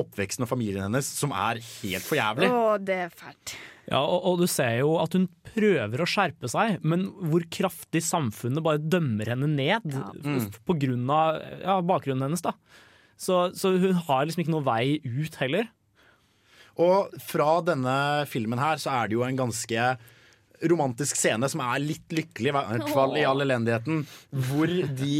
oppveksten 0.00 0.46
og 0.46 0.48
familien 0.48 0.86
hennes, 0.86 1.04
som 1.18 1.32
er 1.34 1.58
helt 1.82 2.06
for 2.06 2.16
jævlig. 2.16 2.48
Å, 2.48 2.76
det 2.80 2.96
er 3.04 3.10
fælt. 3.12 3.56
Ja, 3.90 3.98
og, 4.06 4.22
og 4.30 4.38
du 4.40 4.46
ser 4.48 4.76
jo 4.78 4.92
at 5.02 5.12
hun 5.18 5.26
prøver 5.50 6.00
å 6.04 6.06
skjerpe 6.08 6.48
seg, 6.48 6.78
men 6.86 7.08
hvor 7.26 7.42
kraftig 7.52 8.00
samfunnet 8.06 8.62
bare 8.64 8.78
dømmer 8.80 9.32
henne 9.34 9.48
ned 9.50 9.90
Mm. 9.90 10.36
f- 10.46 10.60
på 10.68 10.76
grunn 10.78 11.10
av 11.10 11.40
ja, 11.64 11.76
bakgrunnen 11.84 12.22
hennes. 12.28 12.44
da. 12.44 12.54
Så, 13.20 13.50
så 13.58 13.74
hun 13.82 13.98
har 14.06 14.24
liksom 14.28 14.44
ikke 14.44 14.54
noe 14.54 14.64
vei 14.64 15.00
ut 15.04 15.36
heller. 15.42 15.66
Og 16.80 17.12
fra 17.20 17.50
denne 17.66 17.94
filmen 18.30 18.58
her 18.62 18.80
så 18.80 18.92
er 19.02 19.10
det 19.10 19.18
jo 19.18 19.24
en 19.26 19.36
ganske 19.38 19.90
romantisk 20.70 21.16
scene 21.16 21.48
som 21.48 21.62
er 21.64 21.80
litt 21.80 22.12
lykkelig, 22.12 22.50
i 22.50 22.56
hvert 22.56 22.90
fall 22.92 23.14
i 23.20 23.24
all 23.28 23.40
elendigheten, 23.44 24.02
hvor 24.48 24.68
de 24.98 25.14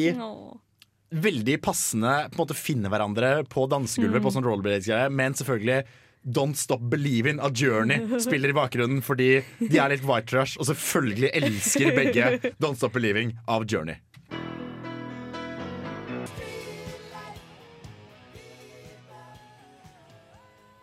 veldig 1.10 1.56
passende 1.64 2.12
på 2.30 2.36
en 2.38 2.42
måte 2.44 2.56
finner 2.58 2.92
hverandre 2.92 3.30
på 3.50 3.64
dansegulvet 3.72 4.20
Mm. 4.20 4.26
på 4.26 4.32
sånn 4.36 4.46
rollerblades-greie, 4.46 5.10
men 5.10 5.32
selvfølgelig 5.34 5.84
Don't 6.22 6.56
Stop 6.60 6.82
Believing 6.92 7.40
av 7.40 7.54
Journey 7.56 8.20
spiller 8.20 8.50
i 8.52 8.56
bakgrunnen 8.58 9.00
fordi 9.02 9.42
de 9.58 9.78
er 9.80 9.88
litt 9.94 10.04
white 10.04 10.28
trash, 10.28 10.58
og 10.60 10.66
selvfølgelig 10.68 11.30
elsker 11.32 11.94
begge 11.96 12.26
Don't 12.62 12.76
Stop 12.76 12.92
Believing 12.92 13.32
av 13.48 13.64
Journey. 13.64 13.96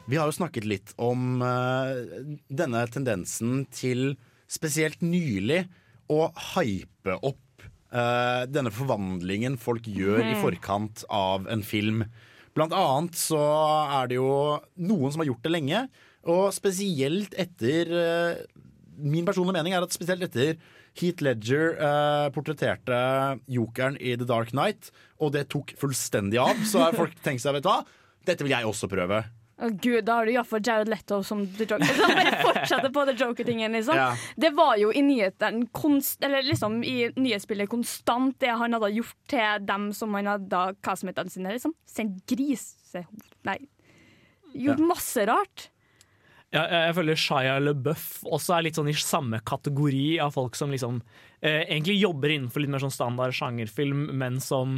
Vi 0.08 0.16
har 0.16 0.30
jo 0.30 0.36
snakket 0.38 0.64
litt 0.68 0.94
om 1.04 1.42
eh, 1.44 1.98
denne 2.48 2.86
tendensen 2.94 3.66
til 3.76 4.14
spesielt 4.48 5.02
nylig 5.04 5.66
å 6.08 6.30
hype 6.54 7.18
opp 7.28 7.66
eh, 7.92 8.46
denne 8.48 8.72
forvandlingen 8.72 9.58
folk 9.60 9.84
gjør 9.92 10.22
i 10.24 10.34
Mhm. 10.38 10.42
forkant 10.46 11.04
av 11.12 11.48
en 11.52 11.62
film. 11.64 12.06
Blant 12.56 12.72
annet 12.74 13.20
så 13.20 13.38
er 14.00 14.08
det 14.08 14.16
jo 14.18 14.62
noen 14.80 15.12
som 15.12 15.20
har 15.22 15.28
gjort 15.30 15.44
det 15.44 15.52
lenge, 15.52 15.84
og 16.28 16.50
spesielt 16.56 17.36
etter 17.40 17.92
eh, 17.92 18.46
Min 18.98 19.28
personlige 19.28 19.54
mening 19.54 19.76
er 19.78 19.84
at 19.86 19.94
spesielt 19.94 20.24
etter 20.26 20.56
Heath 20.98 21.22
Ledger 21.22 21.76
eh, 21.78 22.30
portretterte 22.34 22.98
jokeren 23.48 23.94
i 24.02 24.16
The 24.18 24.26
Dark 24.26 24.50
Knight, 24.56 24.90
og 25.22 25.36
det 25.36 25.44
tok 25.54 25.76
fullstendig 25.78 26.40
av, 26.42 26.58
så 26.66 26.80
har 26.82 26.98
folk 26.98 27.14
tenkt 27.22 27.44
seg, 27.44 27.54
vet 27.54 27.62
du 27.62 27.70
hva, 27.70 27.84
dette 28.26 28.42
vil 28.42 28.56
jeg 28.56 28.66
også 28.66 28.90
prøve. 28.90 29.20
Å 29.58 29.70
gud, 29.74 30.04
Da 30.06 30.20
har 30.20 30.28
du 30.28 30.32
iallfall 30.36 30.62
Jared 30.62 30.90
Leto 30.92 31.24
som 31.26 31.40
The 31.58 31.66
Joker. 31.66 31.90
Så 31.90 32.06
han 32.06 32.20
bare 32.20 32.42
fortsetter 32.46 32.92
på 32.94 33.06
The 33.10 33.16
Joker-tingen, 33.18 33.74
liksom. 33.74 33.98
Ja. 33.98 34.12
Det 34.38 34.52
var 34.54 34.76
jo 34.78 34.92
i 34.94 35.02
nyheten, 35.02 35.64
konst, 35.74 36.22
Eller 36.24 36.46
liksom 36.46 36.84
i 36.86 37.10
nyhetsbildet 37.16 37.70
konstant 37.72 38.38
det 38.44 38.54
han 38.54 38.78
hadde 38.78 38.92
gjort 39.00 39.18
til 39.34 39.66
dem 39.66 39.90
som 39.98 40.14
han 40.14 40.30
hadde 40.30 40.62
Hva 40.78 40.98
som 41.00 41.10
sine, 41.34 41.56
liksom? 41.56 41.74
Sendt 41.90 42.22
grisehode 42.30 43.08
Nei. 43.50 43.58
Gjort 44.54 44.80
Ja. 44.80 44.86
masse 44.86 45.26
rart. 45.26 45.70
Ja, 46.54 46.64
jeg 46.88 46.94
føler 46.96 47.18
Shia 47.20 47.58
LeBuff 47.60 48.24
også 48.24 48.56
er 48.56 48.64
litt 48.64 48.78
sånn 48.78 48.88
i 48.88 48.94
samme 48.96 49.42
kategori 49.44 50.18
av 50.24 50.32
folk 50.38 50.56
som 50.56 50.72
liksom 50.72 51.02
eh, 51.42 51.66
egentlig 51.66 51.98
jobber 52.00 52.32
innenfor 52.32 52.64
litt 52.64 52.72
mer 52.72 52.80
sånn 52.80 52.94
standard 52.94 53.36
sjangerfilm, 53.36 54.06
men 54.16 54.40
som 54.40 54.78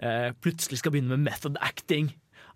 eh, 0.00 0.32
plutselig 0.40 0.80
skal 0.80 0.94
begynne 0.94 1.12
med 1.18 1.26
method 1.28 1.58
acting. 1.60 2.08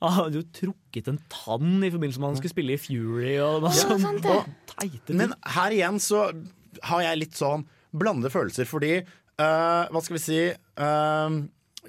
Han 0.02 0.12
hadde 0.18 0.40
jo 0.40 0.44
trukket 0.58 1.08
en 1.12 1.18
tann 1.32 1.82
i 1.84 1.90
forbindelse 1.90 2.20
med 2.20 2.28
at 2.28 2.32
han 2.34 2.40
skulle 2.42 2.54
spille 2.54 2.74
i 2.74 2.80
Fury. 2.80 3.34
Og, 3.40 3.62
Ja, 3.62 3.70
sånn- 3.78 4.00
sant 4.02 4.22
det. 4.22 4.36
og 5.08 5.14
Men 5.14 5.34
her 5.54 5.70
igjen 5.76 6.00
så 6.02 6.26
har 6.82 7.02
jeg 7.06 7.18
litt 7.22 7.34
sånn 7.38 7.66
blandede 7.94 8.32
følelser, 8.34 8.66
fordi 8.66 8.96
uh, 9.38 9.86
Hva 9.90 10.02
skal 10.02 10.16
vi 10.18 10.24
si 10.24 10.40
Uh, 10.74 11.44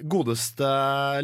godeste 0.06 0.66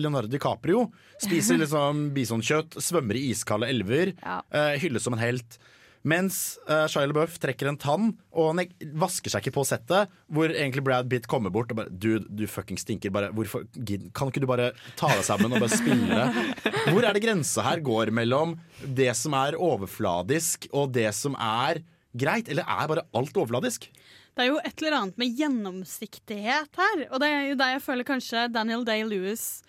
Leonardo 0.01 0.29
DiCaprio 0.33 0.87
spiser 1.21 1.59
liksom 1.63 2.09
bisonkjøtt, 2.17 2.79
svømmer 2.83 3.19
i 3.21 3.27
iskalde 3.31 3.69
elver, 3.69 4.15
eh, 4.25 4.79
hylles 4.83 5.05
som 5.05 5.13
en 5.15 5.21
helt. 5.23 5.59
Mens 6.03 6.59
uh, 6.67 6.89
Shia 6.91 7.07
LaBeouf 7.07 7.37
trekker 7.43 7.69
en 7.71 7.79
tann 7.79 8.09
og 8.35 8.49
han 8.51 8.73
vasker 8.99 9.31
seg 9.31 9.45
ikke 9.45 9.55
på 9.55 9.65
settet. 9.69 10.11
Hvor 10.27 10.51
egentlig 10.51 10.83
Brad 10.87 11.11
Pitt 11.11 11.29
kommer 11.31 11.53
bort 11.55 11.71
og 11.71 11.79
bare 11.79 11.93
Dude, 11.93 12.27
du 12.27 12.45
fucking 12.51 12.81
stinker. 12.81 13.13
Bare, 13.15 13.31
hvorfor, 13.35 13.69
kan 14.17 14.33
ikke 14.33 14.43
du 14.43 14.49
bare 14.51 14.73
ta 14.99 15.13
deg 15.13 15.23
sammen 15.27 15.55
og 15.55 15.63
bare 15.63 15.79
spille? 15.79 16.25
Hvor 16.93 17.07
er 17.07 17.15
det 17.15 17.23
grensa 17.23 17.63
her 17.67 17.83
går 17.85 18.11
mellom 18.15 18.57
det 18.83 19.13
som 19.19 19.37
er 19.39 19.59
overfladisk 19.61 20.67
og 20.73 20.91
det 20.97 21.09
som 21.15 21.37
er 21.39 21.85
greit? 22.19 22.51
Eller 22.51 22.67
er 22.67 22.91
bare 22.91 23.07
alt 23.15 23.39
overfladisk? 23.39 23.87
Det 24.33 24.45
er 24.45 24.49
jo 24.49 24.59
et 24.65 24.83
eller 24.83 24.99
annet 24.99 25.21
med 25.21 25.39
gjennomsiktighet 25.39 26.83
her. 26.83 27.07
Og 27.13 27.23
det 27.23 27.31
er 27.31 27.49
jo 27.53 27.61
der 27.61 27.77
jeg 27.77 27.87
føler 27.87 28.09
kanskje 28.09 28.49
Daniel 28.51 28.85
Day-Lewis 28.89 29.63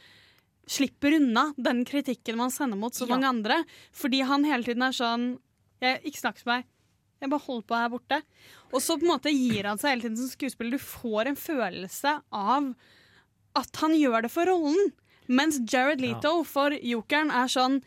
slipper 0.66 1.18
unna 1.18 1.50
den 1.60 1.84
kritikken 1.86 2.38
man 2.40 2.52
sender 2.54 2.80
mot 2.80 2.96
så 2.96 3.06
mange 3.10 3.28
andre. 3.28 3.64
Fordi 3.94 4.24
han 4.26 4.48
hele 4.48 4.66
tiden 4.66 4.86
er 4.88 4.96
sånn 4.96 5.34
jeg, 5.88 6.02
Ikke 6.10 6.22
snakk 6.24 6.42
med 6.46 6.54
meg. 6.54 6.66
Jeg 7.24 7.30
bare 7.32 7.46
holder 7.46 7.68
på 7.70 7.76
her 7.80 7.90
borte. 7.94 8.22
Og 8.74 8.82
så 8.84 8.98
på 9.00 9.06
en 9.08 9.14
måte 9.14 9.32
gir 9.32 9.64
han 9.70 9.78
seg 9.80 9.94
hele 9.94 10.02
tiden 10.08 10.18
som 10.20 10.28
skuespiller. 10.34 10.76
Du 10.76 10.84
får 10.84 11.30
en 11.32 11.40
følelse 11.40 12.18
av 12.36 12.74
at 13.56 13.80
han 13.84 13.94
gjør 13.96 14.26
det 14.26 14.32
for 14.34 14.50
rollen. 14.50 14.92
Mens 15.32 15.60
Jared 15.72 16.02
Leto 16.04 16.42
for 16.44 16.74
jokeren 16.84 17.32
er 17.32 17.48
sånn 17.48 17.82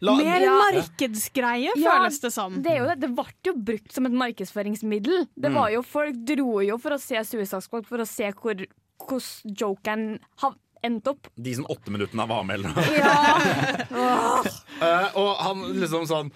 Mer 0.00 0.40
Ja. 0.44 0.52
markedsgreie, 0.70 1.72
Ja, 1.74 1.90
føles 1.98 2.20
det 2.22 2.30
som. 2.32 2.60
Det, 2.62 2.70
er 2.70 2.78
jo 2.78 2.86
det. 2.86 3.00
det 3.00 3.08
ble 3.16 3.24
jo 3.48 3.52
brukt 3.54 3.90
som 3.92 4.06
et 4.06 4.12
markedsføringsmiddel. 4.12 5.26
Det 5.34 5.50
Mm. 5.50 5.54
var 5.58 5.70
jo, 5.70 5.82
Folk 5.82 6.14
dro 6.24 6.60
jo 6.62 6.78
for 6.78 6.90
å 6.94 7.00
se 7.00 7.16
Suicide 7.24 7.60
Squad 7.62 7.84
for 7.84 7.98
å 7.98 8.06
se 8.06 8.30
hvor, 8.30 8.54
hvordan 9.00 9.56
jokeren 9.58 10.20
endte 10.38 10.58
endt 10.84 11.08
opp. 11.08 11.26
De 11.36 11.52
som 11.52 11.64
åtte 11.66 11.90
minuttene 11.90 12.28
var 12.28 12.44
med. 12.44 12.60
Eller. 12.60 12.70
Ja. 12.94 13.82
uh, 14.80 15.16
og 15.18 15.36
han 15.42 15.64
liksom 15.80 16.06
sånn 16.06 16.30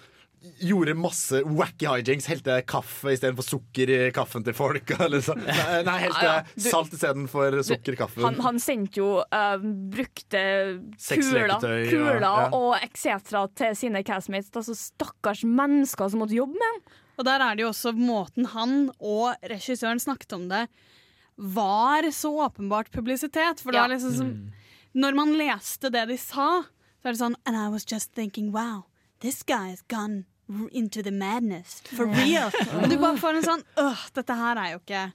Gjorde 0.59 0.93
masse 0.99 1.39
wacky 1.47 1.87
hijinks. 1.87 2.25
Helte 2.27 2.57
kaffe 2.67 3.13
istedenfor 3.15 3.45
sukker 3.47 3.91
i 3.95 3.99
kaffen 4.15 4.43
til 4.43 4.55
folk. 4.57 4.89
Liksom. 5.13 5.39
Nei, 5.39 5.77
nei 5.87 5.97
helte. 6.03 6.33
Du- 6.57 6.65
salt 6.65 6.91
istedenfor 6.95 7.55
sukker 7.63 7.95
i 7.95 7.99
kaffen. 8.01 8.25
Han, 8.27 8.39
han 8.43 8.59
sendte 8.59 8.99
jo 8.99 9.07
uh, 9.23 9.55
brukte 9.93 10.41
kuler, 10.99 11.55
kuler 11.63 12.19
ja, 12.19 12.33
ja. 12.43 12.49
og 12.51 12.75
etc. 12.83 13.37
til 13.55 13.77
sine 13.79 14.03
castmates. 14.03 14.51
Altså 14.51 14.75
stakkars 14.75 15.45
mennesker 15.47 16.11
som 16.11 16.23
måtte 16.25 16.35
jobbe 16.35 16.59
med 16.59 16.67
ham. 16.73 16.83
Og 17.13 17.27
der 17.29 17.45
er 17.45 17.55
det 17.55 17.63
jo 17.63 17.69
også 17.71 17.93
måten 17.95 18.49
han 18.51 18.75
og 18.99 19.47
regissøren 19.47 20.01
snakket 20.01 20.33
om 20.35 20.49
det, 20.51 20.65
var 21.37 22.05
så 22.13 22.33
åpenbart 22.45 22.91
publisitet. 22.91 23.61
For 23.63 23.71
det 23.71 23.79
Ja. 23.79 23.87
var 23.87 23.95
liksom 23.95 24.17
som 24.17 24.51
Når 24.93 25.15
man 25.15 25.31
leste 25.33 25.89
det 25.89 26.03
de 26.09 26.17
sa, 26.17 26.63
så 27.01 27.07
er 27.07 27.11
det 27.15 27.19
sånn 27.21 27.35
And 27.47 27.55
I 27.57 27.69
was 27.69 27.85
just 27.89 28.13
thinking, 28.13 28.51
wow, 28.51 28.85
this 29.21 29.41
guy 29.41 29.71
is 29.71 29.81
gone 29.87 30.25
into 30.71 31.01
the 31.03 31.11
madness. 31.11 31.81
For 31.93 32.05
real. 32.07 32.51
Og 32.81 32.89
du 32.91 32.97
bare 32.99 33.17
får 33.21 33.39
en 33.39 33.47
sånn 33.47 33.65
Øh, 33.79 34.05
dette 34.15 34.35
her 34.37 34.59
er 34.59 34.75
jo 34.75 34.81
ikke 34.83 35.07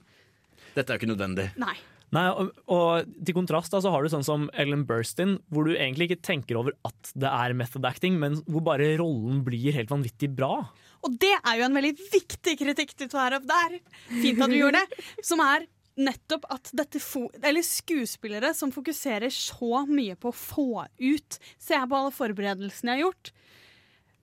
Dette 0.73 0.89
er 0.89 0.95
jo 0.95 1.01
ikke 1.01 1.11
nødvendig. 1.13 1.47
Nei. 1.59 1.75
Nei, 2.15 2.25
og, 2.33 2.49
og 2.73 3.09
til 3.25 3.35
kontrast 3.37 3.73
da, 3.73 3.81
så 3.83 3.91
har 3.93 4.01
du 4.01 4.09
sånn 4.09 4.25
som 4.25 4.47
Ellen 4.57 4.81
Burstyn, 4.89 5.35
hvor 5.53 5.67
du 5.67 5.75
egentlig 5.75 6.07
ikke 6.09 6.23
tenker 6.25 6.57
over 6.57 6.73
at 6.87 7.11
det 7.13 7.29
er 7.29 7.53
method 7.57 7.85
acting, 7.85 8.15
men 8.21 8.39
hvor 8.49 8.63
bare 8.65 8.95
rollen 8.97 9.43
blir 9.45 9.75
helt 9.75 9.91
vanvittig 9.93 10.31
bra. 10.33 10.63
Og 11.05 11.17
det 11.21 11.35
er 11.37 11.59
jo 11.59 11.67
en 11.67 11.77
veldig 11.77 11.93
viktig 11.99 12.55
kritikk 12.63 12.95
du 12.97 13.05
tar 13.11 13.37
opp 13.37 13.45
der. 13.49 13.77
Fint 14.09 14.41
at 14.41 14.49
du 14.49 14.57
gjorde 14.57 14.81
det. 14.81 15.03
Som 15.25 15.43
er 15.45 15.67
nettopp 15.99 16.47
at 16.53 16.71
dette 16.79 17.01
fo 17.03 17.25
eller 17.41 17.65
skuespillere 17.65 18.53
som 18.55 18.71
fokuserer 18.73 19.31
så 19.33 19.83
mye 19.89 20.15
på 20.19 20.31
å 20.31 20.35
få 20.35 20.85
ut 21.01 21.39
Se 21.59 21.75
her 21.75 21.89
på 21.91 21.97
alle 21.97 22.15
forberedelsene 22.15 22.95
jeg 22.95 23.01
har 23.01 23.05
gjort. 23.09 23.31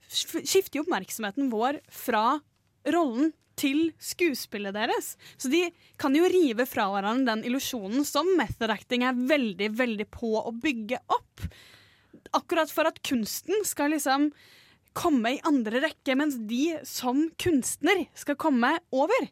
Sk- 0.08 0.44
Skifter 0.46 0.80
jo 0.80 0.84
oppmerksomheten 0.86 1.50
vår 1.52 1.80
fra 1.92 2.38
rollen 2.94 3.32
til 3.56 3.92
skuespillet 4.02 4.74
deres. 4.76 5.14
Så 5.40 5.48
de 5.48 5.62
kan 5.98 6.14
jo 6.14 6.26
rive 6.28 6.66
fra 6.68 6.88
hverandre 6.92 7.34
den 7.38 7.46
illusjonen 7.48 8.04
som 8.04 8.28
method 8.36 8.68
acting 8.74 9.06
er 9.08 9.16
veldig, 9.16 9.70
veldig 9.78 10.06
på 10.12 10.34
å 10.42 10.52
bygge 10.52 10.98
opp. 11.08 11.46
Akkurat 12.36 12.68
for 12.72 12.88
at 12.90 13.00
kunsten 13.06 13.64
skal 13.64 13.94
liksom 13.94 14.28
komme 14.96 15.34
i 15.36 15.40
andre 15.48 15.80
rekke, 15.86 16.14
mens 16.16 16.36
de 16.48 16.76
som 16.88 17.26
kunstner 17.40 18.04
skal 18.16 18.36
komme 18.40 18.74
over. 18.92 19.26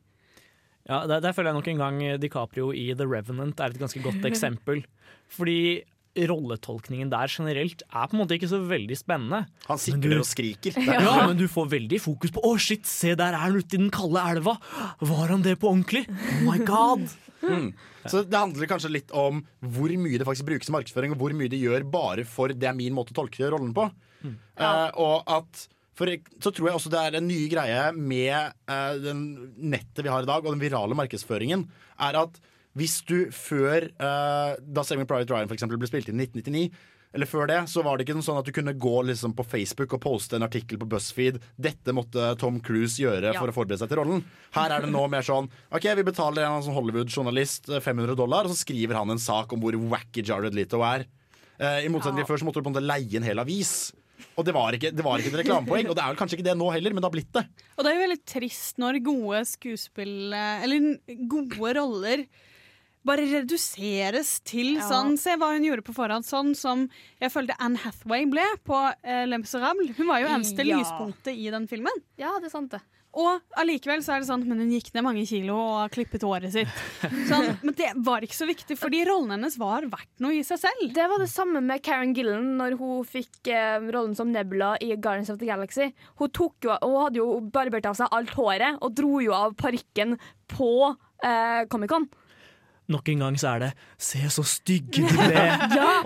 Ja, 0.89 1.03
der, 1.09 1.21
der 1.25 1.33
føler 1.33 1.53
jeg 1.53 1.59
nok 1.61 1.69
en 1.73 1.81
gang 1.81 2.01
DiCaprio 2.21 2.67
i 2.77 2.91
The 2.97 3.07
Revenant 3.09 3.61
er 3.65 3.73
et 3.73 3.81
ganske 3.81 4.03
godt 4.05 4.25
eksempel. 4.31 4.83
Fordi 5.33 5.83
rolletolkningen 6.15 7.11
der 7.13 7.31
generelt 7.31 7.83
er 7.89 8.07
på 8.07 8.15
en 8.15 8.23
måte 8.23 8.37
ikke 8.37 8.51
så 8.51 8.61
veldig 8.63 8.99
spennende. 8.99 9.45
Han 9.67 9.81
sikler 9.83 10.21
og 10.23 10.29
skriker. 10.29 10.79
Ja, 10.85 11.27
men 11.27 11.39
du 11.39 11.47
får 11.51 11.73
veldig 11.73 11.99
fokus 12.03 12.33
på 12.35 12.43
'Å, 12.45 12.55
shit, 12.61 12.87
se 12.87 13.15
der 13.19 13.35
er 13.35 13.43
han 13.43 13.57
ute 13.57 13.75
i 13.75 13.83
den 13.83 13.91
kalde 13.95 14.23
elva'. 14.23 14.57
Var 15.01 15.27
han 15.33 15.43
det 15.43 15.59
på 15.59 15.73
ordentlig? 15.73 16.07
Oh 16.07 16.47
my 16.47 16.59
god! 16.65 17.09
Mm. 17.45 17.75
Så 18.09 18.23
det 18.25 18.39
handler 18.39 18.69
kanskje 18.69 18.93
litt 18.93 19.13
om 19.17 19.43
hvor 19.61 19.93
mye 20.01 20.21
det 20.21 20.27
faktisk 20.29 20.49
brukes 20.49 20.71
i 20.71 20.75
markedsføring, 20.77 21.13
og 21.13 21.21
hvor 21.21 21.35
mye 21.37 21.51
de 21.53 21.61
gjør 21.61 21.85
bare 21.89 22.25
for 22.29 22.53
det 22.53 22.69
er 22.69 22.77
min 22.77 22.95
måte 22.97 23.13
å 23.13 23.21
tolke 23.21 23.51
rollen 23.53 23.75
på. 23.77 23.89
Eh, 24.25 24.91
og 25.01 25.25
at 25.29 25.67
for, 25.95 26.11
så 26.43 26.51
tror 26.51 26.69
jeg 26.69 26.79
også 26.79 26.91
det 26.91 27.01
er 27.01 27.17
en 27.19 27.29
ny 27.29 27.45
greie 27.51 27.83
med 27.95 28.55
uh, 28.67 28.95
den 28.99 29.21
nettet 29.63 30.03
vi 30.03 30.11
har 30.11 30.25
i 30.25 30.29
dag, 30.31 30.43
og 30.43 30.57
den 30.57 30.63
virale 30.63 30.97
markedsføringen, 30.99 31.69
er 32.03 32.19
at 32.25 32.41
hvis 32.75 32.99
du 33.07 33.31
før 33.31 33.87
uh, 34.03 34.57
Da 34.59 34.83
Saving 34.83 35.07
Private 35.07 35.31
Ryan 35.31 35.51
for 35.51 35.55
eksempel, 35.55 35.79
ble 35.79 35.91
spilt 35.91 36.11
inn 36.11 36.19
i 36.21 36.27
1999 36.27 36.69
eller 37.15 37.31
før 37.31 37.47
det, 37.47 37.61
så 37.71 37.83
var 37.87 37.97
det 37.97 38.09
ikke 38.09 38.19
sånn 38.27 38.41
at 38.41 38.49
du 38.49 38.51
kunne 38.55 38.75
gå 38.75 38.95
liksom 39.07 39.37
på 39.39 39.45
Facebook 39.47 39.93
og 39.95 40.03
poste 40.03 40.35
en 40.35 40.47
artikkel 40.47 40.81
på 40.81 40.89
BuzzFeed. 40.91 41.39
Dette 41.63 41.95
måtte 41.95 42.33
Tom 42.41 42.59
Cruise 42.65 42.99
gjøre 42.99 43.31
Ja. 43.31 43.39
for 43.39 43.53
å 43.53 43.55
forberede 43.55 43.79
seg 43.79 43.93
til 43.93 44.01
rollen. 44.01 44.25
Her 44.57 44.75
er 44.75 44.83
det 44.83 44.91
nå 44.91 45.05
mer 45.09 45.23
sånn 45.23 45.47
OK, 45.71 45.87
vi 45.95 46.03
betaler 46.03 46.43
en 46.43 46.65
sånn 46.67 46.75
Hollywood-journalist 46.75 47.71
eh, 47.71 47.79
500 47.79 48.19
dollar, 48.19 48.45
og 48.45 48.51
så 48.51 48.65
skriver 48.65 48.99
han 48.99 49.15
en 49.15 49.23
sak 49.23 49.53
om 49.55 49.63
hvor 49.63 49.79
wacky 49.93 50.25
Jared 50.27 50.59
Leto 50.59 50.83
er. 50.83 51.07
Uh, 51.55 51.87
I 51.87 51.93
motsetning 51.93 52.25
til 52.25 52.33
før 52.33 52.43
så 52.43 52.49
måtte 52.49 52.59
du 52.59 52.67
på 52.67 52.73
en 52.73 52.75
måte 52.75 52.89
leie 52.89 53.21
en 53.21 53.29
hel 53.29 53.39
avis. 53.39 53.93
Og 54.35 54.43
det 54.43 54.55
var, 54.57 54.75
ikke, 54.75 54.91
det 54.91 55.05
var 55.07 55.23
ikke 55.23 55.31
et 55.31 55.39
reklamepoeng, 55.45 55.87
og 55.87 55.95
det 55.95 56.03
er 56.03 56.19
kanskje 56.19 56.41
ikke 56.41 56.49
det 56.49 56.57
nå 56.59 56.67
heller, 56.75 56.91
men 56.91 56.99
det 57.03 57.07
har 57.07 57.15
blitt 57.15 57.31
det. 57.37 57.45
Og 57.77 57.85
det 57.85 57.93
er 57.93 57.95
jo 57.95 58.03
veldig 58.09 58.25
trist 58.27 58.83
når 58.83 58.99
gode 59.07 59.45
skuespill 59.47 60.35
Eller 60.35 60.99
gode 61.31 61.77
roller 61.79 62.27
bare 63.05 63.27
reduseres 63.29 64.41
til 64.45 64.75
Ja. 64.79 64.89
sånn 64.89 65.19
Se 65.19 65.37
hva 65.37 65.53
hun 65.53 65.65
gjorde 65.65 65.85
på 65.85 65.95
forhånd. 65.95 66.25
Sånn 66.25 66.55
som 66.57 66.89
jeg 67.21 67.31
følte 67.31 67.57
Anne 67.61 67.77
Hathaway 67.79 68.25
ble 68.27 68.45
på 68.65 68.81
eh, 69.05 69.27
Le 69.27 69.39
Miserable. 69.39 69.93
Hun 69.97 70.07
var 70.07 70.21
jo 70.21 70.29
eneste 70.29 70.65
Ja. 70.67 70.79
lyspunktet 70.81 71.37
i 71.37 71.51
den 71.51 71.67
filmen. 71.69 71.93
Ja, 72.19 72.39
det 72.41 72.47
er 72.47 72.51
sant, 72.51 72.71
det. 72.71 72.81
Og 73.17 73.41
allikevel 73.57 74.01
så 74.03 74.17
er 74.17 74.21
det 74.25 74.27
sånn 74.27 74.43
Men 74.45 74.59
hun 74.59 74.73
gikk 74.73 74.93
ned 74.93 75.05
mange 75.05 75.23
kilo 75.25 75.55
og 75.55 75.93
klippet 75.93 76.25
håret 76.27 76.51
sitt. 76.51 76.67
Sånn, 77.31 77.57
men 77.63 77.73
det 77.79 77.93
var 78.03 78.21
ikke 78.27 78.35
så 78.35 78.45
viktig, 78.49 78.75
fordi 78.77 79.05
rollen 79.07 79.31
hennes 79.31 79.57
var 79.57 79.83
verdt 79.87 80.11
noe 80.19 80.33
i 80.35 80.43
seg 80.43 80.59
selv. 80.59 80.93
Det 80.93 81.07
var 81.09 81.19
det 81.23 81.29
samme 81.31 81.63
med 81.63 81.81
Karen 81.81 82.13
Gillan 82.13 82.57
når 82.59 82.77
hun 82.81 83.05
fikk 83.07 83.47
eh, 83.55 83.79
rollen 83.95 84.17
som 84.17 84.33
Nebula 84.33 84.73
i 84.83 84.97
Guardians 84.97 85.31
of 85.31 85.39
the 85.39 85.47
Galaxy. 85.47 85.93
Hun, 86.19 86.29
tok 86.35 86.55
jo, 86.67 86.75
hun 86.83 87.05
hadde 87.05 87.21
jo 87.23 87.39
barbert 87.55 87.87
av 87.87 87.95
seg 87.95 88.09
alt 88.11 88.31
håret 88.35 88.83
og 88.83 88.97
dro 88.99 89.21
jo 89.23 89.31
av 89.33 89.55
parykken 89.55 90.19
på 90.51 90.73
eh, 91.23 91.63
Comic-Con. 91.71 92.09
Nok 92.93 93.09
en 93.09 93.23
gang 93.25 93.37
så 93.41 93.55
er 93.55 93.59
det 93.65 93.71
'se 93.99 94.21
så 94.31 94.45
stygge 94.45 95.05
de 95.09 95.17
ble'. 95.29 95.77
Ja! 95.77 96.03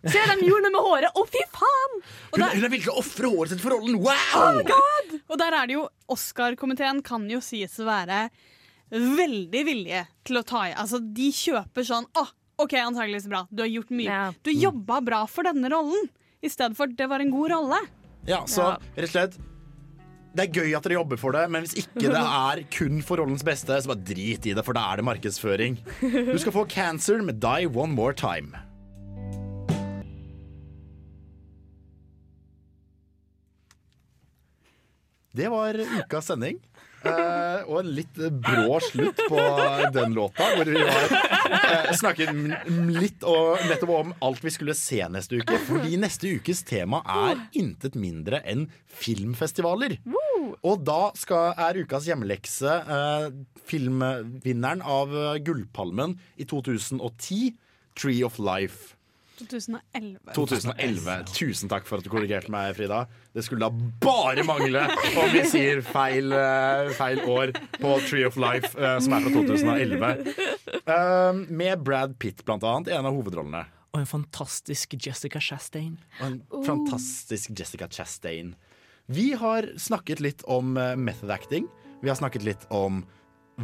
Se, 0.00 0.16
de 0.16 0.46
gjorde 0.48 0.70
noe 0.70 0.72
med 0.72 0.80
håret! 0.86 1.12
Å, 1.12 1.24
fy 1.28 1.42
faen! 1.52 1.98
Hun, 2.32 2.40
hun 2.40 2.64
er 2.64 2.70
villig 2.72 2.86
til 2.86 2.94
å 2.94 3.00
ofre 3.02 3.28
håret 3.28 3.50
sitt 3.52 3.60
for 3.60 3.74
rollen! 3.76 3.98
Wow! 4.00 4.62
Og 5.28 5.36
der 5.38 5.52
er 5.58 5.66
det 5.68 5.76
jo 5.76 5.82
Oscar-komiteen 6.08 7.02
kan 7.04 7.26
jo 7.28 7.42
sies 7.44 7.76
å 7.82 7.84
være 7.84 8.30
veldig 8.90 9.64
villige 9.68 10.06
til 10.24 10.40
å 10.40 10.42
ta 10.46 10.64
i. 10.70 10.72
Altså, 10.72 10.98
de 11.04 11.28
kjøper 11.36 11.84
sånn 11.86 12.08
Å, 12.16 12.24
OK, 12.64 12.74
antakeligvis 12.80 13.28
bra. 13.28 13.44
Du 13.52 13.62
har 13.62 13.68
gjort 13.70 13.92
mye. 13.92 14.22
Du 14.42 14.50
jobba 14.52 15.00
bra 15.04 15.20
for 15.30 15.46
denne 15.46 15.68
rollen. 15.72 16.08
I 16.40 16.48
stedet 16.48 16.76
for 16.76 16.88
at 16.88 16.96
det 16.96 17.06
var 17.08 17.20
en 17.20 17.30
god 17.32 17.52
rolle. 17.52 17.78
Ja, 18.28 18.42
så 18.48 18.72
rett 18.96 19.04
og 19.04 19.12
slett 19.12 19.38
Det 20.30 20.44
er 20.44 20.52
gøy 20.54 20.74
at 20.78 20.84
dere 20.86 20.94
jobber 20.94 21.18
for 21.18 21.34
det, 21.34 21.42
men 21.50 21.64
hvis 21.66 21.74
ikke 21.80 22.04
det 22.06 22.20
er 22.22 22.60
kun 22.70 23.00
for 23.02 23.18
rollens 23.18 23.42
beste, 23.46 23.74
så 23.82 23.90
bare 23.90 24.04
drit 24.12 24.46
i 24.46 24.54
det, 24.54 24.62
for 24.66 24.76
da 24.76 24.84
er 24.92 25.00
det 25.00 25.06
markedsføring. 25.08 25.80
Du 26.30 26.36
skal 26.38 26.54
få 26.54 26.66
Cancer 26.70 27.18
med 27.26 27.40
Die 27.42 27.66
One 27.66 27.96
More 27.96 28.14
Time. 28.14 28.54
Det 35.34 35.50
var 35.50 35.74
ukas 35.78 36.26
sending. 36.26 36.58
Eh, 37.00 37.62
og 37.64 37.78
en 37.80 37.90
litt 37.96 38.18
brå 38.44 38.76
slutt 38.84 39.22
på 39.30 39.44
den 39.94 40.16
låta, 40.16 40.50
hvor 40.56 40.68
vi 40.68 40.82
har 40.84 41.14
uh, 41.14 41.92
snakket 41.96 42.34
litt 42.92 43.24
og 43.24 43.62
nettopp 43.70 43.94
om 43.94 44.12
alt 44.26 44.44
vi 44.44 44.52
skulle 44.52 44.76
se 44.76 45.00
neste 45.12 45.40
uke. 45.40 45.60
Fordi 45.68 45.96
neste 46.00 46.34
ukes 46.36 46.62
tema 46.68 47.00
er 47.08 47.40
intet 47.56 47.96
mindre 48.00 48.42
enn 48.44 48.66
filmfestivaler. 49.00 49.96
Og 50.60 50.84
da 50.84 51.00
skal, 51.16 51.54
er 51.56 51.80
ukas 51.80 52.08
hjemmelekse 52.10 52.76
uh, 52.84 53.26
filmvinneren 53.70 54.84
av 54.84 55.16
Gullpalmen 55.46 56.18
i 56.36 56.48
2010. 56.48 57.56
Tree 58.00 58.22
of 58.24 58.38
Life. 58.38 58.99
2011. 59.40 60.34
2011. 60.36 61.16
Tusen 61.32 61.70
takk 61.72 61.88
for 61.88 62.00
at 62.00 62.06
du 62.06 62.10
korrigerte 62.12 62.52
meg, 62.52 62.74
Frida. 62.76 63.04
Det 63.34 63.44
skulle 63.46 63.66
da 63.66 63.90
bare 64.04 64.44
mangle 64.46 64.84
om 65.16 65.32
vi 65.32 65.42
sier 65.48 65.82
feil, 65.86 66.32
eh, 66.36 66.92
feil 66.98 67.22
år 67.24 67.54
på 67.78 67.96
Tree 68.06 68.26
of 68.28 68.38
Life, 68.40 68.72
eh, 68.78 68.96
som 69.02 69.16
er 69.16 69.26
fra 69.26 69.34
2011. 69.34 70.10
Um, 70.90 71.44
med 71.50 71.84
Brad 71.86 72.18
Pitt, 72.18 72.44
blant 72.44 72.64
annet, 72.66 72.90
i 72.90 72.96
en 72.96 73.08
av 73.08 73.16
hovedrollene. 73.16 73.64
Og 73.90 74.02
en 74.02 74.10
fantastisk 74.10 74.94
Jessica 74.94 75.40
Chastain. 75.42 75.96
Og 76.20 76.26
en 76.30 76.66
fantastisk 76.66 77.54
Jessica 77.58 77.88
Chastain. 77.90 78.54
Vi 79.10 79.32
har 79.34 79.66
snakket 79.76 80.20
litt 80.22 80.44
om 80.46 80.76
eh, 80.78 80.94
method 80.96 81.30
acting. 81.34 81.66
Vi 82.00 82.08
har 82.08 82.16
snakket 82.16 82.46
litt 82.46 82.68
om 82.70 83.02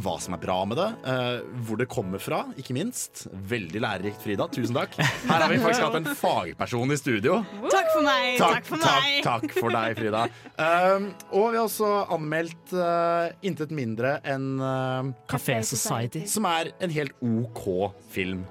hva 0.03 0.15
som 0.21 0.35
er 0.35 0.41
bra 0.41 0.57
med 0.69 0.79
det, 0.79 0.87
uh, 1.05 1.61
hvor 1.65 1.79
det 1.79 1.87
kommer 1.91 2.21
fra, 2.21 2.43
ikke 2.59 2.75
minst. 2.77 3.25
Veldig 3.49 3.81
lærerikt, 3.83 4.21
Frida. 4.23 4.47
Tusen 4.53 4.77
takk. 4.77 4.97
Her 4.97 5.43
har 5.43 5.51
vi 5.51 5.59
faktisk 5.63 5.85
hatt 5.85 5.97
en 5.99 6.09
fagperson 6.19 6.93
i 6.93 6.99
studio. 6.99 7.39
Takk 7.67 7.89
for 7.93 8.05
meg! 8.05 8.27
Takk, 8.41 8.67
for 8.67 8.83
meg! 8.83 9.21
takk 9.25 9.47
for 9.57 9.73
deg, 9.73 9.97
Frida. 9.99 10.25
Uh, 10.57 11.09
og 11.31 11.49
vi 11.53 11.59
har 11.59 11.63
også 11.63 11.93
anmeldt 12.17 12.75
uh, 12.77 13.31
intet 13.45 13.73
mindre 13.75 14.17
enn 14.27 14.53
uh, 14.61 15.09
Café 15.31 15.59
Society. 15.65 16.25
Som 16.29 16.47
er 16.49 16.73
en 16.83 16.93
helt 16.93 17.17
OK 17.23 17.65
film. 18.13 18.45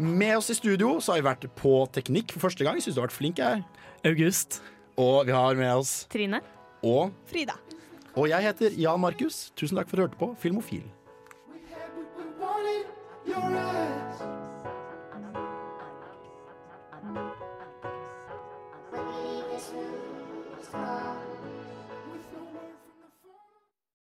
Med 0.00 0.38
oss 0.38 0.48
i 0.50 0.56
studio 0.56 0.96
så 1.02 1.12
har 1.12 1.20
vi 1.20 1.26
vært 1.26 1.46
på 1.58 1.74
teknikk 1.92 2.32
for 2.34 2.48
første 2.48 2.64
gang. 2.66 2.80
Syns 2.80 2.96
du 2.96 3.02
har 3.02 3.10
vært 3.10 3.18
flink. 3.18 3.42
jeg 3.42 3.62
August. 4.08 4.62
Og 5.00 5.26
vi 5.26 5.32
har 5.32 5.54
med 5.58 5.72
oss 5.74 6.06
Trine. 6.12 6.42
og 6.84 7.12
Frida. 7.30 7.56
Og 8.16 8.28
jeg 8.28 8.42
heter 8.42 8.70
Jan 8.76 9.00
Markus. 9.00 9.52
Tusen 9.56 9.76
takk 9.76 9.88
for 9.88 9.96
at 9.96 9.98
du 9.98 10.02
hørte 10.02 10.20
på 10.20 10.34
Filmofil. 10.38 10.84
Smile. 20.72 21.01